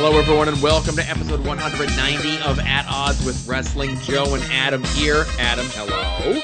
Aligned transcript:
Hello, 0.00 0.16
everyone, 0.16 0.46
and 0.46 0.62
welcome 0.62 0.94
to 0.94 1.02
episode 1.02 1.44
190 1.44 2.40
of 2.42 2.60
At 2.60 2.86
Odds 2.88 3.26
with 3.26 3.48
Wrestling. 3.48 3.98
Joe 3.98 4.32
and 4.36 4.44
Adam 4.44 4.84
here. 4.84 5.26
Adam, 5.40 5.66
hello. 5.70 6.40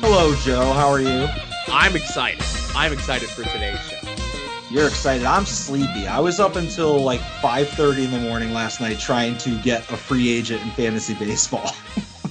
Hello, 0.00 0.34
Joe. 0.36 0.72
How 0.72 0.88
are 0.88 0.98
you? 0.98 1.28
I'm 1.68 1.94
excited. 1.94 2.42
I'm 2.74 2.94
excited 2.94 3.28
for 3.28 3.42
today's 3.42 3.78
show. 3.80 3.98
You're 4.70 4.88
excited. 4.88 5.26
I'm 5.26 5.44
sleepy. 5.44 6.06
I 6.06 6.20
was 6.20 6.40
up 6.40 6.56
until 6.56 7.02
like 7.02 7.20
5:30 7.20 8.06
in 8.06 8.12
the 8.12 8.18
morning 8.18 8.54
last 8.54 8.80
night 8.80 8.98
trying 8.98 9.36
to 9.38 9.60
get 9.60 9.80
a 9.90 9.96
free 9.98 10.32
agent 10.32 10.62
in 10.62 10.70
fantasy 10.70 11.12
baseball. 11.12 11.76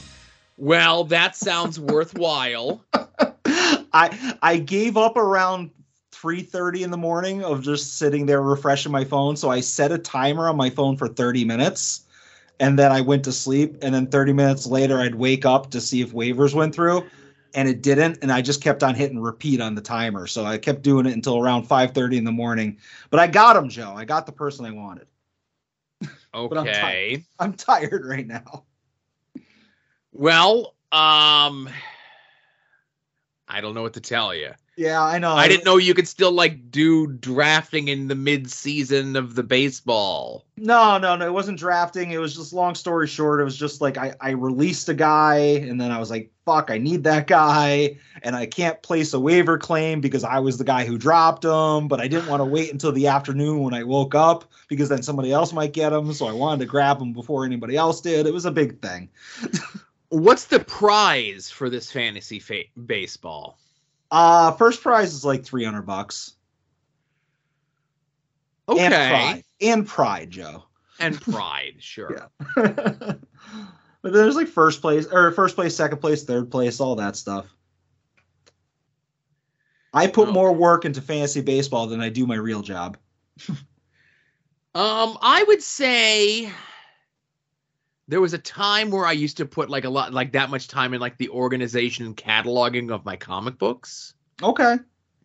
well, 0.58 1.04
that 1.04 1.36
sounds 1.36 1.80
worthwhile. 1.80 2.84
I 3.94 4.38
I 4.42 4.58
gave 4.58 4.98
up 4.98 5.16
around 5.16 5.70
3:30 6.22 6.84
in 6.84 6.92
the 6.92 6.98
morning 6.98 7.44
of 7.44 7.62
just 7.62 7.98
sitting 7.98 8.26
there 8.26 8.42
refreshing 8.42 8.92
my 8.92 9.04
phone, 9.04 9.36
so 9.36 9.50
I 9.50 9.62
set 9.62 9.92
a 9.92 9.98
timer 9.98 10.50
on 10.50 10.58
my 10.58 10.70
phone 10.70 10.98
for 10.98 11.08
30 11.08 11.46
minutes 11.46 12.02
and 12.60 12.78
then 12.78 12.92
I 12.92 13.02
went 13.02 13.24
to 13.26 13.32
sleep. 13.32 13.78
And 13.82 13.94
then 13.94 14.08
30 14.08 14.34
minutes 14.34 14.66
later 14.68 15.00
I'd 15.00 15.16
wake 15.16 15.46
up 15.46 15.72
to 15.72 15.82
see 15.82 16.02
if 16.02 16.12
waivers 16.12 16.54
went 16.54 16.76
through 16.76 17.10
and 17.54 17.68
it 17.68 17.82
didn't. 17.82 18.20
And 18.22 18.32
i 18.32 18.42
just 18.42 18.62
kept 18.62 18.84
on 18.84 18.96
hitting 18.96 19.20
repeat 19.20 19.62
on 19.62 19.76
the 19.76 19.82
timer. 19.82 20.28
So 20.28 20.46
i 20.46 20.58
kept 20.58 20.82
doing 20.82 21.06
it 21.06 21.14
until 21.14 21.38
around 21.38 21.68
5.30 21.68 22.18
in 22.18 22.24
the 22.24 22.32
morning. 22.32 22.78
But 23.10 23.20
i 23.20 23.28
got 23.28 23.56
him 23.56 23.70
joe. 23.70 23.94
I 23.96 24.06
got 24.06 24.26
the 24.26 24.32
person 24.32 24.66
i 24.66 24.72
wanted. 24.72 25.08
Okay 26.32 26.60
I'm, 26.60 26.66
tired. 26.66 27.24
I'm 27.40 27.54
tired 27.54 28.06
right 28.06 28.28
now. 28.28 28.64
Well 30.12 30.76
um 30.92 31.70
i 33.48 33.62
don't 33.62 33.74
know 33.74 33.82
what 33.84 33.94
to 33.94 34.02
tell 34.02 34.34
you 34.34 34.52
yeah, 34.80 35.04
I 35.04 35.20
know. 35.20 35.34
I 35.34 35.50
didn't 35.50 35.66
know 35.66 35.76
you 35.76 35.94
could 35.94 36.08
still 36.08 36.32
like 36.32 36.72
do 36.72 37.06
drafting 37.06 37.90
in 37.90 38.08
the 38.08 38.16
mid 38.16 38.50
season 38.50 39.18
of 39.18 39.36
the 39.36 39.44
baseball. 39.44 40.46
No, 40.56 40.98
no, 40.98 41.18
no. 41.18 41.28
It 41.28 41.34
wasn't 41.34 41.60
drafting. 41.60 42.12
It 42.12 42.18
was 42.18 42.34
just 42.34 42.54
long 42.54 42.76
story 42.76 43.06
short. 43.06 43.42
It 43.42 43.44
was 43.44 43.58
just 43.58 43.82
like 43.82 43.98
I, 43.98 44.14
I 44.22 44.30
released 44.30 44.88
a 44.88 44.94
guy 44.94 45.36
and 45.36 45.82
then 45.82 45.92
I 45.92 46.00
was 46.00 46.10
like, 46.10 46.32
fuck, 46.46 46.72
I 46.72 46.78
need 46.78 47.04
that 47.04 47.28
guy. 47.28 47.98
And 48.24 48.38
I 48.38 48.46
can't 48.46 48.82
place 48.82 49.14
a 49.14 49.20
waiver 49.20 49.58
claim 49.58 50.00
because 50.00 50.24
I 50.24 50.40
was 50.40 50.58
the 50.58 50.64
guy 50.64 50.86
who 50.86 50.98
dropped 50.98 51.44
him, 51.44 51.90
but 51.90 52.00
I 52.00 52.08
didn't 52.08 52.30
want 52.30 52.40
to 52.40 52.46
wait 52.46 52.72
until 52.72 52.94
the 52.94 53.08
afternoon 53.08 53.60
when 53.64 53.74
I 53.74 53.84
woke 53.84 54.16
up 54.16 54.46
because 54.70 54.88
then 54.88 55.04
somebody 55.04 55.34
else 55.34 55.52
might 55.52 55.74
get 55.74 55.92
him. 55.92 56.14
So 56.14 56.26
I 56.26 56.32
wanted 56.32 56.62
to 56.62 56.68
grab 56.68 57.02
him 57.02 57.12
before 57.12 57.44
anybody 57.44 57.76
else 57.76 58.00
did. 58.00 58.26
It 58.26 58.34
was 58.34 58.46
a 58.46 58.52
big 58.52 58.82
thing. 58.82 59.10
What's 60.08 60.46
the 60.46 60.62
prize 60.62 61.52
for 61.52 61.70
this 61.70 61.92
fantasy 61.92 62.40
fa- 62.40 62.64
baseball? 62.86 63.60
Uh 64.12 64.52
first 64.54 64.82
prize 64.82 65.14
is 65.14 65.26
like 65.26 65.44
300 65.44 65.84
bucks. 65.84 66.34
Okay. 68.68 68.82
And 68.82 68.94
pride, 68.94 69.44
and 69.62 69.88
pride 69.88 70.30
Joe. 70.32 70.64
And 71.00 71.20
pride, 71.20 71.76
sure. 71.80 72.30
yeah. 72.38 72.56
but 74.02 74.14
there's 74.14 74.36
like 74.36 74.48
first 74.48 74.82
place 74.82 75.08
or 75.08 75.32
first 75.32 75.56
place, 75.56 75.76
second 75.76 76.00
place, 76.00 76.24
third 76.24 76.52
place, 76.52 76.80
all 76.80 76.96
that 76.96 77.16
stuff. 77.16 77.46
I 79.94 80.08
put 80.08 80.30
oh. 80.30 80.32
more 80.32 80.54
work 80.54 80.86
into 80.86 81.02
fantasy 81.02 81.42
baseball 81.42 81.88
than 81.88 82.02
I 82.02 82.10
do 82.10 82.28
my 82.28 82.36
real 82.36 82.62
job. 82.62 82.98
um, 83.50 83.58
I 84.76 85.44
would 85.48 85.64
say 85.64 86.52
there 88.10 88.20
was 88.20 88.34
a 88.34 88.40
time 88.40 88.90
where 88.90 89.06
I 89.06 89.12
used 89.12 89.38
to 89.38 89.46
put 89.46 89.70
like 89.70 89.86
a 89.86 89.90
lot, 89.90 90.12
like 90.12 90.32
that 90.32 90.50
much 90.50 90.68
time 90.68 90.96
in 90.96 91.00
like 91.00 91.18
the 91.18 91.30
organization 91.30 92.08
and 92.08 92.18
cataloging 92.18 92.92
of 92.92 93.06
my 93.06 93.16
comic 93.16 93.60
books. 93.60 94.16
Okay. 94.42 94.78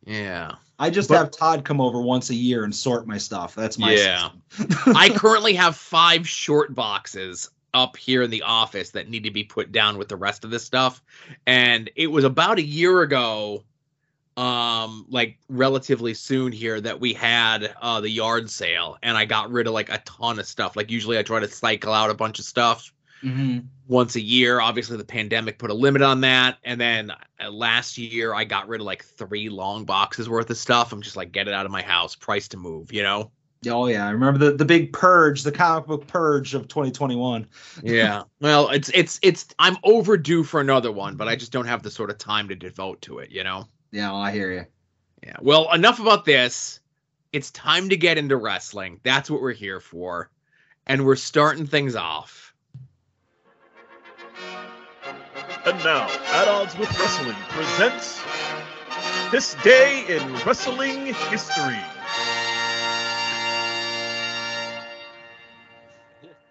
Yeah. 0.04 0.56
I 0.78 0.90
just 0.90 1.08
but, 1.08 1.16
have 1.16 1.30
Todd 1.30 1.64
come 1.64 1.80
over 1.80 2.02
once 2.02 2.28
a 2.28 2.34
year 2.34 2.62
and 2.62 2.74
sort 2.74 3.06
my 3.06 3.16
stuff. 3.16 3.54
That's 3.54 3.78
my 3.78 3.94
yeah. 3.94 4.28
I 4.86 5.08
currently 5.16 5.54
have 5.54 5.76
five 5.76 6.28
short 6.28 6.74
boxes 6.74 7.48
up 7.72 7.96
here 7.96 8.22
in 8.22 8.30
the 8.30 8.42
office 8.42 8.90
that 8.90 9.08
need 9.08 9.24
to 9.24 9.30
be 9.30 9.44
put 9.44 9.72
down 9.72 9.96
with 9.96 10.08
the 10.08 10.16
rest 10.16 10.44
of 10.44 10.50
this 10.50 10.64
stuff, 10.64 11.02
and 11.46 11.90
it 11.96 12.08
was 12.08 12.24
about 12.24 12.58
a 12.58 12.62
year 12.62 13.00
ago 13.00 13.64
um 14.36 15.06
like 15.08 15.38
relatively 15.48 16.12
soon 16.12 16.50
here 16.50 16.80
that 16.80 16.98
we 16.98 17.12
had 17.12 17.72
uh 17.80 18.00
the 18.00 18.10
yard 18.10 18.50
sale 18.50 18.98
and 19.02 19.16
i 19.16 19.24
got 19.24 19.50
rid 19.50 19.66
of 19.66 19.72
like 19.72 19.88
a 19.90 19.98
ton 19.98 20.40
of 20.40 20.46
stuff 20.46 20.74
like 20.74 20.90
usually 20.90 21.16
i 21.16 21.22
try 21.22 21.38
to 21.38 21.48
cycle 21.48 21.92
out 21.92 22.10
a 22.10 22.14
bunch 22.14 22.40
of 22.40 22.44
stuff 22.44 22.92
mm-hmm. 23.22 23.60
once 23.86 24.16
a 24.16 24.20
year 24.20 24.60
obviously 24.60 24.96
the 24.96 25.04
pandemic 25.04 25.56
put 25.56 25.70
a 25.70 25.74
limit 25.74 26.02
on 26.02 26.20
that 26.20 26.58
and 26.64 26.80
then 26.80 27.12
uh, 27.40 27.48
last 27.48 27.96
year 27.96 28.34
i 28.34 28.42
got 28.42 28.66
rid 28.66 28.80
of 28.80 28.86
like 28.86 29.04
three 29.04 29.48
long 29.48 29.84
boxes 29.84 30.28
worth 30.28 30.50
of 30.50 30.56
stuff 30.56 30.92
i'm 30.92 31.00
just 31.00 31.16
like 31.16 31.30
get 31.30 31.46
it 31.46 31.54
out 31.54 31.64
of 31.64 31.70
my 31.70 31.82
house 31.82 32.16
price 32.16 32.48
to 32.48 32.56
move 32.56 32.92
you 32.92 33.04
know 33.04 33.30
Oh 33.66 33.86
yeah, 33.86 34.06
I 34.06 34.10
remember 34.10 34.38
the, 34.38 34.56
the 34.56 34.64
big 34.64 34.92
purge, 34.92 35.42
the 35.42 35.52
comic 35.52 35.86
book 35.86 36.06
purge 36.06 36.54
of 36.54 36.68
2021. 36.68 37.46
yeah. 37.82 38.22
Well, 38.40 38.68
it's 38.70 38.90
it's 38.90 39.18
it's 39.22 39.46
I'm 39.58 39.76
overdue 39.84 40.44
for 40.44 40.60
another 40.60 40.92
one, 40.92 41.16
but 41.16 41.28
I 41.28 41.36
just 41.36 41.52
don't 41.52 41.66
have 41.66 41.82
the 41.82 41.90
sort 41.90 42.10
of 42.10 42.18
time 42.18 42.48
to 42.48 42.54
devote 42.54 43.00
to 43.02 43.18
it, 43.18 43.30
you 43.30 43.44
know. 43.44 43.68
Yeah, 43.94 44.10
well, 44.10 44.22
I 44.22 44.32
hear 44.32 44.52
you. 44.52 44.66
Yeah. 45.24 45.36
Well, 45.40 45.72
enough 45.72 46.00
about 46.00 46.24
this. 46.24 46.80
It's 47.32 47.52
time 47.52 47.90
to 47.90 47.96
get 47.96 48.18
into 48.18 48.36
wrestling. 48.36 48.98
That's 49.04 49.30
what 49.30 49.40
we're 49.40 49.52
here 49.52 49.78
for. 49.78 50.30
And 50.84 51.06
we're 51.06 51.14
starting 51.14 51.68
things 51.68 51.94
off. 51.94 52.52
And 55.64 55.78
now, 55.84 56.08
At 56.32 56.48
Odds 56.48 56.76
with 56.76 56.90
Wrestling 56.98 57.36
presents 57.50 58.20
This 59.30 59.54
Day 59.62 60.04
in 60.08 60.34
Wrestling 60.44 61.14
History. 61.14 61.78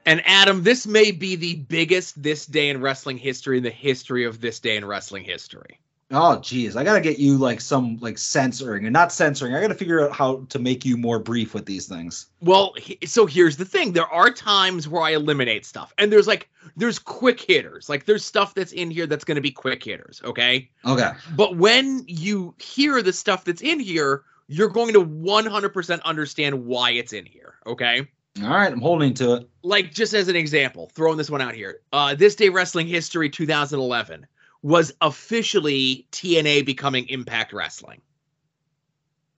And 0.05 0.21
Adam, 0.25 0.63
this 0.63 0.87
may 0.87 1.11
be 1.11 1.35
the 1.35 1.55
biggest 1.55 2.23
this 2.23 2.45
day 2.45 2.69
in 2.69 2.79
wrestling 2.79 3.17
history 3.17 3.57
in 3.57 3.63
the 3.63 3.69
history 3.69 4.23
of 4.23 4.39
this 4.39 4.61
day 4.61 4.77
in 4.77 4.85
wrestling 4.85 5.25
history. 5.25 5.81
Oh 6.15 6.39
geez, 6.39 6.75
I 6.75 6.83
gotta 6.83 7.01
get 7.01 7.17
you 7.17 7.37
like 7.37 7.59
some 7.59 7.97
like 7.97 8.19
censoring 8.19 8.85
and 8.85 8.93
not 8.93 9.11
censoring. 9.11 9.55
I 9.55 9.61
gotta 9.61 9.73
figure 9.73 9.99
out 9.99 10.11
how 10.11 10.45
to 10.49 10.59
make 10.59 10.85
you 10.85 10.95
more 10.95 11.17
brief 11.17 11.55
with 11.55 11.65
these 11.65 11.87
things. 11.87 12.27
Well, 12.39 12.75
so 13.03 13.25
here's 13.25 13.57
the 13.57 13.65
thing: 13.65 13.93
there 13.93 14.07
are 14.07 14.29
times 14.29 14.87
where 14.87 15.01
I 15.01 15.11
eliminate 15.11 15.65
stuff, 15.65 15.91
and 15.97 16.11
there's 16.11 16.27
like 16.27 16.49
there's 16.77 16.99
quick 16.99 17.41
hitters. 17.41 17.89
Like 17.89 18.05
there's 18.05 18.23
stuff 18.23 18.53
that's 18.53 18.71
in 18.73 18.91
here 18.91 19.07
that's 19.07 19.25
going 19.25 19.35
to 19.35 19.41
be 19.41 19.49
quick 19.49 19.83
hitters. 19.83 20.21
Okay. 20.23 20.69
Okay. 20.85 21.11
But 21.35 21.57
when 21.57 22.03
you 22.07 22.53
hear 22.59 23.01
the 23.01 23.13
stuff 23.13 23.43
that's 23.43 23.61
in 23.61 23.79
here, 23.79 24.23
you're 24.47 24.69
going 24.69 24.93
to 24.93 25.03
100% 25.03 26.03
understand 26.03 26.65
why 26.65 26.91
it's 26.91 27.13
in 27.13 27.25
here. 27.25 27.55
Okay. 27.65 28.07
All 28.41 28.49
right, 28.49 28.71
I'm 28.71 28.81
holding 28.81 29.13
to 29.15 29.35
it. 29.35 29.49
Like 29.61 29.93
just 29.93 30.13
as 30.13 30.27
an 30.27 30.35
example, 30.35 30.89
throwing 30.93 31.17
this 31.17 31.29
one 31.29 31.41
out 31.41 31.53
here. 31.53 31.81
Uh, 31.91 32.15
this 32.15 32.35
day 32.35 32.49
wrestling 32.49 32.87
history 32.87 33.29
2011 33.29 34.25
was 34.63 34.93
officially 35.01 36.07
TNA 36.11 36.65
becoming 36.65 37.07
Impact 37.09 37.53
Wrestling. 37.53 38.01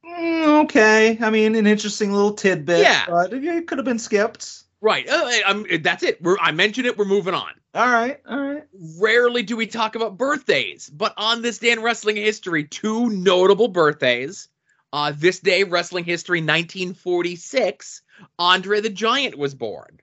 Mm, 0.05 0.63
okay, 0.63 1.17
I 1.19 1.29
mean, 1.31 1.55
an 1.55 1.67
interesting 1.67 2.13
little 2.13 2.33
tidbit. 2.33 2.79
Yeah, 2.79 3.05
but 3.07 3.33
it 3.33 3.67
could 3.67 3.79
have 3.79 3.85
been 3.85 3.99
skipped. 3.99 4.63
Right. 4.79 5.07
Uh, 5.09 5.63
that's 5.81 6.03
it. 6.03 6.21
We're, 6.21 6.37
I 6.39 6.51
mentioned 6.51 6.85
it. 6.85 6.95
We're 6.95 7.05
moving 7.05 7.33
on. 7.33 7.51
All 7.73 7.91
right. 7.91 8.21
All 8.29 8.39
right. 8.39 8.63
Rarely 8.99 9.41
do 9.41 9.57
we 9.57 9.65
talk 9.65 9.95
about 9.95 10.17
birthdays, 10.17 10.89
but 10.89 11.15
on 11.17 11.41
this 11.41 11.57
day 11.57 11.71
in 11.71 11.81
wrestling 11.81 12.17
history, 12.17 12.65
two 12.65 13.09
notable 13.09 13.67
birthdays. 13.67 14.47
Uh, 14.93 15.11
this 15.13 15.39
day, 15.39 15.63
wrestling 15.65 16.05
history, 16.05 16.39
1946, 16.39 18.01
Andre 18.39 18.79
the 18.79 18.89
Giant 18.89 19.37
was 19.37 19.53
born. 19.53 19.99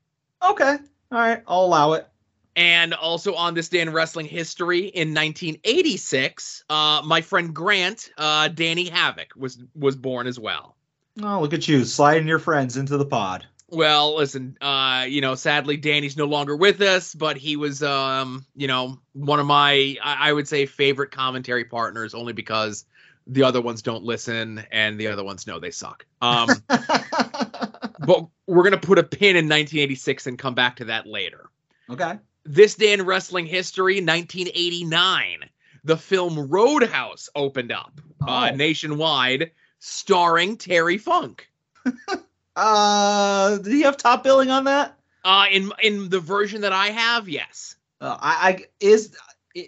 Okay. 0.47 0.77
All 1.13 1.19
right. 1.19 1.43
I'll 1.47 1.65
allow 1.65 1.93
it. 1.93 2.07
And 2.55 2.93
also 2.93 3.35
on 3.35 3.55
this 3.55 3.69
day 3.69 3.81
in 3.81 3.91
wrestling 3.91 4.27
history 4.27 4.81
in 4.81 5.15
1986, 5.15 6.65
uh, 6.69 7.03
my 7.05 7.23
friend 7.23 7.55
Grant, 7.55 8.11
uh, 8.19 8.49
Danny 8.49 8.89
Havoc, 8.89 9.29
was 9.37 9.59
was 9.75 9.97
born 9.97 10.27
as 10.27 10.39
well. 10.39 10.77
Oh, 11.23 11.41
look 11.41 11.53
at 11.53 11.67
you 11.69 11.85
sliding 11.85 12.29
your 12.29 12.39
friends 12.39 12.77
into 12.77 12.97
the 12.97 13.07
pod. 13.07 13.47
Well, 13.69 14.17
listen, 14.17 14.59
uh, 14.61 15.07
you 15.09 15.23
know, 15.23 15.35
sadly 15.35 15.79
Danny's 15.79 16.17
no 16.17 16.27
longer 16.27 16.55
with 16.55 16.83
us, 16.83 17.15
but 17.15 17.39
he 17.39 17.57
was, 17.57 17.83
um, 17.83 18.45
you 18.55 18.69
know, 18.69 18.99
one 19.15 19.41
of 19.41 19.47
my, 19.47 19.97
I, 20.03 20.29
I 20.29 20.33
would 20.35 20.47
say, 20.47 20.67
favorite 20.67 21.11
commentary 21.11 21.65
partners, 21.65 22.13
only 22.13 22.35
because 22.35 22.85
the 23.27 23.45
other 23.45 23.63
ones 23.63 23.81
don't 23.81 24.05
listen 24.05 24.63
and 24.71 25.01
the 25.01 25.07
other 25.07 25.25
ones 25.25 25.47
know 25.47 25.59
they 25.59 25.71
suck. 25.71 26.05
Um, 26.21 26.51
but 26.69 28.27
we're 28.47 28.65
gonna 28.65 28.77
put 28.77 28.99
a 28.99 29.03
pin 29.03 29.37
in 29.37 29.47
1986 29.47 30.27
and 30.27 30.39
come 30.39 30.55
back 30.55 30.77
to 30.77 30.85
that 30.87 31.07
later. 31.07 31.49
Okay. 31.89 32.19
This 32.45 32.75
day 32.75 32.93
in 32.93 33.03
wrestling 33.03 33.47
history, 33.47 33.97
1989, 33.97 35.49
the 35.85 35.97
film 35.97 36.49
Roadhouse 36.49 37.29
opened 37.35 37.73
up 37.73 38.01
uh, 38.21 38.25
oh. 38.27 38.33
uh, 38.33 38.51
nationwide, 38.51 39.53
starring 39.79 40.57
Terry 40.57 40.99
Funk. 40.99 41.49
uh, 42.57 43.59
did 43.59 43.73
he 43.73 43.83
have 43.83 43.97
top 43.97 44.25
billing 44.25 44.51
on 44.51 44.65
that? 44.65 44.99
Uh, 45.25 45.47
in 45.51 45.73
in 45.83 46.09
the 46.09 46.21
version 46.21 46.63
that 46.63 46.73
I 46.73 46.89
have, 46.89 47.29
yes. 47.29 47.77
Uh, 48.01 48.17
I, 48.21 48.49
I 48.49 48.65
is 48.81 49.15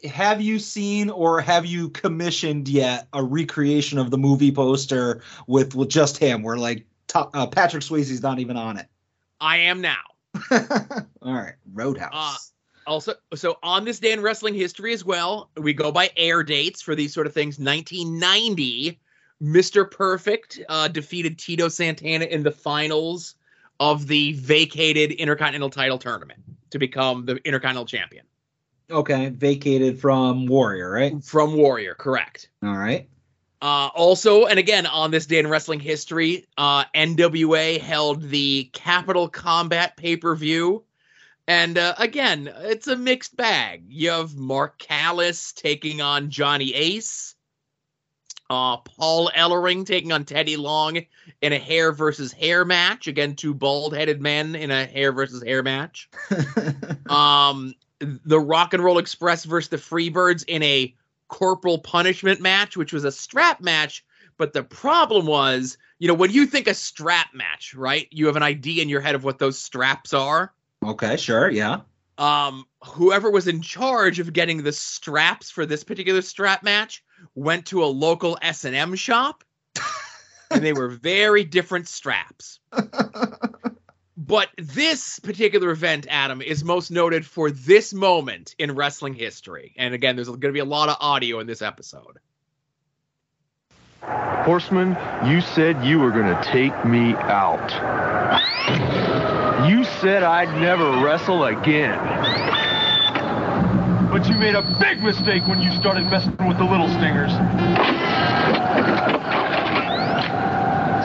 have 0.04 0.40
you 0.40 0.58
seen 0.58 1.10
or 1.10 1.40
have 1.40 1.66
you 1.66 1.90
commissioned 1.90 2.68
yet 2.68 3.06
a 3.12 3.22
recreation 3.22 3.98
of 3.98 4.10
the 4.10 4.18
movie 4.18 4.50
poster 4.50 5.22
with 5.46 5.74
with 5.74 5.88
just 5.88 6.18
him, 6.18 6.42
where 6.42 6.56
like 6.56 6.86
uh, 7.14 7.46
Patrick 7.46 7.84
Swayze's 7.84 8.22
not 8.22 8.40
even 8.40 8.56
on 8.56 8.78
it? 8.78 8.86
I 9.40 9.58
am 9.58 9.80
now. 9.80 10.02
All 10.50 11.32
right, 11.32 11.54
Roadhouse. 11.72 12.52
Also, 12.86 13.14
so 13.34 13.58
on 13.62 13.84
this 13.84 13.98
day 13.98 14.12
in 14.12 14.20
wrestling 14.20 14.54
history 14.54 14.92
as 14.92 15.04
well, 15.04 15.50
we 15.56 15.72
go 15.72 15.90
by 15.90 16.10
air 16.16 16.42
dates 16.42 16.82
for 16.82 16.94
these 16.94 17.12
sort 17.12 17.26
of 17.26 17.32
things. 17.32 17.58
1990, 17.58 19.00
Mr. 19.42 19.90
Perfect 19.90 20.60
uh, 20.68 20.88
defeated 20.88 21.38
Tito 21.38 21.68
Santana 21.68 22.24
in 22.26 22.42
the 22.42 22.50
finals 22.50 23.34
of 23.80 24.06
the 24.06 24.32
vacated 24.34 25.12
Intercontinental 25.12 25.70
title 25.70 25.98
tournament 25.98 26.40
to 26.70 26.78
become 26.78 27.24
the 27.26 27.36
Intercontinental 27.44 27.86
champion 27.86 28.24
okay, 28.90 29.30
vacated 29.30 30.00
from 30.00 30.46
Warrior, 30.46 30.90
right? 30.90 31.22
from 31.22 31.56
Warrior, 31.56 31.94
correct. 31.94 32.48
All 32.62 32.76
right. 32.76 33.08
Uh, 33.62 33.88
also, 33.94 34.44
and 34.44 34.58
again, 34.58 34.86
on 34.86 35.10
this 35.10 35.26
day 35.26 35.38
in 35.38 35.46
wrestling 35.46 35.80
history, 35.80 36.46
uh, 36.58 36.84
NWA 36.94 37.80
held 37.80 38.22
the 38.22 38.64
Capital 38.72 39.28
Combat 39.28 39.96
pay 39.96 40.16
per 40.16 40.34
view. 40.36 40.84
And 41.46 41.76
uh, 41.76 41.94
again, 41.98 42.50
it's 42.56 42.86
a 42.86 42.96
mixed 42.96 43.36
bag. 43.36 43.84
You 43.88 44.10
have 44.10 44.34
Mark 44.34 44.78
Callous 44.78 45.52
taking 45.52 46.00
on 46.00 46.30
Johnny 46.30 46.72
Ace, 46.72 47.34
uh, 48.48 48.78
Paul 48.78 49.30
Ellering 49.34 49.84
taking 49.84 50.12
on 50.12 50.24
Teddy 50.24 50.56
Long 50.56 51.00
in 51.42 51.52
a 51.52 51.58
hair 51.58 51.92
versus 51.92 52.32
hair 52.32 52.64
match. 52.64 53.08
Again, 53.08 53.36
two 53.36 53.54
bald 53.54 53.94
headed 53.94 54.22
men 54.22 54.54
in 54.54 54.70
a 54.70 54.86
hair 54.86 55.12
versus 55.12 55.42
hair 55.42 55.62
match. 55.62 56.08
um, 57.08 57.74
the 57.98 58.40
Rock 58.40 58.74
and 58.74 58.82
Roll 58.82 58.98
Express 58.98 59.44
versus 59.44 59.68
the 59.68 59.76
Freebirds 59.76 60.44
in 60.46 60.62
a 60.62 60.94
corporal 61.28 61.78
punishment 61.78 62.40
match, 62.40 62.76
which 62.76 62.92
was 62.92 63.04
a 63.04 63.12
strap 63.12 63.60
match. 63.60 64.04
But 64.36 64.52
the 64.52 64.64
problem 64.64 65.26
was, 65.26 65.78
you 65.98 66.08
know, 66.08 66.14
when 66.14 66.30
you 66.30 66.46
think 66.46 66.66
a 66.66 66.74
strap 66.74 67.34
match, 67.34 67.74
right? 67.74 68.08
You 68.10 68.26
have 68.26 68.36
an 68.36 68.42
idea 68.42 68.82
in 68.82 68.88
your 68.88 69.00
head 69.00 69.14
of 69.14 69.24
what 69.24 69.38
those 69.38 69.58
straps 69.58 70.12
are. 70.12 70.52
Okay, 70.90 71.16
sure, 71.16 71.50
yeah. 71.50 71.80
Um, 72.16 72.64
whoever 72.84 73.30
was 73.30 73.48
in 73.48 73.60
charge 73.60 74.20
of 74.20 74.32
getting 74.32 74.62
the 74.62 74.72
straps 74.72 75.50
for 75.50 75.66
this 75.66 75.82
particular 75.82 76.22
strap 76.22 76.62
match 76.62 77.02
went 77.34 77.66
to 77.66 77.82
a 77.82 77.86
local 77.86 78.38
S 78.40 78.64
and 78.64 78.76
M 78.76 78.94
shop, 78.94 79.42
and 80.50 80.64
they 80.64 80.72
were 80.72 80.88
very 80.88 81.44
different 81.44 81.88
straps. 81.88 82.60
But 84.16 84.48
this 84.56 85.18
particular 85.18 85.70
event, 85.70 86.06
Adam, 86.08 86.40
is 86.40 86.62
most 86.62 86.90
noted 86.90 87.26
for 87.26 87.50
this 87.50 87.92
moment 87.92 88.54
in 88.58 88.74
wrestling 88.74 89.14
history. 89.14 89.74
And 89.76 89.92
again, 89.92 90.14
there's 90.14 90.28
going 90.28 90.40
to 90.40 90.52
be 90.52 90.60
a 90.60 90.64
lot 90.64 90.88
of 90.88 90.96
audio 91.00 91.40
in 91.40 91.48
this 91.48 91.62
episode. 91.62 92.18
Horseman, 94.02 94.96
you 95.26 95.40
said 95.40 95.82
you 95.84 95.98
were 95.98 96.10
gonna 96.10 96.38
take 96.44 96.84
me 96.84 97.14
out. 97.14 97.72
You 99.94 100.00
said 100.00 100.22
I'd 100.24 100.60
never 100.60 101.04
wrestle 101.04 101.44
again. 101.44 101.98
But 104.10 104.28
you 104.28 104.34
made 104.36 104.54
a 104.56 104.62
big 104.80 105.02
mistake 105.02 105.46
when 105.46 105.60
you 105.60 105.70
started 105.72 106.04
messing 106.10 106.36
with 106.48 106.58
the 106.58 106.64
little 106.64 106.88
stingers. 106.88 107.30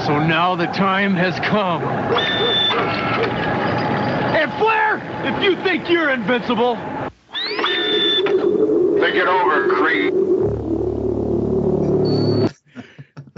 So 0.06 0.20
now 0.26 0.56
the 0.56 0.66
time 0.68 1.14
has 1.14 1.40
come. 1.40 1.84
And 4.34 4.52
Flair, 4.54 4.98
if 5.26 5.44
you 5.44 5.56
think 5.64 5.90
you're 5.90 6.10
invincible, 6.10 6.76
Think 9.00 9.16
it 9.16 9.28
over, 9.28 9.68
Creed. 9.70 10.29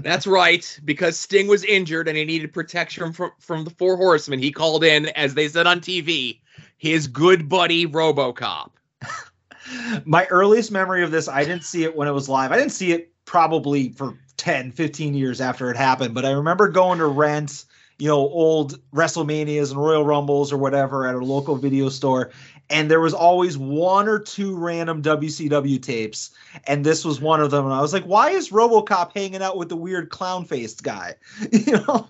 That's 0.03 0.27
right, 0.27 0.79
because 0.83 1.19
Sting 1.19 1.47
was 1.47 1.63
injured 1.63 2.07
and 2.07 2.17
he 2.17 2.25
needed 2.25 2.53
protection 2.53 3.13
from, 3.13 3.31
from 3.39 3.63
the 3.63 3.69
Four 3.71 3.97
Horsemen. 3.97 4.39
He 4.39 4.51
called 4.51 4.83
in, 4.83 5.07
as 5.07 5.33
they 5.33 5.47
said 5.47 5.67
on 5.67 5.79
TV, 5.79 6.39
his 6.77 7.07
good 7.07 7.47
buddy 7.47 7.85
Robocop. 7.85 8.71
My 10.05 10.25
earliest 10.27 10.71
memory 10.71 11.03
of 11.03 11.11
this, 11.11 11.27
I 11.27 11.43
didn't 11.43 11.63
see 11.63 11.83
it 11.83 11.95
when 11.95 12.07
it 12.07 12.11
was 12.11 12.27
live. 12.27 12.51
I 12.51 12.57
didn't 12.57 12.71
see 12.71 12.91
it 12.91 13.11
probably 13.25 13.89
for 13.89 14.17
10, 14.37 14.71
15 14.71 15.13
years 15.13 15.39
after 15.39 15.69
it 15.69 15.77
happened, 15.77 16.15
but 16.15 16.25
I 16.25 16.31
remember 16.31 16.67
going 16.67 16.99
to 16.99 17.05
rent, 17.05 17.65
you 17.99 18.07
know, 18.07 18.17
old 18.17 18.79
WrestleManias 18.91 19.69
and 19.71 19.79
Royal 19.79 20.03
Rumbles 20.03 20.51
or 20.51 20.57
whatever 20.57 21.07
at 21.07 21.15
a 21.15 21.23
local 21.23 21.55
video 21.55 21.89
store. 21.89 22.31
And 22.71 22.89
there 22.89 23.01
was 23.01 23.13
always 23.13 23.57
one 23.57 24.07
or 24.07 24.19
two 24.19 24.55
random 24.55 25.01
WCW 25.01 25.81
tapes. 25.81 26.31
And 26.65 26.85
this 26.85 27.03
was 27.03 27.19
one 27.19 27.41
of 27.41 27.51
them. 27.51 27.65
And 27.65 27.73
I 27.73 27.81
was 27.81 27.93
like, 27.93 28.05
why 28.05 28.31
is 28.31 28.49
Robocop 28.49 29.11
hanging 29.13 29.41
out 29.41 29.57
with 29.57 29.69
the 29.69 29.75
weird 29.75 30.09
clown 30.09 30.45
faced 30.45 30.83
guy? 30.83 31.15
You 31.51 31.73
know, 31.73 32.07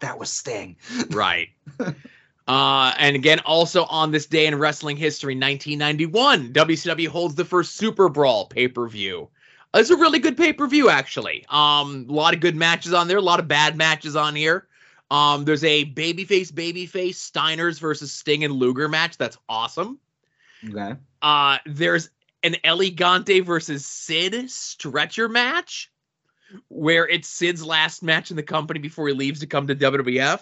that 0.00 0.18
was 0.18 0.30
Sting. 0.30 0.76
Right. 1.10 1.48
Uh, 2.46 2.92
and 2.98 3.16
again, 3.16 3.40
also 3.46 3.84
on 3.84 4.10
this 4.10 4.26
day 4.26 4.46
in 4.46 4.58
wrestling 4.58 4.98
history, 4.98 5.34
1991, 5.34 6.52
WCW 6.52 7.08
holds 7.08 7.34
the 7.34 7.44
first 7.44 7.76
Super 7.76 8.10
Brawl 8.10 8.46
pay 8.46 8.68
per 8.68 8.86
view. 8.86 9.30
It's 9.72 9.90
a 9.90 9.96
really 9.96 10.18
good 10.18 10.36
pay 10.36 10.52
per 10.52 10.66
view, 10.66 10.90
actually. 10.90 11.44
Um, 11.48 12.06
a 12.08 12.12
lot 12.12 12.34
of 12.34 12.40
good 12.40 12.54
matches 12.54 12.92
on 12.92 13.08
there, 13.08 13.16
a 13.16 13.22
lot 13.22 13.40
of 13.40 13.48
bad 13.48 13.76
matches 13.76 14.14
on 14.14 14.34
here. 14.34 14.66
Um, 15.10 15.44
there's 15.44 15.64
a 15.64 15.84
babyface, 15.92 16.50
babyface 16.50 17.14
Steiners 17.14 17.78
versus 17.78 18.12
Sting 18.12 18.44
and 18.44 18.54
Luger 18.54 18.88
match. 18.88 19.16
That's 19.18 19.38
awesome. 19.48 19.98
Okay. 20.68 20.94
Uh, 21.22 21.58
there's 21.66 22.10
an 22.42 22.56
El 22.64 22.78
Gigante 22.78 23.44
versus 23.44 23.86
Sid 23.86 24.50
stretcher 24.50 25.28
match 25.28 25.90
where 26.68 27.08
it's 27.08 27.28
Sid's 27.28 27.64
last 27.64 28.02
match 28.02 28.30
in 28.30 28.36
the 28.36 28.42
company 28.42 28.80
before 28.80 29.08
he 29.08 29.14
leaves 29.14 29.40
to 29.40 29.46
come 29.46 29.66
to 29.66 29.74
WWF, 29.74 30.40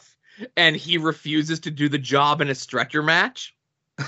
and 0.56 0.76
he 0.76 0.98
refuses 0.98 1.60
to 1.60 1.70
do 1.70 1.88
the 1.88 1.98
job 1.98 2.40
in 2.40 2.50
a 2.50 2.54
stretcher 2.54 3.02
match. 3.02 3.54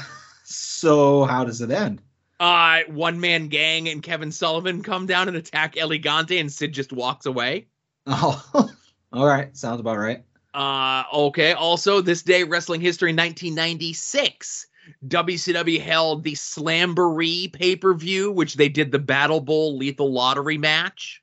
So 0.47 1.25
how 1.25 1.45
does 1.45 1.63
it 1.63 1.71
end? 1.71 2.03
Uh, 2.39 2.81
one 2.89 3.19
man 3.19 3.49
gang 3.49 3.89
and 3.89 4.03
Kevin 4.03 4.31
Sullivan 4.31 4.83
come 4.83 5.07
down 5.07 5.27
and 5.27 5.39
attack 5.39 5.79
El 5.79 5.89
Gigante, 5.89 6.39
and 6.39 6.53
Sid 6.53 6.75
just 6.75 6.93
walks 6.93 7.27
away. 7.27 7.67
Oh, 8.07 8.71
all 9.15 9.27
right. 9.27 9.57
Sounds 9.57 9.81
about 9.81 9.97
right. 9.97 10.23
Uh, 10.55 11.03
okay. 11.13 11.53
Also, 11.53 12.01
this 12.01 12.23
day, 12.23 12.45
wrestling 12.45 12.81
history, 12.81 13.11
1996. 13.11 14.69
WCW 15.09 15.81
held 15.81 16.23
the 16.23 16.35
Slamboree 16.35 17.53
pay 17.53 17.75
per 17.75 17.95
view, 17.95 18.31
which 18.31 18.55
they 18.55 18.69
did 18.69 18.93
the 18.93 18.99
Battle 18.99 19.41
Bowl 19.41 19.77
Lethal 19.77 20.13
Lottery 20.13 20.59
match, 20.59 21.23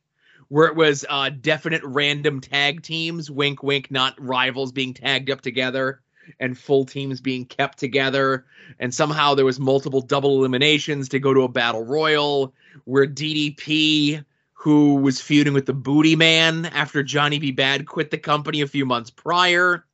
where 0.50 0.68
it 0.68 0.76
was 0.76 1.06
uh, 1.10 1.30
definite 1.30 1.84
random 1.84 2.42
tag 2.42 2.82
teams, 2.82 3.32
wink, 3.32 3.64
wink, 3.64 3.90
not 3.92 4.16
rivals 4.20 4.72
being 4.72 4.94
tagged 4.94 5.30
up 5.30 5.42
together, 5.42 6.02
and 6.40 6.58
full 6.58 6.86
teams 6.86 7.22
being 7.22 7.46
kept 7.46 7.78
together. 7.78 8.46
And 8.80 8.94
somehow 8.94 9.36
there 9.36 9.46
was 9.46 9.60
multiple 9.60 10.02
double 10.02 10.40
eliminations 10.40 11.08
to 11.10 11.20
go 11.20 11.34
to 11.34 11.44
a 11.44 11.48
battle 11.48 11.86
royal, 11.86 12.54
where 12.86 13.06
DDP 13.08 14.26
who 14.62 14.94
was 14.94 15.20
feuding 15.20 15.54
with 15.54 15.66
the 15.66 15.74
Booty 15.74 16.16
Man 16.16 16.68
after 16.68 17.02
Johnny 17.02 17.40
B. 17.40 17.50
Bad 17.50 17.88
quit 17.88 18.12
the 18.12 18.18
company 18.20 18.62
a 18.62 18.68
few 18.68 18.86
months 18.86 19.10
prior, 19.10 19.86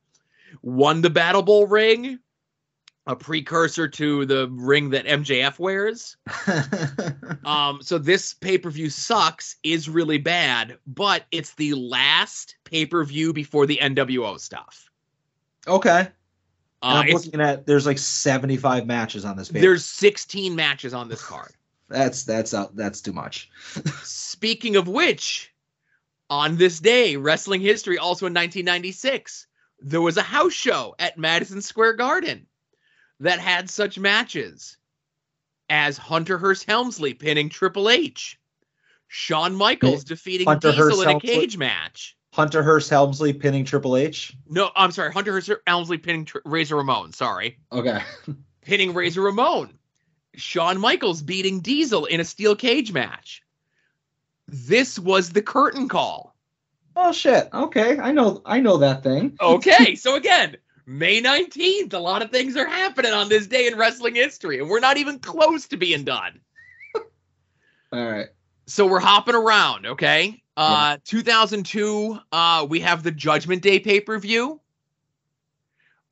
won 0.60 1.00
the 1.00 1.08
Battle 1.08 1.40
Bowl 1.40 1.66
ring, 1.66 2.18
a 3.06 3.16
precursor 3.16 3.88
to 3.88 4.26
the 4.26 4.46
ring 4.50 4.90
that 4.90 5.06
MJF 5.06 5.58
wears. 5.58 6.16
Um, 7.44 7.80
so 7.80 7.96
this 7.96 8.34
pay 8.34 8.58
per 8.58 8.68
view 8.68 8.90
sucks, 8.90 9.56
is 9.62 9.88
really 9.88 10.18
bad, 10.18 10.76
but 10.86 11.24
it's 11.30 11.54
the 11.54 11.72
last 11.72 12.56
pay 12.64 12.84
per 12.84 13.02
view 13.04 13.32
before 13.32 13.64
the 13.64 13.78
NWO 13.80 14.38
stuff. 14.38 14.90
okay. 15.66 16.08
Uh, 16.82 17.02
I'm 17.06 17.08
looking 17.08 17.40
at 17.40 17.64
there's 17.64 17.86
like 17.86 17.96
75 17.96 18.86
matches 18.86 19.24
on 19.24 19.36
this 19.36 19.50
page. 19.50 19.62
there's 19.62 19.86
16 19.86 20.54
matches 20.54 20.92
on 20.92 21.08
this 21.08 21.24
card. 21.24 21.52
That's 21.88 22.24
that's 22.24 22.54
uh, 22.54 22.66
that's 22.74 23.00
too 23.00 23.12
much. 23.12 23.50
Speaking 24.02 24.76
of 24.76 24.88
which, 24.88 25.52
on 26.30 26.56
this 26.56 26.80
day, 26.80 27.16
wrestling 27.16 27.60
history, 27.60 27.98
also 27.98 28.26
in 28.26 28.32
1996, 28.34 29.46
there 29.80 30.00
was 30.02 30.16
a 30.16 30.22
house 30.22 30.52
show 30.52 30.94
at 30.98 31.18
Madison 31.18 31.62
Square 31.62 31.94
Garden 31.94 32.46
that 33.20 33.38
had 33.40 33.68
such 33.70 33.98
matches 33.98 34.76
as 35.70 35.96
Hunter 35.98 36.38
Hearst 36.38 36.64
Helmsley 36.64 37.14
pinning 37.14 37.48
Triple 37.48 37.88
H, 37.90 38.38
Shawn 39.08 39.54
Michaels 39.54 40.04
defeating 40.04 40.46
Hunter 40.46 40.70
Diesel 40.70 40.84
Hearst 40.84 41.02
in 41.02 41.08
a 41.08 41.10
Helmsley? 41.12 41.28
cage 41.30 41.56
match. 41.58 42.16
Hunter 42.32 42.62
Hearst 42.62 42.90
Helmsley 42.90 43.32
pinning 43.32 43.64
Triple 43.64 43.96
H. 43.96 44.34
No, 44.48 44.70
I'm 44.76 44.92
sorry, 44.92 45.12
Hunter 45.12 45.32
Hearst 45.32 45.50
Helmsley 45.66 45.98
pinning 45.98 46.24
Tr- 46.26 46.38
Razor 46.44 46.76
Ramon. 46.76 47.12
Sorry, 47.12 47.58
Okay. 47.72 48.00
pinning 48.62 48.94
Razor 48.94 49.22
Ramon. 49.22 49.77
Shawn 50.34 50.78
Michaels 50.78 51.22
beating 51.22 51.60
Diesel 51.60 52.06
in 52.06 52.20
a 52.20 52.24
steel 52.24 52.54
cage 52.54 52.92
match. 52.92 53.42
This 54.46 54.98
was 54.98 55.30
the 55.30 55.42
curtain 55.42 55.88
call. 55.88 56.34
Oh 56.96 57.12
shit. 57.12 57.48
Okay. 57.52 57.98
I 57.98 58.12
know 58.12 58.42
I 58.44 58.60
know 58.60 58.78
that 58.78 59.02
thing. 59.02 59.36
Okay, 59.40 59.94
so 59.94 60.16
again, 60.16 60.56
May 60.86 61.20
19th, 61.20 61.92
a 61.92 61.98
lot 61.98 62.22
of 62.22 62.30
things 62.30 62.56
are 62.56 62.66
happening 62.66 63.12
on 63.12 63.28
this 63.28 63.46
day 63.46 63.66
in 63.66 63.76
wrestling 63.76 64.14
history, 64.14 64.58
and 64.58 64.68
we're 64.68 64.80
not 64.80 64.96
even 64.96 65.18
close 65.18 65.68
to 65.68 65.76
being 65.76 66.04
done. 66.04 66.40
All 67.92 68.10
right. 68.10 68.28
So 68.66 68.86
we're 68.86 69.00
hopping 69.00 69.34
around, 69.34 69.86
okay? 69.86 70.42
Uh 70.56 70.96
2002, 71.04 72.18
uh 72.32 72.66
we 72.68 72.80
have 72.80 73.02
the 73.02 73.12
Judgment 73.12 73.62
Day 73.62 73.78
pay-per-view. 73.78 74.60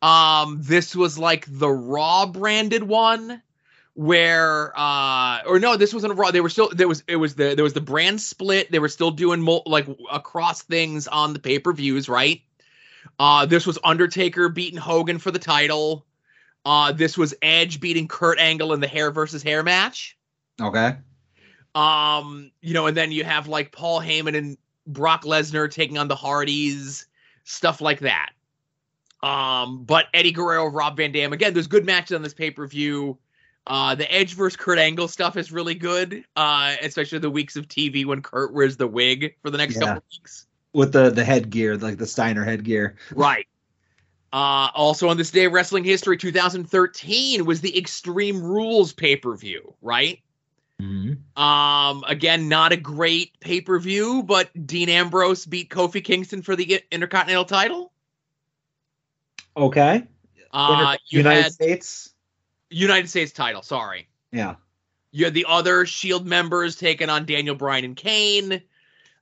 Um, 0.02 0.58
this 0.62 0.94
was 0.94 1.18
like 1.18 1.46
the 1.48 1.70
Raw 1.70 2.26
branded 2.26 2.82
one 2.82 3.42
where 3.98 4.78
uh 4.78 5.40
or 5.46 5.58
no 5.58 5.74
this 5.74 5.94
wasn't 5.94 6.12
a 6.12 6.14
raw. 6.14 6.30
They 6.30 6.42
were 6.42 6.50
still 6.50 6.68
there 6.68 6.86
was 6.86 7.02
it 7.08 7.16
was 7.16 7.34
the 7.34 7.54
there 7.54 7.64
was 7.64 7.72
the 7.72 7.80
brand 7.80 8.20
split. 8.20 8.70
They 8.70 8.78
were 8.78 8.90
still 8.90 9.10
doing 9.10 9.40
mul- 9.40 9.62
like 9.64 9.86
across 10.12 10.60
things 10.60 11.08
on 11.08 11.32
the 11.32 11.38
pay-per-views 11.38 12.06
right? 12.06 12.42
Uh 13.18 13.46
this 13.46 13.66
was 13.66 13.78
undertaker 13.84 14.50
beating 14.50 14.78
hogan 14.78 15.18
for 15.18 15.30
the 15.30 15.38
title. 15.38 16.04
Uh 16.66 16.92
this 16.92 17.16
was 17.16 17.34
edge 17.40 17.80
beating 17.80 18.06
kurt 18.06 18.38
angle 18.38 18.74
in 18.74 18.80
the 18.80 18.86
hair 18.86 19.10
versus 19.10 19.42
hair 19.42 19.62
match. 19.62 20.18
Okay. 20.60 20.96
um 21.74 22.50
you 22.60 22.74
know 22.74 22.86
and 22.86 22.94
then 22.94 23.10
you 23.12 23.24
have 23.24 23.48
like 23.48 23.72
paul 23.72 23.98
heyman 23.98 24.36
and 24.36 24.58
brock 24.86 25.24
lesnar 25.24 25.70
taking 25.70 25.96
on 25.96 26.06
the 26.06 26.14
hardys 26.16 27.06
stuff 27.44 27.80
like 27.80 28.00
that. 28.00 28.32
Um 29.22 29.84
but 29.84 30.04
eddie 30.12 30.32
guerrero 30.32 30.66
rob 30.66 30.98
van 30.98 31.12
dam 31.12 31.32
again 31.32 31.54
there's 31.54 31.66
good 31.66 31.86
matches 31.86 32.14
on 32.14 32.20
this 32.20 32.34
pay-per-view 32.34 33.16
uh, 33.66 33.94
the 33.94 34.12
Edge 34.12 34.34
versus 34.34 34.56
Kurt 34.56 34.78
Angle 34.78 35.08
stuff 35.08 35.36
is 35.36 35.50
really 35.50 35.74
good, 35.74 36.24
uh, 36.36 36.76
especially 36.82 37.18
the 37.18 37.30
weeks 37.30 37.56
of 37.56 37.66
TV 37.68 38.04
when 38.04 38.22
Kurt 38.22 38.52
wears 38.52 38.76
the 38.76 38.86
wig 38.86 39.34
for 39.42 39.50
the 39.50 39.58
next 39.58 39.74
Yeah. 39.74 39.80
couple 39.80 40.04
weeks. 40.12 40.46
With 40.72 40.92
the 40.92 41.10
the 41.10 41.24
headgear, 41.24 41.76
like 41.76 41.98
the 41.98 42.06
Steiner 42.06 42.44
headgear. 42.44 42.96
Right. 43.14 43.46
Uh, 44.32 44.68
also 44.74 45.08
on 45.08 45.16
this 45.16 45.30
day 45.30 45.46
of 45.46 45.52
wrestling 45.52 45.84
history, 45.84 46.16
2013 46.16 47.46
was 47.46 47.60
the 47.60 47.76
Extreme 47.78 48.42
Rules 48.42 48.92
pay 48.92 49.16
per 49.16 49.34
view, 49.34 49.74
right? 49.80 50.20
Mm-hmm. 50.80 51.42
Um, 51.42 52.04
again, 52.06 52.48
not 52.48 52.72
a 52.72 52.76
great 52.76 53.38
pay 53.40 53.62
per 53.62 53.78
view, 53.78 54.22
but 54.22 54.50
Dean 54.66 54.90
Ambrose 54.90 55.46
beat 55.46 55.70
Kofi 55.70 56.04
Kingston 56.04 56.42
for 56.42 56.54
the 56.54 56.82
Intercontinental 56.90 57.46
title. 57.46 57.92
Okay. 59.56 60.04
Uh, 60.52 60.96
United 61.08 61.42
had 61.42 61.52
States. 61.52 62.12
United 62.70 63.08
States 63.08 63.32
title. 63.32 63.62
Sorry. 63.62 64.08
Yeah. 64.32 64.56
You 65.12 65.24
had 65.24 65.34
the 65.34 65.46
other 65.48 65.86
Shield 65.86 66.26
members 66.26 66.76
taking 66.76 67.08
on 67.08 67.24
Daniel 67.24 67.54
Bryan 67.54 67.84
and 67.84 67.96
Kane. 67.96 68.62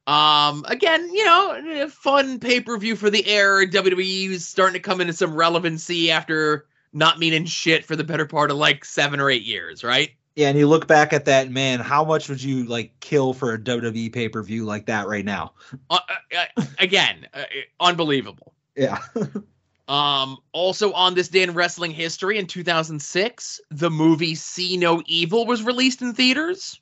Um, 0.07 0.65
again, 0.69 1.09
you 1.13 1.25
know, 1.25 1.89
fun 1.89 2.39
pay 2.39 2.61
per 2.61 2.77
view 2.77 2.97
for 2.97 3.11
the 3.11 3.27
air. 3.27 3.67
WWE 3.67 4.31
is 4.31 4.47
starting 4.47 4.75
to 4.75 4.81
come 4.81 5.01
into 5.01 5.13
some 5.13 5.35
relevancy 5.35 6.11
after 6.11 6.67
not 6.93 7.19
meaning 7.19 7.45
shit 7.45 7.85
for 7.85 7.97
the 7.97 8.05
better 8.05 8.27
part 8.27 8.51
of 8.51 8.57
like 8.57 8.85
seven 8.85 9.21
or 9.21 9.31
eight 9.31 9.43
years, 9.43 9.83
right? 9.83 10.11
Yeah, 10.37 10.49
and 10.49 10.59
you 10.59 10.67
look 10.67 10.89
back 10.89 11.13
at 11.13 11.27
that, 11.27 11.51
man. 11.51 11.79
How 11.79 12.05
much 12.05 12.29
would 12.29 12.43
you 12.43 12.65
like 12.65 12.93
kill 13.01 13.35
for 13.35 13.55
a 13.55 13.59
WWE 13.59 14.13
pay 14.13 14.29
per 14.29 14.43
view 14.43 14.65
like 14.65 14.87
that 14.87 15.07
right 15.07 15.25
now? 15.25 15.53
Uh, 15.91 15.99
uh, 16.09 16.45
uh, 16.57 16.65
again, 16.79 17.27
uh, 17.33 17.45
unbelievable. 17.79 18.53
Yeah. 18.77 18.99
Um, 19.87 20.39
also 20.53 20.93
on 20.93 21.15
this 21.15 21.29
day 21.29 21.43
in 21.43 21.53
wrestling 21.53 21.91
history 21.91 22.39
in 22.39 22.47
2006, 22.47 23.61
the 23.71 23.91
movie 23.91 24.35
See 24.35 24.77
No 24.77 25.03
Evil 25.07 25.45
was 25.45 25.63
released 25.63 26.01
in 26.01 26.15
theaters, 26.15 26.81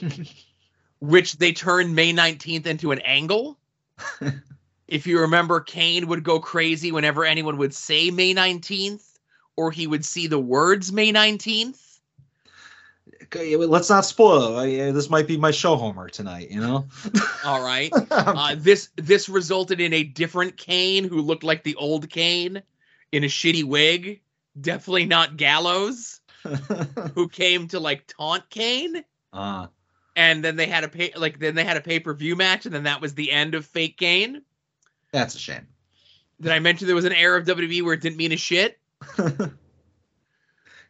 which 1.00 1.32
they 1.38 1.52
turned 1.52 1.94
May 1.94 2.12
19th 2.12 2.66
into 2.66 2.92
an 2.92 3.00
angle. 3.00 3.58
if 4.88 5.06
you 5.06 5.20
remember, 5.20 5.60
Kane 5.60 6.06
would 6.06 6.22
go 6.22 6.38
crazy 6.38 6.92
whenever 6.92 7.24
anyone 7.24 7.56
would 7.56 7.74
say 7.74 8.10
May 8.10 8.34
19th, 8.34 9.04
or 9.56 9.72
he 9.72 9.86
would 9.86 10.04
see 10.04 10.28
the 10.28 10.38
words 10.38 10.92
May 10.92 11.12
19th. 11.12 11.80
Let's 13.34 13.90
not 13.90 14.04
spoil. 14.04 14.56
I, 14.56 14.90
this 14.92 15.10
might 15.10 15.26
be 15.26 15.36
my 15.36 15.50
show 15.50 15.76
homer 15.76 16.08
tonight. 16.08 16.50
You 16.50 16.60
know. 16.60 16.86
All 17.44 17.62
right. 17.62 17.92
Uh, 18.10 18.54
this 18.56 18.90
this 18.96 19.28
resulted 19.28 19.80
in 19.80 19.92
a 19.92 20.02
different 20.02 20.56
Kane 20.56 21.04
who 21.04 21.20
looked 21.20 21.42
like 21.44 21.62
the 21.62 21.74
old 21.76 22.08
Kane 22.08 22.62
in 23.12 23.24
a 23.24 23.26
shitty 23.26 23.64
wig. 23.64 24.20
Definitely 24.60 25.06
not 25.06 25.36
Gallows. 25.36 26.20
who 27.14 27.28
came 27.28 27.68
to 27.68 27.80
like 27.80 28.06
taunt 28.06 28.48
Kane, 28.50 29.02
uh, 29.32 29.66
and 30.14 30.44
then 30.44 30.56
they 30.56 30.66
had 30.66 30.84
a 30.84 30.88
pay 30.88 31.10
like 31.16 31.38
then 31.38 31.54
they 31.54 31.64
had 31.64 31.76
a 31.78 31.80
pay 31.80 31.98
per 32.00 32.12
view 32.12 32.36
match, 32.36 32.66
and 32.66 32.74
then 32.74 32.82
that 32.84 33.00
was 33.00 33.14
the 33.14 33.32
end 33.32 33.54
of 33.54 33.64
fake 33.64 33.96
Kane. 33.96 34.42
that's 35.10 35.34
a 35.34 35.38
shame. 35.38 35.66
Did 36.40 36.52
I 36.52 36.58
mention 36.58 36.86
there 36.86 36.96
was 36.96 37.06
an 37.06 37.12
era 37.12 37.38
of 37.40 37.46
WWE 37.46 37.82
where 37.82 37.94
it 37.94 38.02
didn't 38.02 38.18
mean 38.18 38.32
a 38.32 38.36
shit? 38.36 38.78
Yeah. 39.18 39.48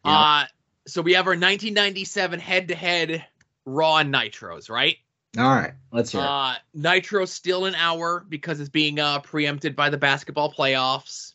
Uh 0.05 0.45
so 0.87 1.03
we 1.03 1.15
have 1.15 1.27
our 1.27 1.33
1997 1.33 2.41
head 2.41 2.69
to 2.69 2.75
head 2.75 3.25
Raw 3.65 3.97
and 3.97 4.13
Nitros, 4.13 4.69
right? 4.69 4.99
All 5.37 5.45
right, 5.45 5.73
let's 5.91 6.13
hear. 6.13 6.21
Uh 6.21 6.55
Nitro 6.75 7.25
still 7.25 7.65
an 7.65 7.75
hour 7.75 8.25
because 8.29 8.61
it's 8.61 8.69
being 8.69 9.01
uh 9.01 9.21
preempted 9.21 9.75
by 9.75 9.91
the 9.91 9.97
basketball 9.97 10.53
playoffs. 10.53 11.35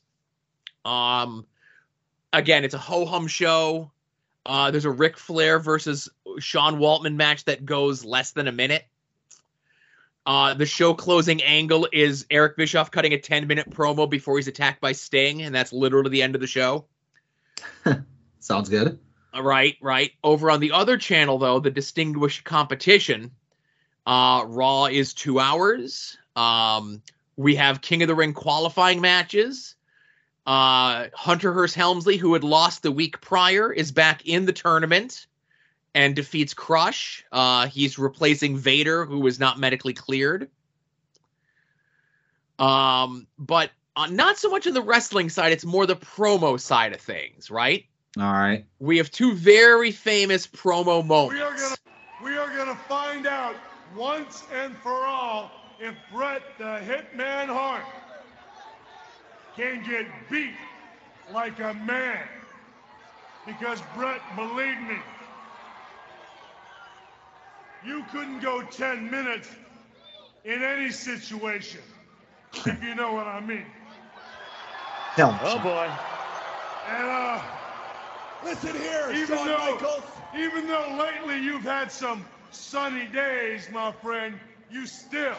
Um 0.86 1.46
again, 2.32 2.64
it's 2.64 2.74
a 2.74 2.80
ho 2.80 3.06
hum 3.06 3.28
show. 3.28 3.92
Uh 4.46 4.72
there's 4.72 4.86
a 4.86 4.92
Ric 4.92 5.18
Flair 5.18 5.60
versus 5.60 6.08
Sean 6.40 6.78
Waltman 6.80 7.16
match 7.16 7.46
that 7.46 7.66
goes 7.66 8.06
less 8.06 8.32
than 8.32 8.48
a 8.48 8.54
minute. 8.54 8.86
Uh 10.26 10.54
the 10.54 10.66
show 10.66 10.94
closing 10.94 11.44
angle 11.44 11.88
is 11.92 12.26
Eric 12.30 12.56
Bischoff 12.56 12.92
cutting 12.92 13.14
a 13.14 13.20
10 13.20 13.48
minute 13.48 13.70
promo 13.70 14.10
before 14.10 14.38
he's 14.38 14.48
attacked 14.48 14.80
by 14.80 14.94
Sting, 14.94 15.42
and 15.42 15.54
that's 15.54 15.74
literally 15.74 16.12
the 16.12 16.22
end 16.22 16.36
of 16.36 16.42
the 16.42 16.48
show. 16.48 16.86
Sounds 18.40 18.70
good. 18.70 18.98
Uh, 19.36 19.42
Right, 19.44 19.78
right. 19.82 20.12
Over 20.24 20.52
on 20.52 20.60
the 20.60 20.72
other 20.72 20.98
channel, 20.98 21.38
though, 21.38 21.60
the 21.60 21.72
distinguished 21.72 22.44
competition, 22.44 23.32
uh, 24.06 24.44
Raw 24.48 24.86
is 24.86 25.14
two 25.14 25.40
hours. 25.40 26.18
Um, 26.36 27.02
we 27.36 27.56
have 27.56 27.82
King 27.82 28.02
of 28.02 28.08
the 28.08 28.16
Ring 28.16 28.34
qualifying 28.34 29.02
matches. 29.02 29.76
Uh, 30.46 31.08
Hunter 31.14 31.54
Hearst 31.54 31.76
Helmsley, 31.76 32.18
who 32.18 32.34
had 32.34 32.44
lost 32.44 32.82
the 32.82 32.92
week 32.92 33.22
prior, 33.22 33.72
is 33.72 33.92
back 33.92 34.26
in 34.26 34.46
the 34.46 34.54
tournament 34.54 35.28
and 35.94 36.16
defeats 36.16 36.54
Crush. 36.54 37.24
Uh, 37.32 37.68
he's 37.68 38.00
replacing 38.00 38.58
Vader, 38.58 39.06
who 39.06 39.20
was 39.20 39.40
not 39.40 39.60
medically 39.60 39.94
cleared. 39.94 40.50
Um, 42.58 43.28
but 43.38 43.72
uh, 43.96 44.08
not 44.08 44.38
so 44.38 44.50
much 44.50 44.68
on 44.68 44.74
the 44.74 44.82
wrestling 44.82 45.30
side; 45.30 45.52
it's 45.52 45.66
more 45.66 45.86
the 45.86 45.96
promo 45.96 46.60
side 46.60 46.94
of 46.94 47.02
things, 47.02 47.50
right? 47.52 47.86
All 48.18 48.24
right. 48.24 48.66
we 48.80 48.98
have 48.98 49.12
two 49.12 49.34
very 49.34 49.92
famous 49.92 50.48
promo 50.48 51.06
moments. 51.06 51.36
We 51.36 51.42
are 51.42 51.54
gonna 51.56 51.76
we 52.24 52.38
are 52.38 52.50
gonna 52.50 52.76
find 52.76 53.28
out 53.28 53.56
once 53.96 54.44
and 54.52 54.76
for 54.78 55.06
all 55.06 55.52
if 55.80 55.96
Bret 56.12 56.42
the 56.58 56.64
Hitman 56.64 57.48
Hart 57.48 57.86
can 59.56 59.84
get 59.84 60.08
beat 60.30 60.56
like 61.32 61.60
a 61.60 61.74
man. 61.74 62.28
Because 63.46 63.82
Bret, 63.96 64.22
believe 64.36 64.80
me, 64.82 64.98
you 67.84 68.04
couldn't 68.12 68.40
go 68.42 68.62
10 68.62 69.10
minutes 69.10 69.50
in 70.44 70.62
any 70.62 70.92
situation, 70.92 71.82
if 72.66 72.84
you 72.84 72.96
know 72.96 73.14
what 73.14 73.28
I 73.28 73.40
mean. 73.40 73.66
Tell 75.16 75.32
me. 75.32 75.40
Oh 75.44 75.60
boy. 75.60 75.90
And 76.88 77.08
uh 77.08 77.42
Listen 78.44 78.76
here, 78.76 79.12
Even 79.14 79.38
Shawn 79.38 79.48
though- 79.48 79.58
Michaels. 79.74 80.04
Even 80.36 80.68
though 80.68 80.96
lately 81.00 81.40
you've 81.40 81.64
had 81.64 81.92
some 81.92 82.26
sunny 82.52 83.08
days, 83.08 83.68
my 83.72 83.92
friend, 83.92 84.40
you 84.72 84.86
still 84.86 85.36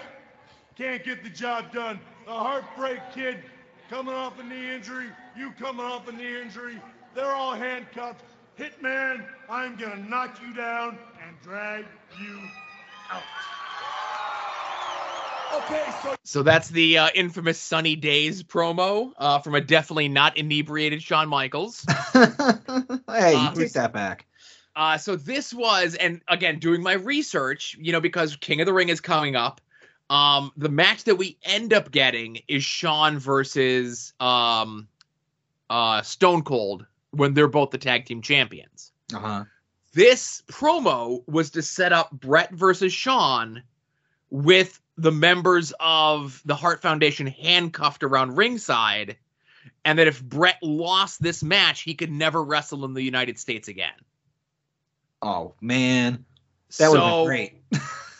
can't 0.76 1.04
get 1.04 1.22
the 1.22 1.30
job 1.30 1.72
done. 1.72 2.00
The 2.26 2.32
Heartbreak 2.32 3.00
Kid 3.14 3.42
coming 3.88 4.14
off 4.14 4.38
a 4.38 4.42
knee 4.42 4.74
injury, 4.74 5.06
you 5.36 5.52
coming 5.52 5.84
off 5.84 6.08
a 6.08 6.12
knee 6.12 6.40
injury, 6.40 6.80
they're 7.14 7.32
all 7.32 7.54
handcuffed. 7.54 8.24
Hitman, 8.58 9.24
I'm 9.48 9.76
gonna 9.76 9.96
knock 10.08 10.38
you 10.42 10.52
down 10.54 10.98
and 11.26 11.40
drag 11.42 11.86
you 12.20 12.38
out. 13.10 13.22
Okay, 15.54 15.84
so 16.02 16.16
So 16.22 16.42
that's 16.42 16.68
the 16.68 16.98
uh, 16.98 17.08
infamous 17.14 17.58
Sunny 17.58 17.96
Days 17.96 18.42
promo 18.42 19.12
uh, 19.16 19.38
from 19.40 19.54
a 19.54 19.60
definitely 19.60 20.08
not 20.08 20.36
inebriated 20.36 21.02
Shawn 21.02 21.28
Michaels. 21.28 21.84
hey, 22.12 23.34
Uh, 23.34 23.52
you 23.54 23.62
take 23.62 23.72
that 23.72 23.92
back. 23.92 24.26
Uh, 24.76 24.96
so 24.96 25.16
this 25.16 25.52
was, 25.52 25.94
and 25.96 26.20
again, 26.28 26.58
doing 26.58 26.82
my 26.82 26.92
research, 26.92 27.76
you 27.80 27.92
know, 27.92 28.00
because 28.00 28.36
King 28.36 28.60
of 28.60 28.66
the 28.66 28.72
Ring 28.72 28.88
is 28.88 29.00
coming 29.00 29.34
up. 29.36 29.60
Um, 30.08 30.52
the 30.56 30.68
match 30.68 31.04
that 31.04 31.16
we 31.16 31.38
end 31.44 31.72
up 31.72 31.90
getting 31.90 32.40
is 32.48 32.64
Shawn 32.64 33.18
versus 33.18 34.12
um, 34.20 34.88
uh, 35.68 36.02
Stone 36.02 36.42
Cold 36.42 36.86
when 37.10 37.34
they're 37.34 37.48
both 37.48 37.70
the 37.70 37.78
tag 37.78 38.06
team 38.06 38.22
champions. 38.22 38.92
Uh 39.14 39.18
huh. 39.18 39.44
This 39.92 40.42
promo 40.48 41.22
was 41.28 41.50
to 41.50 41.62
set 41.62 41.92
up 41.92 42.10
Bret 42.12 42.52
versus 42.52 42.92
Shawn 42.92 43.62
with 44.30 44.79
the 45.00 45.10
members 45.10 45.72
of 45.80 46.42
the 46.44 46.54
Hart 46.54 46.82
Foundation 46.82 47.26
handcuffed 47.26 48.02
around 48.02 48.36
ringside, 48.36 49.16
and 49.84 49.98
that 49.98 50.06
if 50.06 50.22
Bret 50.22 50.58
lost 50.62 51.22
this 51.22 51.42
match, 51.42 51.80
he 51.80 51.94
could 51.94 52.10
never 52.10 52.44
wrestle 52.44 52.84
in 52.84 52.92
the 52.92 53.02
United 53.02 53.38
States 53.38 53.68
again. 53.68 53.94
Oh 55.22 55.54
man, 55.62 56.24
that 56.78 56.90
would 56.90 56.98
So, 56.98 57.16
been 57.16 57.26
great. 57.26 57.62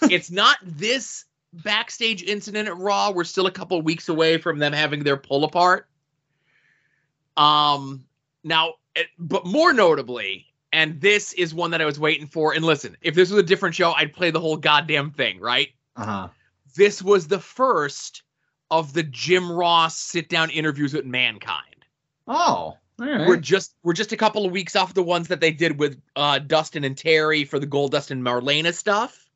it's 0.11 0.31
not 0.31 0.57
this 0.63 1.27
backstage 1.53 2.23
incident 2.23 2.67
at 2.67 2.77
Raw. 2.79 3.11
We're 3.11 3.25
still 3.25 3.47
a 3.47 3.51
couple 3.51 3.81
weeks 3.83 4.09
away 4.09 4.39
from 4.39 4.59
them 4.59 4.73
having 4.73 5.05
their 5.05 5.19
pull 5.19 5.45
apart. 5.45 5.87
Um, 7.37 8.05
now, 8.43 8.75
but 9.19 9.45
more 9.45 9.75
notably, 9.75 10.47
and 10.73 10.99
this 10.99 11.35
is 11.35 11.53
one 11.53 11.73
that 11.73 11.83
I 11.83 11.85
was 11.85 12.01
waiting 12.01 12.27
for. 12.27 12.55
And 12.55 12.65
listen, 12.65 12.97
if 13.03 13.15
this 13.15 13.31
was 13.31 13.39
a 13.39 13.47
different 13.47 13.75
show, 13.75 13.93
I'd 13.93 14.15
play 14.15 14.31
the 14.31 14.41
whole 14.41 14.57
goddamn 14.57 15.11
thing, 15.11 15.41
right? 15.41 15.69
Uh 15.97 16.05
huh. 16.05 16.29
This 16.75 17.03
was 17.03 17.27
the 17.29 17.41
first 17.41 18.23
of 18.71 18.93
the 18.93 19.03
Jim 19.03 19.51
Ross 19.51 19.99
sit 19.99 20.29
down 20.29 20.51
interviews 20.51 20.95
with 20.95 21.05
Mankind. 21.05 21.85
Oh, 22.29 22.77
right. 22.99 23.27
We're 23.27 23.37
just 23.37 23.75
we're 23.83 23.93
just 23.93 24.13
a 24.13 24.17
couple 24.17 24.45
of 24.45 24.53
weeks 24.53 24.77
off 24.77 24.95
the 24.95 25.03
ones 25.03 25.29
that 25.29 25.41
they 25.41 25.51
did 25.51 25.79
with 25.79 26.01
uh, 26.17 26.39
Dustin 26.39 26.85
and 26.85 26.97
Terry 26.97 27.45
for 27.45 27.59
the 27.59 27.67
Goldust 27.67 28.11
and 28.11 28.23
Marlena 28.23 28.73
stuff. 28.73 29.29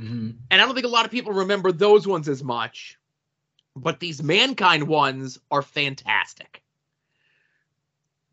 Mhm. 0.00 0.36
And 0.50 0.60
I 0.60 0.64
don't 0.64 0.74
think 0.74 0.86
a 0.86 0.90
lot 0.90 1.04
of 1.04 1.10
people 1.10 1.32
remember 1.32 1.72
those 1.72 2.06
ones 2.06 2.28
as 2.28 2.42
much. 2.42 2.98
But 3.76 4.00
these 4.00 4.22
Mankind 4.22 4.88
ones 4.88 5.38
are 5.50 5.62
fantastic. 5.62 6.62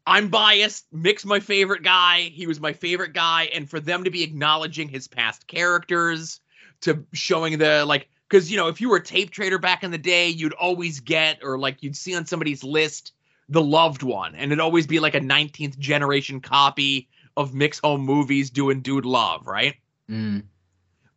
I'm 0.08 0.30
biased. 0.30 0.86
Mick's 0.92 1.26
my 1.26 1.40
favorite 1.40 1.84
guy. 1.84 2.22
He 2.22 2.48
was 2.48 2.60
my 2.60 2.74
favorite 2.74 3.14
guy. 3.14 3.50
And 3.54 3.70
for 3.70 3.80
them 3.80 4.04
to 4.04 4.12
be 4.12 4.24
acknowledging 4.24 4.88
his 4.88 5.08
past 5.08 5.48
characters, 5.48 6.40
to 6.82 7.06
showing 7.14 7.58
the 7.58 7.86
like, 7.86 8.08
because 8.36 8.52
you 8.52 8.58
know, 8.58 8.68
if 8.68 8.82
you 8.82 8.90
were 8.90 8.98
a 8.98 9.04
tape 9.04 9.32
trader 9.32 9.58
back 9.58 9.84
in 9.84 9.92
the 9.92 9.98
day, 9.98 10.28
you'd 10.28 10.52
always 10.54 11.00
get 11.00 11.40
or 11.42 11.58
like 11.58 11.82
you'd 11.82 11.96
see 11.96 12.14
on 12.16 12.26
somebody's 12.26 12.66
list 12.66 13.14
the 13.48 13.62
loved 13.62 14.04
one, 14.04 14.36
and 14.36 14.52
it'd 14.52 14.60
always 14.60 14.88
be 14.88 15.00
like 15.00 15.16
a 15.16 15.22
19th 15.22 15.78
generation 15.78 16.42
copy 16.42 17.08
of 17.38 17.54
Mick's 17.54 17.80
home 17.80 18.02
movies 18.02 18.50
doing 18.50 18.82
Dude 18.82 19.06
Love, 19.06 19.48
right? 19.48 19.76
Mm. 20.10 20.44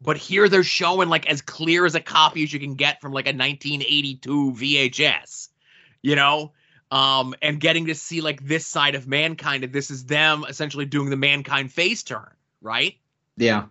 but 0.01 0.17
here 0.17 0.49
they're 0.49 0.63
showing 0.63 1.09
like 1.11 1.27
as 1.27 1.43
clear 1.43 1.85
as 1.85 1.95
a 1.95 2.01
copy 2.01 2.43
as 2.43 2.53
you 2.53 2.59
can 2.59 2.75
get 2.75 3.03
from 3.03 3.13
like 3.13 3.27
a 3.27 3.37
1982 3.37 4.53
VHS, 4.53 5.49
you 6.01 6.15
know, 6.15 6.53
um, 6.91 7.35
and 7.43 7.61
getting 7.61 7.87
to 7.87 7.95
see 7.95 8.21
like 8.21 8.47
this 8.47 8.67
side 8.67 8.95
of 8.95 9.09
mankind, 9.09 9.65
and 9.65 9.73
this 9.73 9.91
is 9.91 10.07
them 10.07 10.45
essentially 10.49 10.87
doing 10.87 11.11
the 11.11 11.17
mankind 11.17 11.73
face 11.73 12.05
turn, 12.05 12.31
right? 12.63 12.95
Yeah. 13.37 13.65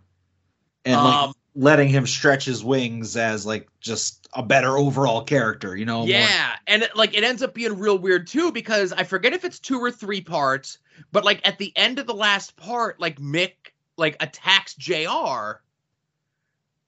And 0.84 1.02
like 1.02 1.14
Um, 1.14 1.34
letting 1.58 1.90
him 1.90 2.06
stretch 2.06 2.46
his 2.46 2.64
wings 2.64 3.18
as 3.18 3.46
like 3.46 3.68
just 3.82 4.28
a 4.34 4.44
better 4.44 4.78
overall 4.78 5.24
character, 5.24 5.76
you 5.76 5.86
know? 5.86 6.00
more- 6.00 6.08
yeah, 6.08 6.56
and 6.68 6.84
it, 6.84 6.96
like 6.96 7.18
it 7.18 7.24
ends 7.24 7.42
up 7.42 7.54
being 7.54 7.78
real 7.78 7.98
weird 7.98 8.28
too 8.28 8.52
because 8.52 8.94
I 8.94 9.04
forget 9.04 9.34
if 9.34 9.44
it's 9.44 9.60
two 9.60 9.80
or 9.80 9.92
three 9.92 10.22
parts, 10.22 10.78
but 11.12 11.26
like 11.26 11.46
at 11.46 11.58
the 11.58 11.74
end 11.76 12.00
of 12.00 12.06
the 12.06 12.14
last 12.14 12.56
part, 12.56 13.00
like 13.00 13.20
Mick 13.20 13.54
like 13.98 14.16
attacks 14.20 14.76
JR 14.76 15.62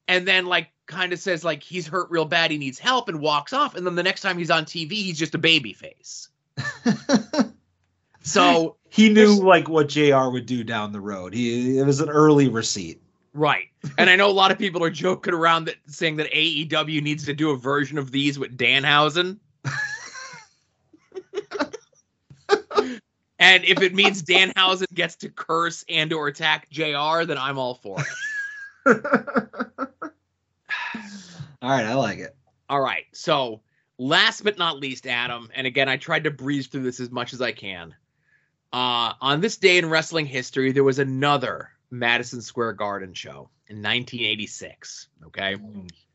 and 0.07 0.27
then 0.27 0.45
like 0.45 0.69
kind 0.85 1.11
of 1.13 1.19
says 1.19 1.43
like 1.43 1.63
he's 1.63 1.87
hurt 1.87 2.09
real 2.11 2.25
bad, 2.25 2.51
he 2.51 2.57
needs 2.57 2.77
help, 2.77 3.09
and 3.09 3.19
walks 3.19 3.53
off, 3.53 3.75
and 3.75 3.85
then 3.85 3.95
the 3.95 4.03
next 4.03 4.21
time 4.21 4.37
he's 4.37 4.51
on 4.51 4.65
TV, 4.65 4.91
he's 4.91 5.17
just 5.17 5.35
a 5.35 5.39
baby 5.39 5.73
face. 5.73 6.29
So 8.21 8.75
he 8.89 9.09
knew 9.09 9.41
like 9.41 9.69
what 9.69 9.89
JR 9.89 10.29
would 10.29 10.45
do 10.45 10.63
down 10.63 10.91
the 10.91 11.01
road. 11.01 11.33
He 11.33 11.79
it 11.79 11.85
was 11.85 12.01
an 12.01 12.09
early 12.09 12.47
receipt. 12.47 13.01
Right, 13.39 13.67
and 13.97 14.09
I 14.09 14.15
know 14.15 14.29
a 14.29 14.31
lot 14.31 14.51
of 14.51 14.57
people 14.57 14.83
are 14.83 14.89
joking 14.89 15.33
around 15.33 15.65
that 15.65 15.75
saying 15.87 16.17
that 16.17 16.31
AEW 16.31 17.01
needs 17.01 17.25
to 17.25 17.33
do 17.33 17.51
a 17.51 17.57
version 17.57 17.97
of 17.97 18.11
these 18.11 18.37
with 18.37 18.57
Danhausen. 18.57 19.39
and 23.39 23.63
if 23.63 23.81
it 23.81 23.95
means 23.95 24.21
Danhausen 24.23 24.93
gets 24.93 25.15
to 25.17 25.29
curse 25.29 25.85
and 25.89 26.11
or 26.13 26.27
attack 26.27 26.69
JR, 26.69 27.23
then 27.25 27.37
I'm 27.37 27.57
all 27.57 27.75
for 27.75 27.97
it. 27.99 28.07
All 31.61 31.69
right, 31.69 31.85
I 31.85 31.93
like 31.95 32.19
it. 32.19 32.35
All 32.69 32.79
right. 32.79 33.03
So, 33.11 33.61
last 33.97 34.45
but 34.45 34.57
not 34.57 34.79
least, 34.79 35.05
Adam, 35.05 35.49
and 35.53 35.67
again, 35.67 35.89
I 35.89 35.97
tried 35.97 36.23
to 36.23 36.31
breeze 36.31 36.67
through 36.67 36.83
this 36.83 37.01
as 37.01 37.11
much 37.11 37.33
as 37.33 37.41
I 37.41 37.51
can. 37.51 37.93
Uh, 38.71 39.13
on 39.19 39.41
this 39.41 39.57
day 39.57 39.77
in 39.77 39.89
wrestling 39.89 40.25
history, 40.25 40.71
there 40.71 40.85
was 40.85 40.99
another 40.99 41.71
Madison 41.91 42.41
Square 42.41 42.73
Garden 42.73 43.13
show 43.13 43.49
in 43.67 43.77
1986. 43.77 45.07
Okay. 45.27 45.55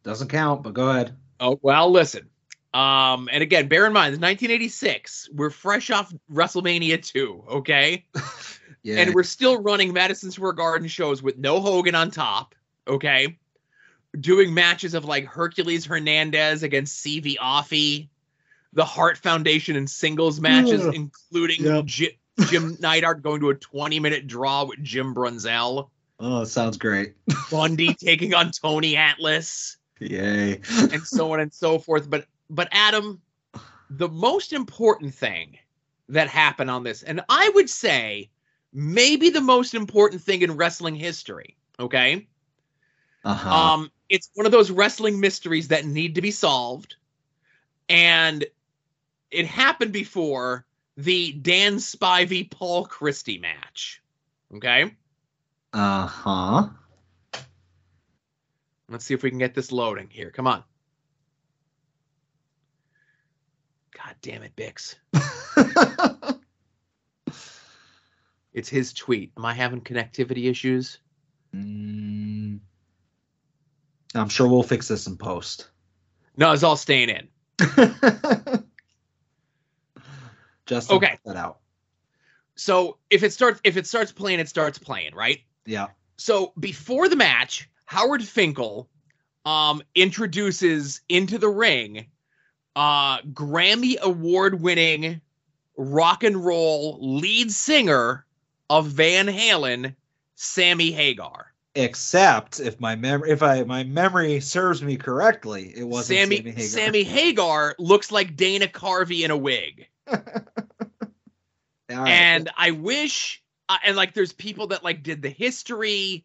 Doesn't 0.02 0.28
count, 0.28 0.62
but 0.62 0.74
go 0.74 0.90
ahead. 0.90 1.16
Oh, 1.40 1.58
well, 1.62 1.90
listen. 1.90 2.28
Um, 2.72 3.28
and 3.32 3.42
again, 3.42 3.68
bear 3.68 3.86
in 3.86 3.92
mind, 3.92 4.14
it's 4.14 4.20
1986. 4.20 5.30
We're 5.32 5.50
fresh 5.50 5.90
off 5.90 6.12
WrestleMania 6.32 7.04
2. 7.04 7.44
Okay. 7.48 8.06
Yeah. 8.82 8.98
and 9.00 9.14
we're 9.14 9.22
still 9.22 9.62
running 9.62 9.94
Madison 9.94 10.30
Square 10.30 10.52
Garden 10.52 10.88
shows 10.88 11.22
with 11.22 11.38
no 11.38 11.58
Hogan 11.60 11.94
on 11.94 12.10
top. 12.10 12.54
Okay, 12.86 13.38
doing 14.20 14.52
matches 14.52 14.92
of 14.92 15.06
like 15.06 15.24
Hercules 15.24 15.86
Hernandez 15.86 16.62
against 16.62 17.00
Siva 17.00 17.30
Afi, 17.40 18.08
the 18.74 18.84
Hart 18.84 19.16
Foundation 19.16 19.74
in 19.74 19.86
singles 19.86 20.38
matches, 20.38 20.84
including 20.84 21.64
Yep. 21.64 21.86
Jim 22.48 22.76
Neidhart 22.80 23.22
going 23.22 23.40
to 23.40 23.50
a 23.50 23.54
20 23.54 24.00
minute 24.00 24.26
draw 24.26 24.64
with 24.64 24.82
Jim 24.82 25.14
Brunzell, 25.14 25.88
oh, 26.20 26.44
sounds 26.44 26.76
great. 26.76 27.14
Bundy 27.50 27.94
taking 27.94 28.34
on 28.34 28.50
Tony 28.50 28.96
Atlas, 28.96 29.76
Yay. 30.00 30.60
and 30.92 31.02
so 31.02 31.32
on 31.32 31.40
and 31.40 31.52
so 31.52 31.78
forth. 31.78 32.08
But 32.08 32.26
but 32.50 32.68
Adam, 32.72 33.20
the 33.90 34.08
most 34.08 34.52
important 34.52 35.14
thing 35.14 35.58
that 36.08 36.28
happened 36.28 36.70
on 36.70 36.82
this, 36.82 37.02
and 37.02 37.20
I 37.28 37.50
would 37.54 37.70
say 37.70 38.30
maybe 38.72 39.30
the 39.30 39.40
most 39.40 39.74
important 39.74 40.22
thing 40.22 40.42
in 40.42 40.56
wrestling 40.56 40.96
history. 40.96 41.56
Okay. 41.78 42.26
Uh-huh. 43.24 43.50
Um, 43.50 43.90
it's 44.10 44.30
one 44.34 44.44
of 44.44 44.52
those 44.52 44.70
wrestling 44.70 45.18
mysteries 45.18 45.68
that 45.68 45.86
need 45.86 46.14
to 46.16 46.22
be 46.22 46.30
solved, 46.30 46.96
and 47.88 48.44
it 49.30 49.46
happened 49.46 49.92
before 49.92 50.66
the 50.96 51.32
Dan 51.32 51.76
Spivey 51.76 52.50
Paul 52.50 52.86
Christy 52.86 53.38
match. 53.38 54.02
Okay, 54.54 54.94
uh-huh. 55.72 56.68
let's 58.88 59.04
see 59.04 59.14
if 59.14 59.22
we 59.22 59.30
can 59.30 59.38
get 59.38 59.54
this 59.54 59.72
loading 59.72 60.08
here. 60.10 60.30
Come 60.30 60.46
on. 60.46 60.62
God 63.96 64.14
damn 64.22 64.42
it, 64.42 64.54
Bix. 64.54 64.96
It's 68.54 68.68
his 68.68 68.92
tweet. 68.92 69.32
Am 69.36 69.44
I 69.44 69.52
having 69.52 69.80
connectivity 69.80 70.48
issues? 70.48 71.00
Mm. 71.54 72.60
I'm 74.14 74.28
sure 74.28 74.46
we'll 74.46 74.62
fix 74.62 74.86
this 74.86 75.08
in 75.08 75.16
post. 75.16 75.68
No, 76.36 76.52
it's 76.52 76.62
all 76.62 76.76
staying 76.76 77.08
in. 77.10 77.28
Justin, 80.66 80.96
Okay. 80.96 81.18
that 81.24 81.36
out. 81.36 81.58
So 82.56 82.98
if 83.10 83.22
it 83.22 83.32
starts 83.32 83.60
if 83.64 83.76
it 83.76 83.86
starts 83.86 84.12
playing, 84.12 84.40
it 84.40 84.48
starts 84.48 84.78
playing, 84.78 85.14
right? 85.14 85.40
Yeah. 85.66 85.88
So 86.16 86.52
before 86.58 87.08
the 87.08 87.16
match, 87.16 87.68
Howard 87.86 88.22
Finkel 88.22 88.88
um, 89.44 89.82
introduces 89.94 91.00
into 91.08 91.38
the 91.38 91.48
ring 91.48 92.06
uh, 92.76 93.20
Grammy 93.22 93.98
award 94.00 94.60
winning 94.60 95.20
rock 95.76 96.22
and 96.24 96.44
roll 96.44 96.98
lead 97.00 97.50
singer 97.50 98.24
of 98.70 98.86
Van 98.86 99.26
Halen, 99.26 99.94
Sammy 100.36 100.92
Hagar. 100.92 101.52
Except 101.76 102.60
if 102.60 102.80
my 102.80 102.94
memory, 102.94 103.30
if 103.30 103.42
I 103.42 103.64
my 103.64 103.82
memory 103.82 104.38
serves 104.40 104.80
me 104.82 104.96
correctly, 104.96 105.72
it 105.76 105.82
wasn't 105.84 106.20
Sammy 106.20 106.36
Sammy, 106.36 106.50
Hagar. 106.50 106.66
Sammy 106.66 107.02
Hagar 107.02 107.74
looks 107.78 108.12
like 108.12 108.36
Dana 108.36 108.66
Carvey 108.68 109.24
in 109.24 109.32
a 109.32 109.36
wig. 109.36 109.88
And 111.88 112.50
I 112.56 112.72
wish, 112.72 113.42
uh, 113.68 113.78
and 113.84 113.96
like, 113.96 114.14
there's 114.14 114.32
people 114.32 114.68
that 114.68 114.84
like 114.84 115.02
did 115.02 115.22
the 115.22 115.30
history, 115.30 116.24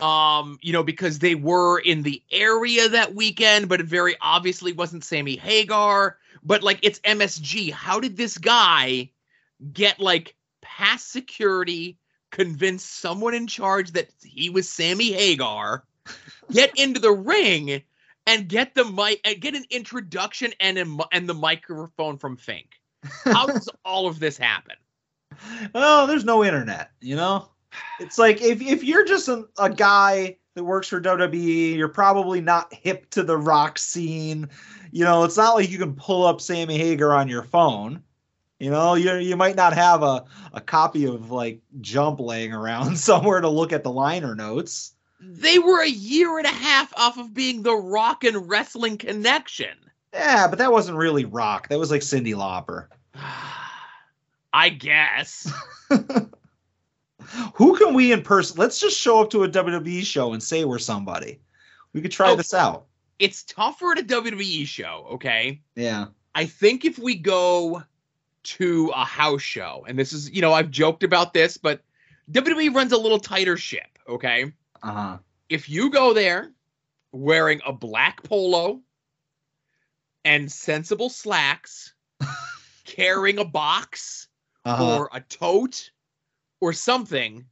um, 0.00 0.58
you 0.62 0.72
know, 0.72 0.82
because 0.82 1.18
they 1.18 1.34
were 1.34 1.78
in 1.78 2.02
the 2.02 2.22
area 2.30 2.88
that 2.88 3.14
weekend, 3.14 3.68
but 3.68 3.80
it 3.80 3.86
very 3.86 4.16
obviously 4.20 4.72
wasn't 4.72 5.04
Sammy 5.04 5.36
Hagar. 5.36 6.18
But 6.42 6.62
like, 6.62 6.80
it's 6.82 7.00
MSG. 7.00 7.72
How 7.72 8.00
did 8.00 8.16
this 8.16 8.38
guy 8.38 9.10
get 9.72 10.00
like 10.00 10.34
past 10.62 11.10
security, 11.10 11.98
convince 12.30 12.84
someone 12.84 13.34
in 13.34 13.46
charge 13.46 13.92
that 13.92 14.08
he 14.22 14.50
was 14.50 14.68
Sammy 14.68 15.12
Hagar, 15.12 15.84
get 16.52 16.78
into 16.78 17.00
the 17.00 17.12
ring, 17.12 17.82
and 18.26 18.48
get 18.48 18.74
the 18.74 18.84
mic, 18.84 19.20
and 19.24 19.40
get 19.40 19.54
an 19.54 19.64
introduction 19.70 20.52
and 20.60 20.78
a, 20.78 20.96
and 21.12 21.28
the 21.28 21.34
microphone 21.34 22.18
from 22.18 22.36
Fink? 22.36 22.78
How 23.24 23.46
does 23.46 23.68
all 23.84 24.06
of 24.06 24.20
this 24.20 24.36
happen? 24.36 24.76
oh, 25.74 26.06
there's 26.06 26.24
no 26.24 26.44
internet, 26.44 26.90
you 27.00 27.16
know? 27.16 27.48
It's 28.00 28.18
like 28.18 28.40
if 28.40 28.60
if 28.60 28.82
you're 28.82 29.04
just 29.04 29.28
a, 29.28 29.46
a 29.58 29.70
guy 29.70 30.36
that 30.54 30.64
works 30.64 30.88
for 30.88 31.00
WWE, 31.00 31.76
you're 31.76 31.88
probably 31.88 32.40
not 32.40 32.72
hip 32.72 33.08
to 33.10 33.22
the 33.22 33.36
rock 33.36 33.78
scene. 33.78 34.48
You 34.90 35.04
know, 35.04 35.24
it's 35.24 35.36
not 35.36 35.54
like 35.54 35.70
you 35.70 35.78
can 35.78 35.94
pull 35.94 36.26
up 36.26 36.40
Sammy 36.40 36.78
Hagar 36.78 37.12
on 37.12 37.28
your 37.28 37.42
phone. 37.42 38.02
You 38.58 38.70
know, 38.70 38.94
you 38.94 39.14
you 39.16 39.36
might 39.36 39.56
not 39.56 39.72
have 39.72 40.02
a, 40.02 40.24
a 40.52 40.60
copy 40.60 41.06
of 41.06 41.30
like 41.30 41.60
Jump 41.80 42.20
laying 42.20 42.52
around 42.52 42.96
somewhere 42.98 43.40
to 43.40 43.48
look 43.48 43.72
at 43.72 43.84
the 43.84 43.92
liner 43.92 44.34
notes. 44.34 44.94
They 45.20 45.58
were 45.58 45.82
a 45.82 45.88
year 45.88 46.38
and 46.38 46.46
a 46.46 46.50
half 46.50 46.92
off 46.96 47.18
of 47.18 47.34
being 47.34 47.62
the 47.62 47.74
rock 47.74 48.24
and 48.24 48.48
wrestling 48.48 48.98
connection. 48.98 49.76
Yeah, 50.12 50.46
but 50.48 50.58
that 50.58 50.72
wasn't 50.72 50.98
really 50.98 51.24
rock. 51.24 51.68
That 51.68 51.78
was 51.78 51.90
like 51.90 52.00
Cyndi 52.02 52.34
Lauper. 52.34 52.88
I 54.52 54.68
guess. 54.70 55.52
Who 57.54 57.76
can 57.76 57.94
we 57.94 58.12
in 58.12 58.22
person? 58.22 58.56
Let's 58.58 58.80
just 58.80 58.98
show 58.98 59.20
up 59.22 59.30
to 59.30 59.44
a 59.44 59.48
WWE 59.48 60.02
show 60.04 60.32
and 60.32 60.42
say 60.42 60.64
we're 60.64 60.78
somebody. 60.78 61.40
We 61.92 62.00
could 62.00 62.12
try 62.12 62.30
Oh. 62.30 62.36
this 62.36 62.54
out. 62.54 62.86
It's 63.18 63.42
tougher 63.44 63.92
at 63.92 63.98
a 63.98 64.02
WWE 64.02 64.66
show, 64.66 65.06
okay? 65.12 65.60
Yeah. 65.74 66.06
I 66.34 66.46
think 66.46 66.84
if 66.84 66.98
we 66.98 67.16
go 67.16 67.82
to 68.44 68.92
a 68.94 69.04
house 69.04 69.42
show, 69.42 69.84
and 69.88 69.98
this 69.98 70.12
is, 70.12 70.30
you 70.30 70.40
know, 70.40 70.52
I've 70.52 70.70
joked 70.70 71.02
about 71.02 71.34
this, 71.34 71.56
but 71.56 71.82
WWE 72.30 72.74
runs 72.74 72.92
a 72.92 72.96
little 72.96 73.18
tighter 73.18 73.56
ship, 73.56 73.98
okay? 74.08 74.52
Uh 74.82 74.92
huh. 74.92 75.18
If 75.48 75.68
you 75.68 75.90
go 75.90 76.12
there 76.14 76.52
wearing 77.12 77.60
a 77.66 77.72
black 77.72 78.22
polo 78.22 78.80
and 80.24 80.50
sensible 80.50 81.10
slacks, 81.10 81.94
carrying 82.96 83.38
a 83.38 83.44
box 83.44 84.28
Uh-huh. 84.64 84.98
or 84.98 85.08
a 85.12 85.20
tote 85.20 85.90
or 86.60 86.72
something, 86.72 87.44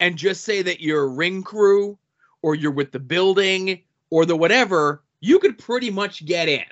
and 0.00 0.16
just 0.16 0.44
say 0.44 0.62
that 0.62 0.80
you're 0.80 1.04
a 1.04 1.08
ring 1.08 1.42
crew 1.42 1.98
or 2.42 2.54
you're 2.54 2.70
with 2.70 2.92
the 2.92 3.00
building 3.00 3.82
or 4.10 4.24
the 4.24 4.36
whatever, 4.36 5.02
you 5.20 5.38
could 5.40 5.58
pretty 5.58 5.90
much 5.90 6.24
get 6.24 6.48
in. 6.48 6.64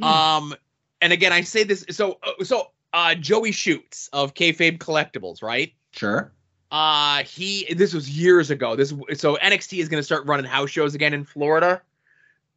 Hmm. 0.00 0.04
Um, 0.04 0.54
and 1.00 1.12
again, 1.12 1.32
I 1.32 1.42
say 1.42 1.64
this 1.64 1.84
so 1.90 2.18
uh, 2.22 2.44
so 2.44 2.70
uh 2.92 3.14
Joey 3.16 3.52
Shoots 3.52 4.08
of 4.12 4.34
Kayfabe 4.34 4.78
Collectibles, 4.78 5.42
right? 5.42 5.72
Sure. 5.92 6.32
Uh 6.70 7.24
he 7.24 7.72
this 7.74 7.92
was 7.94 8.08
years 8.08 8.50
ago. 8.50 8.76
This 8.76 8.94
so 9.14 9.36
NXT 9.36 9.78
is 9.80 9.88
going 9.88 10.00
to 10.00 10.04
start 10.04 10.24
running 10.26 10.46
house 10.46 10.70
shows 10.70 10.94
again 10.94 11.12
in 11.14 11.24
Florida. 11.24 11.82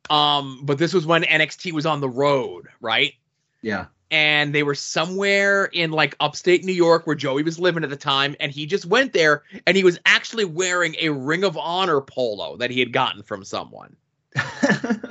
Um, 0.09 0.61
but 0.63 0.77
this 0.77 0.93
was 0.93 1.05
when 1.05 1.23
NXT 1.23 1.71
was 1.73 1.85
on 1.85 1.99
the 2.01 2.09
road, 2.09 2.67
right? 2.81 3.13
Yeah. 3.61 3.85
And 4.11 4.53
they 4.53 4.63
were 4.63 4.75
somewhere 4.75 5.65
in 5.65 5.91
like 5.91 6.15
upstate 6.19 6.63
New 6.63 6.73
York 6.73 7.07
where 7.07 7.15
Joey 7.15 7.43
was 7.43 7.59
living 7.59 7.83
at 7.83 7.89
the 7.89 7.95
time, 7.95 8.35
and 8.39 8.51
he 8.51 8.65
just 8.65 8.85
went 8.85 9.13
there 9.13 9.43
and 9.65 9.75
he 9.75 9.83
was 9.83 9.97
actually 10.05 10.45
wearing 10.45 10.95
a 10.99 11.09
Ring 11.09 11.43
of 11.43 11.57
Honor 11.57 12.01
polo 12.01 12.57
that 12.57 12.69
he 12.69 12.79
had 12.79 12.93
gotten 12.93 13.23
from 13.23 13.43
someone. 13.43 13.95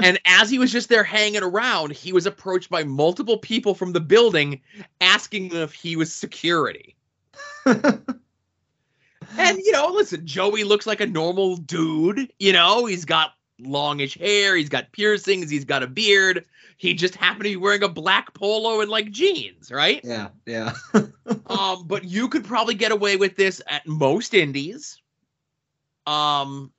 And 0.03 0.19
as 0.25 0.49
he 0.49 0.59
was 0.59 0.73
just 0.73 0.89
there 0.89 1.05
hanging 1.05 1.43
around, 1.43 1.93
he 1.93 2.15
was 2.15 2.25
approached 2.25 2.71
by 2.71 2.85
multiple 2.85 3.37
people 3.37 3.75
from 3.75 3.93
the 3.93 4.01
building 4.01 4.63
asking 5.03 5.55
if 5.55 5.75
he 5.75 5.95
was 5.95 6.11
security. 6.11 6.97
And 9.39 9.59
you 9.59 9.73
know, 9.73 9.89
listen, 9.95 10.27
Joey 10.27 10.65
looks 10.65 10.87
like 10.87 11.01
a 11.01 11.07
normal 11.07 11.57
dude, 11.57 12.33
you 12.39 12.53
know, 12.53 12.87
he's 12.87 13.05
got 13.05 13.33
longish 13.65 14.17
hair, 14.19 14.57
he's 14.57 14.69
got 14.69 14.93
piercings, 14.93 15.51
he's 15.51 15.65
got 15.65 15.83
a 15.83 15.87
beard. 15.87 16.45
He 16.77 16.95
just 16.95 17.15
happened 17.15 17.45
to 17.45 17.51
be 17.51 17.57
wearing 17.57 17.83
a 17.83 17.89
black 17.89 18.33
polo 18.33 18.81
and 18.81 18.91
like 18.91 19.11
jeans, 19.11 19.71
right? 19.71 20.01
yeah. 20.03 20.29
Yeah. 20.47 20.73
um, 21.47 21.87
but 21.87 22.05
you 22.05 22.29
could 22.29 22.45
probably 22.45 22.75
get 22.75 22.91
away 22.91 23.17
with 23.17 23.37
this 23.37 23.61
at 23.69 23.87
most 23.87 24.33
indies. 24.33 25.01
Um, 26.07 26.73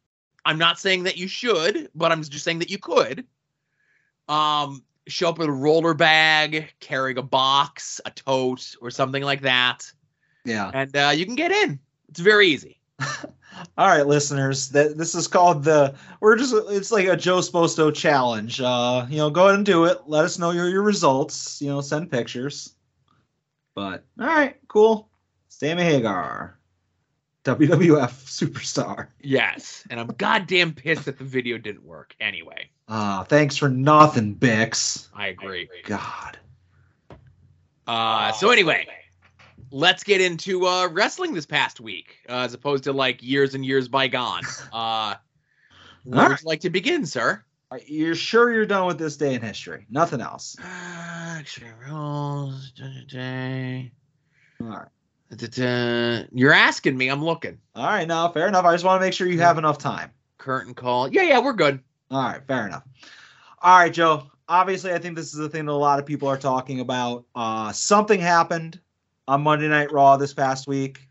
I'm 0.43 0.57
not 0.57 0.79
saying 0.79 1.03
that 1.03 1.17
you 1.17 1.27
should, 1.27 1.89
but 1.93 2.11
I'm 2.11 2.23
just 2.23 2.43
saying 2.43 2.59
that 2.59 2.71
you 2.71 2.79
could. 2.79 3.25
Um, 4.27 4.83
show 5.07 5.29
up 5.29 5.37
with 5.37 5.47
a 5.47 5.51
roller 5.51 5.93
bag, 5.93 6.73
carrying 6.79 7.17
a 7.17 7.23
box, 7.23 8.01
a 8.05 8.11
tote, 8.11 8.75
or 8.81 8.89
something 8.91 9.23
like 9.23 9.41
that, 9.41 9.91
Yeah. 10.45 10.71
and 10.73 10.95
uh, 10.95 11.11
you 11.13 11.25
can 11.25 11.35
get 11.35 11.51
in. 11.51 11.79
It's 12.09 12.19
very 12.19 12.47
easy. 12.47 12.79
All 13.77 13.87
right, 13.87 14.05
listeners. 14.07 14.69
That 14.69 14.97
this 14.97 15.15
is 15.15 15.27
called 15.27 15.63
the. 15.63 15.95
We're 16.19 16.37
just. 16.37 16.53
It's 16.69 16.91
like 16.91 17.07
a 17.07 17.17
Joe 17.17 17.39
Sposto 17.39 17.93
challenge. 17.93 18.61
Uh, 18.61 19.05
you 19.09 19.17
know, 19.17 19.29
go 19.29 19.45
ahead 19.45 19.55
and 19.55 19.65
do 19.65 19.85
it. 19.85 19.99
Let 20.07 20.25
us 20.25 20.39
know 20.39 20.51
your 20.51 20.69
your 20.69 20.81
results. 20.83 21.61
You 21.61 21.69
know, 21.69 21.81
send 21.81 22.11
pictures. 22.11 22.75
But 23.75 24.03
all 24.19 24.27
right, 24.27 24.57
cool. 24.67 25.09
Sammy 25.49 25.83
Hagar, 25.83 26.57
WWF 27.43 28.11
superstar. 28.25 29.07
Yes, 29.21 29.85
and 29.89 29.99
I'm 29.99 30.07
goddamn 30.07 30.73
pissed 30.73 31.05
that 31.05 31.17
the 31.17 31.23
video 31.23 31.57
didn't 31.57 31.83
work. 31.83 32.15
Anyway, 32.19 32.69
Ah, 32.87 33.23
thanks 33.27 33.55
for 33.57 33.69
nothing, 33.69 34.35
Bix. 34.35 35.07
I 35.13 35.27
agree. 35.27 35.69
God. 35.85 36.37
Uh, 37.87 38.31
so 38.33 38.49
anyway, 38.49 38.87
let's 39.71 40.03
get 40.03 40.21
into 40.21 40.67
uh, 40.67 40.87
wrestling 40.89 41.33
this 41.33 41.45
past 41.45 41.79
week, 41.79 42.17
uh, 42.29 42.33
as 42.33 42.53
opposed 42.53 42.83
to 42.83 42.93
like 42.93 43.23
years 43.23 43.55
and 43.55 43.65
years 43.65 43.87
bygone. 43.87 44.43
Uh, 44.73 45.15
where 46.03 46.23
would 46.23 46.31
right. 46.31 46.45
like 46.45 46.59
to 46.61 46.69
begin, 46.69 47.05
sir? 47.05 47.43
You're 47.71 48.07
you 48.07 48.13
sure 48.15 48.53
you're 48.53 48.65
done 48.65 48.87
with 48.87 48.97
this 48.97 49.17
day 49.17 49.33
in 49.33 49.41
history? 49.41 49.85
Nothing 49.89 50.21
else. 50.21 50.55
Action 50.63 51.67
rolls. 51.87 52.71
da-da-da, 52.71 53.91
All 54.61 54.67
right. 54.67 54.87
da-da-da. 55.29 56.25
You're 56.31 56.53
asking 56.53 56.97
me. 56.97 57.09
I'm 57.09 57.23
looking. 57.23 57.59
All 57.75 57.85
right. 57.85 58.07
Now, 58.07 58.29
fair 58.29 58.47
enough. 58.47 58.65
I 58.65 58.73
just 58.73 58.83
want 58.83 58.99
to 59.01 59.05
make 59.05 59.13
sure 59.13 59.27
you 59.27 59.39
have 59.39 59.57
enough 59.57 59.77
time. 59.77 60.11
Curtain 60.37 60.73
call. 60.73 61.09
Yeah, 61.09 61.23
yeah, 61.23 61.39
we're 61.39 61.53
good. 61.53 61.79
All 62.09 62.23
right, 62.23 62.41
fair 62.47 62.65
enough. 62.67 62.83
All 63.61 63.77
right, 63.77 63.93
Joe. 63.93 64.23
Obviously, 64.47 64.93
I 64.93 64.97
think 64.97 65.15
this 65.15 65.33
is 65.33 65.39
the 65.39 65.49
thing 65.49 65.65
that 65.65 65.71
a 65.71 65.73
lot 65.73 65.99
of 65.99 66.05
people 66.05 66.27
are 66.27 66.37
talking 66.37 66.79
about. 66.79 67.25
Uh, 67.35 67.71
something 67.71 68.19
happened 68.19 68.79
on 69.27 69.41
Monday 69.41 69.67
Night 69.67 69.91
Raw 69.91 70.17
this 70.17 70.33
past 70.33 70.67
week 70.67 71.07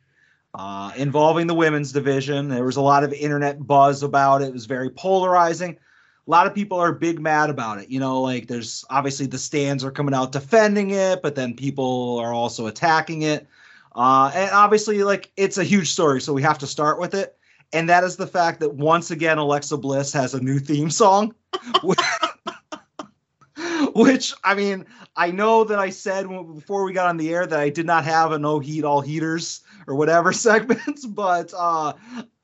uh, 0.54 0.92
involving 0.96 1.46
the 1.46 1.54
women's 1.54 1.92
division. 1.92 2.48
There 2.48 2.64
was 2.64 2.76
a 2.76 2.80
lot 2.80 3.04
of 3.04 3.12
internet 3.12 3.66
buzz 3.66 4.02
about 4.02 4.42
it. 4.42 4.48
It 4.48 4.52
was 4.52 4.66
very 4.66 4.90
polarizing. 4.90 5.78
A 6.26 6.30
lot 6.30 6.46
of 6.46 6.54
people 6.54 6.78
are 6.78 6.92
big 6.92 7.20
mad 7.20 7.50
about 7.50 7.78
it. 7.78 7.88
You 7.88 8.00
know, 8.00 8.20
like 8.20 8.46
there's 8.46 8.84
obviously 8.90 9.26
the 9.26 9.38
stands 9.38 9.84
are 9.84 9.90
coming 9.90 10.14
out 10.14 10.32
defending 10.32 10.90
it, 10.90 11.22
but 11.22 11.34
then 11.34 11.54
people 11.54 12.18
are 12.18 12.32
also 12.32 12.66
attacking 12.66 13.22
it. 13.22 13.46
Uh, 13.94 14.30
and 14.34 14.50
obviously, 14.50 15.02
like 15.02 15.30
it's 15.36 15.58
a 15.58 15.64
huge 15.64 15.90
story, 15.90 16.20
so 16.20 16.32
we 16.32 16.42
have 16.42 16.58
to 16.58 16.66
start 16.66 17.00
with 17.00 17.14
it. 17.14 17.36
And 17.72 17.88
that 17.88 18.04
is 18.04 18.16
the 18.16 18.26
fact 18.26 18.60
that 18.60 18.74
once 18.74 19.10
again, 19.10 19.38
Alexa 19.38 19.76
Bliss 19.76 20.12
has 20.12 20.34
a 20.34 20.40
new 20.40 20.58
theme 20.58 20.90
song. 20.90 21.34
Which 23.94 24.34
I 24.44 24.54
mean, 24.54 24.86
I 25.16 25.30
know 25.30 25.64
that 25.64 25.78
I 25.78 25.90
said 25.90 26.28
before 26.28 26.84
we 26.84 26.92
got 26.92 27.08
on 27.08 27.16
the 27.16 27.32
air 27.32 27.46
that 27.46 27.60
I 27.60 27.70
did 27.70 27.86
not 27.86 28.04
have 28.04 28.32
a 28.32 28.38
no 28.38 28.58
heat 28.58 28.84
all 28.84 29.00
heaters 29.00 29.60
or 29.86 29.94
whatever 29.94 30.32
segments, 30.32 31.06
but 31.06 31.52
uh, 31.56 31.92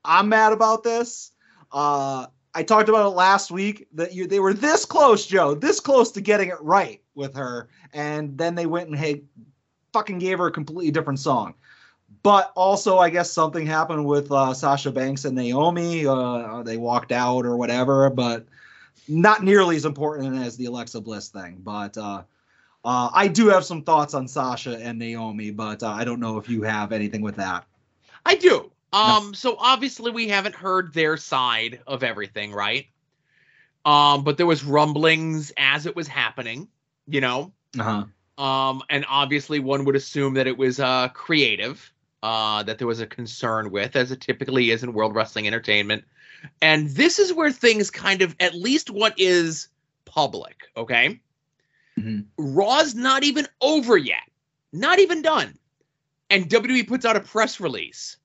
I'm 0.05 0.29
mad 0.29 0.53
about 0.53 0.83
this. 0.83 1.33
Uh, 1.73 2.27
I 2.55 2.63
talked 2.63 2.89
about 2.89 3.07
it 3.07 3.11
last 3.11 3.51
week 3.51 3.87
that 3.95 4.15
you 4.15 4.27
they 4.27 4.41
were 4.41 4.55
this 4.55 4.85
close, 4.85 5.27
Joe, 5.27 5.55
this 5.55 5.81
close 5.81 6.11
to 6.13 6.21
getting 6.21 6.49
it 6.49 6.61
right 6.61 7.03
with 7.15 7.35
her, 7.35 7.69
and 7.93 8.37
then 8.39 8.55
they 8.55 8.67
went 8.67 8.89
and 8.89 8.99
hey, 8.99 9.25
fucking 9.93 10.19
gave 10.19 10.39
her 10.39 10.47
a 10.47 10.53
completely 10.53 10.91
different 10.91 11.19
song. 11.19 11.55
But 12.23 12.53
also, 12.57 12.99
I 12.99 13.11
guess 13.11 13.31
something 13.31 13.67
happened 13.67 14.07
with 14.07 14.33
uh, 14.33 14.55
Sasha 14.55 14.91
Banks 14.91 15.25
and 15.25 15.37
Naomi. 15.37 16.07
Uh, 16.07 16.63
they 16.63 16.77
walked 16.77 17.13
out 17.13 17.45
or 17.45 17.57
whatever, 17.57 18.11
but 18.11 18.47
not 19.09 19.43
nearly 19.43 19.77
as 19.77 19.85
important 19.85 20.37
as 20.37 20.57
the 20.57 20.67
Alexa 20.67 21.01
Bliss 21.01 21.29
thing. 21.29 21.61
But 21.63 21.97
uh, 21.97 22.23
uh, 22.85 23.11
I 23.13 23.29
do 23.29 23.49
have 23.49 23.65
some 23.65 23.83
thoughts 23.83 24.15
on 24.15 24.29
Sasha 24.29 24.79
and 24.79 24.99
Naomi, 24.99 25.51
but 25.51 25.83
uh, 25.83 25.89
I 25.91 26.05
don't 26.05 26.21
know 26.21 26.39
if 26.39 26.49
you 26.49 26.63
have 26.63 26.93
anything 26.93 27.21
with 27.21 27.37
that. 27.37 27.65
I 28.25 28.35
do. 28.37 28.71
Um, 28.93 29.35
so 29.35 29.57
obviously 29.59 30.11
we 30.11 30.29
haven't 30.29 30.55
heard 30.55 30.95
their 30.95 31.17
side 31.17 31.81
of 31.87 32.03
everything, 32.03 32.53
right? 32.53 32.87
Um, 33.85 34.25
but 34.25 34.37
there 34.37 34.47
was 34.47 34.65
rumblings 34.65 35.53
as 35.57 35.87
it 35.87 35.95
was 35.95 36.09
happening, 36.09 36.69
you 37.07 37.21
know. 37.21 37.53
Uh-huh. 37.79 38.05
Um, 38.43 38.83
and 38.89 39.05
obviously 39.09 39.61
one 39.61 39.85
would 39.85 39.97
assume 39.97 40.35
that 40.35 40.47
it 40.47 40.57
was 40.57 40.81
uh 40.81 41.09
creative, 41.09 41.93
uh, 42.27 42.65
that 42.65 42.79
there 42.79 42.89
was 42.89 42.99
a 42.99 43.07
concern 43.07 43.71
with, 43.71 43.95
as 43.95 44.11
it 44.11 44.21
typically 44.21 44.73
is 44.73 44.83
in 44.83 44.93
World 44.93 45.15
Wrestling 45.15 45.47
Entertainment. 45.47 46.03
And 46.61 46.91
this 46.91 47.21
is 47.21 47.33
where 47.33 47.53
things 47.53 47.89
kind 47.89 48.21
of, 48.21 48.35
at 48.41 48.53
least 48.53 48.91
what 48.91 49.15
is 49.17 49.69
public, 50.07 50.65
okay? 50.77 51.21
Mhm. 51.97 52.27
Raw's 52.37 52.97
not 52.97 53.23
even 53.23 53.47
over 53.61 53.97
yet, 53.97 54.29
not 54.73 54.99
even 54.99 55.23
done. 55.23 55.57
And 56.29 56.49
WWE 56.49 56.83
puts 56.89 57.05
out 57.05 57.15
a 57.15 57.21
press 57.21 57.61
release. 57.61 58.17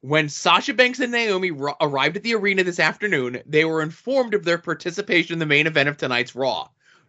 When 0.00 0.28
Sasha 0.28 0.72
Banks 0.72 1.00
and 1.00 1.10
Naomi 1.10 1.50
arrived 1.80 2.16
at 2.16 2.22
the 2.22 2.36
arena 2.36 2.62
this 2.62 2.78
afternoon, 2.78 3.42
they 3.46 3.64
were 3.64 3.82
informed 3.82 4.34
of 4.34 4.44
their 4.44 4.58
participation 4.58 5.32
in 5.32 5.38
the 5.40 5.46
main 5.46 5.66
event 5.66 5.88
of 5.88 5.96
tonight's 5.96 6.36
Raw. 6.36 6.68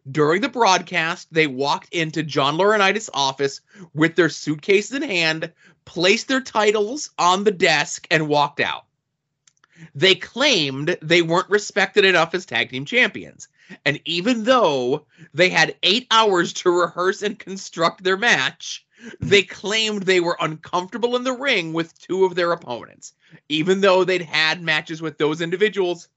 During 0.10 0.42
the 0.42 0.50
broadcast, 0.50 1.28
they 1.32 1.48
walked 1.48 1.94
into 1.94 2.22
John 2.22 2.58
Laurinaitis' 2.58 3.10
office 3.14 3.62
with 3.94 4.16
their 4.16 4.30
suitcases 4.30 4.92
in 4.92 5.02
hand, 5.02 5.52
placed 5.86 6.28
their 6.28 6.42
titles 6.42 7.10
on 7.18 7.44
the 7.44 7.52
desk, 7.52 8.08
and 8.12 8.28
walked 8.28 8.60
out. 8.60 8.86
They 9.96 10.16
claimed 10.16 10.98
they 11.02 11.22
weren't 11.22 11.50
respected 11.50 12.06
enough 12.06 12.34
as 12.34 12.46
tag 12.46 12.70
team 12.70 12.86
champions. 12.86 13.48
And 13.84 14.00
even 14.06 14.44
though 14.44 15.06
they 15.34 15.50
had 15.50 15.76
eight 15.82 16.08
hours 16.12 16.54
to 16.54 16.70
rehearse 16.70 17.24
and 17.24 17.38
construct 17.38 18.04
their 18.04 18.18
match, 18.18 18.86
they 19.20 19.44
claimed 19.44 20.04
they 20.04 20.20
were 20.20 20.38
uncomfortable 20.40 21.16
in 21.16 21.24
the 21.24 21.34
ring 21.34 21.74
with 21.74 22.00
two 22.00 22.26
of 22.26 22.36
their 22.36 22.52
opponents. 22.52 23.14
Even 23.50 23.82
though 23.82 24.04
they'd 24.04 24.22
had 24.22 24.62
matches 24.62 25.02
with 25.02 25.18
those 25.18 25.42
individuals 25.42 26.08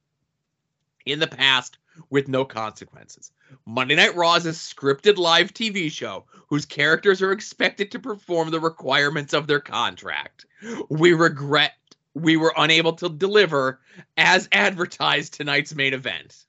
in 1.07 1.19
the 1.19 1.27
past 1.27 1.79
with 2.11 2.29
no 2.29 2.45
consequences. 2.45 3.33
Monday 3.67 3.95
Night 3.95 4.15
Raw 4.15 4.35
is 4.35 4.47
a 4.47 4.51
scripted 4.51 5.17
live 5.17 5.53
TV 5.53 5.91
show 5.91 6.25
whose 6.49 6.65
characters 6.65 7.23
are 7.23 7.33
expected 7.33 7.91
to 7.91 7.99
perform 7.99 8.51
the 8.51 8.61
requirements 8.61 9.35
of 9.35 9.47
their 9.47 9.61
contract. 9.61 10.47
We 10.89 11.13
regret 11.13 11.73
we 12.15 12.37
were 12.37 12.53
unable 12.57 12.95
to 12.95 13.09
deliver 13.09 13.81
as 14.17 14.49
advertised 14.53 15.35
tonight's 15.35 15.75
main 15.75 15.95
event. 15.95 16.45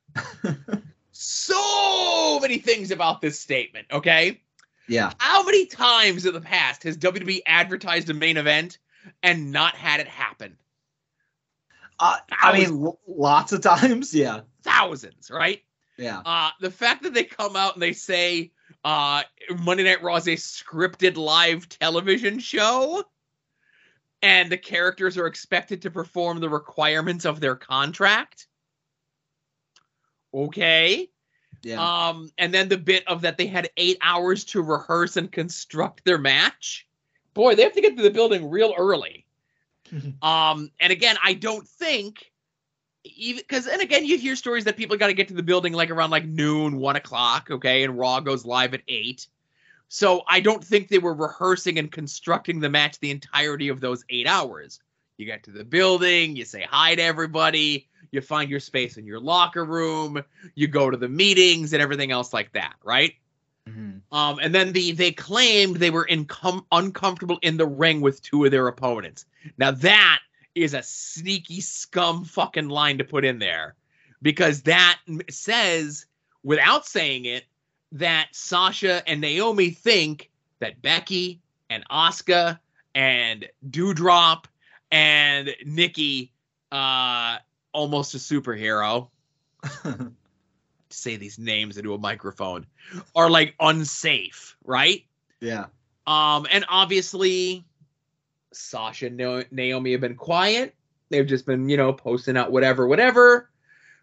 so 1.12 2.39
many 2.41 2.57
things 2.57 2.91
about 2.91 3.21
this 3.21 3.39
statement, 3.39 3.88
okay? 3.91 4.41
Yeah. 4.88 5.13
How 5.19 5.43
many 5.43 5.67
times 5.67 6.25
in 6.25 6.33
the 6.33 6.41
past 6.41 6.83
has 6.83 6.97
WWE 6.97 7.41
advertised 7.45 8.09
a 8.09 8.13
main 8.13 8.38
event 8.38 8.79
and 9.21 9.51
not 9.51 9.75
had 9.75 9.99
it 9.99 10.07
happen? 10.07 10.57
Uh, 11.99 12.17
I 12.31 12.57
mean, 12.57 12.85
l- 12.85 12.99
lots 13.07 13.51
of 13.51 13.62
times. 13.62 14.13
Yeah. 14.13 14.41
Thousands, 14.69 15.32
right? 15.32 15.62
Yeah. 15.97 16.21
Uh, 16.25 16.51
the 16.62 16.71
fact 16.71 17.03
that 17.03 17.13
they 17.13 17.23
come 17.23 17.55
out 17.55 17.73
and 17.73 17.82
they 17.82 17.93
say 17.93 18.51
uh, 18.84 19.23
Monday 19.60 19.84
Night 19.84 20.01
Raw 20.01 20.15
is 20.15 20.27
a 20.27 20.36
scripted 20.36 21.17
live 21.17 21.67
television 21.67 22.39
show, 22.39 23.03
and 24.21 24.51
the 24.51 24.58
characters 24.58 25.17
are 25.17 25.27
expected 25.27 25.82
to 25.82 25.91
perform 25.91 26.39
the 26.39 26.49
requirements 26.49 27.25
of 27.25 27.39
their 27.39 27.55
contract. 27.55 28.47
Okay. 30.34 31.10
Yeah. 31.63 31.82
Um, 31.82 32.32
and 32.38 32.53
then 32.53 32.69
the 32.69 32.77
bit 32.77 33.08
of 33.08 33.21
that 33.21 33.38
they 33.38 33.47
had 33.47 33.69
eight 33.75 33.97
hours 34.01 34.45
to 34.45 34.62
rehearse 34.62 35.17
and 35.17 35.32
construct 35.32 36.05
their 36.05 36.17
match. 36.17 36.88
Boy, 37.34 37.55
they 37.55 37.63
have 37.63 37.73
to 37.73 37.82
get 37.82 37.97
to 37.97 38.03
the 38.03 38.10
building 38.10 38.49
real 38.49 38.73
early. 38.77 39.25
um, 40.21 40.71
and 40.79 40.91
again, 40.91 41.17
I 41.23 41.34
don't 41.34 41.67
think 41.67 42.28
because, 43.03 43.67
and 43.67 43.81
again, 43.81 44.05
you 44.05 44.17
hear 44.17 44.35
stories 44.35 44.65
that 44.65 44.77
people 44.77 44.97
got 44.97 45.07
to 45.07 45.13
get 45.13 45.27
to 45.29 45.33
the 45.33 45.43
building 45.43 45.73
like 45.73 45.89
around 45.89 46.09
like 46.09 46.25
noon, 46.25 46.77
one 46.77 46.95
o'clock, 46.95 47.49
okay, 47.49 47.83
and 47.83 47.97
Raw 47.97 48.19
goes 48.19 48.45
live 48.45 48.73
at 48.73 48.81
eight. 48.88 49.27
So 49.88 50.21
I 50.27 50.39
don't 50.39 50.63
think 50.63 50.88
they 50.88 50.99
were 50.99 51.13
rehearsing 51.13 51.79
and 51.79 51.91
constructing 51.91 52.59
the 52.59 52.69
match 52.69 52.99
the 52.99 53.12
entirety 53.12 53.69
of 53.69 53.79
those 53.79 54.03
eight 54.09 54.27
hours. 54.27 54.79
You 55.17 55.25
get 55.25 55.43
to 55.43 55.51
the 55.51 55.63
building, 55.63 56.35
you 56.35 56.45
say 56.45 56.65
hi 56.69 56.95
to 56.95 57.01
everybody, 57.01 57.88
you 58.12 58.21
find 58.21 58.49
your 58.49 58.59
space 58.59 58.97
in 58.97 59.05
your 59.05 59.19
locker 59.19 59.65
room, 59.65 60.23
you 60.55 60.67
go 60.67 60.89
to 60.89 60.97
the 60.97 61.09
meetings 61.09 61.73
and 61.73 61.81
everything 61.81 62.12
else 62.12 62.33
like 62.33 62.53
that, 62.53 62.75
right? 62.83 63.15
Mhm. 63.67 64.01
Um, 64.12 64.39
and 64.39 64.53
then 64.53 64.71
the 64.71 64.91
they 64.91 65.12
claimed 65.12 65.77
they 65.77 65.89
were 65.89 66.07
incom- 66.09 66.65
uncomfortable 66.71 67.39
in 67.41 67.57
the 67.57 67.67
ring 67.67 68.01
with 68.01 68.21
two 68.21 68.45
of 68.45 68.51
their 68.51 68.67
opponents. 68.67 69.25
Now 69.57 69.71
that 69.71 70.19
is 70.63 70.73
a 70.73 70.83
sneaky 70.83 71.61
scum 71.61 72.25
fucking 72.25 72.69
line 72.69 72.97
to 72.97 73.03
put 73.03 73.25
in 73.25 73.39
there, 73.39 73.75
because 74.21 74.63
that 74.63 74.99
says, 75.29 76.05
without 76.43 76.85
saying 76.85 77.25
it, 77.25 77.45
that 77.93 78.27
Sasha 78.31 79.07
and 79.07 79.21
Naomi 79.21 79.71
think 79.71 80.29
that 80.59 80.81
Becky 80.81 81.41
and 81.69 81.83
Asuka 81.89 82.59
and 82.93 83.47
Doudrop 83.69 84.45
and 84.91 85.55
Nikki, 85.65 86.31
uh, 86.71 87.37
almost 87.71 88.15
a 88.15 88.17
superhero, 88.17 89.09
to 89.83 90.11
say 90.89 91.15
these 91.15 91.39
names 91.39 91.77
into 91.77 91.93
a 91.93 91.97
microphone, 91.97 92.65
are 93.15 93.29
like 93.29 93.55
unsafe, 93.59 94.55
right? 94.63 95.05
yeah. 95.39 95.65
Um, 96.07 96.47
and 96.49 96.65
obviously, 96.69 97.65
Sasha 98.51 99.07
and 99.07 99.45
Naomi 99.51 99.91
have 99.91 100.01
been 100.01 100.15
quiet. 100.15 100.75
They've 101.09 101.27
just 101.27 101.45
been, 101.45 101.69
you 101.69 101.77
know, 101.77 101.91
posting 101.93 102.38
out 102.38 102.51
whatever, 102.51 102.88
whatever. 102.88 103.49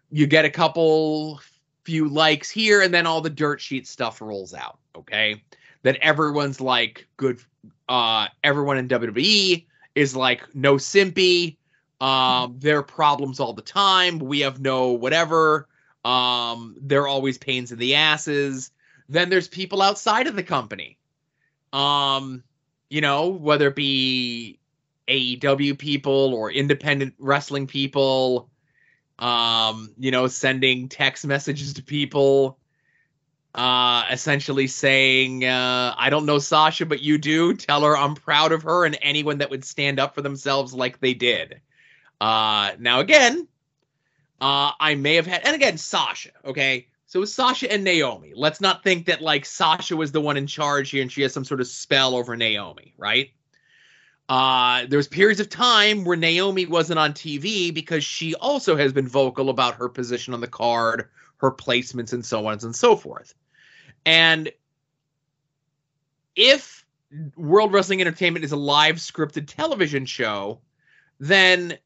You 0.09 0.27
get 0.27 0.45
a 0.45 0.49
couple, 0.49 1.41
few 1.83 2.07
likes 2.09 2.49
here, 2.49 2.81
and 2.81 2.93
then 2.93 3.05
all 3.05 3.21
the 3.21 3.29
dirt 3.29 3.61
sheet 3.61 3.87
stuff 3.87 4.21
rolls 4.21 4.53
out. 4.53 4.77
Okay, 4.95 5.41
that 5.83 5.97
everyone's 5.97 6.59
like 6.61 7.07
good. 7.17 7.39
Uh, 7.87 8.27
everyone 8.43 8.77
in 8.77 8.87
WWE 8.87 9.65
is 9.95 10.15
like 10.15 10.43
no 10.55 10.75
simpy. 10.75 11.57
Um, 11.99 12.55
there 12.59 12.77
are 12.77 12.83
problems 12.83 13.39
all 13.39 13.53
the 13.53 13.61
time. 13.61 14.19
We 14.19 14.41
have 14.41 14.59
no 14.59 14.91
whatever. 14.91 15.67
Um, 16.05 16.75
they're 16.81 17.07
always 17.07 17.37
pains 17.37 17.71
in 17.71 17.79
the 17.79 17.95
asses. 17.95 18.71
Then 19.09 19.29
there's 19.29 19.47
people 19.47 19.81
outside 19.81 20.27
of 20.27 20.35
the 20.35 20.43
company 20.43 20.97
um 21.73 22.43
you 22.89 23.01
know 23.01 23.29
whether 23.29 23.67
it 23.67 23.75
be 23.75 24.59
AEW 25.07 25.77
people 25.77 26.33
or 26.33 26.51
independent 26.51 27.13
wrestling 27.17 27.67
people 27.67 28.49
um 29.19 29.93
you 29.97 30.11
know 30.11 30.27
sending 30.27 30.89
text 30.89 31.25
messages 31.25 31.73
to 31.73 31.83
people 31.83 32.59
uh 33.55 34.03
essentially 34.11 34.67
saying 34.67 35.43
uh 35.43 35.95
I 35.97 36.09
don't 36.09 36.25
know 36.25 36.37
Sasha 36.39 36.85
but 36.85 37.01
you 37.01 37.17
do. 37.17 37.53
Tell 37.55 37.83
her 37.83 37.97
I'm 37.97 38.15
proud 38.15 38.51
of 38.51 38.63
her 38.63 38.85
and 38.85 38.97
anyone 39.01 39.39
that 39.39 39.49
would 39.49 39.65
stand 39.65 39.99
up 39.99 40.13
for 40.13 40.21
themselves 40.21 40.73
like 40.73 40.99
they 40.99 41.13
did. 41.13 41.61
Uh 42.21 42.71
now 42.79 42.99
again 42.99 43.47
uh 44.39 44.71
I 44.79 44.95
may 44.95 45.15
have 45.15 45.25
had 45.25 45.45
and 45.45 45.55
again 45.55 45.77
Sasha 45.77 46.29
okay 46.45 46.87
so 47.07 47.21
it's 47.21 47.33
Sasha 47.33 47.71
and 47.71 47.83
Naomi. 47.83 48.33
Let's 48.35 48.59
not 48.61 48.83
think 48.83 49.05
that 49.05 49.21
like 49.21 49.45
Sasha 49.45 49.95
was 49.95 50.11
the 50.11 50.21
one 50.21 50.37
in 50.37 50.45
charge 50.45 50.91
here 50.91 51.01
and 51.01 51.11
she 51.11 51.21
has 51.21 51.33
some 51.33 51.45
sort 51.45 51.61
of 51.61 51.67
spell 51.67 52.15
over 52.15 52.35
Naomi, 52.35 52.93
right? 52.97 53.31
Uh, 54.27 54.85
there's 54.89 55.07
periods 55.07 55.39
of 55.39 55.47
time 55.47 56.03
where 56.03 56.17
Naomi 56.17 56.65
wasn't 56.65 56.99
on 56.99 57.13
TV 57.13 57.73
because 57.73 58.03
she 58.03 58.35
also 58.35 58.75
has 58.75 58.91
been 58.91 59.07
vocal 59.07 59.49
about 59.49 59.75
her 59.75 59.87
position 59.87 60.33
on 60.33 60.41
the 60.41 60.47
card, 60.47 61.07
her 61.37 61.49
placements, 61.49 62.11
and 62.11 62.25
so 62.25 62.45
on 62.45 62.59
and 62.61 62.75
so 62.75 62.97
forth. 62.97 63.33
And 64.05 64.51
if 66.35 66.85
World 67.37 67.71
Wrestling 67.71 68.01
Entertainment 68.01 68.43
is 68.43 68.51
a 68.51 68.57
live 68.57 68.97
scripted 68.97 69.47
television 69.47 70.05
show, 70.05 70.59
then 71.19 71.77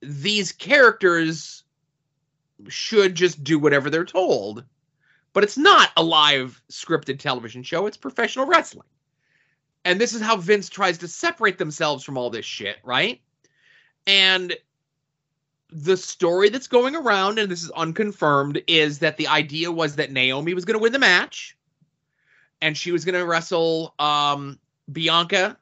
these 0.00 0.50
characters 0.50 1.63
should 2.68 3.14
just 3.14 3.42
do 3.44 3.58
whatever 3.58 3.90
they're 3.90 4.04
told. 4.04 4.64
But 5.32 5.44
it's 5.44 5.58
not 5.58 5.90
a 5.96 6.02
live 6.02 6.62
scripted 6.70 7.18
television 7.18 7.62
show, 7.62 7.86
it's 7.86 7.96
professional 7.96 8.46
wrestling. 8.46 8.86
And 9.84 10.00
this 10.00 10.14
is 10.14 10.22
how 10.22 10.36
Vince 10.36 10.68
tries 10.68 10.98
to 10.98 11.08
separate 11.08 11.58
themselves 11.58 12.04
from 12.04 12.16
all 12.16 12.30
this 12.30 12.46
shit, 12.46 12.76
right? 12.84 13.20
And 14.06 14.56
the 15.70 15.96
story 15.96 16.48
that's 16.48 16.68
going 16.68 16.94
around, 16.94 17.38
and 17.38 17.50
this 17.50 17.62
is 17.62 17.70
unconfirmed, 17.72 18.62
is 18.66 19.00
that 19.00 19.16
the 19.16 19.26
idea 19.26 19.70
was 19.70 19.96
that 19.96 20.12
Naomi 20.12 20.54
was 20.54 20.64
going 20.64 20.78
to 20.78 20.82
win 20.82 20.92
the 20.92 20.98
match 20.98 21.56
and 22.62 22.76
she 22.76 22.92
was 22.92 23.04
going 23.04 23.14
to 23.14 23.26
wrestle 23.26 23.94
um, 23.98 24.58
Bianca 24.90 25.58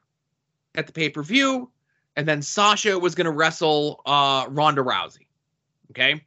at 0.75 0.87
the 0.87 0.93
pay 0.93 1.09
per 1.09 1.21
view, 1.21 1.69
and 2.15 2.27
then 2.27 2.41
Sasha 2.41 2.97
was 2.97 3.13
going 3.15 3.25
to 3.25 3.31
wrestle 3.31 4.01
uh, 4.05 4.45
Ronda 4.49 4.81
Rousey. 4.81 5.27
Okay. 5.91 6.23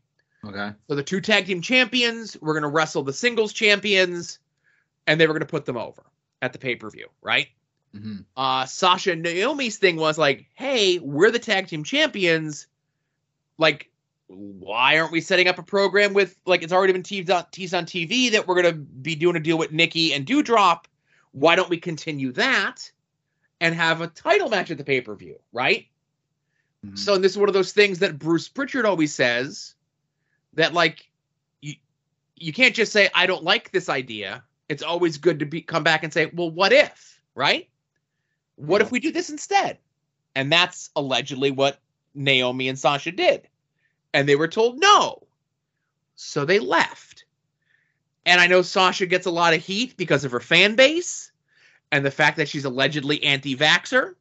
Okay. 0.46 0.72
So 0.88 0.94
the 0.94 1.02
two 1.02 1.20
tag 1.20 1.46
team 1.46 1.60
champions 1.60 2.36
were 2.40 2.52
going 2.52 2.62
to 2.62 2.68
wrestle 2.68 3.02
the 3.02 3.12
singles 3.12 3.52
champions, 3.52 4.38
and 5.06 5.20
they 5.20 5.26
were 5.26 5.32
going 5.32 5.40
to 5.40 5.46
put 5.46 5.64
them 5.64 5.76
over 5.76 6.04
at 6.42 6.52
the 6.52 6.58
pay 6.58 6.76
per 6.76 6.90
view, 6.90 7.08
right? 7.22 7.48
hmm 7.92 8.18
Uh, 8.36 8.64
Sasha 8.66 9.12
and 9.12 9.22
Naomi's 9.22 9.78
thing 9.78 9.96
was 9.96 10.18
like, 10.18 10.46
hey, 10.54 10.98
we're 10.98 11.30
the 11.30 11.38
tag 11.38 11.66
team 11.68 11.82
champions. 11.84 12.66
Like, 13.58 13.90
why 14.28 14.98
aren't 14.98 15.12
we 15.12 15.20
setting 15.20 15.48
up 15.48 15.58
a 15.58 15.62
program 15.62 16.12
with, 16.12 16.36
like, 16.46 16.62
it's 16.62 16.72
already 16.72 16.92
been 16.92 17.02
teased 17.02 17.30
on, 17.30 17.46
teased 17.52 17.74
on 17.74 17.86
TV 17.86 18.32
that 18.32 18.46
we're 18.46 18.60
going 18.60 18.74
to 18.74 18.80
be 18.80 19.14
doing 19.14 19.36
a 19.36 19.40
deal 19.40 19.56
with 19.56 19.72
Nikki 19.72 20.12
and 20.12 20.26
Doudrop. 20.26 20.84
Why 21.32 21.56
don't 21.56 21.70
we 21.70 21.78
continue 21.78 22.32
that 22.32 22.90
and 23.60 23.74
have 23.74 24.00
a 24.00 24.08
title 24.08 24.48
match 24.50 24.70
at 24.70 24.78
the 24.78 24.84
pay 24.84 25.00
per 25.00 25.14
view, 25.14 25.38
right? 25.52 25.86
Mhm. 26.84 26.98
So 26.98 27.14
and 27.14 27.24
this 27.24 27.32
is 27.32 27.38
one 27.38 27.48
of 27.48 27.54
those 27.54 27.72
things 27.72 28.00
that 28.00 28.18
Bruce 28.18 28.48
Pritchard 28.48 28.84
always 28.84 29.14
says 29.14 29.75
that 30.56 30.74
like 30.74 31.08
you 31.60 31.74
you 32.34 32.52
can't 32.52 32.74
just 32.74 32.92
say 32.92 33.08
I 33.14 33.26
don't 33.26 33.44
like 33.44 33.70
this 33.70 33.88
idea. 33.88 34.42
It's 34.68 34.82
always 34.82 35.18
good 35.18 35.38
to 35.38 35.46
be 35.46 35.62
come 35.62 35.84
back 35.84 36.02
and 36.02 36.12
say, 36.12 36.30
well, 36.34 36.50
what 36.50 36.72
if, 36.72 37.20
right? 37.34 37.68
What 38.56 38.80
if 38.80 38.90
we 38.90 38.98
do 38.98 39.12
this 39.12 39.30
instead? 39.30 39.78
And 40.34 40.50
that's 40.50 40.90
allegedly 40.96 41.50
what 41.50 41.78
Naomi 42.14 42.68
and 42.68 42.78
Sasha 42.78 43.12
did. 43.12 43.48
And 44.12 44.28
they 44.28 44.36
were 44.36 44.48
told 44.48 44.80
no. 44.80 45.22
So 46.16 46.44
they 46.44 46.58
left. 46.58 47.24
And 48.24 48.40
I 48.40 48.48
know 48.48 48.62
Sasha 48.62 49.06
gets 49.06 49.26
a 49.26 49.30
lot 49.30 49.54
of 49.54 49.62
heat 49.62 49.96
because 49.96 50.24
of 50.24 50.32
her 50.32 50.40
fan 50.40 50.74
base 50.74 51.30
and 51.92 52.04
the 52.04 52.10
fact 52.10 52.38
that 52.38 52.48
she's 52.48 52.64
allegedly 52.64 53.22
anti 53.22 53.56
vaxxer. 53.56 54.14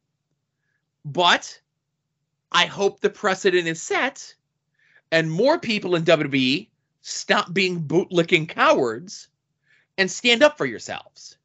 But 1.04 1.60
I 2.52 2.66
hope 2.66 3.00
the 3.00 3.10
precedent 3.10 3.66
is 3.66 3.82
set 3.82 4.34
and 5.12 5.30
more 5.30 5.58
people 5.58 5.94
in 5.94 6.04
WWE 6.04 6.68
stop 7.02 7.52
being 7.52 7.82
bootlicking 7.82 8.48
cowards 8.48 9.28
and 9.98 10.10
stand 10.10 10.42
up 10.42 10.58
for 10.58 10.66
yourselves. 10.66 11.38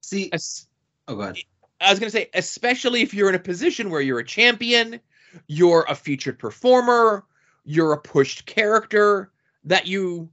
See, 0.00 0.30
Es- 0.32 0.68
oh, 1.06 1.16
go 1.16 1.22
ahead. 1.22 1.38
I 1.80 1.90
was 1.90 1.98
going 1.98 2.10
to 2.10 2.16
say, 2.16 2.30
especially 2.34 3.02
if 3.02 3.14
you're 3.14 3.28
in 3.28 3.34
a 3.34 3.40
position 3.40 3.90
where 3.90 4.00
you're 4.00 4.18
a 4.18 4.24
champion, 4.24 5.00
you're 5.46 5.84
a 5.88 5.94
featured 5.94 6.38
performer, 6.38 7.24
you're 7.64 7.92
a 7.92 8.00
pushed 8.00 8.46
character, 8.46 9.30
that 9.64 9.86
you 9.86 10.28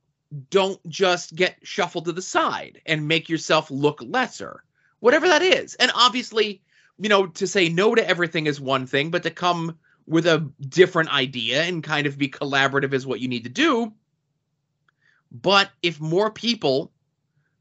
don't 0.50 0.80
just 0.90 1.36
get 1.36 1.58
shuffled 1.64 2.06
to 2.06 2.12
the 2.12 2.22
side 2.22 2.82
and 2.86 3.08
make 3.08 3.30
yourself 3.30 3.70
look 3.70 4.02
lesser, 4.02 4.64
whatever 5.00 5.28
that 5.28 5.42
is. 5.42 5.76
And 5.76 5.92
obviously, 5.94 6.62
you 6.98 7.10
know, 7.10 7.28
to 7.28 7.48
say 7.48 7.70
no 7.70 7.94
to 7.94 8.08
everything 8.08 8.48
is 8.48 8.60
one 8.60 8.88
thing, 8.88 9.12
but 9.12 9.24
to 9.24 9.32
come 9.32 9.78
with 10.08 10.28
a 10.28 10.50
different 10.70 11.14
idea 11.14 11.64
and 11.64 11.84
kind 11.84 12.08
of 12.08 12.18
be 12.18 12.30
collaborative 12.30 12.94
is 12.94 13.08
what 13.08 13.20
you 13.20 13.28
need 13.28 13.44
to 13.44 13.50
do. 13.50 13.94
But 15.32 15.70
if 15.82 16.00
more 16.00 16.32
people 16.32 16.92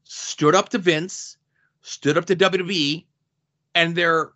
stood 0.03 0.55
up 0.55 0.69
to 0.69 0.77
Vince, 0.77 1.37
stood 1.81 2.17
up 2.17 2.25
to 2.25 2.35
WWE, 2.35 3.05
and 3.73 3.95
their 3.95 4.31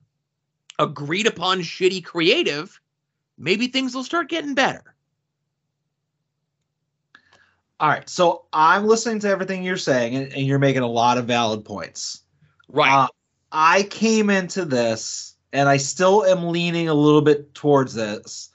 agreed 0.78 1.28
upon 1.28 1.60
shitty 1.60 2.04
creative, 2.04 2.80
maybe 3.38 3.68
things 3.68 3.94
will 3.94 4.04
start 4.04 4.30
getting 4.30 4.56
better. 4.56 4.96
All 7.80 7.88
right, 7.88 8.10
so 8.10 8.46
I'm 8.52 8.86
listening 8.86 9.20
to 9.20 9.30
everything 9.30 9.64
you're 9.64 9.78
saying, 9.78 10.16
and, 10.16 10.34
and 10.34 10.46
you're 10.46 10.60
making 10.60 10.82
a 10.82 10.88
lot 10.88 11.18
of 11.18 11.26
valid 11.26 11.64
points. 11.64 12.24
Right. 12.68 12.92
Uh, 12.92 13.08
I 13.52 13.84
came 13.84 14.30
into 14.30 14.66
this, 14.66 15.38
and 15.54 15.68
I 15.68 15.78
still 15.78 16.24
am 16.26 16.50
leaning 16.50 16.90
a 16.90 16.94
little 16.94 17.22
bit 17.22 17.54
towards 17.54 17.94
this. 17.94 18.50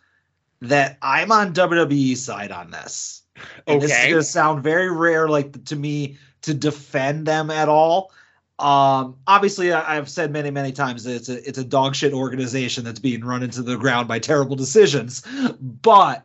That 0.60 0.96
I'm 1.02 1.30
on 1.30 1.52
WWE 1.52 2.16
side 2.16 2.50
on 2.50 2.70
this. 2.70 3.22
And 3.66 3.82
This 3.82 3.90
is 3.90 3.98
going 3.98 4.14
to 4.14 4.22
sound 4.22 4.62
very 4.62 4.90
rare, 4.90 5.28
like 5.28 5.64
to 5.66 5.76
me, 5.76 6.16
to 6.42 6.54
defend 6.54 7.26
them 7.26 7.50
at 7.50 7.68
all. 7.68 8.12
Um, 8.58 9.16
obviously, 9.26 9.72
I, 9.72 9.96
I've 9.96 10.08
said 10.08 10.30
many, 10.30 10.50
many 10.50 10.72
times 10.72 11.04
that 11.04 11.16
it's 11.16 11.28
a 11.28 11.46
it's 11.46 11.58
a 11.58 11.64
dog 11.64 11.96
shit 11.96 12.12
organization 12.12 12.84
that's 12.84 13.00
being 13.00 13.24
run 13.24 13.42
into 13.42 13.62
the 13.62 13.76
ground 13.76 14.06
by 14.06 14.20
terrible 14.20 14.56
decisions. 14.56 15.22
But 15.60 16.24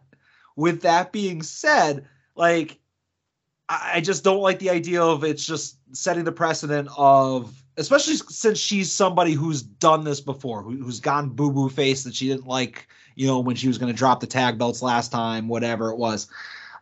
with 0.55 0.81
that 0.83 1.11
being 1.11 1.41
said, 1.41 2.05
like 2.35 2.77
I 3.67 3.93
I 3.95 4.01
just 4.01 4.23
don't 4.23 4.41
like 4.41 4.59
the 4.59 4.69
idea 4.69 5.01
of 5.01 5.23
it's 5.23 5.45
just 5.45 5.77
setting 5.91 6.23
the 6.23 6.31
precedent 6.31 6.89
of, 6.95 7.63
especially 7.79 8.15
since 8.15 8.59
she's 8.59 8.91
somebody 8.91 9.31
who's 9.31 9.61
done 9.61 10.03
this 10.03 10.19
before, 10.19 10.61
who, 10.61 10.75
who's 10.83 10.99
gone 10.99 11.29
boo 11.29 11.51
boo 11.51 11.69
face 11.69 12.03
that 12.03 12.13
she 12.13 12.27
didn't 12.27 12.45
like, 12.45 12.87
you 13.15 13.25
know, 13.25 13.39
when 13.39 13.55
she 13.55 13.67
was 13.67 13.77
going 13.77 13.91
to 13.91 13.97
drop 13.97 14.19
the 14.19 14.27
tag 14.27 14.57
belts 14.57 14.81
last 14.81 15.11
time, 15.11 15.47
whatever 15.47 15.89
it 15.89 15.97
was. 15.97 16.27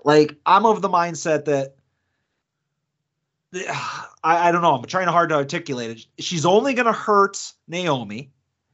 Like, 0.04 0.36
I'm 0.46 0.66
of 0.66 0.82
the 0.82 0.90
mindset 0.90 1.46
that 1.46 1.76
I, 4.24 4.50
I 4.50 4.52
don't 4.52 4.64
know. 4.64 4.76
I'm 4.76 4.84
trying 4.86 5.08
hard 5.08 5.30
to 5.30 5.36
articulate 5.36 5.92
it. 5.92 6.24
She's 6.24 6.46
only 6.46 6.74
going 6.74 6.88
to 6.88 6.92
hurt 6.92 7.54
Naomi, 7.68 8.32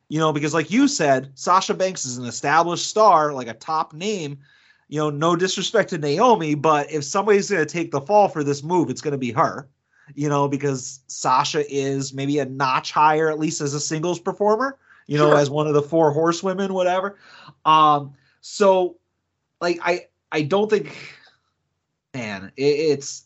you 0.07 0.19
know, 0.19 0.31
because 0.31 0.53
like 0.53 0.71
you 0.71 0.87
said, 0.87 1.31
Sasha 1.35 1.73
Banks 1.73 2.05
is 2.05 2.17
an 2.17 2.25
established 2.25 2.87
star, 2.87 3.33
like 3.33 3.47
a 3.47 3.53
top 3.53 3.93
name 3.93 4.39
you 4.89 4.99
know, 4.99 5.09
no 5.09 5.35
disrespect 5.35 5.89
to 5.89 5.97
Naomi, 5.97 6.53
but 6.53 6.91
if 6.91 7.03
somebody's 7.03 7.49
going 7.49 7.65
to 7.65 7.71
take 7.71 7.89
the 7.89 8.01
fall 8.01 8.27
for 8.27 8.43
this 8.43 8.61
move, 8.61 8.91
it's 8.91 9.01
going 9.01 9.13
to 9.13 9.17
be 9.17 9.31
her, 9.31 9.67
you 10.15 10.29
know, 10.29 10.47
because 10.47 10.99
Sasha 11.07 11.63
is 11.73 12.13
maybe 12.13 12.39
a 12.39 12.45
notch 12.45 12.91
higher, 12.91 13.29
at 13.29 13.39
least 13.39 13.61
as 13.61 13.73
a 13.73 13.79
singles 13.79 14.19
performer, 14.19 14.77
you 15.07 15.17
know, 15.17 15.29
Sure. 15.29 15.37
as 15.37 15.49
one 15.49 15.67
of 15.67 15.73
the 15.73 15.81
four 15.81 16.11
horsewomen, 16.11 16.73
whatever. 16.73 17.17
Um, 17.65 18.13
so 18.41 18.97
like, 19.61 19.79
I, 19.81 20.07
I 20.31 20.41
don't 20.41 20.69
think, 20.69 20.95
man, 22.13 22.51
it, 22.57 22.63
it's 22.63 23.25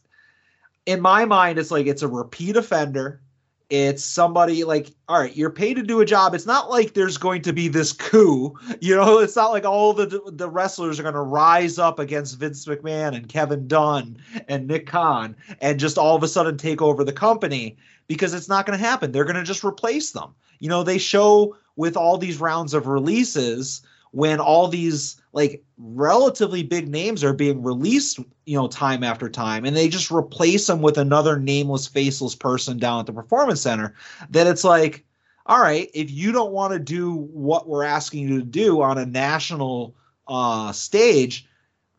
in 0.86 1.02
my 1.02 1.26
mind, 1.26 1.60
it's 1.60 1.72
like 1.72 1.88
it's 1.88 2.02
a 2.04 2.08
repeat 2.08 2.56
offender. 2.56 3.22
It's 3.70 4.02
somebody 4.02 4.64
like, 4.64 4.92
all 5.10 5.20
right, 5.20 5.36
you're 5.36 5.50
paid 5.50 5.74
to 5.74 5.84
do 5.84 6.00
a 6.00 6.06
job. 6.06 6.34
It's 6.34 6.46
not 6.46 6.70
like 6.70 6.94
there's 6.94 7.18
going 7.18 7.42
to 7.42 7.52
be 7.52 7.68
this 7.68 7.92
coup, 7.92 8.58
you 8.80 8.96
know. 8.96 9.20
It's 9.28 9.36
not 9.36 9.52
like 9.52 9.66
all 9.66 9.94
the 9.94 10.22
the 10.32 10.50
wrestlers 10.50 11.00
are 11.00 11.04
going 11.04 11.16
to 11.16 11.22
rise 11.22 11.78
up 11.78 12.00
against 12.00 12.40
Vince 12.40 12.66
McMahon 12.66 13.14
and 13.14 13.28
Kevin 13.28 13.68
Dunn 13.68 14.18
and 14.48 14.68
Nick 14.68 14.88
Khan 14.88 15.36
and 15.60 15.80
just 15.80 15.98
all 15.98 16.16
of 16.16 16.24
a 16.24 16.30
sudden 16.30 16.58
take 16.58 16.82
over 16.82 17.04
the 17.04 17.12
company 17.12 17.76
because 18.08 18.34
it's 18.34 18.48
not 18.48 18.66
going 18.66 18.80
to 18.80 18.86
happen. 18.86 19.12
They're 19.12 19.26
going 19.26 19.36
to 19.36 19.44
just 19.44 19.66
replace 19.66 20.12
them. 20.12 20.34
You 20.60 20.70
know, 20.70 20.84
they 20.84 20.98
show 20.98 21.58
with 21.76 21.98
all 21.98 22.18
these 22.18 22.40
rounds 22.40 22.74
of 22.74 22.88
releases 22.88 23.82
when 24.12 24.40
all 24.40 24.70
these 24.70 25.22
like 25.38 25.64
relatively 25.78 26.64
big 26.64 26.90
names 26.90 27.24
are 27.24 27.32
being 27.32 27.62
released, 27.62 28.18
you 28.48 28.58
know, 28.58 28.68
time 28.68 29.04
after 29.04 29.30
time, 29.30 29.66
and 29.66 29.78
they 29.78 29.88
just 29.88 30.10
replace 30.10 30.66
them 30.66 30.82
with 30.82 30.98
another 30.98 31.38
nameless, 31.38 31.86
faceless 31.86 32.34
person 32.34 32.80
down 32.80 33.02
at 33.02 33.06
the 33.06 33.14
performance 33.14 33.62
center, 33.62 33.94
that 34.32 34.48
it's 34.48 34.64
like, 34.64 35.06
all 35.46 35.62
right, 35.62 35.92
if 35.94 36.10
you 36.10 36.32
don't 36.32 36.54
want 36.54 36.74
to 36.74 36.80
do 36.80 37.14
what 37.14 37.68
we're 37.68 37.84
asking 37.84 38.28
you 38.28 38.40
to 38.40 38.46
do 38.46 38.82
on 38.82 38.98
a 38.98 39.06
national 39.06 39.96
uh, 40.28 40.72
stage, 40.72 41.48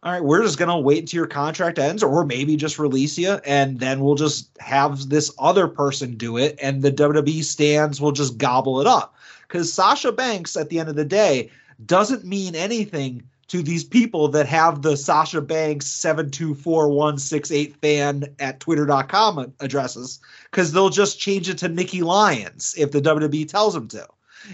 all 0.02 0.10
right, 0.10 0.24
we're 0.24 0.42
just 0.42 0.58
gonna 0.58 0.80
wait 0.80 0.98
until 0.98 1.18
your 1.18 1.28
contract 1.28 1.78
ends, 1.78 2.02
or 2.02 2.24
maybe 2.24 2.56
just 2.56 2.80
release 2.80 3.16
you, 3.16 3.34
and 3.46 3.78
then 3.78 4.00
we'll 4.00 4.16
just 4.16 4.50
have 4.58 5.10
this 5.10 5.30
other 5.38 5.68
person 5.68 6.16
do 6.16 6.38
it, 6.38 6.58
and 6.60 6.82
the 6.82 6.90
WWE 6.90 7.44
stands 7.44 8.00
will 8.00 8.10
just 8.10 8.36
gobble 8.36 8.80
it 8.80 8.88
up. 8.88 9.14
Because 9.46 9.72
Sasha 9.72 10.10
Banks, 10.10 10.56
at 10.56 10.70
the 10.70 10.80
end 10.80 10.88
of 10.88 10.96
the 10.96 11.04
day, 11.04 11.52
doesn't 11.84 12.24
mean 12.24 12.54
anything 12.54 13.22
to 13.48 13.62
these 13.62 13.84
people 13.84 14.28
that 14.28 14.46
have 14.46 14.82
the 14.82 14.96
Sasha 14.96 15.40
Banks 15.40 15.86
724168 15.86 17.76
fan 17.76 18.24
at 18.38 18.60
twitter.com 18.60 19.52
addresses 19.60 20.20
because 20.50 20.72
they'll 20.72 20.90
just 20.90 21.18
change 21.18 21.48
it 21.48 21.58
to 21.58 21.68
Nikki 21.68 22.02
Lyons 22.02 22.74
if 22.76 22.92
the 22.92 23.00
WWE 23.00 23.48
tells 23.48 23.74
them 23.74 23.88
to. 23.88 24.06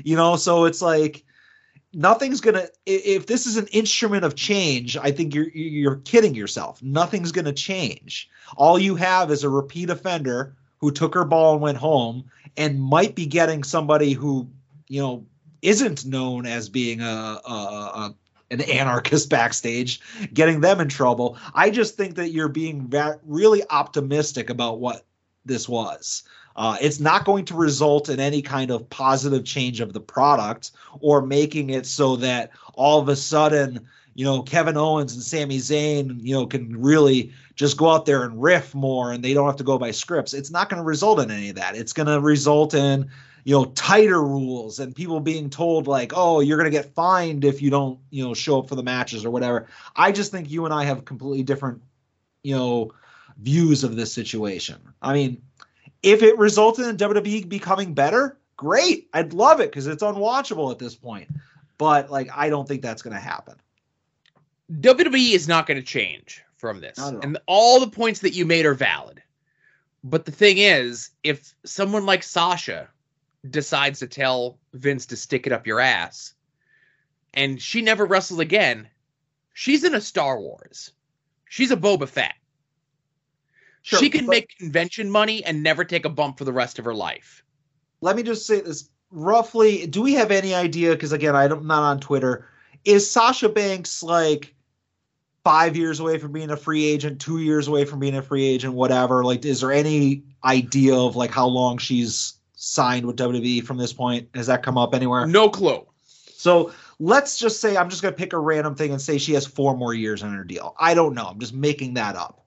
You 0.04 0.16
know, 0.16 0.36
so 0.36 0.64
it's 0.64 0.80
like 0.80 1.24
nothing's 1.94 2.40
gonna 2.40 2.66
if 2.86 3.26
this 3.26 3.46
is 3.46 3.56
an 3.56 3.66
instrument 3.68 4.24
of 4.24 4.34
change 4.34 4.96
i 4.96 5.10
think 5.10 5.34
you're 5.34 5.48
you're 5.50 5.96
kidding 5.98 6.34
yourself 6.34 6.82
nothing's 6.82 7.32
gonna 7.32 7.52
change 7.52 8.28
all 8.56 8.78
you 8.78 8.96
have 8.96 9.30
is 9.30 9.44
a 9.44 9.48
repeat 9.48 9.90
offender 9.90 10.56
who 10.78 10.90
took 10.90 11.14
her 11.14 11.24
ball 11.24 11.52
and 11.52 11.62
went 11.62 11.78
home 11.78 12.24
and 12.56 12.82
might 12.82 13.14
be 13.14 13.26
getting 13.26 13.62
somebody 13.62 14.12
who 14.12 14.48
you 14.88 15.00
know 15.00 15.24
isn't 15.64 16.04
known 16.04 16.46
as 16.46 16.68
being 16.68 17.00
a, 17.00 17.04
a, 17.04 17.50
a 17.50 18.14
an 18.50 18.60
anarchist 18.60 19.30
backstage 19.30 20.00
getting 20.32 20.60
them 20.60 20.80
in 20.80 20.88
trouble 20.88 21.38
i 21.54 21.70
just 21.70 21.96
think 21.96 22.14
that 22.14 22.30
you're 22.30 22.48
being 22.48 22.86
va- 22.88 23.18
really 23.24 23.62
optimistic 23.70 24.50
about 24.50 24.78
what 24.78 25.04
this 25.46 25.68
was 25.68 26.22
uh, 26.56 26.76
it's 26.80 27.00
not 27.00 27.24
going 27.24 27.44
to 27.44 27.54
result 27.54 28.08
in 28.08 28.20
any 28.20 28.40
kind 28.40 28.70
of 28.70 28.88
positive 28.90 29.44
change 29.44 29.80
of 29.80 29.92
the 29.92 30.00
product 30.00 30.70
or 31.00 31.20
making 31.20 31.70
it 31.70 31.86
so 31.86 32.16
that 32.16 32.50
all 32.74 33.00
of 33.00 33.08
a 33.08 33.16
sudden, 33.16 33.84
you 34.14 34.24
know, 34.24 34.42
Kevin 34.42 34.76
Owens 34.76 35.14
and 35.14 35.22
Sami 35.22 35.58
Zayn, 35.58 36.16
you 36.20 36.32
know, 36.32 36.46
can 36.46 36.80
really 36.80 37.32
just 37.56 37.76
go 37.76 37.90
out 37.90 38.06
there 38.06 38.22
and 38.22 38.40
riff 38.40 38.74
more 38.74 39.12
and 39.12 39.24
they 39.24 39.34
don't 39.34 39.46
have 39.46 39.56
to 39.56 39.64
go 39.64 39.78
by 39.78 39.90
scripts. 39.90 40.32
It's 40.32 40.50
not 40.50 40.68
going 40.68 40.80
to 40.80 40.86
result 40.86 41.18
in 41.20 41.30
any 41.30 41.48
of 41.48 41.56
that. 41.56 41.76
It's 41.76 41.92
going 41.92 42.06
to 42.06 42.20
result 42.20 42.74
in, 42.74 43.10
you 43.44 43.54
know, 43.54 43.66
tighter 43.66 44.22
rules 44.22 44.78
and 44.78 44.94
people 44.94 45.20
being 45.20 45.50
told 45.50 45.86
like, 45.86 46.12
"Oh, 46.16 46.40
you're 46.40 46.56
going 46.56 46.70
to 46.70 46.76
get 46.76 46.94
fined 46.94 47.44
if 47.44 47.60
you 47.60 47.70
don't, 47.70 47.98
you 48.10 48.24
know, 48.24 48.34
show 48.34 48.58
up 48.58 48.68
for 48.68 48.74
the 48.74 48.82
matches 48.82 49.24
or 49.24 49.30
whatever." 49.30 49.68
I 49.94 50.12
just 50.12 50.32
think 50.32 50.50
you 50.50 50.64
and 50.64 50.72
I 50.72 50.84
have 50.84 51.04
completely 51.04 51.42
different, 51.42 51.82
you 52.42 52.56
know, 52.56 52.92
views 53.38 53.84
of 53.84 53.96
this 53.96 54.12
situation. 54.12 54.80
I 55.02 55.12
mean, 55.12 55.42
if 56.02 56.22
it 56.22 56.38
resulted 56.38 56.86
in 56.86 56.96
WWE 56.96 57.48
becoming 57.48 57.92
better, 57.94 58.38
great. 58.56 59.08
I'd 59.12 59.34
love 59.34 59.60
it 59.60 59.70
because 59.70 59.86
it's 59.86 60.02
unwatchable 60.02 60.70
at 60.70 60.78
this 60.78 60.94
point. 60.94 61.28
But 61.76 62.10
like, 62.10 62.30
I 62.34 62.48
don't 62.48 62.66
think 62.66 62.82
that's 62.82 63.02
going 63.02 63.14
to 63.14 63.20
happen. 63.20 63.56
WWE 64.72 65.32
is 65.32 65.48
not 65.48 65.66
going 65.66 65.78
to 65.78 65.86
change 65.86 66.42
from 66.56 66.80
this. 66.80 66.98
All. 66.98 67.18
And 67.20 67.38
all 67.46 67.80
the 67.80 67.90
points 67.90 68.20
that 68.20 68.32
you 68.32 68.46
made 68.46 68.64
are 68.64 68.74
valid. 68.74 69.22
But 70.02 70.24
the 70.24 70.32
thing 70.32 70.58
is, 70.58 71.10
if 71.22 71.54
someone 71.64 72.06
like 72.06 72.22
Sasha 72.22 72.88
decides 73.50 73.98
to 74.00 74.06
tell 74.06 74.58
Vince 74.72 75.06
to 75.06 75.16
stick 75.16 75.46
it 75.46 75.52
up 75.52 75.66
your 75.66 75.80
ass 75.80 76.34
and 77.34 77.60
she 77.60 77.82
never 77.82 78.06
wrestles 78.06 78.40
again, 78.40 78.88
she's 79.52 79.84
in 79.84 79.94
a 79.94 80.00
Star 80.00 80.40
Wars. 80.40 80.92
She's 81.48 81.70
a 81.70 81.76
Boba 81.76 82.08
Fett. 82.08 82.34
Sure, 83.82 83.98
she 83.98 84.08
can 84.08 84.26
make 84.26 84.56
convention 84.56 85.10
money 85.10 85.44
and 85.44 85.62
never 85.62 85.84
take 85.84 86.06
a 86.06 86.08
bump 86.08 86.38
for 86.38 86.44
the 86.44 86.52
rest 86.52 86.78
of 86.78 86.86
her 86.86 86.94
life. 86.94 87.44
Let 88.00 88.16
me 88.16 88.22
just 88.22 88.46
say 88.46 88.60
this 88.60 88.88
roughly. 89.10 89.86
Do 89.86 90.00
we 90.00 90.14
have 90.14 90.30
any 90.30 90.54
idea? 90.54 90.92
Because 90.92 91.12
again, 91.12 91.36
I'm 91.36 91.66
not 91.66 91.82
on 91.82 92.00
Twitter. 92.00 92.48
Is 92.84 93.10
Sasha 93.10 93.48
Banks 93.48 94.02
like 94.02 94.54
five 95.42 95.76
years 95.76 96.00
away 96.00 96.18
from 96.18 96.32
being 96.32 96.50
a 96.50 96.56
free 96.56 96.84
agent, 96.86 97.20
two 97.20 97.38
years 97.38 97.68
away 97.68 97.84
from 97.84 97.98
being 97.98 98.16
a 98.16 98.22
free 98.22 98.46
agent, 98.46 98.72
whatever? 98.72 99.22
Like, 99.22 99.44
is 99.44 99.60
there 99.60 99.72
any 99.72 100.22
idea 100.42 100.94
of 100.94 101.16
like 101.16 101.30
how 101.30 101.46
long 101.46 101.76
she's 101.76 102.34
signed 102.64 103.06
with 103.06 103.16
WWE 103.16 103.64
from 103.64 103.76
this 103.76 103.92
point? 103.92 104.28
Has 104.34 104.46
that 104.46 104.62
come 104.62 104.78
up 104.78 104.94
anywhere? 104.94 105.26
No 105.26 105.48
clue. 105.48 105.86
So 106.06 106.72
let's 106.98 107.38
just 107.38 107.60
say 107.60 107.76
I'm 107.76 107.90
just 107.90 108.02
going 108.02 108.12
to 108.12 108.18
pick 108.18 108.32
a 108.32 108.38
random 108.38 108.74
thing 108.74 108.90
and 108.90 109.00
say 109.00 109.18
she 109.18 109.34
has 109.34 109.46
four 109.46 109.76
more 109.76 109.94
years 109.94 110.22
on 110.22 110.34
her 110.34 110.44
deal. 110.44 110.74
I 110.78 110.94
don't 110.94 111.14
know. 111.14 111.26
I'm 111.26 111.38
just 111.38 111.54
making 111.54 111.94
that 111.94 112.16
up. 112.16 112.44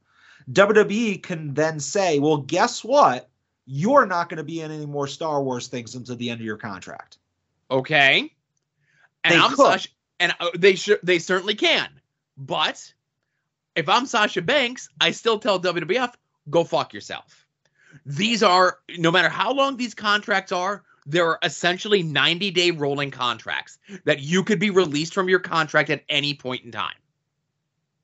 WWE 0.52 1.22
can 1.22 1.54
then 1.54 1.80
say, 1.80 2.20
well, 2.20 2.38
guess 2.38 2.84
what? 2.84 3.30
You're 3.66 4.06
not 4.06 4.30
going 4.30 4.38
to 4.38 4.44
be 4.44 4.62
in 4.62 4.72
any 4.72 4.86
more 4.86 5.08
Star 5.08 5.44
Wars 5.44 5.68
things 5.68 5.96
until 5.96 6.16
the 6.16 6.30
end 6.30 6.40
of 6.40 6.46
your 6.46 6.58
contract. 6.58 7.18
Okay. 7.70 8.32
And 9.24 9.34
They 9.34 9.40
I'm 9.40 9.50
could. 9.50 9.58
Sasha, 9.58 9.90
and 10.20 10.34
uh, 10.40 10.50
they 10.58 10.76
should 10.76 11.00
they 11.04 11.20
certainly 11.20 11.56
can. 11.56 11.90
But 12.38 12.94
if 13.76 13.90
I'm 13.90 14.06
Sasha 14.06 14.42
Banks, 14.42 14.90
I 15.02 15.12
still 15.12 15.38
tell 15.38 15.60
WWF, 15.60 16.14
go 16.50 16.64
fuck 16.64 16.94
yourself. 16.94 17.47
These 18.06 18.44
are, 18.44 18.80
no 18.98 19.12
matter 19.12 19.30
how 19.30 19.54
long 19.54 19.78
these 19.78 19.94
contracts 19.94 20.52
are, 20.52 20.84
there 21.06 21.26
are 21.26 21.40
essentially 21.42 22.04
90 22.04 22.52
day 22.52 22.72
rolling 22.72 23.12
contracts 23.12 23.80
that 24.04 24.20
you 24.20 24.44
could 24.44 24.60
be 24.60 24.70
released 24.70 25.14
from 25.14 25.30
your 25.30 25.40
contract 25.40 25.90
at 25.90 26.04
any 26.10 26.34
point 26.34 26.66
in 26.66 26.72
time. 26.72 26.96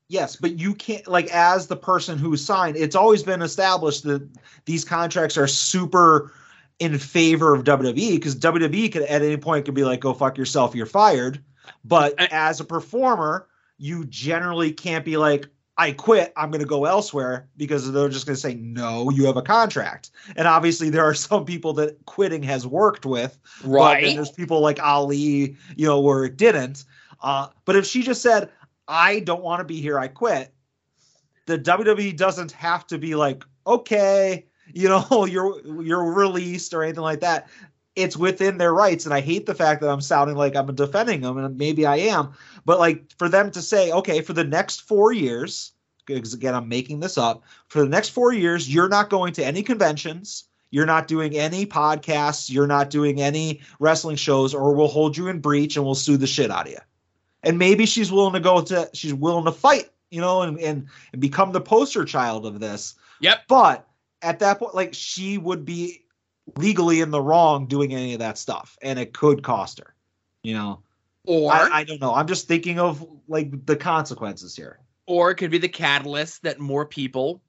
Yes, 0.07 0.35
but 0.35 0.59
you 0.59 0.75
can't 0.75 1.07
like 1.07 1.27
as 1.27 1.67
the 1.67 1.75
person 1.75 2.17
who 2.17 2.37
signed. 2.37 2.77
It's 2.77 2.95
always 2.95 3.23
been 3.23 3.41
established 3.41 4.03
that 4.03 4.27
these 4.65 4.85
contracts 4.85 5.37
are 5.37 5.47
super 5.47 6.31
in 6.79 6.97
favor 6.97 7.53
of 7.55 7.63
WWE 7.63 8.15
because 8.15 8.35
WWE 8.35 8.91
could 8.91 9.03
at 9.03 9.21
any 9.21 9.37
point 9.37 9.65
could 9.65 9.73
be 9.73 9.85
like, 9.85 10.01
"Go 10.01 10.13
fuck 10.13 10.37
yourself, 10.37 10.75
you're 10.75 10.85
fired." 10.85 11.43
But 11.83 12.15
as 12.31 12.59
a 12.59 12.65
performer, 12.65 13.47
you 13.77 14.05
generally 14.05 14.71
can't 14.71 15.05
be 15.05 15.17
like, 15.17 15.47
"I 15.77 15.91
quit, 15.91 16.33
I'm 16.35 16.51
going 16.51 16.61
to 16.61 16.67
go 16.67 16.85
elsewhere," 16.85 17.47
because 17.57 17.91
they're 17.91 18.09
just 18.09 18.25
going 18.25 18.35
to 18.35 18.41
say, 18.41 18.55
"No, 18.55 19.09
you 19.09 19.25
have 19.25 19.37
a 19.37 19.41
contract." 19.41 20.11
And 20.35 20.47
obviously, 20.47 20.89
there 20.89 21.03
are 21.03 21.13
some 21.29 21.45
people 21.45 21.73
that 21.73 22.05
quitting 22.05 22.43
has 22.43 22.65
worked 22.67 23.05
with, 23.05 23.37
but 23.63 24.01
then 24.01 24.15
there's 24.15 24.31
people 24.31 24.59
like 24.59 24.81
Ali, 24.83 25.57
you 25.75 25.87
know, 25.87 25.99
where 25.99 26.25
it 26.25 26.37
didn't. 26.37 26.85
Uh, 27.21 27.47
but 27.65 27.75
if 27.75 27.85
she 27.85 28.03
just 28.03 28.21
said, 28.21 28.49
I 28.87 29.19
don't 29.21 29.43
want 29.43 29.59
to 29.61 29.65
be 29.65 29.79
here, 29.79 29.97
I 29.97 30.09
quit, 30.09 30.53
the 31.45 31.57
WWE 31.57 32.15
doesn't 32.15 32.51
have 32.51 32.85
to 32.87 32.97
be 32.97 33.15
like, 33.15 33.43
okay, 33.65 34.45
you 34.73 34.89
know, 34.89 35.25
you're 35.29 35.59
you're 35.81 36.13
released 36.13 36.73
or 36.73 36.83
anything 36.83 37.03
like 37.03 37.21
that. 37.21 37.47
It's 37.95 38.17
within 38.17 38.57
their 38.57 38.73
rights. 38.73 39.05
And 39.05 39.13
I 39.13 39.21
hate 39.21 39.45
the 39.45 39.55
fact 39.55 39.81
that 39.81 39.89
I'm 39.89 40.01
sounding 40.01 40.35
like 40.35 40.55
I'm 40.55 40.73
defending 40.73 41.21
them, 41.21 41.37
and 41.37 41.57
maybe 41.57 41.85
I 41.85 41.97
am, 41.97 42.33
but 42.65 42.79
like 42.79 43.11
for 43.17 43.29
them 43.29 43.51
to 43.51 43.61
say, 43.61 43.91
okay, 43.91 44.21
for 44.21 44.33
the 44.33 44.43
next 44.43 44.81
four 44.81 45.13
years, 45.13 45.73
because 46.05 46.33
again, 46.33 46.55
I'm 46.55 46.67
making 46.67 46.99
this 46.99 47.17
up, 47.17 47.43
for 47.67 47.79
the 47.79 47.89
next 47.89 48.09
four 48.09 48.33
years, 48.33 48.73
you're 48.73 48.89
not 48.89 49.09
going 49.09 49.33
to 49.33 49.45
any 49.45 49.63
conventions. 49.63 50.45
You're 50.71 50.87
not 50.87 51.07
doing 51.07 51.37
any 51.37 51.67
podcasts. 51.67 52.49
You're 52.49 52.65
not 52.65 52.89
doing 52.89 53.21
any 53.21 53.61
wrestling 53.79 54.15
shows, 54.15 54.55
or 54.55 54.73
we'll 54.73 54.87
hold 54.87 55.15
you 55.15 55.27
in 55.27 55.39
breach 55.39 55.75
and 55.75 55.85
we'll 55.85 55.93
sue 55.93 56.17
the 56.17 56.25
shit 56.25 56.49
out 56.49 56.65
of 56.65 56.71
you. 56.71 56.79
And 57.43 57.59
maybe 57.59 57.85
she's 57.85 58.11
willing 58.11 58.33
to 58.33 58.39
go 58.39 58.61
to, 58.63 58.89
she's 58.93 59.13
willing 59.13 59.45
to 59.45 59.51
fight, 59.51 59.91
you 60.09 60.19
know, 60.19 60.41
and, 60.41 60.59
and, 60.59 60.87
and 61.11 61.21
become 61.21 61.51
the 61.51 61.61
poster 61.61 62.05
child 62.05 62.47
of 62.47 62.59
this. 62.59 62.95
Yep. 63.19 63.43
But 63.47 63.87
at 64.23 64.39
that 64.39 64.57
point, 64.57 64.73
like 64.73 64.95
she 64.95 65.37
would 65.37 65.63
be 65.63 66.02
legally 66.57 67.01
in 67.01 67.11
the 67.11 67.21
wrong 67.21 67.67
doing 67.67 67.93
any 67.93 68.13
of 68.13 68.19
that 68.19 68.37
stuff, 68.37 68.77
and 68.81 68.99
it 68.99 69.13
could 69.13 69.43
cost 69.43 69.79
her. 69.79 69.93
You 70.43 70.53
know, 70.55 70.79
Or 71.25 71.51
I, 71.53 71.79
I 71.79 71.83
don't 71.85 72.01
know. 72.01 72.13
I'm 72.13 72.27
just 72.27 72.47
thinking 72.47 72.79
of 72.79 73.05
like 73.27 73.65
the 73.65 73.75
consequences 73.75 74.55
here. 74.55 74.79
or 75.05 75.31
it 75.31 75.35
could 75.35 75.51
be 75.51 75.57
the 75.57 75.67
catalyst 75.69 76.43
that 76.43 76.59
more 76.59 76.85
people 76.85 77.41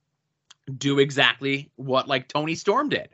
do 0.78 0.98
exactly 0.98 1.70
what 1.76 2.08
like 2.08 2.26
Toni 2.28 2.54
Storm 2.56 2.88
did. 2.88 3.08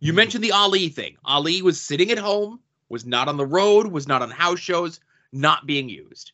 You 0.00 0.12
Mhm. 0.12 0.16
mentioned 0.16 0.44
the 0.44 0.52
Ali 0.52 0.88
thing. 0.88 1.16
Ali 1.24 1.62
was 1.62 1.80
sitting 1.80 2.10
at 2.10 2.18
home, 2.18 2.60
was 2.88 3.04
not 3.06 3.28
on 3.28 3.36
the 3.36 3.46
road, 3.46 3.86
was 3.88 4.08
not 4.08 4.20
on 4.22 4.30
house 4.30 4.58
shows, 4.60 4.98
not 5.32 5.66
being 5.66 5.88
used. 5.88 6.32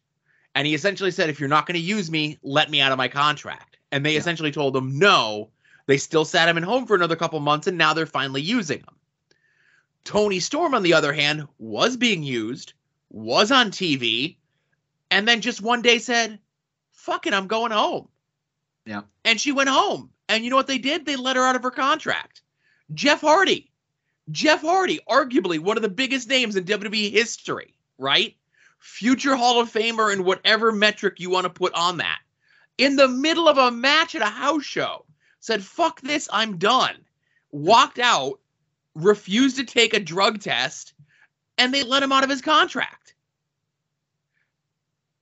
And 0.54 0.66
he 0.66 0.74
essentially 0.74 1.10
said, 1.10 1.28
if 1.28 1.38
you're 1.40 1.48
not 1.48 1.66
going 1.66 1.74
to 1.74 1.80
use 1.84 2.10
me, 2.10 2.38
let 2.42 2.70
me 2.70 2.80
out 2.80 2.92
of 2.92 2.98
my 2.98 3.08
contract. 3.08 3.76
And 3.92 4.04
they 4.06 4.12
Yeah. 4.14 4.20
essentially 4.20 4.52
told 4.52 4.76
him 4.76 4.98
no. 4.98 5.50
They 5.86 5.98
still 5.98 6.24
sat 6.24 6.48
him 6.48 6.56
at 6.56 6.64
home 6.64 6.86
for 6.86 6.94
another 6.94 7.16
couple 7.16 7.40
months, 7.40 7.66
and 7.66 7.76
now 7.78 7.94
they're 7.94 8.06
finally 8.06 8.42
using 8.42 8.78
him. 8.78 8.96
Toni 10.04 10.40
Storm, 10.40 10.74
on 10.74 10.82
the 10.82 10.94
other 10.94 11.12
hand, 11.12 11.46
was 11.58 11.96
being 11.96 12.22
used, 12.22 12.72
was 13.10 13.50
on 13.50 13.70
TV, 13.70 14.36
and 15.10 15.26
then 15.26 15.40
just 15.40 15.62
one 15.62 15.82
day 15.82 15.98
said, 15.98 16.38
fuck 16.92 17.26
it, 17.26 17.34
I'm 17.34 17.46
going 17.46 17.72
home. 17.72 18.08
Yeah. 18.86 19.02
And 19.24 19.40
she 19.40 19.52
went 19.52 19.68
home. 19.68 20.10
And 20.28 20.42
you 20.42 20.50
know 20.50 20.56
what 20.56 20.66
they 20.66 20.78
did? 20.78 21.04
They 21.04 21.16
let 21.16 21.36
her 21.36 21.42
out 21.42 21.56
of 21.56 21.62
her 21.62 21.70
contract. 21.70 22.42
Jeff 22.92 23.20
Hardy. 23.20 23.70
Jeff 24.30 24.62
Hardy, 24.62 25.00
arguably 25.08 25.58
one 25.58 25.76
of 25.76 25.82
the 25.82 25.88
biggest 25.88 26.28
names 26.28 26.56
in 26.56 26.64
WWE 26.64 27.10
history, 27.10 27.74
right? 27.98 28.34
Future 28.78 29.36
Hall 29.36 29.60
of 29.60 29.72
Famer 29.72 30.12
in 30.12 30.24
whatever 30.24 30.72
metric 30.72 31.20
you 31.20 31.28
want 31.30 31.44
to 31.44 31.50
put 31.50 31.74
on 31.74 31.98
that. 31.98 32.18
In 32.78 32.96
the 32.96 33.08
middle 33.08 33.48
of 33.48 33.58
a 33.58 33.70
match 33.70 34.14
at 34.14 34.22
a 34.22 34.26
house 34.26 34.64
show, 34.64 35.04
said, 35.44 35.62
fuck 35.62 36.00
this, 36.00 36.26
I'm 36.32 36.56
done. 36.56 36.96
Walked 37.52 37.98
out, 37.98 38.40
refused 38.94 39.56
to 39.58 39.64
take 39.64 39.92
a 39.92 40.00
drug 40.00 40.40
test, 40.40 40.94
and 41.58 41.72
they 41.72 41.82
let 41.82 42.02
him 42.02 42.12
out 42.12 42.24
of 42.24 42.30
his 42.30 42.40
contract. 42.40 43.14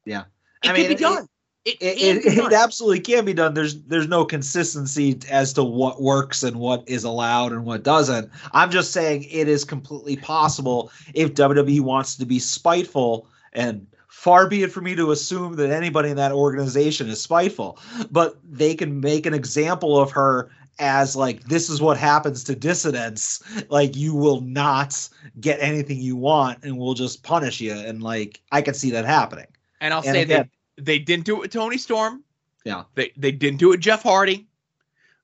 Yeah. 0.05 0.23
It 0.63 0.71
I 0.71 0.75
can 0.75 0.75
mean, 0.75 0.89
be 0.91 0.95
done. 0.95 1.27
It, 1.65 1.77
It, 1.81 2.25
it, 2.25 2.39
it 2.39 2.53
absolutely 2.53 3.01
can 3.01 3.25
be 3.25 3.35
done. 3.35 3.55
There's 3.55 3.83
there's 3.83 4.07
no 4.07 4.25
consistency 4.25 5.19
as 5.29 5.53
to 5.55 5.65
what 5.65 6.01
works 6.01 6.45
and 6.45 6.57
what 6.57 6.85
is 6.89 7.03
allowed 7.03 7.51
and 7.51 7.65
what 7.65 7.83
doesn't. 7.83 8.31
I'm 8.53 8.71
just 8.71 8.93
saying 8.93 9.25
it 9.25 9.49
is 9.49 9.65
completely 9.65 10.17
possible 10.17 10.93
if 11.15 11.35
WWE 11.35 11.81
wants 11.81 12.17
to 12.17 12.27
be 12.27 12.39
spiteful 12.39 13.29
and 13.53 13.87
far 14.13 14.47
be 14.47 14.63
it 14.63 14.71
for 14.71 14.83
me 14.83 14.95
to 14.95 15.11
assume 15.11 15.57
that 15.57 15.71
anybody 15.71 16.11
in 16.11 16.17
that 16.17 16.33
organization 16.33 17.09
is 17.09 17.21
spiteful, 17.21 17.79
but 18.11 18.37
they 18.45 18.75
can 18.75 19.01
make 19.01 19.25
an 19.25 19.33
example 19.33 19.99
of 19.99 20.11
her 20.11 20.51
as 20.79 21.17
like 21.17 21.43
this 21.45 21.69
is 21.71 21.81
what 21.81 21.97
happens 21.97 22.45
to 22.45 22.55
dissidents 22.55 23.43
like 23.71 23.97
you 23.97 24.15
will 24.15 24.41
not 24.43 25.09
get 25.41 25.59
anything 25.61 25.99
you 25.99 26.15
want 26.17 26.63
and 26.65 26.77
we'll 26.79 26.95
just 26.95 27.23
punish 27.23 27.61
you 27.61 27.73
and 27.75 28.03
like 28.03 28.41
i 28.53 28.63
can 28.63 28.73
see 28.73 28.91
that 28.91 29.05
happening 29.05 29.47
And 29.83 29.93
I'll 29.93 30.01
And 30.01 30.15
say 30.15 30.23
again- 30.23 30.51
they 30.79 30.83
they 30.83 30.99
didn't 30.99 31.27
do 31.27 31.37
it 31.37 31.41
with 31.41 31.53
Toni 31.53 31.77
Storm. 31.77 32.25
Yeah. 32.65 32.85
They 32.95 33.13
they 33.19 33.33
didn't 33.33 33.59
do 33.59 33.69
it 33.69 33.71
with 33.73 33.81
Jeff 33.81 34.03
Hardy. 34.03 34.47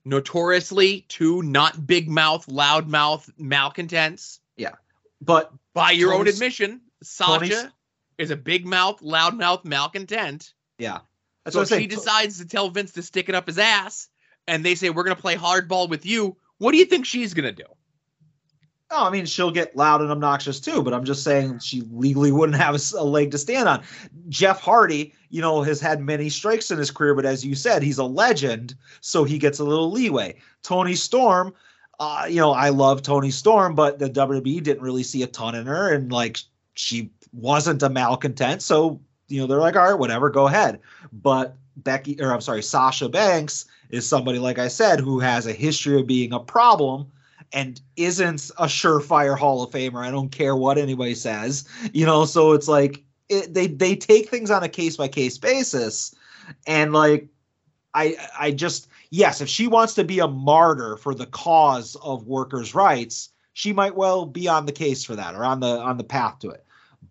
Notoriously 0.05 1.05
two 1.09 1.41
not 1.41 1.85
big 1.87 2.09
mouth, 2.09 2.47
loud 2.47 2.87
mouth 2.87 3.29
malcontents. 3.37 4.39
Yeah 4.57 4.75
but 5.21 5.51
By 5.73 5.91
your 5.91 6.13
own 6.13 6.27
admission, 6.27 6.81
Sasha 7.01 7.71
is 8.19 8.29
a 8.29 8.37
big 8.37 8.65
mouth, 8.65 9.01
loud 9.01 9.35
mouth 9.35 9.65
malcontent. 9.65 10.53
yeah 10.77 10.99
that's 11.43 11.55
so 11.55 11.61
what 11.61 11.81
she 11.81 11.87
decides 11.87 12.37
to 12.37 12.45
tell 12.45 12.69
Vince 12.69 12.91
to 12.91 13.01
stick 13.01 13.29
it 13.29 13.35
up 13.35 13.47
his 13.47 13.57
ass, 13.57 14.09
and 14.47 14.63
they 14.63 14.75
say 14.75 14.89
we're 14.89 15.03
gonna 15.03 15.15
play 15.15 15.35
hardball 15.35 15.89
with 15.89 16.05
you, 16.05 16.37
what 16.59 16.71
do 16.71 16.77
you 16.77 16.85
think 16.85 17.05
she's 17.05 17.33
gonna 17.33 17.51
do? 17.51 17.63
Oh, 18.91 19.05
I 19.05 19.11
mean, 19.11 19.25
she'll 19.25 19.51
get 19.51 19.75
loud 19.75 20.01
and 20.01 20.11
obnoxious 20.11 20.59
too, 20.59 20.81
but 20.81 20.93
I'm 20.95 21.05
just 21.05 21.23
saying 21.23 21.59
she 21.59 21.81
legally 21.91 22.31
wouldn't 22.31 22.57
have 22.57 22.79
a 22.97 23.03
leg 23.03 23.31
to 23.31 23.37
stand 23.37 23.69
on. 23.69 23.83
Jeff 24.29 24.59
Hardy, 24.59 25.13
you 25.29 25.41
know, 25.41 25.61
has 25.61 25.79
had 25.79 26.01
many 26.01 26.27
strikes 26.29 26.71
in 26.71 26.79
his 26.79 26.89
career, 26.89 27.13
but 27.13 27.25
as 27.25 27.45
you 27.45 27.53
said, 27.53 27.83
he's 27.83 27.99
a 27.99 28.03
legend, 28.03 28.75
so 29.01 29.23
he 29.23 29.37
gets 29.37 29.59
a 29.59 29.63
little 29.63 29.91
leeway. 29.91 30.35
Toni 30.63 30.95
Storm, 30.95 31.53
uh, 31.99 32.25
you 32.27 32.37
know, 32.37 32.51
I 32.51 32.69
love 32.69 33.03
Toni 33.03 33.29
Storm, 33.29 33.75
but 33.75 33.99
the 33.99 34.09
WWE 34.09 34.63
didn't 34.63 34.81
really 34.81 35.03
see 35.03 35.21
a 35.21 35.27
ton 35.27 35.53
in 35.53 35.67
her, 35.67 35.93
and 35.93 36.11
like 36.11 36.39
she 36.79 37.11
wasn't 37.33 37.83
a 37.83 37.89
malcontent, 37.89 38.61
so 38.61 39.01
you 39.27 39.39
know 39.39 39.47
they're 39.47 39.59
like, 39.59 39.75
all 39.75 39.89
right, 39.89 39.99
whatever, 39.99 40.29
go 40.29 40.47
ahead. 40.47 40.79
But 41.11 41.55
Becky, 41.75 42.19
or 42.21 42.33
I'm 42.33 42.41
sorry, 42.41 42.63
Sasha 42.63 43.09
Banks 43.09 43.65
is 43.89 44.07
somebody 44.07 44.39
like 44.39 44.59
I 44.59 44.69
said 44.69 44.99
who 44.99 45.19
has 45.19 45.45
a 45.45 45.53
history 45.53 45.99
of 45.99 46.07
being 46.07 46.31
a 46.31 46.39
problem 46.39 47.11
and 47.51 47.81
isn't 47.97 48.49
a 48.57 48.65
surefire 48.65 49.37
Hall 49.37 49.61
of 49.61 49.71
Famer. 49.71 50.05
I 50.05 50.11
don't 50.11 50.31
care 50.31 50.55
what 50.55 50.77
anybody 50.77 51.15
says, 51.15 51.67
you 51.93 52.05
know. 52.05 52.23
So 52.25 52.53
it's 52.53 52.69
like 52.69 53.03
it, 53.27 53.53
they 53.53 53.67
they 53.67 53.95
take 53.95 54.29
things 54.29 54.49
on 54.49 54.63
a 54.63 54.69
case 54.69 54.95
by 54.95 55.09
case 55.09 55.37
basis, 55.37 56.15
and 56.65 56.93
like 56.93 57.27
I 57.93 58.15
I 58.39 58.51
just 58.51 58.87
yes, 59.09 59.41
if 59.41 59.49
she 59.49 59.67
wants 59.67 59.95
to 59.95 60.05
be 60.05 60.19
a 60.19 60.27
martyr 60.27 60.95
for 60.95 61.13
the 61.13 61.25
cause 61.25 61.97
of 62.01 62.25
workers' 62.25 62.73
rights, 62.73 63.29
she 63.51 63.73
might 63.73 63.95
well 63.95 64.25
be 64.25 64.47
on 64.47 64.65
the 64.65 64.71
case 64.71 65.03
for 65.03 65.17
that 65.17 65.35
or 65.35 65.43
on 65.43 65.59
the 65.59 65.79
on 65.79 65.97
the 65.97 66.05
path 66.05 66.39
to 66.39 66.51
it. 66.51 66.65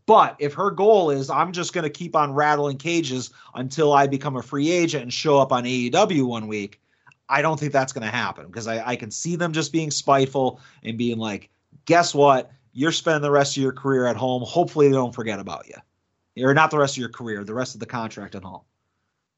But 0.09 0.37
if 0.39 0.55
her 0.55 0.71
goal 0.71 1.11
is 1.11 1.29
I'm 1.29 1.53
just 1.53 1.75
going 1.75 1.85
to 1.85 1.91
keep 1.91 2.17
on 2.17 2.33
rattling 2.33 2.79
cages 2.79 3.31
until 3.55 3.93
I 3.93 4.07
become 4.07 4.37
a 4.37 4.43
free 4.43 4.71
agent 4.71 5.03
and 5.03 5.13
show 5.13 5.39
up 5.39 5.53
on 5.53 5.65
AEW 5.65 6.23
one 6.27 6.49
week, 6.49 6.81
I 7.29 7.43
don't 7.43 7.61
think 7.61 7.75
that's 7.75 7.93
going 7.93 8.07
to 8.07 8.11
happen 8.11 8.47
because 8.47 8.67
I, 8.67 8.85
I 8.89 8.97
can 8.97 9.11
see 9.11 9.37
them 9.37 9.53
just 9.53 9.71
being 9.71 9.91
spiteful 9.91 10.61
and 10.83 10.97
being 10.97 11.19
like, 11.19 11.51
guess 11.85 12.15
what? 12.15 12.51
You're 12.73 12.91
spending 12.91 13.21
the 13.21 13.31
rest 13.31 13.59
of 13.59 13.63
your 13.63 13.73
career 13.73 14.07
at 14.07 14.17
home. 14.17 14.43
Hopefully, 14.47 14.89
they 14.89 14.95
don't 14.95 15.15
forget 15.15 15.41
about 15.41 15.67
you. 15.69 16.43
Or 16.43 16.55
not 16.55 16.71
the 16.71 16.79
rest 16.79 16.95
of 16.95 17.01
your 17.01 17.11
career, 17.11 17.45
the 17.45 17.53
rest 17.53 17.75
of 17.75 17.81
the 17.81 17.87
contract 17.87 18.35
at 18.35 18.43
home. 18.43 18.63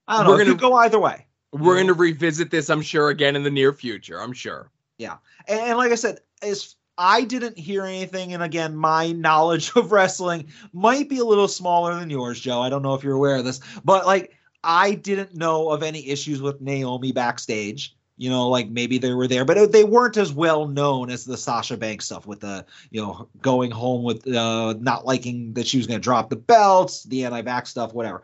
I 0.06 0.18
don't 0.18 0.26
know. 0.26 0.30
We're 0.30 0.36
It 0.36 0.44
gonna- 0.44 0.54
could 0.56 0.60
go 0.60 0.74
either 0.74 1.00
way. 1.00 1.26
We're 1.52 1.78
gonna 1.80 1.94
revisit 1.94 2.52
this, 2.52 2.70
I'm 2.70 2.82
sure, 2.82 3.08
again 3.08 3.34
in 3.34 3.42
the 3.42 3.50
near 3.50 3.72
future. 3.72 4.20
I'm 4.22 4.32
sure. 4.32 4.70
Yeah. 4.98 5.16
And, 5.48 5.58
and 5.58 5.78
like 5.78 5.90
I 5.90 5.96
said, 5.96 6.20
as 6.42 6.76
I 7.00 7.24
didn't 7.24 7.58
hear 7.58 7.86
anything, 7.86 8.34
and 8.34 8.42
again, 8.42 8.76
my 8.76 9.12
knowledge 9.12 9.72
of 9.76 9.90
wrestling 9.90 10.48
might 10.74 11.08
be 11.08 11.18
a 11.18 11.24
little 11.24 11.48
smaller 11.48 11.94
than 11.94 12.10
yours, 12.10 12.38
Joe. 12.38 12.60
I 12.60 12.68
don't 12.68 12.82
know 12.82 12.94
if 12.94 13.02
you're 13.02 13.14
aware 13.14 13.36
of 13.36 13.44
this, 13.46 13.60
but 13.82 14.04
like 14.04 14.36
I 14.62 14.92
didn't 14.94 15.34
know 15.34 15.70
of 15.70 15.82
any 15.82 16.06
issues 16.06 16.42
with 16.42 16.60
Naomi 16.60 17.12
backstage. 17.12 17.96
You 18.18 18.28
know, 18.28 18.50
like 18.50 18.68
maybe 18.68 18.98
they 18.98 19.14
were 19.14 19.26
there, 19.26 19.46
but 19.46 19.72
they 19.72 19.82
weren't 19.82 20.18
as 20.18 20.30
well 20.30 20.68
known 20.68 21.08
as 21.08 21.24
the 21.24 21.38
Sasha 21.38 21.78
Banks 21.78 22.04
stuff 22.04 22.26
with 22.26 22.40
the, 22.40 22.66
you 22.90 23.00
know, 23.00 23.30
going 23.40 23.70
home 23.70 24.02
with 24.02 24.28
uh, 24.28 24.74
not 24.78 25.06
liking 25.06 25.54
that 25.54 25.66
she 25.66 25.78
was 25.78 25.86
going 25.86 25.98
to 25.98 26.04
drop 26.04 26.28
the 26.28 26.36
belts, 26.36 27.04
the 27.04 27.24
anti-vax 27.24 27.68
stuff, 27.68 27.94
whatever. 27.94 28.22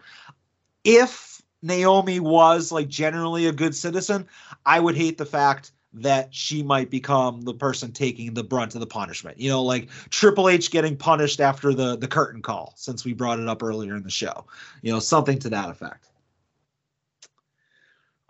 If 0.85 1.41
Naomi 1.63 2.21
was 2.21 2.71
like 2.71 2.89
generally 2.89 3.47
a 3.47 3.53
good 3.53 3.75
citizen, 3.75 4.27
I 4.67 4.81
would 4.81 4.97
hate 4.99 5.17
the 5.17 5.25
fact 5.25 5.73
that 5.97 6.35
she 6.35 6.63
might 6.63 6.91
become 6.91 7.43
the 7.43 7.55
person 7.55 7.93
taking 7.93 8.35
the 8.35 8.45
brunt 8.45 8.75
of 8.75 8.81
the 8.81 8.87
punishment. 8.87 9.39
You 9.39 9.51
know, 9.51 9.63
like 9.63 9.89
Triple 10.11 10.49
H 10.49 10.71
getting 10.71 10.97
punished 10.97 11.41
after 11.41 11.73
the 11.73 11.97
the 11.97 12.09
curtain 12.09 12.43
call, 12.43 12.75
since 12.77 13.05
we 13.05 13.13
brought 13.13 13.41
it 13.41 13.49
up 13.49 13.63
earlier 13.63 13.97
in 13.97 14.03
the 14.03 14.11
show. 14.11 14.47
You 14.83 14.93
know, 14.93 15.01
something 15.01 15.39
to 15.41 15.49
that 15.51 15.71
effect. 15.71 16.09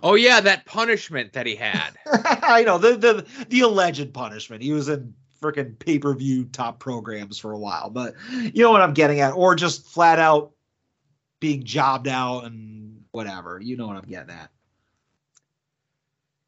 Oh 0.02 0.14
yeah, 0.14 0.40
that 0.40 0.66
punishment 0.66 1.32
that 1.32 1.46
he 1.46 1.56
had. 1.56 1.90
I 2.06 2.62
know 2.64 2.78
the 2.78 2.96
the 2.96 3.26
the 3.48 3.60
alleged 3.60 4.12
punishment. 4.12 4.62
He 4.62 4.72
was 4.72 4.88
in 4.88 5.14
freaking 5.40 5.78
pay 5.78 5.98
per 5.98 6.14
view 6.14 6.44
top 6.44 6.78
programs 6.78 7.38
for 7.38 7.52
a 7.52 7.58
while, 7.58 7.90
but 7.90 8.14
you 8.30 8.62
know 8.62 8.70
what 8.70 8.82
I'm 8.82 8.94
getting 8.94 9.20
at, 9.20 9.32
or 9.32 9.54
just 9.54 9.86
flat 9.86 10.18
out 10.18 10.52
being 11.40 11.64
jobbed 11.64 12.08
out 12.08 12.44
and 12.44 13.04
whatever. 13.10 13.60
You 13.60 13.76
know 13.76 13.86
what 13.86 13.96
I'm 13.96 14.08
getting 14.08 14.34
at. 14.34 14.50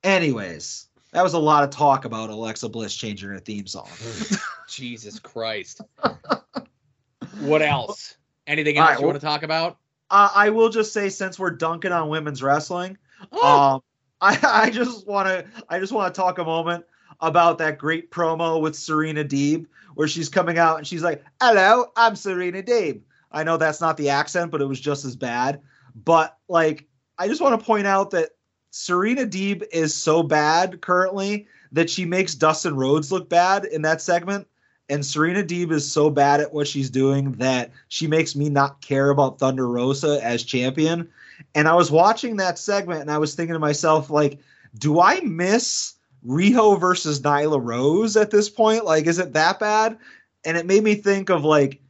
Anyways, 0.04 0.87
that 1.12 1.22
was 1.22 1.34
a 1.34 1.38
lot 1.38 1.64
of 1.64 1.70
talk 1.70 2.04
about 2.04 2.30
Alexa 2.30 2.68
Bliss 2.68 2.94
changing 2.94 3.28
her 3.30 3.38
theme 3.38 3.66
song. 3.66 3.88
Jesus 4.68 5.18
Christ. 5.18 5.80
what 7.40 7.62
else? 7.62 8.16
Anything 8.46 8.78
else 8.78 8.88
right, 8.88 8.94
you 8.98 9.02
well- 9.02 9.08
want 9.12 9.20
to 9.20 9.26
talk 9.26 9.42
about? 9.42 9.78
uh, 10.10 10.30
I 10.34 10.50
will 10.50 10.70
just 10.70 10.92
say, 10.92 11.10
since 11.10 11.38
we're 11.38 11.50
dunking 11.50 11.92
on 11.92 12.08
women's 12.08 12.42
wrestling, 12.42 12.96
Oh, 13.32 13.74
Um, 13.74 13.82
I, 14.20 14.38
I 14.66 14.70
just 14.70 15.06
want 15.06 15.28
to 15.28 15.44
I 15.68 15.78
just 15.78 15.92
want 15.92 16.12
to 16.14 16.20
talk 16.20 16.38
a 16.38 16.44
moment 16.44 16.84
about 17.20 17.58
that 17.58 17.78
great 17.78 18.10
promo 18.10 18.60
with 18.60 18.74
Serena 18.76 19.24
Deeb 19.24 19.66
where 19.94 20.08
she's 20.08 20.28
coming 20.28 20.58
out 20.58 20.78
and 20.78 20.86
she's 20.86 21.02
like, 21.02 21.24
"Hello, 21.40 21.86
I'm 21.96 22.16
Serena 22.16 22.62
Deeb." 22.62 23.02
I 23.30 23.44
know 23.44 23.56
that's 23.58 23.80
not 23.80 23.96
the 23.96 24.08
accent, 24.10 24.50
but 24.50 24.60
it 24.60 24.64
was 24.66 24.80
just 24.80 25.04
as 25.04 25.14
bad. 25.14 25.60
But 25.94 26.36
like, 26.48 26.86
I 27.18 27.28
just 27.28 27.40
want 27.40 27.60
to 27.60 27.64
point 27.64 27.86
out 27.86 28.10
that 28.10 28.30
Serena 28.70 29.26
Deeb 29.26 29.64
is 29.72 29.94
so 29.94 30.22
bad 30.22 30.80
currently 30.80 31.46
that 31.72 31.90
she 31.90 32.04
makes 32.04 32.34
Dustin 32.34 32.76
Rhodes 32.76 33.10
look 33.12 33.28
bad 33.28 33.64
in 33.64 33.82
that 33.82 34.00
segment. 34.00 34.46
And 34.90 35.04
Serena 35.04 35.42
Deeb 35.42 35.70
is 35.70 35.90
so 35.90 36.08
bad 36.08 36.40
at 36.40 36.54
what 36.54 36.66
she's 36.66 36.88
doing 36.88 37.32
that 37.32 37.70
she 37.88 38.06
makes 38.06 38.34
me 38.34 38.48
not 38.48 38.80
care 38.80 39.10
about 39.10 39.38
Thunder 39.38 39.68
Rosa 39.68 40.18
as 40.24 40.42
champion. 40.42 41.10
And 41.54 41.68
I 41.68 41.74
was 41.74 41.90
watching 41.90 42.36
that 42.36 42.58
segment 42.58 43.02
and 43.02 43.10
I 43.10 43.18
was 43.18 43.34
thinking 43.34 43.52
to 43.52 43.58
myself, 43.58 44.08
like, 44.08 44.38
do 44.78 45.00
I 45.00 45.20
miss 45.20 45.94
Riho 46.26 46.80
versus 46.80 47.20
Nyla 47.20 47.60
Rose 47.62 48.16
at 48.16 48.30
this 48.30 48.48
point? 48.48 48.84
Like, 48.84 49.06
is 49.06 49.18
it 49.18 49.34
that 49.34 49.60
bad? 49.60 49.98
And 50.44 50.56
it 50.56 50.66
made 50.66 50.82
me 50.82 50.94
think 50.94 51.28
of 51.28 51.44
like, 51.44 51.82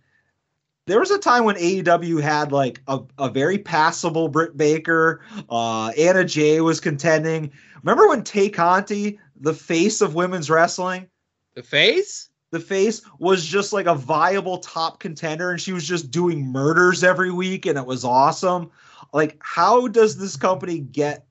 there 0.88 0.98
was 0.98 1.10
a 1.10 1.18
time 1.18 1.44
when 1.44 1.56
AEW 1.56 2.20
had 2.20 2.50
like 2.50 2.80
a, 2.88 3.00
a 3.18 3.28
very 3.28 3.58
passable 3.58 4.28
Britt 4.28 4.56
Baker. 4.56 5.20
Uh, 5.48 5.88
Anna 5.90 6.24
Jay 6.24 6.60
was 6.60 6.80
contending. 6.80 7.52
Remember 7.82 8.08
when 8.08 8.24
Tay 8.24 8.48
Conti, 8.48 9.20
the 9.40 9.54
face 9.54 10.00
of 10.00 10.14
women's 10.14 10.50
wrestling, 10.50 11.06
the 11.54 11.62
face? 11.62 12.28
the 12.50 12.60
face 12.60 13.02
was 13.18 13.44
just 13.44 13.72
like 13.72 13.86
a 13.86 13.94
viable 13.94 14.58
top 14.58 15.00
contender 15.00 15.50
and 15.50 15.60
she 15.60 15.72
was 15.72 15.86
just 15.86 16.10
doing 16.10 16.46
murders 16.46 17.04
every 17.04 17.30
week 17.30 17.66
and 17.66 17.78
it 17.78 17.86
was 17.86 18.04
awesome 18.04 18.70
like 19.12 19.36
how 19.40 19.86
does 19.88 20.16
this 20.16 20.36
company 20.36 20.78
get 20.78 21.26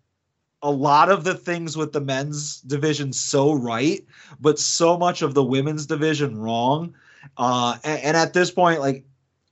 a 0.61 0.71
lot 0.71 1.09
of 1.09 1.23
the 1.23 1.35
things 1.35 1.77
with 1.77 1.91
the 1.91 2.01
men's 2.01 2.61
division 2.61 3.11
so 3.13 3.53
right 3.53 4.05
but 4.39 4.59
so 4.59 4.97
much 4.97 5.21
of 5.21 5.33
the 5.33 5.43
women's 5.43 5.85
division 5.85 6.37
wrong 6.37 6.93
uh 7.37 7.77
and, 7.83 8.01
and 8.01 8.17
at 8.17 8.33
this 8.33 8.51
point 8.51 8.79
like 8.79 9.03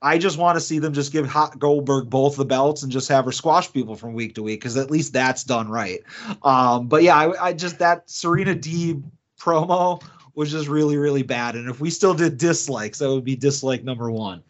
I 0.02 0.18
just 0.18 0.38
want 0.38 0.56
to 0.56 0.60
see 0.60 0.78
them 0.78 0.92
just 0.92 1.12
give 1.12 1.26
Hot 1.26 1.58
Goldberg 1.58 2.10
both 2.10 2.36
the 2.36 2.44
belts 2.44 2.82
and 2.82 2.92
just 2.92 3.08
have 3.08 3.24
her 3.24 3.32
squash 3.32 3.72
people 3.72 3.96
from 3.96 4.12
week 4.12 4.34
to 4.34 4.42
week 4.42 4.60
because 4.60 4.76
at 4.76 4.90
least 4.90 5.12
that's 5.12 5.44
done 5.44 5.68
right. 5.68 6.02
Um, 6.42 6.88
but 6.88 7.02
yeah, 7.02 7.16
I, 7.16 7.48
I 7.48 7.52
just 7.52 7.78
that 7.78 8.08
Serena 8.08 8.54
Deeb 8.54 9.02
promo 9.40 10.02
was 10.34 10.50
just 10.50 10.68
really 10.68 10.96
really 10.96 11.22
bad. 11.22 11.54
And 11.56 11.68
if 11.68 11.80
we 11.80 11.90
still 11.90 12.14
did 12.14 12.36
dislikes, 12.36 12.98
that 12.98 13.10
would 13.10 13.24
be 13.24 13.36
dislike 13.36 13.84
number 13.84 14.10
one. 14.10 14.42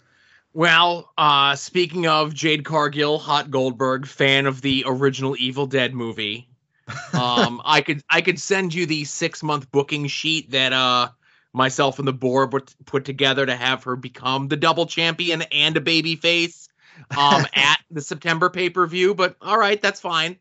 Well, 0.53 1.12
uh, 1.18 1.55
speaking 1.55 2.07
of 2.07 2.32
Jade 2.32 2.64
Cargill, 2.64 3.18
Hot 3.18 3.51
Goldberg, 3.51 4.07
fan 4.07 4.47
of 4.47 4.62
the 4.62 4.84
original 4.86 5.36
Evil 5.38 5.66
Dead 5.66 5.94
movie, 5.94 6.49
um, 7.12 7.61
I 7.64 7.82
could 7.82 8.03
I 8.11 8.20
could 8.20 8.40
send 8.40 8.74
you 8.74 8.86
the 8.86 9.05
six 9.05 9.42
month 9.42 9.70
booking 9.70 10.07
sheet 10.09 10.51
that 10.51 10.72
uh 10.72 11.11
myself 11.57 11.99
and 11.99 12.07
the 12.07 12.13
board 12.13 12.51
put, 12.51 12.75
put 12.85 13.05
together 13.07 13.47
to 13.47 13.57
have 13.57 13.85
her 13.85 13.97
become 13.97 14.47
the 14.49 14.57
double 14.57 14.85
champion 14.85 15.43
and 15.51 15.77
a 15.77 15.81
baby 15.81 16.15
face 16.15 16.69
um 17.17 17.47
at 17.55 17.79
the 17.91 18.03
September 18.03 18.51
pay 18.51 18.69
per 18.71 18.87
view. 18.87 19.15
But 19.15 19.37
all 19.41 19.59
right, 19.59 19.81
that's 19.81 20.01
fine. 20.01 20.37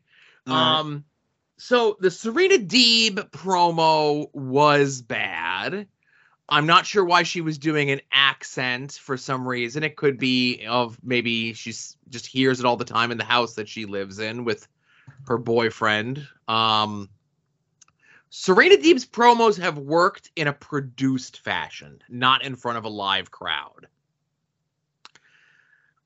Um, 0.46 1.04
so 1.56 1.96
the 1.98 2.10
Serena 2.10 2.58
Deeb 2.58 3.30
promo 3.30 4.28
was 4.34 5.02
bad. 5.02 5.88
I'm 6.48 6.66
not 6.66 6.86
sure 6.86 7.04
why 7.04 7.24
she 7.24 7.40
was 7.40 7.58
doing 7.58 7.90
an 7.90 8.00
accent 8.12 8.92
for 8.92 9.16
some 9.16 9.48
reason. 9.48 9.82
It 9.82 9.96
could 9.96 10.18
be 10.18 10.64
of 10.66 10.96
maybe 11.02 11.54
she's 11.54 11.96
just 12.08 12.26
hears 12.26 12.60
it 12.60 12.66
all 12.66 12.76
the 12.76 12.84
time 12.84 13.10
in 13.10 13.18
the 13.18 13.24
house 13.24 13.54
that 13.54 13.68
she 13.68 13.86
lives 13.86 14.20
in 14.20 14.44
with 14.44 14.68
her 15.26 15.38
boyfriend. 15.38 16.28
Um, 16.46 17.08
Serena 18.38 18.76
Deeb's 18.76 19.06
promos 19.06 19.58
have 19.58 19.78
worked 19.78 20.30
in 20.36 20.46
a 20.46 20.52
produced 20.52 21.40
fashion, 21.40 22.02
not 22.06 22.44
in 22.44 22.54
front 22.54 22.76
of 22.76 22.84
a 22.84 22.88
live 22.88 23.30
crowd. 23.30 23.86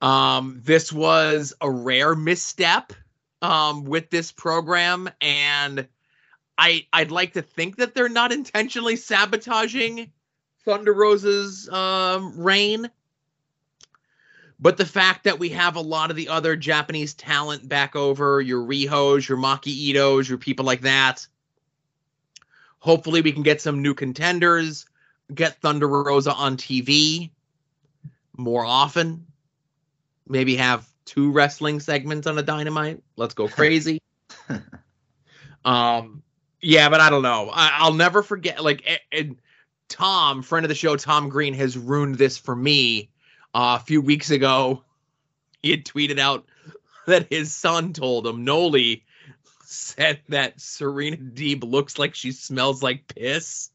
Um, 0.01 0.61
this 0.63 0.93
was 0.93 1.53
a 1.59 1.69
rare 1.69 2.15
misstep 2.15 2.93
um, 3.41 3.83
with 3.83 4.09
this 4.09 4.31
program, 4.31 5.09
and 5.19 5.89
I 6.57 6.87
I'd 6.93 7.11
like 7.11 7.33
to 7.33 7.41
think 7.41 7.75
that 7.75 7.93
they're 7.93 8.07
not 8.07 8.31
intentionally 8.31 8.95
sabotaging 8.95 10.09
Thunder 10.63 10.93
Rosa's 10.93 11.67
um, 11.67 12.39
reign. 12.39 12.89
But 14.57 14.77
the 14.77 14.85
fact 14.85 15.25
that 15.25 15.37
we 15.37 15.49
have 15.49 15.75
a 15.75 15.81
lot 15.81 16.11
of 16.11 16.15
the 16.15 16.29
other 16.29 16.55
Japanese 16.55 17.13
talent 17.13 17.67
back 17.67 17.97
over, 17.97 18.39
your 18.39 18.65
Rihos, 18.65 19.27
your 19.27 19.37
Maki 19.37 19.91
Itohs, 19.91 20.29
your 20.29 20.37
people 20.37 20.63
like 20.63 20.81
that. 20.81 21.27
Hopefully, 22.81 23.21
we 23.21 23.31
can 23.31 23.43
get 23.43 23.61
some 23.61 23.81
new 23.81 23.93
contenders, 23.93 24.85
get 25.33 25.61
Thunder 25.61 25.87
Rosa 25.87 26.33
on 26.33 26.57
TV 26.57 27.29
more 28.35 28.65
often. 28.65 29.27
Maybe 30.27 30.55
have 30.55 30.87
two 31.05 31.31
wrestling 31.31 31.79
segments 31.79 32.25
on 32.25 32.37
a 32.37 32.41
Dynamite. 32.41 33.03
Let's 33.15 33.35
go 33.35 33.47
crazy. 33.47 34.01
um, 35.65 36.23
yeah, 36.59 36.89
but 36.89 37.01
I 37.01 37.11
don't 37.11 37.21
know. 37.21 37.51
I, 37.53 37.77
I'll 37.79 37.93
never 37.93 38.23
forget. 38.23 38.63
Like, 38.63 38.83
and, 38.87 38.99
and 39.11 39.37
Tom, 39.87 40.41
friend 40.41 40.65
of 40.65 40.69
the 40.69 40.75
show, 40.75 40.95
Tom 40.95 41.29
Green, 41.29 41.53
has 41.53 41.77
ruined 41.77 42.15
this 42.15 42.37
for 42.37 42.55
me. 42.55 43.09
Uh, 43.53 43.77
a 43.79 43.83
few 43.83 44.01
weeks 44.01 44.31
ago, 44.31 44.83
he 45.61 45.69
had 45.69 45.85
tweeted 45.85 46.17
out 46.17 46.45
that 47.05 47.27
his 47.29 47.53
son 47.53 47.93
told 47.93 48.25
him 48.25 48.43
Noli 48.43 49.05
said 49.71 50.19
that 50.29 50.59
Serena 50.59 51.17
Deeb 51.17 51.63
looks 51.63 51.97
like 51.97 52.15
she 52.15 52.31
smells 52.31 52.83
like 52.83 53.07
piss. 53.07 53.69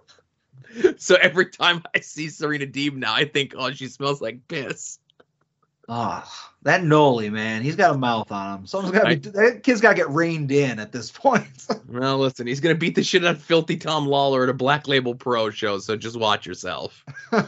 so 0.98 1.16
every 1.20 1.46
time 1.46 1.82
I 1.94 2.00
see 2.00 2.28
Serena 2.28 2.66
Deeb 2.66 2.94
now, 2.94 3.14
I 3.14 3.24
think, 3.24 3.54
oh, 3.56 3.70
she 3.72 3.88
smells 3.88 4.20
like 4.20 4.46
piss. 4.48 4.98
Ah, 5.88 6.52
that 6.62 6.84
Noli 6.84 7.28
man, 7.28 7.62
he's 7.62 7.76
got 7.76 7.94
a 7.94 7.98
mouth 7.98 8.30
on 8.30 8.60
him. 8.60 8.66
Someone's 8.66 8.96
got 8.96 9.08
to 9.08 9.16
be. 9.16 9.30
That 9.30 9.62
kid's 9.62 9.80
got 9.80 9.90
to 9.90 9.96
get 9.96 10.08
reined 10.10 10.52
in 10.52 10.78
at 10.78 10.92
this 10.92 11.10
point. 11.14 11.66
Well, 11.88 12.18
listen, 12.18 12.46
he's 12.46 12.60
gonna 12.60 12.76
beat 12.76 12.94
the 12.94 13.02
shit 13.02 13.24
out 13.24 13.34
of 13.34 13.42
Filthy 13.42 13.76
Tom 13.76 14.06
Lawler 14.06 14.44
at 14.44 14.48
a 14.48 14.54
Black 14.54 14.86
Label 14.88 15.14
Pro 15.14 15.50
show, 15.50 15.78
so 15.78 15.96
just 15.96 16.16
watch 16.16 16.46
yourself. 16.46 17.04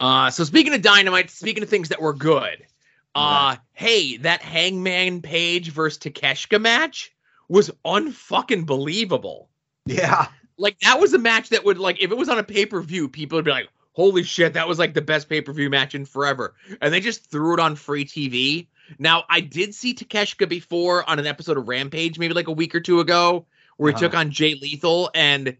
Uh, 0.00 0.30
so 0.30 0.44
speaking 0.44 0.72
of 0.72 0.80
Dynamite, 0.80 1.30
speaking 1.30 1.62
of 1.62 1.68
things 1.68 1.90
that 1.90 2.00
were 2.00 2.14
good, 2.14 2.66
uh, 3.14 3.56
hey, 3.72 4.16
that 4.18 4.42
Hangman 4.42 5.22
Page 5.22 5.70
versus 5.72 5.98
Takeshita 5.98 6.60
match 6.60 7.12
was 7.48 7.70
unfucking 7.84 8.66
believable. 8.66 9.48
yeah, 9.86 10.28
Like 10.56 10.78
that 10.80 11.00
was 11.00 11.12
a 11.14 11.18
match 11.18 11.48
that 11.50 11.64
would 11.64 11.78
like 11.78 12.00
if 12.00 12.10
it 12.10 12.16
was 12.16 12.28
on 12.28 12.38
a 12.38 12.42
pay 12.44 12.66
per 12.66 12.80
view, 12.80 13.08
people 13.08 13.36
would 13.36 13.44
be 13.44 13.50
like, 13.50 13.68
"Holy 13.92 14.22
shit, 14.22 14.52
that 14.54 14.68
was 14.68 14.78
like 14.78 14.94
the 14.94 15.02
best 15.02 15.28
pay 15.28 15.40
per 15.40 15.52
view 15.52 15.68
match 15.70 15.94
in 15.94 16.04
forever," 16.04 16.54
and 16.80 16.92
they 16.94 17.00
just 17.00 17.30
threw 17.30 17.54
it 17.54 17.60
on 17.60 17.74
free 17.76 18.04
TV. 18.04 18.68
Now, 18.98 19.24
I 19.28 19.40
did 19.40 19.74
see 19.74 19.94
Takeshita 19.94 20.48
before 20.48 21.08
on 21.08 21.18
an 21.18 21.26
episode 21.26 21.56
of 21.56 21.66
Rampage, 21.68 22.18
maybe 22.18 22.34
like 22.34 22.48
a 22.48 22.52
week 22.52 22.74
or 22.74 22.80
two 22.80 23.00
ago, 23.00 23.46
where 23.76 23.90
he 23.90 23.94
Uh-huh. 23.94 24.04
took 24.08 24.14
on 24.14 24.30
Jay 24.30 24.54
Lethal, 24.54 25.10
and 25.14 25.56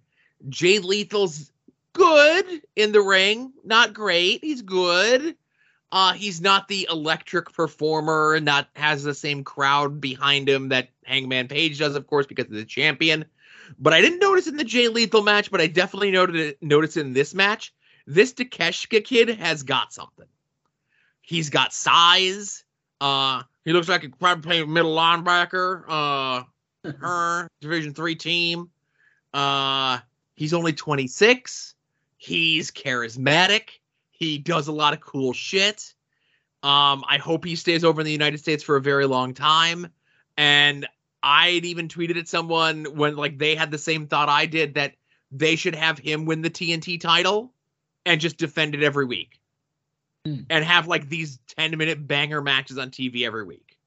Jay 0.49 0.79
Lethal's 0.81 1.51
good 1.93 2.63
in 2.77 2.93
the 2.93 3.01
ring, 3.01 3.53
not 3.65 3.93
great. 3.95 4.43
He's 4.45 4.63
good. 4.63 5.35
Uh, 5.93 6.13
he's 6.13 6.41
not 6.41 6.69
the 6.69 6.87
electric 6.91 7.53
performer, 7.53 8.35
and 8.35 8.45
not 8.45 8.69
has 8.77 9.03
the 9.03 9.15
same 9.15 9.43
crowd 9.43 10.01
behind 10.01 10.49
him 10.49 10.69
that 10.69 10.91
Hangman 11.05 11.49
Page 11.49 11.79
does, 11.79 11.97
of 11.97 12.07
course, 12.07 12.27
because 12.27 12.47
of 12.47 12.53
the 12.53 12.65
champion. 12.65 13.25
But 13.79 13.93
I 13.93 14.01
didn't 14.01 14.21
notice 14.21 14.47
in 14.47 14.57
the 14.57 14.65
Jay 14.65 14.89
Lethal 14.89 15.23
match, 15.23 15.51
but 15.51 15.61
I 15.61 15.67
definitely 15.67 16.11
noted 16.13 16.37
it, 16.37 16.63
noticed 16.63 16.97
in 16.97 17.13
this 17.13 17.35
match. 17.35 17.73
This 18.07 18.33
Takeshita 18.33 19.05
kid 19.05 19.29
has 19.39 19.63
got 19.63 19.93
something. 19.93 20.27
He's 21.23 21.51
got 21.51 21.73
size. 21.73 22.65
Uh, 23.01 23.43
He 23.65 23.73
looks 23.73 23.89
like 23.89 24.05
a 24.05 24.09
probably 24.11 24.43
play 24.43 24.65
middle 24.65 24.95
linebacker. 24.97 25.85
Uh, 25.89 26.43
her 27.01 27.49
Division 27.61 27.95
three 27.95 28.15
team. 28.15 28.71
Uh, 29.35 29.99
he's 30.35 30.55
only 30.55 30.73
26. 30.73 31.75
He's 32.17 32.71
charismatic. 32.71 33.80
He 34.21 34.37
does 34.37 34.69
a 34.69 34.73
lot 34.73 34.93
of 34.93 35.01
cool 35.01 35.33
shit. 35.33 35.95
Um, 36.63 37.05
I 37.09 37.17
hope 37.17 37.45
he 37.45 37.57
stays 37.57 37.85
over 37.85 38.03
in 38.03 38.05
the 38.05 38.13
United 38.13 38.39
States 38.39 38.63
for 38.63 38.77
a 38.77 38.81
very 38.81 39.07
long 39.07 39.33
time. 39.33 39.89
And 40.37 40.87
I'd 41.23 41.65
even 41.65 41.89
tweeted 41.89 42.19
at 42.19 42.29
someone 42.29 42.85
when 42.97 43.17
like 43.17 43.39
they 43.39 43.55
had 43.55 43.71
the 43.71 43.79
same 43.79 44.07
thought 44.07 44.29
I 44.29 44.45
did 44.45 44.75
that 44.75 44.95
they 45.33 45.57
should 45.57 45.75
have 45.75 45.99
him 45.99 46.27
win 46.27 46.43
the 46.43 46.51
TNT 46.51 47.01
title 47.01 47.55
and 48.05 48.21
just 48.21 48.37
defend 48.37 48.75
it 48.75 48.83
every 48.83 49.07
week. 49.07 49.41
Hmm. 50.27 50.41
And 50.51 50.65
have 50.65 50.87
like 50.87 51.09
these 51.09 51.39
10 51.57 51.79
minute 51.79 52.07
banger 52.07 52.43
matches 52.43 52.77
on 52.77 52.91
TV 52.91 53.25
every 53.25 53.45
week. 53.45 53.79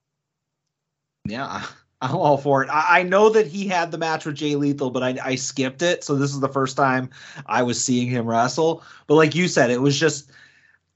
Yeah, 1.25 1.63
I'm 2.03 2.15
all 2.15 2.37
for 2.37 2.61
it. 2.61 2.69
I, 2.69 2.99
I 2.99 3.03
know 3.03 3.29
that 3.29 3.47
he 3.47 3.65
had 3.65 3.91
the 3.91 3.97
match 3.97 4.25
with 4.25 4.35
Jay 4.35 4.55
Lethal, 4.57 4.91
but 4.91 5.03
I, 5.03 5.17
I 5.23 5.35
skipped 5.35 5.81
it. 5.81 6.03
So 6.03 6.15
this 6.15 6.33
is 6.33 6.41
the 6.41 6.49
first 6.49 6.75
time 6.75 7.09
I 7.45 7.63
was 7.63 7.81
seeing 7.81 8.09
him 8.09 8.25
wrestle. 8.25 8.83
But 9.07 9.15
like 9.15 9.35
you 9.35 9.47
said, 9.47 9.71
it 9.71 9.81
was 9.81 9.97
just 9.97 10.29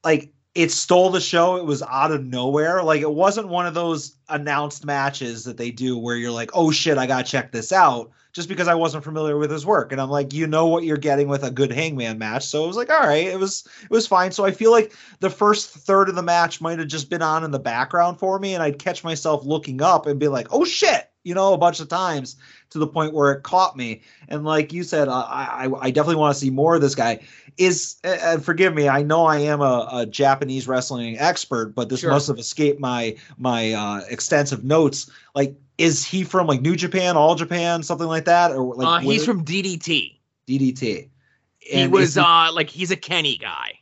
like 0.04 0.34
it 0.58 0.72
stole 0.72 1.12
the 1.12 1.22
show. 1.22 1.56
It 1.58 1.66
was 1.66 1.84
out 1.84 2.12
of 2.12 2.26
nowhere. 2.26 2.82
Like 2.82 3.02
it 3.02 3.12
wasn't 3.12 3.48
one 3.48 3.68
of 3.68 3.76
those 3.76 4.16
announced 4.28 4.84
matches 4.86 5.44
that 5.44 5.56
they 5.56 5.70
do 5.70 5.96
where 5.96 6.16
you're 6.16 6.32
like, 6.32 6.50
oh 6.56 6.72
shit, 6.72 6.98
I 6.98 7.06
gotta 7.06 7.30
check 7.30 7.52
this 7.52 7.72
out. 7.72 8.10
Just 8.34 8.50
because 8.50 8.68
I 8.68 8.74
wasn't 8.74 9.04
familiar 9.04 9.38
with 9.38 9.50
his 9.50 9.66
work. 9.66 9.92
And 9.92 10.02
I'm 10.02 10.10
like, 10.10 10.34
you 10.34 10.46
know 10.46 10.68
what 10.68 10.84
you're 10.84 10.98
getting 10.98 11.28
with 11.28 11.44
a 11.44 11.50
good 11.50 11.72
hangman 11.72 12.18
match. 12.18 12.46
So 12.46 12.64
it 12.64 12.68
was 12.68 12.76
like, 12.76 12.90
all 12.90 13.00
right, 13.00 13.28
it 13.28 13.40
was 13.40 13.68
it 13.84 13.92
was 13.92 14.08
fine. 14.08 14.32
So 14.32 14.46
I 14.46 14.52
feel 14.52 14.72
like 14.72 14.94
the 15.20 15.30
first 15.30 15.70
third 15.70 16.10
of 16.10 16.16
the 16.16 16.24
match 16.24 16.60
might 16.60 16.80
have 16.80 16.88
just 16.88 17.10
been 17.10 17.22
on 17.22 17.44
in 17.44 17.52
the 17.52 17.60
background 17.60 18.18
for 18.18 18.40
me, 18.40 18.56
and 18.56 18.64
I'd 18.64 18.80
catch 18.80 19.04
myself 19.04 19.46
looking 19.46 19.82
up 19.82 20.08
and 20.08 20.20
be 20.20 20.28
like, 20.28 20.48
oh 20.52 20.66
shit, 20.66 21.07
you 21.28 21.36
know, 21.36 21.54
a 21.54 21.58
bunch 21.58 21.80
of 21.80 21.90
times 21.90 22.38
to 22.70 22.80
the 22.80 22.88
point 22.88 23.14
where 23.14 23.32
it 23.34 23.44
caught 23.44 23.76
me. 23.78 24.02
And 24.30 24.46
like 24.46 24.72
you 24.74 24.84
said, 24.84 25.08
I 25.10 25.68
I, 25.68 25.70
I 25.88 25.92
definitely 25.92 26.16
want 26.22 26.34
to 26.36 26.40
see 26.40 26.50
more 26.50 26.76
of 26.76 26.82
this 26.82 26.96
guy. 26.96 27.20
Is 27.58 27.98
and 28.04 28.44
forgive 28.44 28.74
me, 28.76 28.88
I 28.88 29.02
know 29.04 29.26
I 29.26 29.40
am 29.40 29.62
a, 29.62 29.88
a 29.92 30.06
Japanese 30.06 30.68
wrestling 30.68 31.18
expert, 31.20 31.74
but 31.76 31.90
this 31.90 32.02
Sure. 32.02 32.12
must 32.12 32.28
have 32.28 32.38
escaped 32.40 32.80
my 32.80 33.16
my 33.38 33.74
uh, 33.74 34.02
extensive 34.10 34.64
notes. 34.64 35.10
Like, 35.36 35.56
is 35.78 36.06
he 36.06 36.24
from 36.24 36.48
like 36.48 36.62
New 36.62 36.76
Japan, 36.76 37.18
All 37.18 37.36
Japan, 37.36 37.84
something 37.84 38.08
like 38.08 38.26
that, 38.26 38.52
or 38.52 38.76
like 38.76 38.88
uh, 38.88 39.00
he's 39.00 39.26
from 39.26 39.44
DDT. 39.44 40.18
DDT? 40.48 41.10
He 41.60 41.88
was 41.88 42.14
he- 42.16 42.22
uh 42.22 42.52
like 42.54 42.70
he's 42.70 42.92
a 42.92 42.96
Kenny 42.96 43.38
guy. 43.38 43.80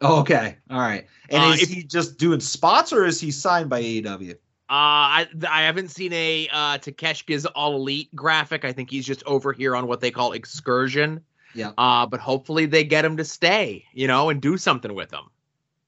oh, 0.00 0.20
okay, 0.20 0.56
all 0.70 0.78
right. 0.80 1.06
And 1.28 1.44
uh, 1.44 1.48
is 1.54 1.62
if- 1.62 1.68
he 1.68 1.82
just 1.84 2.18
doing 2.18 2.40
spots, 2.40 2.92
or 2.92 3.04
is 3.04 3.20
he 3.20 3.30
signed 3.30 3.68
by 3.68 3.82
AEW? 3.82 4.36
Uh, 4.70 5.26
I 5.26 5.26
I 5.50 5.62
haven't 5.62 5.88
seen 5.88 6.12
a 6.12 6.48
uh 6.52 6.78
Takeshita's 6.78 7.44
All 7.46 7.74
Elite 7.76 8.14
graphic. 8.14 8.64
I 8.64 8.72
think 8.72 8.88
he's 8.88 9.04
just 9.04 9.22
over 9.26 9.52
here 9.52 9.74
on 9.74 9.88
what 9.88 10.00
they 10.00 10.12
call 10.12 10.32
Excursion. 10.32 11.24
Yeah. 11.54 11.72
Uh, 11.76 12.06
but 12.06 12.20
hopefully 12.20 12.66
they 12.66 12.84
get 12.84 13.04
him 13.04 13.16
to 13.16 13.24
stay, 13.24 13.84
you 13.92 14.06
know, 14.06 14.30
and 14.30 14.40
do 14.40 14.56
something 14.56 14.94
with 14.94 15.12
him. 15.12 15.24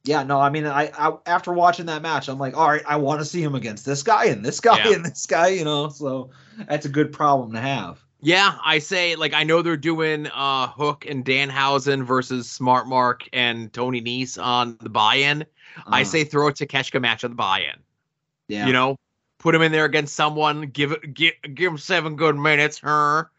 Yeah, 0.04 0.24
no, 0.24 0.40
I 0.40 0.50
mean, 0.50 0.66
I, 0.66 0.90
I 0.98 1.12
after 1.26 1.52
watching 1.52 1.86
that 1.86 2.02
match, 2.02 2.28
I'm 2.28 2.40
like, 2.40 2.56
all 2.56 2.66
right, 2.68 2.82
I 2.84 2.96
want 2.96 3.20
to 3.20 3.24
see 3.24 3.40
him 3.40 3.54
against 3.54 3.86
this 3.86 4.02
guy 4.02 4.24
and 4.24 4.44
this 4.44 4.58
guy 4.58 4.78
Yeah. 4.84 4.94
and 4.96 5.04
this 5.04 5.26
guy, 5.26 5.48
you 5.48 5.64
know. 5.64 5.88
So 5.88 6.30
that's 6.68 6.84
a 6.84 6.88
good 6.88 7.12
problem 7.12 7.52
to 7.52 7.60
have. 7.60 8.02
Yeah, 8.20 8.56
I 8.64 8.80
say 8.80 9.14
like 9.14 9.32
I 9.32 9.44
know 9.44 9.62
they're 9.62 9.76
doing 9.76 10.26
uh 10.26 10.66
Hook 10.66 11.06
and 11.08 11.24
Danhausen 11.24 12.04
versus 12.04 12.50
Smart 12.50 12.88
Mark 12.88 13.28
and 13.32 13.72
Tony 13.72 14.02
Nese 14.02 14.42
on 14.42 14.76
the 14.80 14.90
buy-in. 14.90 15.44
I 15.86 16.00
Uh, 16.00 16.04
say 16.04 16.24
throw 16.24 16.48
a 16.48 16.52
Takeshita 16.52 17.00
match 17.00 17.22
on 17.22 17.30
the 17.30 17.36
buy-in. 17.36 17.80
Yeah, 18.52 18.66
You 18.66 18.72
know, 18.74 18.96
put 19.38 19.54
him 19.54 19.62
in 19.62 19.72
there 19.72 19.86
against 19.86 20.14
someone, 20.14 20.66
give 20.66 20.92
it 20.92 21.14
give 21.14 21.32
give 21.54 21.72
him 21.72 21.78
seven 21.78 22.16
good 22.16 22.36
minutes, 22.36 22.78
her, 22.80 23.30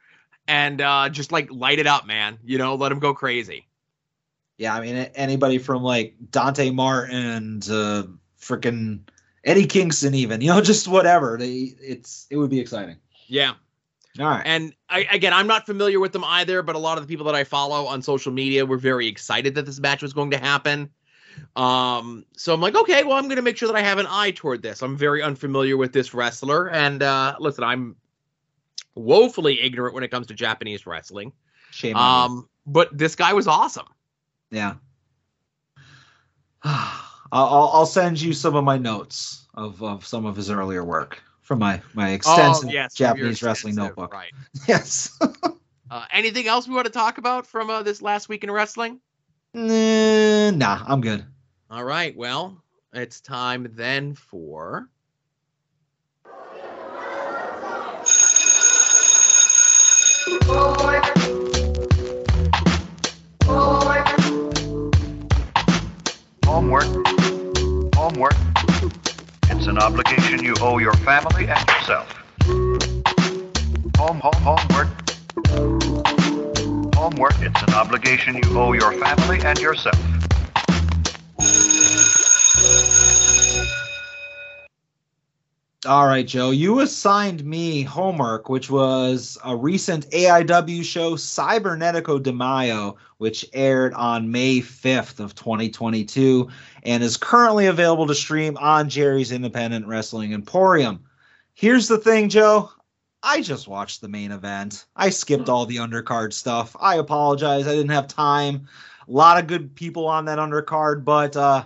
and 0.48 0.82
uh 0.82 1.10
just 1.10 1.32
like 1.32 1.52
light 1.52 1.80
it 1.80 1.88
up, 1.88 2.08
man. 2.08 2.40
You 2.44 2.58
know, 2.58 2.76
let 2.76 2.92
him 2.92 3.00
go 3.00 3.14
crazy. 3.14 3.68
yeah. 4.58 4.76
I 4.76 4.82
mean, 4.82 4.96
anybody 5.16 5.60
from 5.60 5.84
like 5.84 6.16
Dante 6.32 6.72
Martin 6.72 7.60
to 7.62 8.10
freaking 8.42 9.02
Eddie 9.44 9.68
Kingston, 9.68 10.16
even, 10.16 10.42
you 10.42 10.50
know, 10.50 10.62
just 10.72 10.88
whatever. 10.88 11.38
They, 11.38 11.76
it's 11.80 12.26
it 12.30 12.38
would 12.38 12.50
be 12.50 12.60
exciting. 12.60 12.98
Yeah. 13.28 13.54
All 14.20 14.28
right, 14.28 14.44
And 14.46 14.76
I, 14.90 15.08
again, 15.12 15.34
I'm 15.34 15.48
not 15.48 15.66
familiar 15.66 16.00
with 16.00 16.12
them 16.12 16.24
either, 16.24 16.62
but 16.62 16.76
a 16.76 16.80
lot 16.80 17.00
of 17.00 17.04
the 17.04 17.12
people 17.12 17.26
that 17.26 17.34
I 17.34 17.44
follow 17.44 17.88
on 17.88 18.04
social 18.04 18.32
media 18.32 18.64
were 18.64 18.78
very 18.78 19.08
excited 19.08 19.56
that 19.56 19.66
this 19.66 19.80
match 19.80 20.04
was 20.04 20.14
going 20.14 20.30
to 20.32 20.38
happen. 20.38 20.92
Um, 21.56 22.26
so 22.36 22.54
I'm 22.54 22.62
like, 22.62 22.76
okay, 22.76 23.04
well, 23.04 23.18
I'm 23.18 23.26
going 23.26 23.38
to 23.38 23.42
make 23.42 23.58
sure 23.58 23.68
that 23.68 23.76
I 23.76 23.82
have 23.82 23.98
an 23.98 24.08
eye 24.10 24.32
toward 24.32 24.62
this. 24.62 24.82
I'm 24.82 24.98
very 24.98 25.22
unfamiliar 25.22 25.78
with 25.78 25.94
this 25.94 26.14
wrestler, 26.14 26.70
and 26.70 27.04
uh, 27.04 27.36
listen, 27.40 27.64
I'm 27.64 27.96
woefully 28.96 29.62
ignorant 29.62 29.94
when 29.94 30.04
it 30.04 30.10
comes 30.10 30.28
to 30.28 30.34
Japanese 30.34 30.86
wrestling. 30.86 31.34
shame. 31.72 31.96
on 31.96 32.32
you. 32.32 32.36
Um, 32.38 32.50
but 32.66 32.98
this 32.98 33.16
guy 33.16 33.34
was 33.34 33.48
awesome. 33.48 33.88
Yeah. 34.52 34.76
I'll, 36.64 37.72
I'll 37.74 37.86
send 37.86 38.22
you 38.22 38.32
some 38.32 38.56
of 38.56 38.64
my 38.64 38.78
notes 38.78 39.48
of, 39.56 39.82
of 39.82 40.06
some 40.06 40.26
of 40.26 40.36
his 40.36 40.52
earlier 40.52 40.84
work 40.84 41.22
from 41.42 41.60
my 41.60 41.82
my 41.94 42.12
extensive 42.12 42.70
oh, 42.70 42.72
yes, 42.72 42.94
Japanese 42.94 43.44
wrestling 43.44 43.76
notebook. 43.76 44.14
Right. 44.14 44.32
Yes. 44.68 45.20
Uh, 45.92 46.06
anything 46.12 46.48
else 46.48 46.68
we 46.68 46.74
want 46.74 46.88
to 46.88 46.92
talk 46.92 47.20
about 47.20 47.46
from 47.46 47.70
uh, 47.70 47.84
this 47.84 48.02
last 48.02 48.28
week 48.28 48.44
in 48.44 48.50
wrestling? 48.50 49.00
Nah, 49.56 50.50
nah, 50.50 50.84
I'm 50.88 51.00
good. 51.02 51.24
All 51.70 51.84
right. 51.84 52.16
Well, 52.18 52.64
it's 52.92 53.22
time 53.22 53.68
then 53.76 54.16
for. 54.16 54.90
Homework. 66.46 66.86
Homework. 67.96 68.34
It's 69.50 69.68
an 69.68 69.78
obligation 69.78 70.44
you 70.44 70.56
owe 70.62 70.80
your 70.80 70.94
family 70.94 71.48
and 71.48 71.70
yourself. 71.70 72.12
Home, 73.98 74.20
home, 74.20 74.42
homework. 74.42 76.23
Homework. 77.04 77.34
It's 77.42 77.62
an 77.64 77.74
obligation 77.74 78.36
you 78.36 78.58
owe 78.58 78.72
your 78.72 78.94
family 78.94 79.42
and 79.44 79.60
yourself. 79.60 80.00
All 85.86 86.08
right, 86.08 86.26
Joe, 86.26 86.52
you 86.52 86.80
assigned 86.80 87.44
me 87.44 87.84
homework, 87.84 88.48
which 88.48 88.70
was 88.70 89.38
a 89.44 89.54
recent 89.54 90.10
AIW 90.12 90.82
show, 90.86 91.16
Cybernetico 91.16 92.24
de 92.24 92.32
Mayo, 92.32 92.96
which 93.18 93.46
aired 93.52 93.94
on 93.96 94.32
May 94.32 94.60
5th 94.60 95.20
of 95.20 95.36
2022 95.36 96.48
and 96.84 97.04
is 97.04 97.18
currently 97.18 97.66
available 97.66 98.08
to 98.08 98.16
stream 98.16 98.56
on 98.62 98.88
Jerry's 98.88 99.34
Independent 99.34 99.88
Wrestling 99.88 100.32
Emporium. 100.34 101.02
Here's 101.54 101.90
the 101.90 101.98
thing, 101.98 102.30
Joe. 102.30 102.72
I 103.24 103.42
just 103.42 103.70
watched 103.70 104.02
the 104.02 104.10
main 104.10 104.34
event. 104.34 104.86
I 104.98 105.10
skipped 105.10 105.48
all 105.48 105.66
the 105.66 105.78
undercard 105.78 106.34
stuff. 106.34 106.76
I 106.80 106.98
apologize. 106.98 107.66
I 107.66 107.72
didn't 107.72 107.92
have 107.92 108.08
time. 108.10 108.68
A 109.08 109.12
lot 109.12 109.40
of 109.40 109.48
good 109.48 109.74
people 109.76 110.08
on 110.08 110.26
that 110.26 110.40
undercard, 110.40 111.06
but 111.06 111.38
uh, 111.38 111.64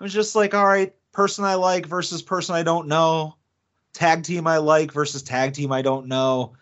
I 0.00 0.04
was 0.04 0.12
just 0.12 0.36
like, 0.36 0.52
all 0.52 0.66
right, 0.66 0.94
person 1.12 1.44
I 1.44 1.54
like 1.54 1.86
versus 1.86 2.20
person 2.20 2.54
I 2.54 2.62
don't 2.62 2.88
know. 2.88 3.36
Tag 3.94 4.22
team 4.22 4.46
I 4.46 4.58
like 4.58 4.92
versus 4.92 5.22
tag 5.22 5.54
team 5.54 5.72
I 5.72 5.80
don't 5.80 6.08
know. 6.08 6.52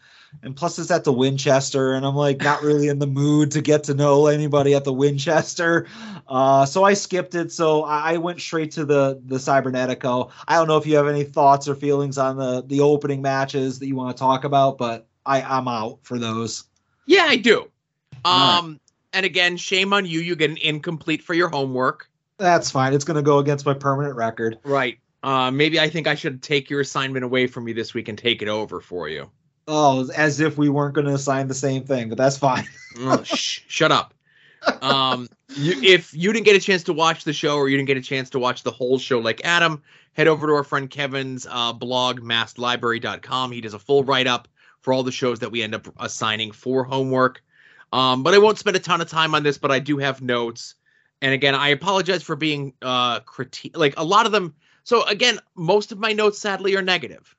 And 0.42 0.54
plus 0.54 0.78
it's 0.78 0.90
at 0.90 1.04
the 1.04 1.12
Winchester, 1.12 1.92
and 1.92 2.06
I'm 2.06 2.14
like 2.14 2.40
not 2.40 2.62
really 2.62 2.88
in 2.88 2.98
the 2.98 3.06
mood 3.06 3.50
to 3.52 3.60
get 3.60 3.84
to 3.84 3.94
know 3.94 4.26
anybody 4.26 4.74
at 4.74 4.84
the 4.84 4.92
Winchester. 4.92 5.86
Uh, 6.28 6.64
so 6.64 6.84
I 6.84 6.94
skipped 6.94 7.34
it. 7.34 7.52
So 7.52 7.82
I 7.84 8.16
went 8.16 8.40
straight 8.40 8.70
to 8.72 8.84
the 8.84 9.20
the 9.26 9.36
Cybernetico. 9.36 10.30
I 10.46 10.56
don't 10.56 10.68
know 10.68 10.76
if 10.76 10.86
you 10.86 10.96
have 10.96 11.08
any 11.08 11.24
thoughts 11.24 11.68
or 11.68 11.74
feelings 11.74 12.18
on 12.18 12.36
the 12.36 12.62
the 12.62 12.80
opening 12.80 13.22
matches 13.22 13.78
that 13.80 13.86
you 13.86 13.96
want 13.96 14.16
to 14.16 14.20
talk 14.20 14.44
about, 14.44 14.78
but 14.78 15.06
I, 15.26 15.42
I'm 15.42 15.68
out 15.68 15.98
for 16.02 16.18
those. 16.18 16.64
Yeah, 17.06 17.26
I 17.28 17.36
do. 17.36 17.70
Um, 18.24 18.80
and 19.12 19.26
again, 19.26 19.56
shame 19.56 19.92
on 19.92 20.06
you. 20.06 20.20
You 20.20 20.36
get 20.36 20.50
an 20.50 20.58
incomplete 20.58 21.22
for 21.22 21.34
your 21.34 21.48
homework. 21.48 22.08
That's 22.38 22.70
fine. 22.70 22.94
It's 22.94 23.04
gonna 23.04 23.22
go 23.22 23.38
against 23.38 23.66
my 23.66 23.74
permanent 23.74 24.16
record. 24.16 24.58
Right. 24.64 24.98
Uh, 25.22 25.50
maybe 25.50 25.78
I 25.78 25.88
think 25.88 26.06
I 26.06 26.14
should 26.14 26.42
take 26.42 26.70
your 26.70 26.80
assignment 26.80 27.24
away 27.24 27.46
from 27.46 27.68
you 27.68 27.74
this 27.74 27.92
week 27.92 28.08
and 28.08 28.16
take 28.16 28.40
it 28.40 28.48
over 28.48 28.80
for 28.80 29.08
you. 29.08 29.30
Oh, 29.72 30.10
as 30.16 30.40
if 30.40 30.58
we 30.58 30.68
weren't 30.68 30.94
gonna 30.94 31.14
assign 31.14 31.46
the 31.46 31.54
same 31.54 31.84
thing, 31.84 32.08
but 32.08 32.18
that's 32.18 32.36
fine. 32.36 32.66
Oh, 32.98 33.22
shh, 33.22 33.60
shut 33.68 33.92
up. 33.92 34.14
Um, 34.82 35.28
you, 35.54 35.80
if 35.80 36.12
you 36.12 36.32
didn't 36.32 36.44
get 36.44 36.56
a 36.56 36.60
chance 36.60 36.82
to 36.84 36.92
watch 36.92 37.22
the 37.22 37.32
show 37.32 37.56
or 37.56 37.68
you 37.68 37.76
didn't 37.76 37.86
get 37.86 37.96
a 37.96 38.02
chance 38.02 38.30
to 38.30 38.40
watch 38.40 38.64
the 38.64 38.72
whole 38.72 38.98
show 38.98 39.20
like 39.20 39.40
Adam, 39.44 39.82
head 40.14 40.26
over 40.26 40.48
to 40.48 40.52
our 40.54 40.64
friend 40.64 40.90
Kevin's 40.90 41.46
uh, 41.48 41.72
blog, 41.72 42.20
masslibrary.com. 42.20 43.52
He 43.52 43.60
does 43.60 43.74
a 43.74 43.78
full 43.78 44.02
write 44.02 44.26
up 44.26 44.48
for 44.80 44.92
all 44.92 45.04
the 45.04 45.12
shows 45.12 45.38
that 45.38 45.52
we 45.52 45.62
end 45.62 45.74
up 45.74 45.86
assigning 45.98 46.50
for 46.50 46.82
homework. 46.82 47.42
Um, 47.92 48.24
but 48.24 48.34
I 48.34 48.38
won't 48.38 48.58
spend 48.58 48.76
a 48.76 48.80
ton 48.80 49.00
of 49.00 49.08
time 49.08 49.34
on 49.36 49.44
this, 49.44 49.56
but 49.58 49.70
I 49.70 49.78
do 49.78 49.98
have 49.98 50.20
notes. 50.20 50.74
And 51.22 51.32
again, 51.32 51.54
I 51.54 51.68
apologize 51.68 52.22
for 52.24 52.34
being 52.36 52.74
uh 52.82 53.20
critique 53.20 53.76
like 53.78 53.94
a 53.96 54.04
lot 54.04 54.26
of 54.26 54.32
them 54.32 54.54
So 54.82 55.04
again, 55.04 55.38
most 55.54 55.92
of 55.92 55.98
my 55.98 56.12
notes 56.12 56.38
sadly 56.40 56.76
are 56.76 56.82
negative, 56.82 57.36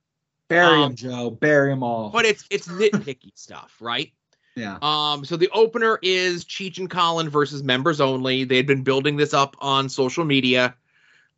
Bury 0.51 0.81
Um, 0.83 0.91
him, 0.91 0.95
Joe. 0.95 1.29
Bury 1.31 1.71
him 1.71 1.81
all. 1.81 2.09
but 2.09 2.25
it's 2.25 2.45
it's 2.49 2.67
nitpicky 2.67 3.31
stuff, 3.35 3.75
right? 3.79 4.11
yeah. 4.55 4.77
Um, 4.81 5.23
so 5.23 5.37
the 5.37 5.49
opener 5.53 5.97
is 6.01 6.43
Cheech 6.43 6.77
and 6.77 6.89
Colin 6.89 7.29
versus 7.29 7.63
members 7.63 8.01
only. 8.01 8.43
They 8.43 8.57
had 8.57 8.67
been 8.67 8.83
building 8.83 9.15
this 9.15 9.33
up 9.33 9.55
on 9.59 9.87
social 9.87 10.25
media. 10.25 10.75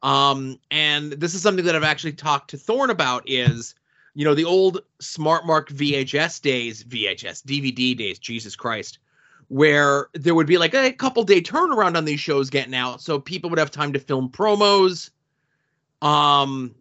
Um, 0.01 0.59
and 0.71 1.11
this 1.13 1.35
is 1.35 1.41
something 1.43 1.63
that 1.65 1.75
I've 1.75 1.83
actually 1.83 2.13
talked 2.13 2.49
to 2.49 2.57
Thorn 2.57 2.89
about 2.89 3.23
is, 3.27 3.75
you 4.15 4.25
know, 4.25 4.33
the 4.33 4.45
old 4.45 4.79
Smart 4.99 5.45
Mark 5.45 5.69
VHS 5.69 6.41
days, 6.41 6.83
VHS, 6.83 7.43
DVD 7.45 7.95
days, 7.95 8.17
Jesus 8.19 8.55
Christ, 8.55 8.97
where 9.47 10.07
there 10.13 10.33
would 10.35 10.47
be 10.47 10.57
like 10.57 10.73
a 10.73 10.91
couple 10.91 11.23
day 11.23 11.39
turnaround 11.39 11.95
on 11.95 12.05
these 12.05 12.19
shows 12.19 12.49
getting 12.49 12.73
out. 12.75 12.99
So 12.99 13.19
people 13.19 13.49
would 13.51 13.59
have 13.59 13.69
time 13.71 13.93
to 13.93 13.99
film 13.99 14.29
promos. 14.29 15.11
Um, 16.01 16.73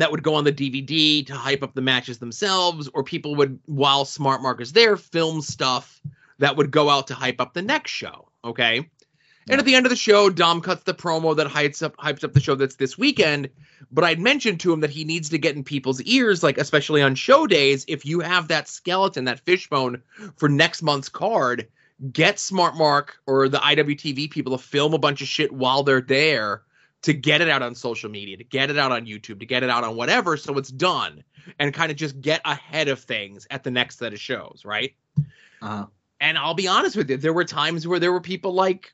that 0.00 0.10
would 0.10 0.22
go 0.22 0.34
on 0.34 0.44
the 0.44 0.52
DVD 0.52 1.26
to 1.26 1.34
hype 1.34 1.62
up 1.62 1.74
the 1.74 1.80
matches 1.80 2.18
themselves, 2.18 2.88
or 2.94 3.02
people 3.02 3.34
would, 3.36 3.58
while 3.66 4.04
Smart 4.04 4.42
Mark 4.42 4.60
is 4.60 4.72
there, 4.72 4.96
film 4.96 5.40
stuff 5.40 6.00
that 6.38 6.56
would 6.56 6.70
go 6.70 6.88
out 6.88 7.08
to 7.08 7.14
hype 7.14 7.40
up 7.40 7.54
the 7.54 7.62
next 7.62 7.90
show. 7.90 8.28
Okay. 8.44 8.88
And 9.50 9.58
at 9.58 9.64
the 9.64 9.74
end 9.74 9.86
of 9.86 9.90
the 9.90 9.96
show, 9.96 10.28
Dom 10.28 10.60
cuts 10.60 10.82
the 10.82 10.92
promo 10.92 11.34
that 11.36 11.46
hypes 11.46 11.82
up 11.82 11.96
hypes 11.96 12.22
up 12.22 12.34
the 12.34 12.40
show 12.40 12.54
that's 12.54 12.76
this 12.76 12.98
weekend. 12.98 13.48
But 13.90 14.04
I'd 14.04 14.20
mentioned 14.20 14.60
to 14.60 14.72
him 14.72 14.80
that 14.80 14.90
he 14.90 15.04
needs 15.04 15.30
to 15.30 15.38
get 15.38 15.56
in 15.56 15.64
people's 15.64 16.02
ears, 16.02 16.42
like 16.42 16.58
especially 16.58 17.00
on 17.00 17.14
show 17.14 17.46
days, 17.46 17.86
if 17.88 18.04
you 18.04 18.20
have 18.20 18.48
that 18.48 18.68
skeleton, 18.68 19.24
that 19.24 19.40
fishbone 19.40 20.02
for 20.36 20.50
next 20.50 20.82
month's 20.82 21.08
card, 21.08 21.68
get 22.12 22.38
Smart 22.38 22.76
Mark 22.76 23.16
or 23.26 23.48
the 23.48 23.58
IWTV 23.58 24.30
people 24.30 24.56
to 24.56 24.62
film 24.62 24.92
a 24.92 24.98
bunch 24.98 25.22
of 25.22 25.28
shit 25.28 25.50
while 25.50 25.82
they're 25.82 26.02
there 26.02 26.62
to 27.02 27.12
get 27.12 27.40
it 27.40 27.48
out 27.48 27.62
on 27.62 27.74
social 27.74 28.10
media, 28.10 28.36
to 28.36 28.44
get 28.44 28.70
it 28.70 28.78
out 28.78 28.92
on 28.92 29.06
YouTube, 29.06 29.38
to 29.40 29.46
get 29.46 29.62
it 29.62 29.70
out 29.70 29.84
on 29.84 29.96
whatever, 29.96 30.36
so 30.36 30.58
it's 30.58 30.70
done, 30.70 31.22
and 31.58 31.72
kind 31.72 31.90
of 31.90 31.96
just 31.96 32.20
get 32.20 32.40
ahead 32.44 32.88
of 32.88 32.98
things 33.00 33.46
at 33.50 33.62
the 33.62 33.70
next 33.70 33.98
set 33.98 34.12
of 34.12 34.20
shows, 34.20 34.62
right? 34.64 34.94
Uh-huh. 35.62 35.86
And 36.20 36.36
I'll 36.36 36.54
be 36.54 36.66
honest 36.66 36.96
with 36.96 37.08
you, 37.08 37.16
there 37.16 37.32
were 37.32 37.44
times 37.44 37.86
where 37.86 38.00
there 38.00 38.12
were 38.12 38.20
people 38.20 38.52
like 38.52 38.92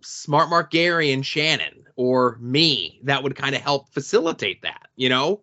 Smart 0.00 0.48
Mark 0.48 0.70
Gary 0.70 1.12
and 1.12 1.26
Shannon 1.26 1.84
or 1.96 2.38
me 2.40 3.00
that 3.02 3.22
would 3.22 3.34
kind 3.34 3.54
of 3.54 3.60
help 3.60 3.88
facilitate 3.88 4.62
that, 4.62 4.88
you 4.96 5.08
know? 5.08 5.40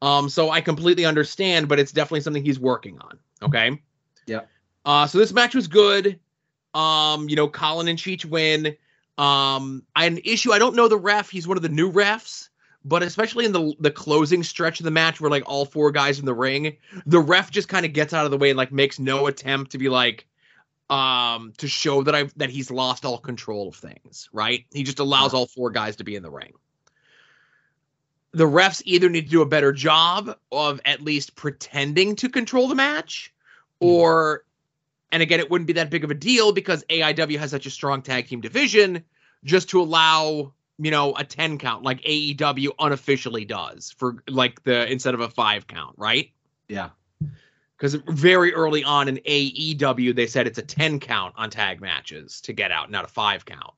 Um, 0.00 0.28
so 0.28 0.50
I 0.50 0.60
completely 0.60 1.04
understand, 1.04 1.68
but 1.68 1.78
it's 1.78 1.92
definitely 1.92 2.20
something 2.20 2.44
he's 2.44 2.58
working 2.58 2.98
on. 3.00 3.18
Okay. 3.42 3.80
Yeah. 4.26 4.42
Uh, 4.84 5.06
so 5.06 5.18
this 5.18 5.32
match 5.32 5.54
was 5.54 5.66
good. 5.66 6.18
Um, 6.74 7.28
you 7.28 7.36
know, 7.36 7.48
Colin 7.48 7.88
and 7.88 7.98
Cheech 7.98 8.24
win. 8.24 8.76
Um, 9.16 9.84
I 9.94 10.06
an 10.06 10.18
issue. 10.24 10.52
I 10.52 10.58
don't 10.58 10.74
know 10.74 10.88
the 10.88 10.96
ref. 10.96 11.30
He's 11.30 11.46
one 11.46 11.56
of 11.56 11.62
the 11.62 11.68
new 11.68 11.90
refs, 11.92 12.48
but 12.84 13.02
especially 13.02 13.44
in 13.44 13.52
the 13.52 13.74
the 13.78 13.90
closing 13.90 14.42
stretch 14.42 14.80
of 14.80 14.84
the 14.84 14.90
match 14.90 15.20
where 15.20 15.30
like 15.30 15.44
all 15.46 15.64
four 15.64 15.92
guys 15.92 16.18
in 16.18 16.26
the 16.26 16.34
ring, 16.34 16.76
the 17.06 17.20
ref 17.20 17.50
just 17.50 17.68
kind 17.68 17.86
of 17.86 17.92
gets 17.92 18.12
out 18.12 18.24
of 18.24 18.30
the 18.30 18.38
way 18.38 18.50
and 18.50 18.56
like 18.56 18.72
makes 18.72 18.98
no 18.98 19.26
attempt 19.26 19.72
to 19.72 19.78
be 19.78 19.88
like 19.88 20.26
um 20.90 21.52
to 21.58 21.68
show 21.68 22.02
that 22.02 22.14
I 22.14 22.24
that 22.36 22.50
he's 22.50 22.70
lost 22.70 23.04
all 23.04 23.18
control 23.18 23.68
of 23.68 23.76
things, 23.76 24.28
right? 24.32 24.64
He 24.72 24.82
just 24.82 24.98
allows 24.98 25.32
all 25.32 25.46
four 25.46 25.70
guys 25.70 25.96
to 25.96 26.04
be 26.04 26.16
in 26.16 26.22
the 26.22 26.30
ring. 26.30 26.52
The 28.32 28.44
refs 28.44 28.82
either 28.84 29.08
need 29.08 29.26
to 29.26 29.30
do 29.30 29.42
a 29.42 29.46
better 29.46 29.72
job 29.72 30.36
of 30.50 30.80
at 30.84 31.00
least 31.00 31.36
pretending 31.36 32.16
to 32.16 32.28
control 32.28 32.66
the 32.66 32.74
match 32.74 33.32
or 33.78 34.44
and 35.14 35.22
again 35.22 35.38
it 35.38 35.48
wouldn't 35.48 35.68
be 35.68 35.72
that 35.74 35.90
big 35.90 36.02
of 36.02 36.10
a 36.10 36.14
deal 36.14 36.52
because 36.52 36.84
AIW 36.90 37.38
has 37.38 37.52
such 37.52 37.66
a 37.66 37.70
strong 37.70 38.02
tag 38.02 38.26
team 38.26 38.40
division 38.40 39.04
just 39.44 39.70
to 39.70 39.80
allow 39.80 40.52
you 40.76 40.90
know 40.90 41.14
a 41.14 41.24
10 41.24 41.58
count 41.58 41.84
like 41.84 42.02
AEW 42.02 42.70
unofficially 42.80 43.44
does 43.44 43.94
for 43.96 44.16
like 44.28 44.62
the 44.64 44.90
instead 44.90 45.14
of 45.14 45.20
a 45.20 45.28
5 45.28 45.68
count, 45.68 45.94
right? 45.96 46.30
Yeah. 46.68 46.90
because 47.76 47.94
very 47.94 48.52
early 48.54 48.82
on 48.82 49.06
in 49.08 49.16
AEW 49.18 50.16
they 50.16 50.26
said 50.26 50.48
it's 50.48 50.58
a 50.58 50.62
10 50.62 50.98
count 50.98 51.34
on 51.36 51.48
tag 51.48 51.80
matches 51.80 52.40
to 52.42 52.52
get 52.52 52.72
out, 52.72 52.90
not 52.90 53.04
a 53.04 53.08
five 53.08 53.44
count. 53.44 53.72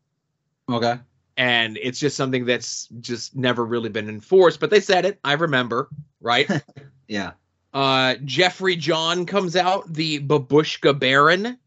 Okay. 0.71 0.99
And 1.37 1.77
it's 1.83 2.01
just 2.01 2.17
something 2.17 2.47
that's 2.47 2.89
just 3.01 3.37
never 3.37 3.63
really 3.63 3.91
been 3.91 4.09
enforced, 4.09 4.59
but 4.59 4.71
they 4.71 4.81
said 4.81 5.05
it. 5.05 5.19
I 5.23 5.35
remember, 5.35 5.91
right? 6.21 6.51
Yeah. 7.09 7.33
Uh, 7.77 8.15
Jeffrey 8.25 8.75
John 8.75 9.27
comes 9.27 9.55
out, 9.55 9.93
the 9.93 10.19
Babushka 10.19 10.99
Baron. 10.99 11.59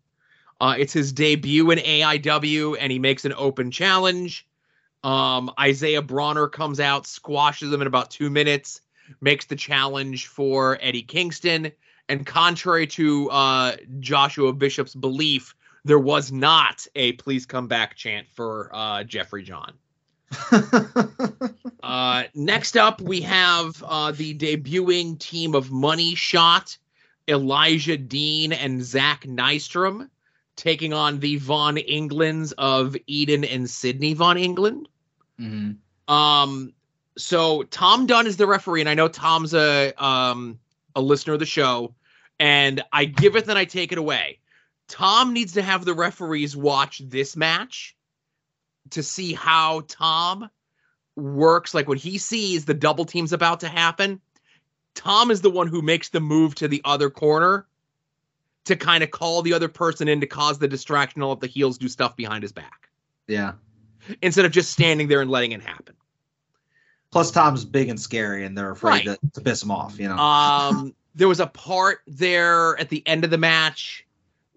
Uh, 0.60 0.74
it's 0.76 0.92
his 0.92 1.14
debut 1.14 1.70
in 1.70 1.78
AIW, 1.78 2.78
and 2.80 2.92
he 2.92 2.98
makes 2.98 3.26
an 3.26 3.34
open 3.38 3.70
challenge. 3.70 4.48
Um, 5.04 5.52
Isaiah 5.60 6.02
Broner 6.02 6.52
comes 6.52 6.80
out, 6.80 7.06
squashes 7.06 7.72
him 7.72 7.82
in 7.82 7.86
about 7.86 8.10
two 8.10 8.32
minutes, 8.32 8.82
makes 9.22 9.46
the 9.46 9.56
challenge 9.56 10.26
for 10.26 10.80
Eddie 10.82 11.04
Kingston. 11.04 11.72
And 12.08 12.26
contrary 12.26 12.88
to 12.88 13.30
uh, 13.30 13.76
Joshua 14.00 14.52
Bishop's 14.52 14.96
belief, 14.96 15.54
there 15.86 16.00
was 16.00 16.32
not 16.32 16.88
a 16.96 17.12
please 17.14 17.46
come 17.46 17.68
back 17.68 17.96
chant 17.96 18.26
for 18.34 18.72
uh, 18.74 19.04
Jeffrey 19.04 19.44
John. 19.44 19.76
Uh, 21.82 22.24
next 22.36 22.78
up, 22.78 23.02
we 23.02 23.22
have 23.22 23.84
uh, 23.84 24.12
the 24.12 24.38
debuting 24.38 25.18
team 25.18 25.56
of 25.56 25.72
Money 25.72 26.14
Shot, 26.14 26.78
Elijah 27.28 27.98
Dean, 27.98 28.52
and 28.52 28.84
Zach 28.84 29.24
Nystrom 29.24 30.10
taking 30.56 30.94
on 30.94 31.20
the 31.20 31.38
Von 31.38 31.78
Englands 31.78 32.52
of 32.52 32.96
Eden 33.08 33.46
and 33.46 33.68
Sydney 33.68 34.14
Von 34.14 34.38
England. 34.38 34.90
Mhm. 35.40 35.78
Um, 36.08 36.74
so 37.18 37.64
Tom 37.64 38.06
Dunn 38.06 38.28
is 38.28 38.38
the 38.38 38.46
referee, 38.46 38.82
and 38.82 38.90
I 38.90 38.94
know 38.94 39.08
Tom's 39.08 39.54
a 39.54 39.94
um 39.98 40.60
a 40.96 41.02
listener 41.02 41.34
of 41.34 41.40
the 41.40 41.46
show, 41.46 41.96
and 42.40 42.84
I 42.92 43.06
give 43.06 43.36
it, 43.36 43.46
then 43.46 43.58
I 43.58 43.66
take 43.66 43.92
it 43.92 43.98
away. 43.98 44.40
Tom 44.90 45.34
needs 45.34 45.54
to 45.54 45.62
have 45.62 45.86
the 45.86 45.94
referees 45.94 46.58
watch 46.58 47.00
this 47.00 47.38
match 47.38 47.96
to 48.92 49.04
see 49.04 49.34
how 49.34 49.84
Tom 49.88 50.50
works. 51.16 51.74
Like 51.74 51.88
when 51.88 51.98
he 51.98 52.18
sees 52.18 52.66
the 52.66 52.74
double 52.74 53.06
team's 53.06 53.34
about 53.34 53.60
to 53.62 53.68
happen, 53.68 54.22
Tom 54.96 55.32
is 55.32 55.42
the 55.42 55.50
one 55.50 55.68
who 55.68 55.82
makes 55.82 56.10
the 56.10 56.20
move 56.20 56.56
to 56.56 56.68
the 56.68 56.82
other 56.86 57.10
corner 57.10 57.66
to 58.66 58.76
kind 58.76 59.04
of 59.04 59.12
call 59.12 59.42
the 59.42 59.54
other 59.54 59.68
person 59.70 60.08
in 60.08 60.22
to 60.22 60.28
cause 60.28 60.60
the 60.60 60.68
distraction 60.68 61.22
and 61.22 61.30
let 61.30 61.40
the 61.40 61.48
heels 61.48 61.78
do 61.78 61.88
stuff 61.88 62.16
behind 62.16 62.44
his 62.44 62.52
back 62.52 62.90
Yeah. 63.28 63.54
instead 64.22 64.46
of 64.46 64.52
just 64.52 64.72
standing 64.72 65.08
there 65.08 65.22
and 65.22 65.32
letting 65.32 65.54
it 65.54 65.62
happen. 65.62 65.96
Plus, 67.12 67.32
Tom's 67.32 67.66
big 67.66 67.90
and 67.90 68.00
scary, 68.00 68.46
and 68.46 68.56
they're 68.56 68.70
afraid 68.70 69.08
Right. 69.08 69.20
to, 69.22 69.32
to 69.34 69.42
piss 69.42 69.64
him 69.64 69.72
off. 69.72 69.98
You 69.98 70.10
know. 70.10 70.18
Um, 70.18 70.94
there 71.16 71.28
was 71.28 71.40
a 71.40 71.48
part 71.48 72.02
there 72.06 72.80
at 72.80 72.90
the 72.90 73.06
end 73.08 73.24
of 73.24 73.32
the 73.32 73.38
match 73.40 74.06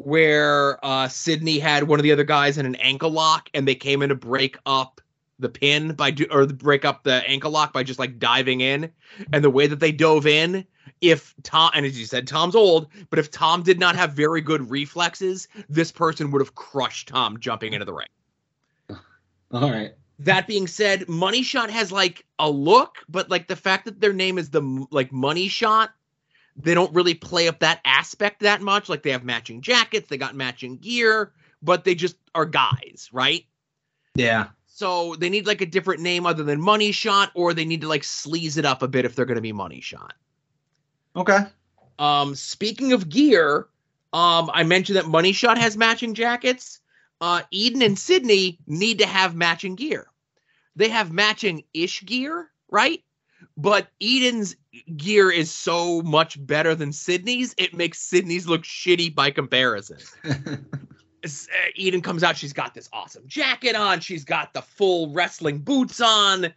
where 0.06 0.84
uh, 0.84 1.08
Sydney 1.08 1.58
had 1.58 1.84
one 1.84 1.98
of 1.98 2.02
the 2.02 2.12
other 2.12 2.24
guys 2.24 2.58
in 2.58 2.66
an 2.66 2.74
ankle 2.76 3.10
lock, 3.10 3.48
and 3.54 3.66
they 3.66 3.74
came 3.74 4.02
in 4.02 4.08
to 4.08 4.14
break 4.14 4.56
up 4.66 5.00
the 5.38 5.48
pin 5.48 5.92
by 5.92 6.10
do 6.10 6.26
or 6.30 6.46
break 6.46 6.84
up 6.84 7.02
the 7.02 7.28
ankle 7.28 7.50
lock 7.50 7.72
by 7.72 7.82
just 7.82 7.98
like 7.98 8.18
diving 8.18 8.60
in. 8.60 8.90
And 9.32 9.44
the 9.44 9.50
way 9.50 9.66
that 9.66 9.80
they 9.80 9.92
dove 9.92 10.26
in, 10.26 10.64
if 11.00 11.34
Tom 11.42 11.70
and 11.74 11.84
as 11.84 11.98
you 11.98 12.06
said, 12.06 12.26
Tom's 12.26 12.54
old, 12.54 12.88
but 13.10 13.18
if 13.18 13.30
Tom 13.30 13.62
did 13.62 13.78
not 13.78 13.96
have 13.96 14.12
very 14.12 14.40
good 14.40 14.70
reflexes, 14.70 15.48
this 15.68 15.92
person 15.92 16.30
would 16.30 16.40
have 16.40 16.54
crushed 16.54 17.08
Tom 17.08 17.38
jumping 17.38 17.72
into 17.72 17.84
the 17.84 17.92
ring. 17.92 19.00
All 19.50 19.70
right. 19.70 19.92
That 20.18 20.46
being 20.46 20.68
said, 20.68 21.08
Money 21.08 21.42
Shot 21.42 21.70
has 21.70 21.90
like 21.90 22.24
a 22.38 22.48
look, 22.48 22.98
but 23.08 23.28
like 23.28 23.48
the 23.48 23.56
fact 23.56 23.84
that 23.86 24.00
their 24.00 24.12
name 24.12 24.38
is 24.38 24.50
the 24.50 24.86
like 24.90 25.12
Money 25.12 25.48
Shot, 25.48 25.90
they 26.56 26.74
don't 26.74 26.92
really 26.94 27.14
play 27.14 27.48
up 27.48 27.60
that 27.60 27.80
aspect 27.84 28.40
that 28.40 28.60
much. 28.60 28.88
Like 28.88 29.02
they 29.02 29.10
have 29.10 29.24
matching 29.24 29.60
jackets, 29.60 30.08
they 30.08 30.18
got 30.18 30.34
matching 30.34 30.76
gear, 30.78 31.32
but 31.62 31.84
they 31.84 31.94
just 31.94 32.16
are 32.34 32.46
guys, 32.46 33.08
right? 33.12 33.44
Yeah. 34.14 34.48
So 34.66 35.14
they 35.16 35.28
need 35.28 35.46
like 35.46 35.60
a 35.60 35.66
different 35.66 36.00
name 36.00 36.26
other 36.26 36.42
than 36.42 36.60
Money 36.60 36.92
Shot, 36.92 37.30
or 37.34 37.54
they 37.54 37.64
need 37.64 37.82
to 37.82 37.88
like 37.88 38.02
sleaze 38.02 38.58
it 38.58 38.64
up 38.64 38.82
a 38.82 38.88
bit 38.88 39.04
if 39.04 39.14
they're 39.14 39.26
going 39.26 39.36
to 39.36 39.42
be 39.42 39.52
Money 39.52 39.80
Shot. 39.80 40.14
Okay. 41.14 41.40
Um, 41.98 42.34
speaking 42.34 42.92
of 42.92 43.08
gear, 43.08 43.68
um, 44.12 44.50
I 44.52 44.64
mentioned 44.64 44.96
that 44.96 45.06
Money 45.06 45.32
Shot 45.32 45.58
has 45.58 45.76
matching 45.76 46.14
jackets. 46.14 46.80
Uh, 47.20 47.42
Eden 47.50 47.82
and 47.82 47.98
Sydney 47.98 48.58
need 48.66 48.98
to 48.98 49.06
have 49.06 49.36
matching 49.36 49.76
gear. 49.76 50.08
They 50.74 50.88
have 50.88 51.12
matching 51.12 51.64
ish 51.72 52.04
gear, 52.04 52.50
right? 52.68 53.02
But 53.56 53.88
Eden's 54.00 54.56
gear 54.96 55.30
is 55.30 55.50
so 55.50 56.02
much 56.02 56.44
better 56.46 56.74
than 56.74 56.92
Sydney's, 56.92 57.54
it 57.58 57.74
makes 57.74 58.00
Sydney's 58.00 58.46
look 58.48 58.62
shitty 58.62 59.14
by 59.14 59.30
comparison. 59.30 59.98
Uh, 61.24 61.28
Eden 61.76 62.00
comes 62.02 62.24
out, 62.24 62.36
she's 62.36 62.52
got 62.52 62.74
this 62.74 62.88
awesome 62.92 63.22
jacket 63.28 63.76
on, 63.76 64.00
she's 64.00 64.24
got 64.24 64.52
the 64.54 64.60
full 64.60 65.08
wrestling 65.12 65.58
boots 65.58 66.00
on, 66.00 66.52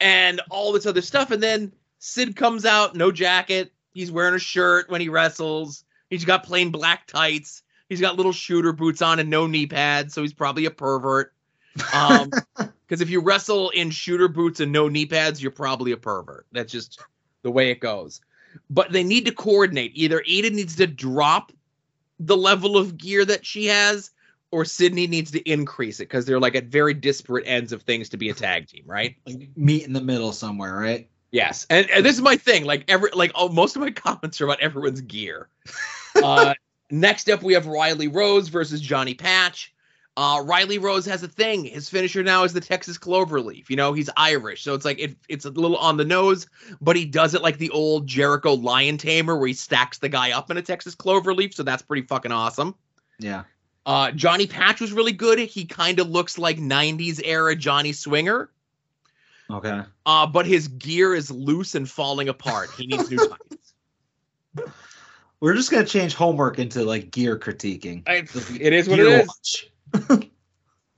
and 0.00 0.40
all 0.48 0.72
this 0.72 0.86
other 0.86 1.02
stuff. 1.02 1.32
And 1.32 1.42
then 1.42 1.72
Sid 1.98 2.36
comes 2.36 2.64
out, 2.64 2.94
no 2.94 3.10
jacket. 3.10 3.72
He's 3.94 4.12
wearing 4.12 4.34
a 4.34 4.38
shirt 4.38 4.88
when 4.90 5.00
he 5.00 5.08
wrestles. 5.08 5.84
He's 6.08 6.24
got 6.24 6.44
plain 6.44 6.70
black 6.70 7.06
tights. 7.08 7.62
He's 7.88 8.00
got 8.00 8.16
little 8.16 8.32
shooter 8.32 8.72
boots 8.72 9.02
on 9.02 9.18
and 9.18 9.30
no 9.30 9.46
knee 9.46 9.66
pads, 9.66 10.14
so 10.14 10.22
he's 10.22 10.34
probably 10.34 10.66
a 10.66 10.70
pervert. 10.70 11.32
Um, 11.92 12.30
Because 12.86 13.00
if 13.00 13.10
you 13.10 13.20
wrestle 13.20 13.70
in 13.70 13.90
shooter 13.90 14.28
boots 14.28 14.60
and 14.60 14.70
no 14.70 14.88
knee 14.88 15.06
pads, 15.06 15.42
you're 15.42 15.50
probably 15.50 15.92
a 15.92 15.96
pervert. 15.96 16.46
That's 16.52 16.72
just 16.72 17.00
the 17.42 17.50
way 17.50 17.70
it 17.70 17.80
goes. 17.80 18.20
But 18.70 18.92
they 18.92 19.02
need 19.02 19.26
to 19.26 19.32
coordinate. 19.32 19.92
Either 19.94 20.22
Ada 20.26 20.50
needs 20.50 20.76
to 20.76 20.86
drop 20.86 21.52
the 22.20 22.36
level 22.36 22.76
of 22.76 22.96
gear 22.96 23.24
that 23.24 23.44
she 23.44 23.66
has, 23.66 24.10
or 24.50 24.64
Sydney 24.64 25.06
needs 25.06 25.30
to 25.32 25.50
increase 25.50 26.00
it 26.00 26.04
because 26.04 26.24
they're 26.24 26.40
like 26.40 26.54
at 26.54 26.64
very 26.66 26.94
disparate 26.94 27.44
ends 27.46 27.72
of 27.72 27.82
things 27.82 28.08
to 28.10 28.16
be 28.16 28.30
a 28.30 28.34
tag 28.34 28.68
team, 28.68 28.84
right? 28.86 29.16
Like 29.26 29.48
meet 29.56 29.84
in 29.84 29.92
the 29.92 30.00
middle 30.00 30.32
somewhere, 30.32 30.76
right? 30.76 31.08
Yes, 31.32 31.66
and, 31.68 31.90
and 31.90 32.04
this 32.04 32.14
is 32.14 32.22
my 32.22 32.36
thing. 32.36 32.64
Like 32.64 32.84
every 32.88 33.10
like 33.12 33.32
oh, 33.34 33.48
most 33.48 33.76
of 33.76 33.82
my 33.82 33.90
comments 34.04 34.40
are 34.40 34.44
about 34.44 34.60
everyone's 34.60 35.00
gear. 35.00 35.48
Uh, 36.24 36.54
next 36.90 37.28
up, 37.28 37.42
we 37.42 37.52
have 37.52 37.66
Riley 37.66 38.08
Rose 38.08 38.48
versus 38.48 38.80
Johnny 38.80 39.12
Patch. 39.12 39.74
Uh, 40.18 40.42
Riley 40.46 40.78
Rose 40.78 41.04
has 41.04 41.22
a 41.22 41.28
thing. 41.28 41.64
His 41.64 41.90
finisher 41.90 42.22
now 42.22 42.44
is 42.44 42.54
the 42.54 42.60
Texas 42.60 42.96
Cloverleaf. 42.96 43.68
You 43.68 43.76
know, 43.76 43.92
he's 43.92 44.08
Irish, 44.16 44.62
so 44.62 44.72
it's 44.74 44.84
like 44.86 44.98
it, 44.98 45.14
it's 45.28 45.44
a 45.44 45.50
little 45.50 45.76
on 45.76 45.98
the 45.98 46.06
nose, 46.06 46.46
but 46.80 46.96
he 46.96 47.04
does 47.04 47.34
it 47.34 47.42
like 47.42 47.58
the 47.58 47.68
old 47.70 48.06
Jericho 48.06 48.54
Lion 48.54 48.96
Tamer, 48.96 49.36
where 49.36 49.46
he 49.48 49.52
stacks 49.52 49.98
the 49.98 50.08
guy 50.08 50.30
up 50.32 50.50
in 50.50 50.56
a 50.56 50.62
Texas 50.62 50.94
Cloverleaf. 50.94 51.52
So 51.52 51.62
that's 51.62 51.82
pretty 51.82 52.06
fucking 52.06 52.32
awesome. 52.32 52.74
Yeah. 53.18 53.44
Uh, 53.84 54.10
Johnny 54.12 54.46
Patch 54.46 54.80
was 54.80 54.92
really 54.92 55.12
good. 55.12 55.38
He 55.38 55.64
kind 55.66 56.00
of 56.00 56.08
looks 56.08 56.38
like 56.38 56.56
'90s 56.56 57.20
era 57.22 57.54
Johnny 57.54 57.92
Swinger, 57.92 58.50
Okay. 59.50 59.82
uh, 60.06 60.26
but 60.26 60.46
his 60.46 60.66
gear 60.68 61.14
is 61.14 61.30
loose 61.30 61.74
and 61.74 61.88
falling 61.88 62.28
apart. 62.30 62.70
He 62.76 62.86
needs 62.86 63.10
new 63.10 63.18
tights. 64.56 64.66
We're 65.40 65.54
just 65.54 65.70
gonna 65.70 65.84
change 65.84 66.14
homework 66.14 66.58
into 66.58 66.84
like 66.84 67.10
gear 67.10 67.38
critiquing. 67.38 68.02
I- 68.08 68.26
it 68.58 68.72
is 68.72 68.88
what 68.88 68.98
it 68.98 69.06
is. 69.06 69.28
Watch. 69.28 69.70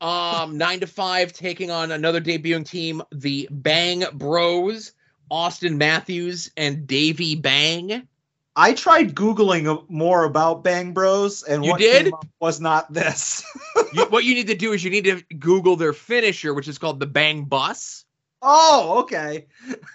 Um, 0.01 0.59
nine 0.59 0.79
to 0.79 0.87
five 0.87 1.33
taking 1.33 1.73
on 1.73 1.91
another 1.91 2.21
debuting 2.21 2.65
team, 2.65 3.03
the 3.11 3.49
Bang 3.51 4.05
Bros, 4.13 4.93
Austin 5.29 5.77
Matthews 5.77 6.53
and 6.57 6.87
Davey 6.87 7.35
Bang. 7.35 8.07
I 8.55 8.75
tried 8.75 9.17
googling 9.17 9.85
more 9.91 10.23
about 10.23 10.63
Bang 10.63 10.93
Bros, 10.93 11.43
and 11.43 11.65
You 11.65 11.73
what 11.73 11.81
did? 11.81 12.13
was 12.39 12.61
not 12.61 12.93
this. 12.93 13.45
You, 13.93 14.05
what 14.07 14.23
you 14.25 14.35
need 14.35 14.49
to 14.49 14.55
do 14.55 14.73
is 14.73 14.85
you 14.85 14.91
need 14.91 15.05
to 15.05 15.23
Google 15.37 15.75
their 15.75 15.93
finisher, 15.95 16.53
which 16.55 16.69
is 16.69 16.79
called 16.79 17.01
the 17.01 17.07
Bang 17.07 17.45
Bus. 17.45 18.05
oh, 18.43 19.01
okay. 19.01 19.47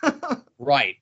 Right. 0.59 0.97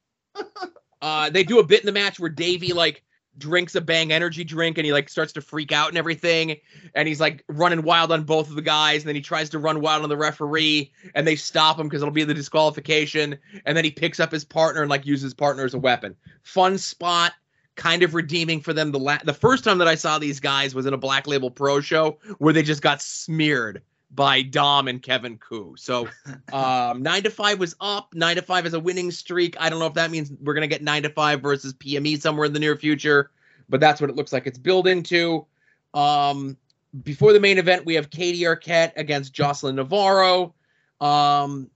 uh, 1.02 1.30
they 1.32 1.44
do 1.44 1.58
a 1.60 1.64
bit 1.64 1.80
in 1.80 1.86
the 1.88 1.92
match 1.92 2.20
where 2.20 2.30
Davey 2.30 2.74
like 2.74 3.04
drinks 3.38 3.76
a 3.76 3.82
Bang 3.82 4.12
energy 4.12 4.44
drink 4.44 4.78
and 4.78 4.86
he 4.86 4.94
like 4.94 5.10
starts 5.10 5.34
to 5.34 5.42
freak 5.42 5.72
out 5.72 5.90
and 5.90 5.98
everything, 5.98 6.58
and 6.96 7.08
he's 7.08 7.20
like 7.20 7.44
running 7.48 7.84
wild 7.84 8.12
on 8.12 8.24
both 8.24 8.50
of 8.50 8.56
the 8.56 8.62
guys, 8.62 9.02
and 9.02 9.08
then 9.08 9.16
he 9.16 9.22
tries 9.22 9.50
to 9.50 9.60
run 9.60 9.82
wild 9.82 10.04
on 10.04 10.10
the 10.10 10.18
referee, 10.18 10.92
and 11.16 11.26
they 11.26 11.36
stop 11.36 11.80
him 11.80 11.88
because 11.88 12.02
it'll 12.02 12.14
be 12.14 12.24
the 12.24 12.34
disqualification, 12.34 13.38
and 13.66 13.78
then 13.78 13.84
he 13.84 13.92
picks 13.92 14.20
up 14.20 14.32
his 14.32 14.46
partner 14.46 14.82
and 14.82 14.90
like 14.90 15.06
uses 15.06 15.24
his 15.24 15.34
partner 15.34 15.66
as 15.66 15.74
a 15.74 15.80
weapon. 15.80 16.16
Fun 16.44 16.78
spot. 16.78 17.34
Kind 17.76 18.04
of 18.04 18.14
redeeming 18.14 18.60
for 18.60 18.74
them. 18.74 18.92
The 18.92 19.00
la- 19.00 19.24
the 19.24 19.34
first 19.34 19.64
time 19.64 19.78
that 19.78 19.88
I 19.88 19.96
saw 19.96 20.20
these 20.20 20.42
guys 20.42 20.76
was 20.76 20.86
in 20.86 20.94
a 20.94 20.98
Black 20.98 21.26
Label 21.26 21.50
Pro 21.50 21.80
show 21.80 22.20
where 22.38 22.54
they 22.54 22.64
just 22.64 22.82
got 22.82 23.02
smeared 23.02 23.82
by 24.14 24.41
Dom 24.41 24.88
and 24.88 25.01
Kevin 25.01 25.38
Ku. 25.38 25.76
So 25.78 26.07
um, 26.53 27.01
nine 27.01 27.24
to 27.24 27.30
five 27.30 27.59
was 27.59 27.76
up. 27.80 28.14
Nine 28.14 28.36
to 28.36 28.41
five 28.41 28.66
is 28.66 28.74
a 28.74 28.80
winning 28.80 29.12
streak. 29.12 29.55
I 29.59 29.70
don't 29.70 29.80
know 29.80 29.88
if 29.88 29.93
that 29.95 30.12
means 30.12 30.32
we're 30.41 30.53
gonna 30.53 30.68
get 30.68 30.84
nine 30.84 31.03
to 31.03 31.09
five 31.09 31.41
versus 31.41 31.74
PME 31.74 32.20
somewhere 32.20 32.45
in 32.45 32.53
the 32.53 32.59
near 32.59 32.76
future, 32.76 33.32
but 33.70 33.80
that's 33.80 34.01
what 34.01 34.09
it 34.09 34.16
looks 34.16 34.34
like 34.34 34.47
it's 34.47 34.59
built 34.59 34.88
into. 34.88 35.45
Um, 35.93 36.57
before 37.03 37.32
the 37.34 37.39
main 37.39 37.57
event, 37.57 37.86
we 37.86 37.95
have 37.95 38.09
Katie 38.09 38.41
Arquette 38.41 38.91
against 38.97 39.34
Jocelyn 39.34 39.78
Navarro. 39.78 40.53
Um, 40.99 41.70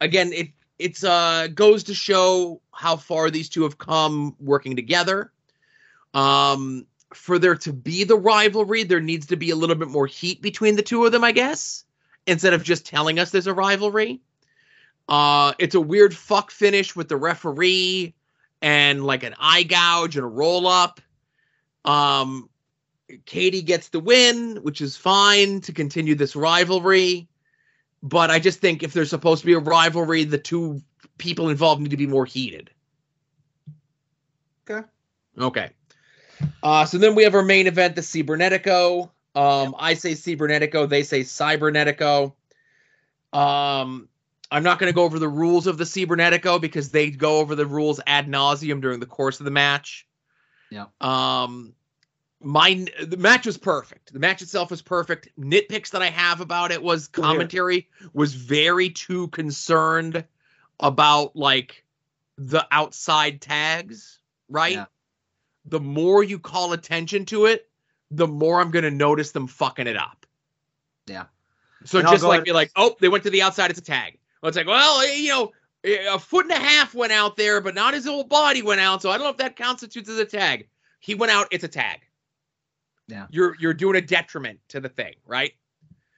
again, 0.00 0.32
it 0.32 0.48
it's 0.78 1.04
uh 1.04 1.48
goes 1.54 1.84
to 1.84 1.94
show 1.94 2.60
how 2.72 2.96
far 2.96 3.30
these 3.30 3.48
two 3.48 3.62
have 3.62 3.78
come 3.78 4.36
working 4.40 4.76
together. 4.76 5.32
Um, 6.14 6.86
for 7.14 7.38
there 7.38 7.56
to 7.56 7.72
be 7.72 8.04
the 8.04 8.16
rivalry, 8.16 8.82
there 8.82 9.00
needs 9.00 9.26
to 9.26 9.36
be 9.36 9.50
a 9.50 9.56
little 9.56 9.76
bit 9.76 9.88
more 9.88 10.06
heat 10.06 10.42
between 10.42 10.76
the 10.76 10.82
two 10.82 11.04
of 11.04 11.12
them, 11.12 11.24
I 11.24 11.32
guess, 11.32 11.84
instead 12.26 12.52
of 12.52 12.62
just 12.62 12.86
telling 12.86 13.18
us 13.18 13.30
there's 13.30 13.46
a 13.46 13.54
rivalry. 13.54 14.20
Uh, 15.08 15.52
it's 15.58 15.74
a 15.74 15.80
weird 15.80 16.14
fuck 16.14 16.50
finish 16.50 16.94
with 16.94 17.08
the 17.08 17.16
referee 17.16 18.14
and 18.60 19.04
like 19.04 19.24
an 19.24 19.34
eye 19.38 19.64
gouge 19.64 20.16
and 20.16 20.24
a 20.24 20.28
roll 20.28 20.66
up. 20.66 21.00
Um, 21.84 22.48
Katie 23.26 23.62
gets 23.62 23.88
the 23.88 24.00
win, 24.00 24.56
which 24.62 24.80
is 24.80 24.96
fine 24.96 25.60
to 25.62 25.72
continue 25.72 26.14
this 26.14 26.36
rivalry. 26.36 27.28
But 28.02 28.30
I 28.30 28.38
just 28.38 28.60
think 28.60 28.82
if 28.82 28.92
there's 28.92 29.10
supposed 29.10 29.40
to 29.40 29.46
be 29.46 29.52
a 29.52 29.58
rivalry, 29.58 30.24
the 30.24 30.38
two 30.38 30.82
people 31.18 31.48
involved 31.48 31.82
need 31.82 31.90
to 31.90 31.96
be 31.96 32.06
more 32.06 32.26
heated. 32.26 32.70
Okay. 34.68 34.86
Okay. 35.38 35.70
Uh, 36.62 36.84
so 36.84 36.98
then 36.98 37.14
we 37.14 37.22
have 37.24 37.34
our 37.34 37.42
main 37.42 37.66
event, 37.66 37.94
the 37.96 38.02
Cybernetico. 38.02 39.10
Um, 39.34 39.74
I 39.78 39.94
say 39.94 40.12
Cybernetico, 40.12 40.88
they 40.88 41.02
say 41.02 41.20
Cybernetico. 41.20 42.34
Um, 43.32 44.08
I'm 44.50 44.62
not 44.62 44.78
going 44.78 44.90
to 44.90 44.94
go 44.94 45.04
over 45.04 45.18
the 45.18 45.28
rules 45.28 45.66
of 45.66 45.78
the 45.78 45.84
Cybernetico 45.84 46.60
because 46.60 46.90
they 46.90 47.10
go 47.10 47.38
over 47.38 47.54
the 47.54 47.66
rules 47.66 48.00
ad 48.06 48.28
nauseum 48.28 48.80
during 48.80 49.00
the 49.00 49.06
course 49.06 49.40
of 49.40 49.44
the 49.44 49.50
match. 49.50 50.06
Yeah. 50.70 50.86
Um, 51.00 51.74
my 52.40 52.86
the 53.02 53.16
match 53.16 53.46
was 53.46 53.56
perfect. 53.56 54.12
The 54.12 54.18
match 54.18 54.42
itself 54.42 54.70
was 54.70 54.82
perfect. 54.82 55.28
Nitpicks 55.38 55.90
that 55.90 56.02
I 56.02 56.10
have 56.10 56.40
about 56.40 56.72
it 56.72 56.82
was 56.82 57.08
commentary 57.08 57.88
was 58.12 58.34
very 58.34 58.90
too 58.90 59.28
concerned 59.28 60.24
about 60.80 61.36
like 61.36 61.84
the 62.36 62.66
outside 62.70 63.40
tags, 63.40 64.18
right? 64.48 64.72
Yeah. 64.72 64.84
The 65.66 65.80
more 65.80 66.22
you 66.24 66.38
call 66.38 66.72
attention 66.72 67.24
to 67.26 67.46
it, 67.46 67.68
the 68.10 68.26
more 68.26 68.60
I'm 68.60 68.70
going 68.70 68.84
to 68.84 68.90
notice 68.90 69.32
them 69.32 69.46
fucking 69.46 69.86
it 69.86 69.96
up. 69.96 70.26
Yeah. 71.06 71.24
So 71.84 71.98
And 71.98 72.08
just 72.08 72.22
like 72.24 72.38
ahead- 72.38 72.44
be 72.44 72.52
like, 72.52 72.70
oh, 72.76 72.96
they 73.00 73.08
went 73.08 73.24
to 73.24 73.30
the 73.30 73.42
outside, 73.42 73.70
it's 73.70 73.78
a 73.80 73.82
tag. 73.82 74.18
Well, 74.42 74.48
it's 74.48 74.56
like, 74.56 74.66
well, 74.66 75.00
eh, 75.02 75.14
you 75.14 75.28
know, 75.28 75.52
eh, 75.84 76.06
a 76.12 76.18
foot 76.18 76.44
and 76.46 76.52
a 76.52 76.58
half 76.58 76.94
went 76.94 77.12
out 77.12 77.36
there, 77.36 77.60
but 77.60 77.74
not 77.74 77.94
his 77.94 78.04
whole 78.06 78.24
body 78.24 78.62
went 78.62 78.80
out, 78.80 79.02
so 79.02 79.10
I 79.10 79.14
don't 79.16 79.24
know 79.24 79.30
if 79.30 79.36
that 79.38 79.56
constitutes 79.56 80.08
as 80.08 80.18
a 80.18 80.24
tag. 80.24 80.68
He 81.00 81.14
went 81.14 81.32
out, 81.32 81.48
it's 81.50 81.64
a 81.64 81.68
tag. 81.68 82.00
Yeah. 83.08 83.26
You're 83.30 83.56
you're 83.58 83.74
doing 83.74 83.96
a 83.96 84.00
detriment 84.00 84.60
to 84.68 84.80
the 84.80 84.88
thing, 84.88 85.14
right? 85.26 85.52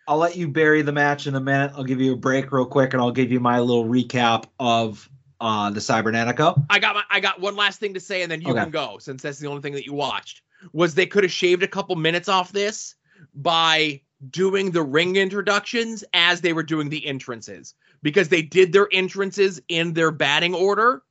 I'll 0.07 0.18
let 0.18 0.36
you 0.36 0.49
bury 0.49 0.82
the 0.82 0.92
match 0.92 1.26
in 1.26 1.34
a 1.34 1.40
minute. 1.40 1.72
I'll 1.74 1.84
give 1.84 2.01
you 2.01 2.12
a 2.12 2.16
break 2.16 2.53
real 2.53 2.66
quick, 2.66 2.92
and 2.92 3.01
I'll 3.01 3.11
give 3.11 3.32
you 3.32 3.40
my 3.40 3.59
little 3.61 3.86
recap 3.86 4.45
of 4.61 5.09
uh, 5.41 5.70
the 5.70 5.80
Cybernetico. 5.80 6.64
I 6.70 6.78
got 6.78 6.95
my, 6.95 7.03
I 7.11 7.20
got 7.20 7.41
one 7.41 7.57
last 7.57 7.80
thing 7.80 7.95
to 7.95 8.01
say, 8.01 8.22
and 8.22 8.30
then 8.30 8.41
you 8.41 8.51
Okay. 8.51 8.61
can 8.61 8.70
go 8.70 8.99
since 8.99 9.22
that's 9.22 9.39
the 9.39 9.49
only 9.49 9.62
thing 9.62 9.74
that 9.74 9.87
you 9.87 9.93
watched. 9.93 10.43
Was 10.72 10.95
they 10.95 11.07
could 11.07 11.24
have 11.24 11.32
shaved 11.32 11.62
a 11.62 11.68
couple 11.68 11.95
minutes 11.97 12.28
off 12.28 12.53
this 12.53 12.95
by 13.35 14.01
doing 14.30 14.70
the 14.70 14.82
ring 14.82 15.16
introductions 15.16 16.05
as 16.14 16.41
they 16.41 16.53
were 16.53 16.62
doing 16.62 16.89
the 16.89 17.05
entrances 17.07 17.74
because 18.03 18.28
they 18.28 18.43
did 18.43 18.72
their 18.72 18.89
entrances 18.93 19.61
in 19.68 19.93
their 19.93 20.11
batting 20.11 20.55
order. 20.55 21.03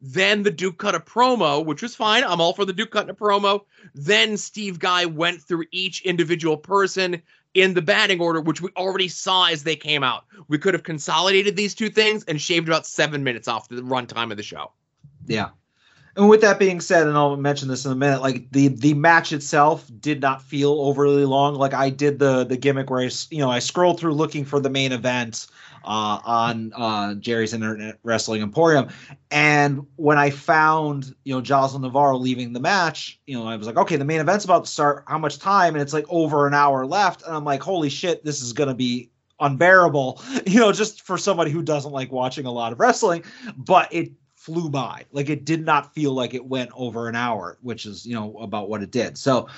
Then 0.00 0.42
the 0.42 0.50
Duke 0.50 0.78
cut 0.78 0.94
a 0.94 1.00
promo, 1.00 1.64
which 1.64 1.82
was 1.82 1.94
fine. 1.94 2.24
I'm 2.24 2.40
all 2.40 2.52
for 2.52 2.64
the 2.64 2.72
Duke 2.72 2.90
cutting 2.90 3.10
a 3.10 3.14
promo. 3.14 3.60
Then 3.94 4.36
Steve 4.36 4.78
Guy 4.78 5.06
went 5.06 5.40
through 5.42 5.64
each 5.70 6.02
individual 6.02 6.56
person 6.56 7.22
in 7.54 7.74
the 7.74 7.82
batting 7.82 8.20
order, 8.20 8.40
which 8.40 8.60
we 8.60 8.70
already 8.76 9.08
saw 9.08 9.46
as 9.46 9.62
they 9.62 9.76
came 9.76 10.02
out. 10.02 10.24
We 10.48 10.58
could 10.58 10.74
have 10.74 10.82
consolidated 10.82 11.56
these 11.56 11.74
two 11.74 11.88
things 11.88 12.24
and 12.24 12.40
shaved 12.40 12.68
about 12.68 12.86
seven 12.86 13.24
minutes 13.24 13.48
off 13.48 13.68
the 13.68 13.76
runtime 13.76 14.30
of 14.30 14.36
the 14.36 14.42
show. 14.42 14.72
Yeah. 15.26 15.50
And 16.16 16.28
with 16.28 16.42
that 16.42 16.60
being 16.60 16.80
said, 16.80 17.08
and 17.08 17.16
I'll 17.16 17.36
mention 17.36 17.68
this 17.68 17.84
in 17.84 17.90
a 17.90 17.96
minute, 17.96 18.20
like 18.20 18.50
the 18.52 18.68
the 18.68 18.94
match 18.94 19.32
itself 19.32 19.90
did 20.00 20.20
not 20.20 20.42
feel 20.42 20.80
overly 20.80 21.24
long. 21.24 21.54
Like 21.54 21.74
I 21.74 21.90
did 21.90 22.20
the 22.20 22.44
the 22.44 22.56
gimmick 22.56 22.88
where 22.88 23.00
I 23.00 23.10
you 23.30 23.38
know 23.38 23.50
I 23.50 23.58
scrolled 23.58 23.98
through 23.98 24.14
looking 24.14 24.44
for 24.44 24.60
the 24.60 24.70
main 24.70 24.92
event 24.92 25.48
uh, 25.84 26.20
on 26.24 26.72
uh, 26.74 27.14
Jerry's 27.14 27.52
Internet 27.52 27.98
Wrestling 28.02 28.42
Emporium, 28.42 28.88
and 29.30 29.86
when 29.96 30.18
I 30.18 30.30
found 30.30 31.14
you 31.24 31.34
know 31.34 31.40
Jocelyn 31.40 31.82
Navarro 31.82 32.16
leaving 32.16 32.52
the 32.52 32.60
match, 32.60 33.20
you 33.26 33.38
know 33.38 33.46
I 33.46 33.56
was 33.56 33.66
like, 33.66 33.76
okay, 33.76 33.96
the 33.96 34.04
main 34.04 34.20
event's 34.20 34.44
about 34.44 34.64
to 34.64 34.70
start. 34.70 35.04
How 35.06 35.18
much 35.18 35.38
time? 35.38 35.74
And 35.74 35.82
it's 35.82 35.92
like 35.92 36.06
over 36.08 36.46
an 36.46 36.54
hour 36.54 36.86
left, 36.86 37.22
and 37.22 37.34
I'm 37.34 37.44
like, 37.44 37.62
holy 37.62 37.90
shit, 37.90 38.24
this 38.24 38.42
is 38.42 38.52
gonna 38.52 38.74
be 38.74 39.10
unbearable, 39.40 40.22
you 40.46 40.60
know, 40.60 40.72
just 40.72 41.02
for 41.02 41.18
somebody 41.18 41.50
who 41.50 41.62
doesn't 41.62 41.92
like 41.92 42.10
watching 42.10 42.46
a 42.46 42.52
lot 42.52 42.72
of 42.72 42.80
wrestling. 42.80 43.24
But 43.56 43.92
it 43.92 44.12
flew 44.44 44.68
by. 44.68 45.04
Like 45.10 45.30
it 45.30 45.46
did 45.46 45.64
not 45.64 45.94
feel 45.94 46.12
like 46.12 46.34
it 46.34 46.44
went 46.44 46.70
over 46.74 47.08
an 47.08 47.16
hour, 47.16 47.56
which 47.62 47.86
is, 47.86 48.04
you 48.04 48.14
know, 48.14 48.36
about 48.38 48.68
what 48.68 48.82
it 48.82 48.90
did. 48.90 49.16
So, 49.16 49.48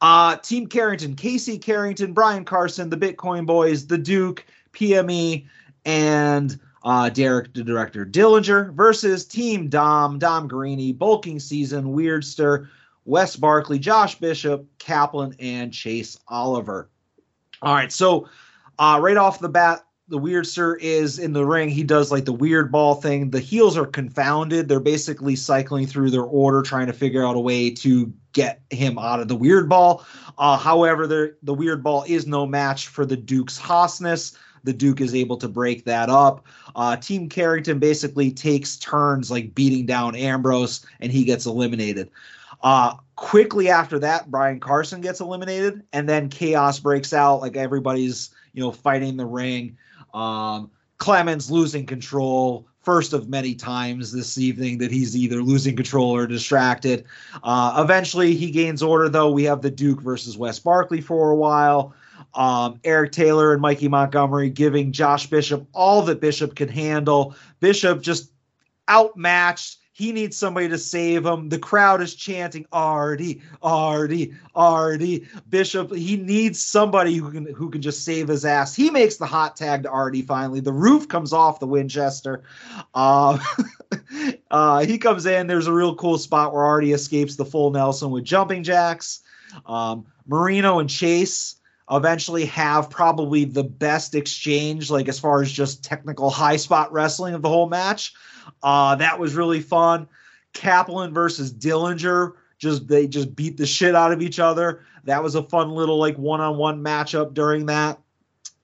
uh, 0.00 0.36
Team 0.36 0.66
Carrington, 0.66 1.14
Casey 1.14 1.58
Carrington, 1.58 2.14
Brian 2.14 2.46
Carson, 2.46 2.88
the 2.88 2.96
Bitcoin 2.96 3.44
Boys, 3.44 3.86
the 3.86 3.98
Duke, 3.98 4.46
PME, 4.72 5.46
and 5.84 6.58
uh, 6.84 7.10
Derek, 7.10 7.52
the 7.54 7.62
director, 7.62 8.06
Dillinger 8.06 8.72
versus 8.74 9.24
Team 9.26 9.68
Dom, 9.68 10.18
Dom 10.18 10.48
Garini, 10.48 10.96
Bulking 10.96 11.38
Season, 11.38 11.94
Weirdster, 11.94 12.68
Wes 13.04 13.36
Barkley, 13.36 13.78
Josh 13.78 14.18
Bishop, 14.18 14.66
Kaplan, 14.78 15.34
and 15.38 15.72
Chase 15.72 16.18
Oliver. 16.28 16.88
All 17.62 17.74
right, 17.74 17.92
so 17.92 18.28
uh, 18.78 18.98
right 19.02 19.16
off 19.16 19.40
the 19.40 19.48
bat, 19.48 19.84
the 20.08 20.18
weirdster 20.18 20.76
is 20.80 21.18
in 21.18 21.32
the 21.32 21.46
ring. 21.46 21.68
He 21.68 21.84
does 21.84 22.10
like 22.10 22.24
the 22.24 22.32
weird 22.32 22.72
ball 22.72 22.96
thing. 22.96 23.30
The 23.30 23.38
heels 23.38 23.76
are 23.76 23.86
confounded. 23.86 24.68
They're 24.68 24.80
basically 24.80 25.36
cycling 25.36 25.86
through 25.86 26.10
their 26.10 26.24
order, 26.24 26.62
trying 26.62 26.88
to 26.88 26.92
figure 26.92 27.24
out 27.24 27.36
a 27.36 27.40
way 27.40 27.70
to 27.70 28.12
get 28.32 28.60
him 28.70 28.98
out 28.98 29.20
of 29.20 29.28
the 29.28 29.36
weird 29.36 29.68
ball. 29.68 30.04
Uh, 30.36 30.56
however, 30.56 31.06
the 31.06 31.36
the 31.42 31.54
weird 31.54 31.84
ball 31.84 32.04
is 32.08 32.26
no 32.26 32.44
match 32.44 32.88
for 32.88 33.06
the 33.06 33.16
Duke's 33.16 33.56
Haasness. 33.56 34.36
The 34.64 34.72
Duke 34.72 35.00
is 35.00 35.14
able 35.14 35.36
to 35.38 35.48
break 35.48 35.84
that 35.84 36.08
up. 36.08 36.44
Uh, 36.76 36.96
Team 36.96 37.28
Carrington 37.28 37.78
basically 37.78 38.30
takes 38.30 38.76
turns 38.76 39.30
like 39.30 39.54
beating 39.54 39.86
down 39.86 40.14
Ambrose, 40.14 40.84
and 41.00 41.10
he 41.10 41.24
gets 41.24 41.46
eliminated. 41.46 42.10
Uh, 42.62 42.94
quickly 43.16 43.70
after 43.70 43.98
that, 43.98 44.30
Brian 44.30 44.60
Carson 44.60 45.00
gets 45.00 45.20
eliminated, 45.20 45.82
and 45.92 46.08
then 46.08 46.28
chaos 46.28 46.78
breaks 46.78 47.12
out. 47.12 47.40
Like 47.40 47.56
everybody's, 47.56 48.30
you 48.52 48.62
know, 48.62 48.72
fighting 48.72 49.16
the 49.16 49.26
ring. 49.26 49.76
Um, 50.12 50.70
Clemens 50.98 51.50
losing 51.50 51.86
control, 51.86 52.66
first 52.82 53.12
of 53.12 53.28
many 53.28 53.54
times 53.54 54.12
this 54.12 54.36
evening 54.36 54.78
that 54.78 54.90
he's 54.90 55.16
either 55.16 55.42
losing 55.42 55.76
control 55.76 56.14
or 56.14 56.26
distracted. 56.26 57.04
Uh, 57.42 57.80
eventually, 57.82 58.34
he 58.34 58.50
gains 58.50 58.82
order, 58.82 59.08
though. 59.08 59.30
We 59.30 59.44
have 59.44 59.62
the 59.62 59.70
Duke 59.70 60.02
versus 60.02 60.36
Wes 60.36 60.58
Barkley 60.58 61.00
for 61.00 61.30
a 61.30 61.36
while. 61.36 61.94
Um, 62.34 62.80
Eric 62.84 63.12
Taylor 63.12 63.52
and 63.52 63.62
Mikey 63.62 63.88
Montgomery 63.88 64.50
giving 64.50 64.92
Josh 64.92 65.26
Bishop 65.26 65.66
all 65.72 66.02
that 66.02 66.20
Bishop 66.20 66.54
can 66.54 66.68
handle. 66.68 67.34
Bishop 67.60 68.02
just 68.02 68.32
outmatched. 68.88 69.78
He 69.92 70.12
needs 70.12 70.34
somebody 70.34 70.66
to 70.68 70.78
save 70.78 71.26
him. 71.26 71.50
The 71.50 71.58
crowd 71.58 72.00
is 72.00 72.14
chanting 72.14 72.64
Artie, 72.72 73.42
Artie, 73.62 74.32
Artie. 74.54 75.28
Bishop, 75.50 75.94
he 75.94 76.16
needs 76.16 76.64
somebody 76.64 77.16
who 77.16 77.30
can 77.30 77.44
who 77.52 77.68
can 77.68 77.82
just 77.82 78.02
save 78.02 78.28
his 78.28 78.46
ass. 78.46 78.74
He 78.74 78.88
makes 78.88 79.18
the 79.18 79.26
hot 79.26 79.56
tag 79.56 79.82
to 79.82 79.90
Artie 79.90 80.22
finally. 80.22 80.60
The 80.60 80.72
roof 80.72 81.06
comes 81.06 81.34
off 81.34 81.60
the 81.60 81.66
Winchester. 81.66 82.44
Uh, 82.94 83.38
uh, 84.50 84.86
he 84.86 84.96
comes 84.96 85.26
in. 85.26 85.46
There's 85.46 85.66
a 85.66 85.72
real 85.72 85.94
cool 85.96 86.16
spot 86.16 86.54
where 86.54 86.64
Artie 86.64 86.92
escapes 86.92 87.36
the 87.36 87.44
full 87.44 87.70
Nelson 87.70 88.10
with 88.10 88.24
jumping 88.24 88.62
jacks. 88.62 89.20
Um, 89.66 90.06
Marino 90.26 90.78
and 90.78 90.88
Chase 90.88 91.56
eventually 91.90 92.44
have 92.46 92.90
probably 92.90 93.44
the 93.44 93.64
best 93.64 94.14
exchange, 94.14 94.90
like 94.90 95.08
as 95.08 95.18
far 95.18 95.42
as 95.42 95.50
just 95.50 95.84
technical 95.84 96.30
high 96.30 96.56
spot 96.56 96.92
wrestling 96.92 97.34
of 97.34 97.42
the 97.42 97.48
whole 97.48 97.68
match. 97.68 98.14
Uh, 98.62 98.96
that 98.96 99.18
was 99.18 99.34
really 99.34 99.60
fun. 99.60 100.08
Kaplan 100.52 101.14
versus 101.14 101.52
Dillinger, 101.52 102.32
just 102.58 102.86
they 102.88 103.06
just 103.06 103.34
beat 103.34 103.56
the 103.56 103.66
shit 103.66 103.94
out 103.94 104.12
of 104.12 104.22
each 104.22 104.38
other. 104.38 104.82
That 105.04 105.22
was 105.22 105.34
a 105.34 105.42
fun 105.42 105.70
little 105.70 105.98
like 105.98 106.16
one 106.16 106.40
on 106.40 106.56
one 106.56 106.82
matchup 106.82 107.34
during 107.34 107.66
that. 107.66 107.98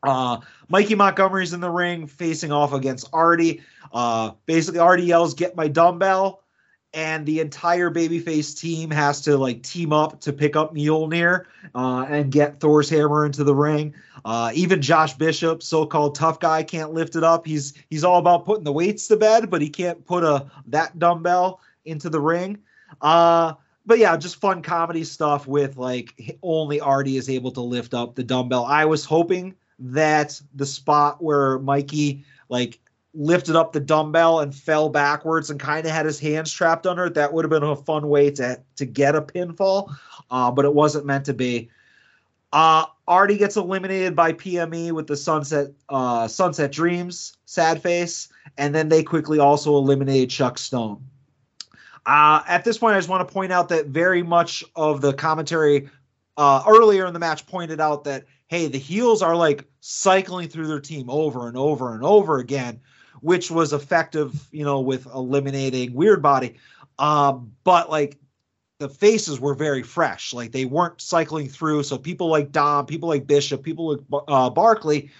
Uh, 0.03 0.39
Mikey 0.69 0.95
Montgomery's 0.95 1.53
in 1.53 1.61
the 1.61 1.71
ring 1.71 2.07
facing 2.07 2.53
off 2.53 2.73
against 2.73 3.09
Artie. 3.13 3.63
Uh, 3.93 4.33
basically, 4.45 4.81
Artie 4.81 5.05
yells, 5.05 5.35
"Get 5.35 5.57
my 5.57 5.69
dumbbell!" 5.69 6.43
And 6.97 7.27
the 7.27 7.41
entire 7.41 7.91
babyface 7.91 8.59
team 8.59 8.91
has 8.91 9.21
to 9.21 9.37
like 9.37 9.63
team 9.63 9.93
up 9.93 10.19
to 10.23 10.33
pick 10.33 10.57
up 10.57 10.75
Mjolnir 10.75 11.45
uh, 11.75 12.07
and 12.09 12.33
get 12.33 12.59
Thor's 12.59 12.89
hammer 12.89 13.27
into 13.27 13.45
the 13.45 13.55
ring. 13.55 13.95
Uh, 14.25 14.51
even 14.55 14.81
Josh 14.81 15.13
Bishop, 15.13 15.63
so-called 15.63 16.15
tough 16.15 16.41
guy, 16.41 16.63
can't 16.63 16.95
lift 16.95 17.15
it 17.15 17.23
up. 17.23 17.47
He's 17.47 17.75
he's 17.91 18.03
all 18.03 18.19
about 18.19 18.47
putting 18.47 18.65
the 18.65 18.73
weights 18.73 19.07
to 19.09 19.17
bed, 19.19 19.51
but 19.51 19.61
he 19.61 19.69
can't 19.69 20.05
put 20.07 20.25
a 20.25 20.51
that 20.69 20.99
dumbbell 20.99 21.61
into 21.85 22.09
the 22.09 22.21
ring. 22.21 22.59
Uh, 23.03 23.53
but 23.85 23.99
yeah, 23.99 24.17
just 24.17 24.37
fun 24.37 24.63
comedy 24.63 25.05
stuff 25.05 25.47
with 25.47 25.77
like 25.77 26.39
only 26.43 26.81
Artie 26.81 27.19
is 27.19 27.29
able 27.29 27.53
to 27.53 27.61
lift 27.61 27.93
up 27.93 28.15
the 28.15 28.25
dumbbell. 28.25 28.65
I 28.65 28.87
was 28.87 29.05
hoping 29.05 29.55
that 29.79 30.41
the 30.55 30.65
spot 30.65 31.23
where 31.23 31.59
Mikey 31.59 32.25
like 32.49 32.81
lifted 33.17 33.57
up 33.57 33.73
the 33.73 33.81
dumbbell 33.81 34.41
and 34.41 34.55
fell 34.55 34.89
backwards 34.89 35.51
and 35.51 35.59
kind 35.59 35.87
of 35.87 35.93
had 35.93 36.07
his 36.07 36.21
hands 36.21 36.53
trapped 36.53 36.87
under 36.87 37.07
it. 37.07 37.15
That 37.15 37.33
would 37.33 37.45
have 37.45 37.51
been 37.51 37.63
a 37.63 37.75
fun 37.75 38.09
way 38.09 38.31
to 38.33 38.61
to 38.77 38.85
get 38.85 39.17
a 39.17 39.23
pinfall, 39.23 39.95
uh, 40.31 40.51
but 40.51 40.65
it 40.65 40.75
wasn't 40.75 41.07
meant 41.07 41.25
to 41.27 41.35
be. 41.35 41.71
Uh, 42.53 42.85
Artie 43.09 43.39
gets 43.39 43.57
eliminated 43.57 44.15
by 44.15 44.33
PME 44.33 44.93
with 44.93 45.07
the 45.07 45.17
Sunset 45.17 45.73
uh, 45.89 46.29
Sunset 46.29 46.73
Dreams, 46.73 47.37
sad 47.47 47.83
face, 47.83 48.29
and 48.59 48.75
then 48.75 48.89
they 48.89 49.03
quickly 49.03 49.39
also 49.39 49.77
eliminated 49.77 50.31
Chuck 50.31 50.59
Stone. 50.59 51.05
Uh, 52.05 52.43
at 52.47 52.65
this 52.65 52.79
point, 52.79 52.95
I 52.95 52.99
just 52.99 53.09
want 53.09 53.27
to 53.27 53.33
point 53.33 53.53
out 53.53 53.69
that 53.71 53.87
very 53.87 54.23
much 54.23 54.63
of 54.77 55.01
the 55.01 55.13
commentary 55.13 55.89
uh, 56.37 56.63
earlier 56.69 57.07
in 57.07 57.13
the 57.13 57.19
match 57.19 57.47
pointed 57.47 57.81
out 57.81 58.05
that 58.05 58.25
hey, 58.49 58.69
the 58.69 58.79
heels 58.79 59.23
are 59.23 59.35
like 59.35 59.65
cycling 59.81 60.49
through 60.49 60.69
their 60.69 60.81
team 60.81 61.11
over 61.11 61.49
and 61.49 61.57
over 61.57 61.95
and 61.95 62.05
over 62.05 62.39
again, 62.39 62.81
which 63.27 63.51
was 63.51 63.73
effective, 63.73 64.47
you 64.53 64.65
know, 64.65 64.79
with 64.79 65.05
eliminating 65.07 65.93
Weird 65.95 66.23
Body. 66.23 66.55
Um, 66.97 67.51
but 67.65 67.91
like 67.91 68.19
the 68.79 68.89
faces 68.89 69.41
were 69.41 69.55
very 69.55 69.83
fresh, 69.83 70.33
like 70.33 70.53
they 70.53 70.65
weren't 70.65 71.01
cycling 71.01 71.49
through. 71.49 71.83
So 71.83 71.99
people 71.99 72.29
like 72.29 72.53
Dom, 72.53 72.87
people 72.87 73.09
like 73.09 73.27
Bishop, 73.27 73.65
people 73.65 73.97
like 73.97 74.23
uh, 74.29 74.49
Barkley 74.51 75.11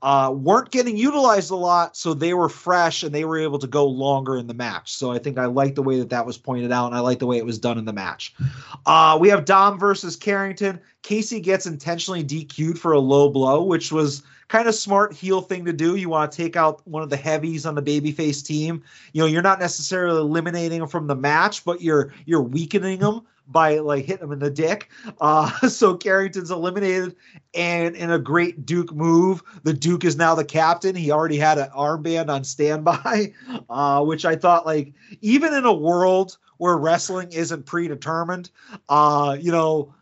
uh, 0.00 0.32
weren't 0.32 0.70
getting 0.70 0.96
utilized 0.96 1.50
a 1.50 1.56
lot, 1.56 1.96
so 1.96 2.14
they 2.14 2.34
were 2.34 2.48
fresh 2.48 3.02
and 3.02 3.12
they 3.12 3.24
were 3.24 3.38
able 3.38 3.58
to 3.58 3.66
go 3.66 3.84
longer 3.84 4.36
in 4.36 4.46
the 4.46 4.54
match. 4.54 4.92
So 4.92 5.10
I 5.10 5.18
think 5.18 5.36
I 5.36 5.46
like 5.46 5.74
the 5.74 5.82
way 5.82 5.98
that 5.98 6.10
that 6.10 6.24
was 6.24 6.38
pointed 6.38 6.70
out, 6.70 6.86
and 6.86 6.94
I 6.94 7.00
like 7.00 7.18
the 7.18 7.26
way 7.26 7.38
it 7.38 7.44
was 7.44 7.58
done 7.58 7.78
in 7.78 7.84
the 7.84 7.92
match. 7.92 8.32
Uh, 8.86 9.18
we 9.20 9.28
have 9.28 9.44
Dom 9.44 9.76
versus 9.76 10.14
Carrington. 10.14 10.78
Casey 11.02 11.40
gets 11.40 11.66
intentionally 11.66 12.22
DQ'd 12.22 12.78
for 12.78 12.92
a 12.92 13.00
low 13.00 13.28
blow, 13.28 13.64
which 13.64 13.90
was 13.90 14.22
kind 14.48 14.68
of 14.68 14.74
smart 14.74 15.12
heel 15.12 15.40
thing 15.40 15.64
to 15.64 15.72
do. 15.72 15.96
You 15.96 16.08
want 16.08 16.30
to 16.30 16.36
take 16.36 16.56
out 16.56 16.86
one 16.86 17.02
of 17.02 17.10
the 17.10 17.16
heavies 17.16 17.66
on 17.66 17.74
the 17.74 17.82
babyface 17.82 18.44
team. 18.44 18.82
You 19.12 19.22
know, 19.22 19.26
you're 19.26 19.42
not 19.42 19.58
necessarily 19.58 20.20
eliminating 20.20 20.80
them 20.80 20.88
from 20.88 21.06
the 21.06 21.16
match, 21.16 21.64
but 21.64 21.80
you're 21.80 22.12
you're 22.24 22.42
weakening 22.42 23.00
them 23.00 23.22
by 23.48 23.78
like 23.78 24.04
hitting 24.04 24.24
him 24.24 24.32
in 24.32 24.38
the 24.38 24.50
dick. 24.50 24.90
Uh, 25.20 25.50
so 25.68 25.96
Carrington's 25.96 26.50
eliminated, 26.50 27.16
and 27.54 27.96
in 27.96 28.10
a 28.10 28.18
great 28.18 28.66
Duke 28.66 28.92
move, 28.92 29.42
the 29.62 29.72
Duke 29.72 30.04
is 30.04 30.16
now 30.16 30.34
the 30.34 30.44
captain. 30.44 30.94
He 30.94 31.10
already 31.10 31.38
had 31.38 31.58
an 31.58 31.68
armband 31.70 32.28
on 32.28 32.44
standby, 32.44 33.32
uh, 33.70 34.04
which 34.04 34.24
I 34.24 34.36
thought 34.36 34.66
like 34.66 34.92
even 35.20 35.54
in 35.54 35.64
a 35.64 35.72
world 35.72 36.38
where 36.58 36.76
wrestling 36.76 37.30
isn't 37.32 37.66
predetermined, 37.66 38.50
uh, 38.88 39.36
you 39.38 39.52
know, 39.52 39.94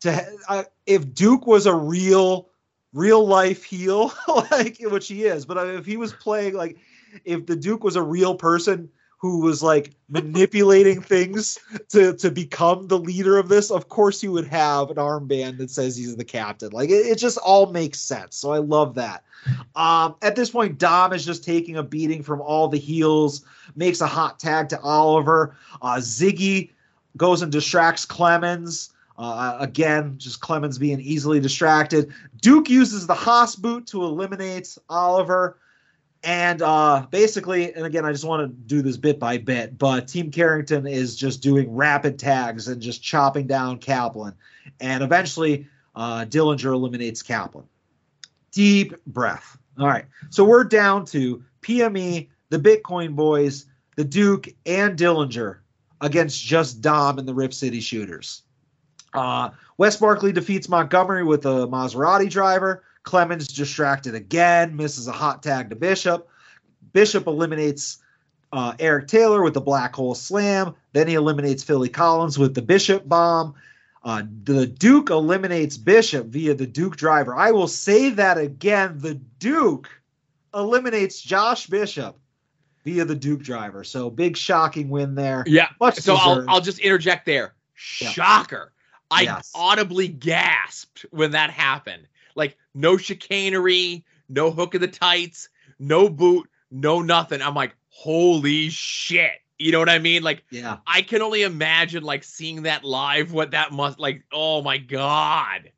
to 0.00 0.24
uh, 0.48 0.64
if 0.86 1.14
Duke 1.14 1.46
was 1.46 1.66
a 1.66 1.74
real 1.74 2.48
real 2.92 3.26
life 3.26 3.64
heel, 3.64 4.12
like 4.50 4.78
which 4.80 5.08
he 5.08 5.24
is, 5.24 5.46
but 5.46 5.66
if 5.68 5.86
he 5.86 5.96
was 5.96 6.12
playing 6.12 6.54
like 6.54 6.78
if 7.24 7.46
the 7.46 7.56
Duke 7.56 7.84
was 7.84 7.96
a 7.96 8.02
real 8.02 8.34
person 8.34 8.88
who 9.18 9.40
was 9.40 9.62
like 9.62 9.92
manipulating 10.08 11.00
things 11.02 11.58
to 11.88 12.14
to 12.16 12.30
become 12.30 12.88
the 12.88 12.98
leader 12.98 13.38
of 13.38 13.48
this, 13.48 13.70
of 13.70 13.88
course 13.88 14.20
he 14.20 14.28
would 14.28 14.46
have 14.46 14.90
an 14.90 14.96
armband 14.96 15.58
that 15.58 15.70
says 15.70 15.96
he's 15.96 16.16
the 16.16 16.24
captain. 16.24 16.72
Like 16.72 16.90
it, 16.90 17.06
it 17.06 17.18
just 17.18 17.38
all 17.38 17.66
makes 17.66 18.00
sense. 18.00 18.36
So 18.36 18.52
I 18.52 18.58
love 18.58 18.94
that. 18.96 19.24
Um, 19.74 20.16
at 20.22 20.36
this 20.36 20.50
point, 20.50 20.78
Dom 20.78 21.12
is 21.12 21.24
just 21.24 21.44
taking 21.44 21.76
a 21.76 21.82
beating 21.82 22.22
from 22.22 22.40
all 22.40 22.68
the 22.68 22.78
heels, 22.78 23.44
makes 23.74 24.00
a 24.00 24.06
hot 24.06 24.38
tag 24.38 24.68
to 24.70 24.80
Oliver. 24.80 25.56
Uh, 25.80 25.96
Ziggy 25.96 26.70
goes 27.16 27.42
and 27.42 27.50
distracts 27.50 28.04
Clemens. 28.04 28.91
Uh, 29.18 29.56
again, 29.60 30.14
just 30.18 30.40
Clemens 30.40 30.78
being 30.78 31.00
easily 31.00 31.40
distracted. 31.40 32.12
Duke 32.40 32.70
uses 32.70 33.06
the 33.06 33.14
Haas 33.14 33.56
boot 33.56 33.86
to 33.88 34.02
eliminate 34.02 34.76
Oliver. 34.88 35.58
And 36.24 36.62
uh, 36.62 37.06
basically, 37.10 37.74
and 37.74 37.84
again, 37.84 38.04
I 38.04 38.12
just 38.12 38.24
want 38.24 38.48
to 38.48 38.56
do 38.66 38.80
this 38.80 38.96
bit 38.96 39.18
by 39.18 39.38
bit, 39.38 39.76
but 39.76 40.06
Team 40.06 40.30
Carrington 40.30 40.86
is 40.86 41.16
just 41.16 41.42
doing 41.42 41.74
rapid 41.74 42.18
tags 42.18 42.68
and 42.68 42.80
just 42.80 43.02
chopping 43.02 43.46
down 43.46 43.78
Kaplan. 43.78 44.34
And 44.80 45.02
eventually, 45.02 45.66
uh, 45.96 46.24
Dillinger 46.24 46.72
eliminates 46.72 47.22
Kaplan. 47.22 47.64
Deep 48.52 48.94
breath. 49.06 49.58
All 49.78 49.86
right. 49.86 50.04
So 50.30 50.44
we're 50.44 50.64
down 50.64 51.04
to 51.06 51.42
PME, 51.62 52.28
the 52.50 52.58
Bitcoin 52.58 53.16
Boys, 53.16 53.66
the 53.96 54.04
Duke, 54.04 54.48
and 54.64 54.96
Dillinger 54.96 55.58
against 56.00 56.44
just 56.44 56.80
Dom 56.80 57.18
and 57.18 57.26
the 57.26 57.34
Rip 57.34 57.52
City 57.52 57.80
Shooters. 57.80 58.42
Uh, 59.14 59.50
Wes 59.76 59.96
Barkley 59.96 60.32
defeats 60.32 60.68
Montgomery 60.68 61.24
with 61.24 61.44
a 61.46 61.66
Maserati 61.66 62.30
driver. 62.30 62.84
Clemens 63.02 63.48
distracted 63.48 64.14
again, 64.14 64.76
misses 64.76 65.08
a 65.08 65.12
hot 65.12 65.42
tag 65.42 65.70
to 65.70 65.76
Bishop. 65.76 66.28
Bishop 66.92 67.26
eliminates 67.26 67.98
uh, 68.52 68.74
Eric 68.78 69.08
Taylor 69.08 69.42
with 69.42 69.54
the 69.54 69.60
black 69.60 69.94
hole 69.94 70.14
slam. 70.14 70.74
Then 70.92 71.08
he 71.08 71.14
eliminates 71.14 71.64
Philly 71.64 71.88
Collins 71.88 72.38
with 72.38 72.54
the 72.54 72.62
Bishop 72.62 73.08
bomb. 73.08 73.54
Uh, 74.04 74.22
the 74.44 74.66
Duke 74.66 75.10
eliminates 75.10 75.76
Bishop 75.76 76.26
via 76.26 76.54
the 76.54 76.66
Duke 76.66 76.96
driver. 76.96 77.34
I 77.34 77.52
will 77.52 77.68
say 77.68 78.10
that 78.10 78.36
again. 78.36 78.98
The 78.98 79.14
Duke 79.14 79.88
eliminates 80.54 81.20
Josh 81.20 81.66
Bishop 81.66 82.18
via 82.84 83.04
the 83.04 83.14
Duke 83.14 83.42
driver. 83.42 83.84
So 83.84 84.10
big 84.10 84.36
shocking 84.36 84.90
win 84.90 85.14
there. 85.14 85.44
Yeah. 85.46 85.68
Much 85.80 85.98
so 86.00 86.16
I'll. 86.16 86.44
I'll 86.48 86.60
just 86.60 86.80
interject 86.80 87.26
there. 87.26 87.54
Shocker. 87.74 88.72
I 89.12 89.22
Yes. 89.22 89.52
audibly 89.54 90.08
gasped 90.08 91.04
when 91.10 91.32
that 91.32 91.50
happened. 91.50 92.06
Like 92.34 92.56
no 92.74 92.96
chicanery, 92.96 94.04
no 94.28 94.50
hook 94.50 94.74
of 94.74 94.80
the 94.80 94.88
tights, 94.88 95.48
no 95.78 96.08
boot, 96.08 96.48
no 96.70 97.02
nothing. 97.02 97.42
I'm 97.42 97.54
like, 97.54 97.74
holy 97.90 98.70
shit. 98.70 99.32
You 99.58 99.70
know 99.70 99.78
what 99.78 99.90
I 99.90 99.98
mean? 99.98 100.22
Like, 100.22 100.42
Yeah. 100.50 100.78
I 100.86 101.02
can 101.02 101.20
only 101.22 101.42
imagine 101.42 102.02
like 102.02 102.24
seeing 102.24 102.62
that 102.62 102.84
live, 102.84 103.32
what 103.32 103.50
that 103.52 103.70
must 103.70 104.00
like. 104.00 104.24
Oh 104.32 104.62
my 104.62 104.78
god. 104.78 105.70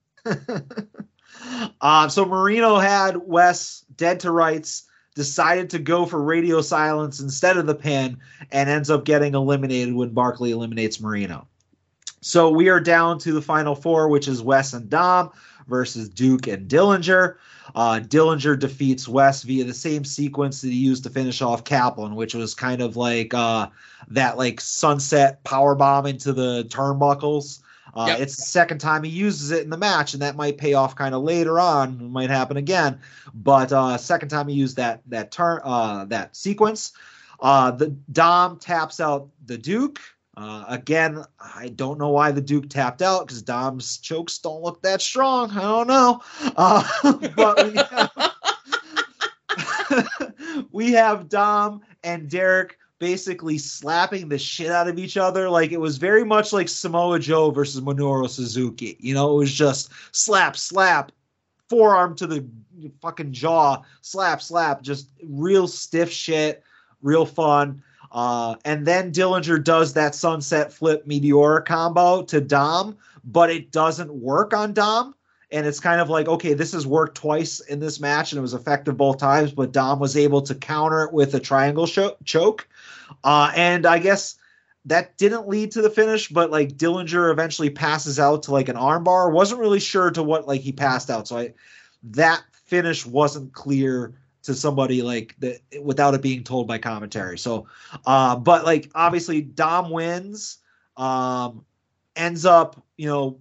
um, 1.80 2.08
so 2.10 2.24
Marino 2.24 2.76
had 2.78 3.16
Wes 3.16 3.84
dead 3.96 4.20
to 4.20 4.30
rights, 4.30 4.84
decided 5.14 5.70
to 5.70 5.78
go 5.78 6.06
for 6.06 6.22
radio 6.22 6.60
silence 6.60 7.20
instead 7.20 7.56
of 7.56 7.66
the 7.66 7.74
pin, 7.74 8.18
and 8.52 8.70
ends 8.70 8.90
up 8.90 9.04
getting 9.04 9.34
eliminated 9.34 9.92
when 9.94 10.10
Barkley 10.10 10.52
eliminates 10.52 11.00
Marino. 11.00 11.46
So 12.24 12.48
we 12.48 12.70
are 12.70 12.80
down 12.80 13.18
to 13.18 13.32
the 13.34 13.42
final 13.42 13.74
four, 13.74 14.08
which 14.08 14.28
is 14.28 14.40
Wes 14.40 14.72
and 14.72 14.88
Dom 14.88 15.30
versus 15.68 16.08
Duke 16.08 16.46
and 16.46 16.66
Dillinger. 16.66 17.36
Uh, 17.74 18.00
Dillinger 18.02 18.58
defeats 18.58 19.06
Wes 19.06 19.42
via 19.42 19.62
the 19.62 19.74
same 19.74 20.06
sequence 20.06 20.62
that 20.62 20.68
he 20.68 20.78
used 20.78 21.04
to 21.04 21.10
finish 21.10 21.42
off 21.42 21.64
Kaplan, 21.64 22.14
which 22.14 22.32
was 22.32 22.54
kind 22.54 22.80
of 22.80 22.96
like 22.96 23.34
uh, 23.34 23.68
that 24.08 24.38
like 24.38 24.62
sunset 24.62 25.44
power 25.44 25.74
bomb 25.74 26.06
into 26.06 26.32
the 26.32 26.64
turnbuckles. 26.70 27.60
Uh, 27.94 28.06
Yep. 28.08 28.20
It's 28.20 28.36
the 28.36 28.42
second 28.42 28.78
time 28.78 29.04
he 29.04 29.10
uses 29.10 29.50
it 29.50 29.62
in 29.62 29.68
the 29.68 29.76
match, 29.76 30.14
and 30.14 30.22
that 30.22 30.34
might 30.34 30.56
pay 30.56 30.72
off 30.72 30.96
kind 30.96 31.14
of 31.14 31.22
later 31.22 31.60
on. 31.60 32.00
It 32.00 32.10
might 32.10 32.30
happen 32.30 32.56
again, 32.56 32.98
but 33.34 33.70
uh, 33.70 33.98
second 33.98 34.30
time 34.30 34.48
he 34.48 34.54
used 34.54 34.76
that 34.76 35.02
that 35.08 35.30
turn 35.30 35.60
uh, 35.62 36.06
that 36.06 36.34
sequence. 36.34 36.94
Uh, 37.40 37.70
the 37.70 37.88
Dom 38.12 38.58
taps 38.58 38.98
out 38.98 39.28
the 39.44 39.58
Duke. 39.58 40.00
Uh, 40.36 40.64
again, 40.68 41.24
I 41.38 41.68
don't 41.68 41.98
know 41.98 42.10
why 42.10 42.32
the 42.32 42.40
Duke 42.40 42.68
tapped 42.68 43.02
out 43.02 43.26
because 43.26 43.42
Dom's 43.42 43.98
chokes 43.98 44.38
don't 44.38 44.62
look 44.62 44.82
that 44.82 45.00
strong. 45.00 45.50
I 45.50 45.62
don't 45.62 45.86
know. 45.86 46.22
Uh, 46.56 46.82
but 47.36 47.64
we 47.64 47.76
have, 47.76 48.10
we 50.72 50.92
have 50.92 51.28
Dom 51.28 51.82
and 52.02 52.28
Derek 52.28 52.78
basically 52.98 53.58
slapping 53.58 54.28
the 54.28 54.38
shit 54.38 54.70
out 54.70 54.88
of 54.88 54.98
each 54.98 55.16
other. 55.16 55.48
Like 55.48 55.72
it 55.72 55.80
was 55.80 55.98
very 55.98 56.24
much 56.24 56.52
like 56.52 56.68
Samoa 56.68 57.18
Joe 57.18 57.50
versus 57.50 57.80
Minoru 57.80 58.28
Suzuki. 58.28 58.96
You 58.98 59.14
know, 59.14 59.34
it 59.34 59.36
was 59.36 59.52
just 59.52 59.90
slap, 60.12 60.56
slap, 60.56 61.12
forearm 61.68 62.14
to 62.16 62.26
the 62.26 62.44
fucking 63.00 63.32
jaw, 63.32 63.82
slap, 64.00 64.42
slap, 64.42 64.82
just 64.82 65.10
real 65.22 65.68
stiff 65.68 66.10
shit, 66.10 66.62
real 67.02 67.26
fun. 67.26 67.82
Uh, 68.14 68.54
and 68.64 68.86
then 68.86 69.10
Dillinger 69.10 69.62
does 69.62 69.94
that 69.94 70.14
sunset 70.14 70.72
flip 70.72 71.04
meteor 71.04 71.60
combo 71.62 72.22
to 72.22 72.40
Dom, 72.40 72.96
but 73.24 73.50
it 73.50 73.72
doesn't 73.72 74.12
work 74.12 74.54
on 74.54 74.72
Dom. 74.72 75.16
And 75.50 75.66
it's 75.66 75.80
kind 75.80 76.00
of 76.00 76.08
like, 76.08 76.28
okay, 76.28 76.54
this 76.54 76.72
has 76.72 76.86
worked 76.86 77.16
twice 77.16 77.58
in 77.60 77.80
this 77.80 77.98
match 78.00 78.32
and 78.32 78.38
it 78.38 78.42
was 78.42 78.54
effective 78.54 78.96
both 78.96 79.18
times, 79.18 79.52
but 79.52 79.72
Dom 79.72 79.98
was 79.98 80.16
able 80.16 80.42
to 80.42 80.54
counter 80.54 81.02
it 81.02 81.12
with 81.12 81.34
a 81.34 81.40
triangle 81.40 81.86
choke. 81.86 82.68
Uh, 83.22 83.52
and 83.54 83.84
I 83.84 83.98
guess 83.98 84.36
that 84.84 85.16
didn't 85.16 85.48
lead 85.48 85.72
to 85.72 85.82
the 85.82 85.90
finish, 85.90 86.28
but 86.28 86.52
like 86.52 86.76
Dillinger 86.76 87.32
eventually 87.32 87.70
passes 87.70 88.20
out 88.20 88.44
to 88.44 88.52
like 88.52 88.68
an 88.68 88.76
armbar. 88.76 89.32
Wasn't 89.32 89.60
really 89.60 89.80
sure 89.80 90.10
to 90.12 90.22
what 90.22 90.46
like 90.46 90.60
he 90.60 90.72
passed 90.72 91.10
out. 91.10 91.26
So 91.26 91.38
I 91.38 91.54
that 92.04 92.42
finish 92.52 93.04
wasn't 93.04 93.52
clear 93.52 94.14
to 94.44 94.54
somebody 94.54 95.02
like 95.02 95.34
that 95.40 95.60
without 95.82 96.14
it 96.14 96.22
being 96.22 96.44
told 96.44 96.66
by 96.68 96.78
commentary. 96.78 97.38
So 97.38 97.66
uh 98.06 98.36
but 98.36 98.64
like 98.64 98.90
obviously 98.94 99.42
Dom 99.42 99.90
wins, 99.90 100.58
um 100.96 101.64
ends 102.16 102.44
up, 102.44 102.82
you 102.96 103.08
know, 103.08 103.38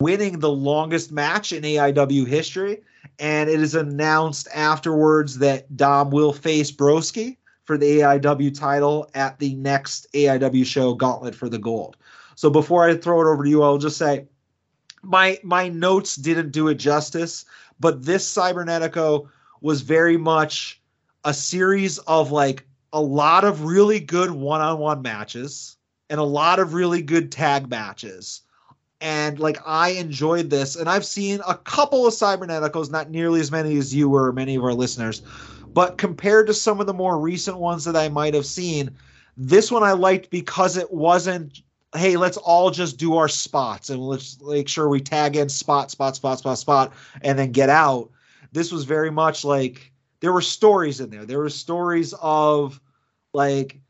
winning 0.00 0.40
the 0.40 0.50
longest 0.50 1.12
match 1.12 1.52
in 1.52 1.62
AIW 1.62 2.26
history. 2.26 2.82
And 3.18 3.48
it 3.48 3.60
is 3.60 3.74
announced 3.74 4.48
afterwards 4.54 5.38
that 5.38 5.76
Dom 5.76 6.10
will 6.10 6.32
face 6.32 6.72
Broski 6.72 7.36
for 7.64 7.78
the 7.78 8.00
AIW 8.00 8.58
title 8.58 9.08
at 9.14 9.38
the 9.38 9.54
next 9.54 10.06
AIW 10.12 10.66
show, 10.66 10.94
Gauntlet 10.94 11.34
for 11.34 11.48
the 11.48 11.58
Gold. 11.58 11.96
So 12.34 12.50
before 12.50 12.88
I 12.88 12.96
throw 12.96 13.20
it 13.20 13.32
over 13.32 13.44
to 13.44 13.50
you, 13.50 13.62
I'll 13.62 13.78
just 13.78 13.96
say 13.96 14.26
my 15.02 15.38
my 15.42 15.68
notes 15.68 16.16
didn't 16.16 16.50
do 16.50 16.68
it 16.68 16.74
justice, 16.74 17.44
but 17.80 18.04
this 18.04 18.32
Cybernetico 18.32 19.28
was 19.62 19.80
very 19.80 20.16
much 20.16 20.80
a 21.24 21.32
series 21.32 21.98
of 21.98 22.32
like 22.32 22.66
a 22.92 23.00
lot 23.00 23.44
of 23.44 23.64
really 23.64 24.00
good 24.00 24.30
one-on-one 24.32 25.00
matches 25.00 25.76
and 26.10 26.20
a 26.20 26.24
lot 26.24 26.58
of 26.58 26.74
really 26.74 27.00
good 27.00 27.32
tag 27.32 27.70
matches. 27.70 28.42
And 29.00 29.40
like 29.40 29.58
I 29.64 29.90
enjoyed 29.90 30.50
this, 30.50 30.76
and 30.76 30.88
I've 30.88 31.06
seen 31.06 31.40
a 31.48 31.54
couple 31.54 32.06
of 32.06 32.12
cyberneticals, 32.12 32.90
not 32.90 33.10
nearly 33.10 33.40
as 33.40 33.50
many 33.50 33.76
as 33.78 33.94
you 33.94 34.14
or 34.14 34.32
many 34.32 34.54
of 34.54 34.62
our 34.62 34.74
listeners, 34.74 35.22
but 35.72 35.96
compared 35.96 36.46
to 36.48 36.54
some 36.54 36.80
of 36.80 36.86
the 36.86 36.94
more 36.94 37.18
recent 37.18 37.58
ones 37.58 37.84
that 37.84 37.96
I 37.96 38.08
might 38.08 38.34
have 38.34 38.46
seen, 38.46 38.90
this 39.36 39.72
one 39.72 39.82
I 39.82 39.92
liked 39.92 40.30
because 40.30 40.76
it 40.76 40.92
wasn't, 40.92 41.62
hey, 41.96 42.16
let's 42.16 42.36
all 42.36 42.70
just 42.70 42.98
do 42.98 43.16
our 43.16 43.28
spots 43.28 43.90
and 43.90 44.00
let's 44.00 44.40
make 44.42 44.68
sure 44.68 44.88
we 44.88 45.00
tag 45.00 45.36
in 45.36 45.48
spot, 45.48 45.90
spot, 45.90 46.16
spot, 46.16 46.38
spot, 46.38 46.58
spot, 46.58 46.92
and 47.22 47.38
then 47.38 47.52
get 47.52 47.70
out. 47.70 48.10
This 48.52 48.70
was 48.70 48.84
very 48.84 49.10
much 49.10 49.44
like 49.44 49.92
there 50.20 50.32
were 50.32 50.42
stories 50.42 51.00
in 51.00 51.10
there. 51.10 51.24
There 51.24 51.38
were 51.38 51.50
stories 51.50 52.14
of 52.20 52.80
like, 53.32 53.80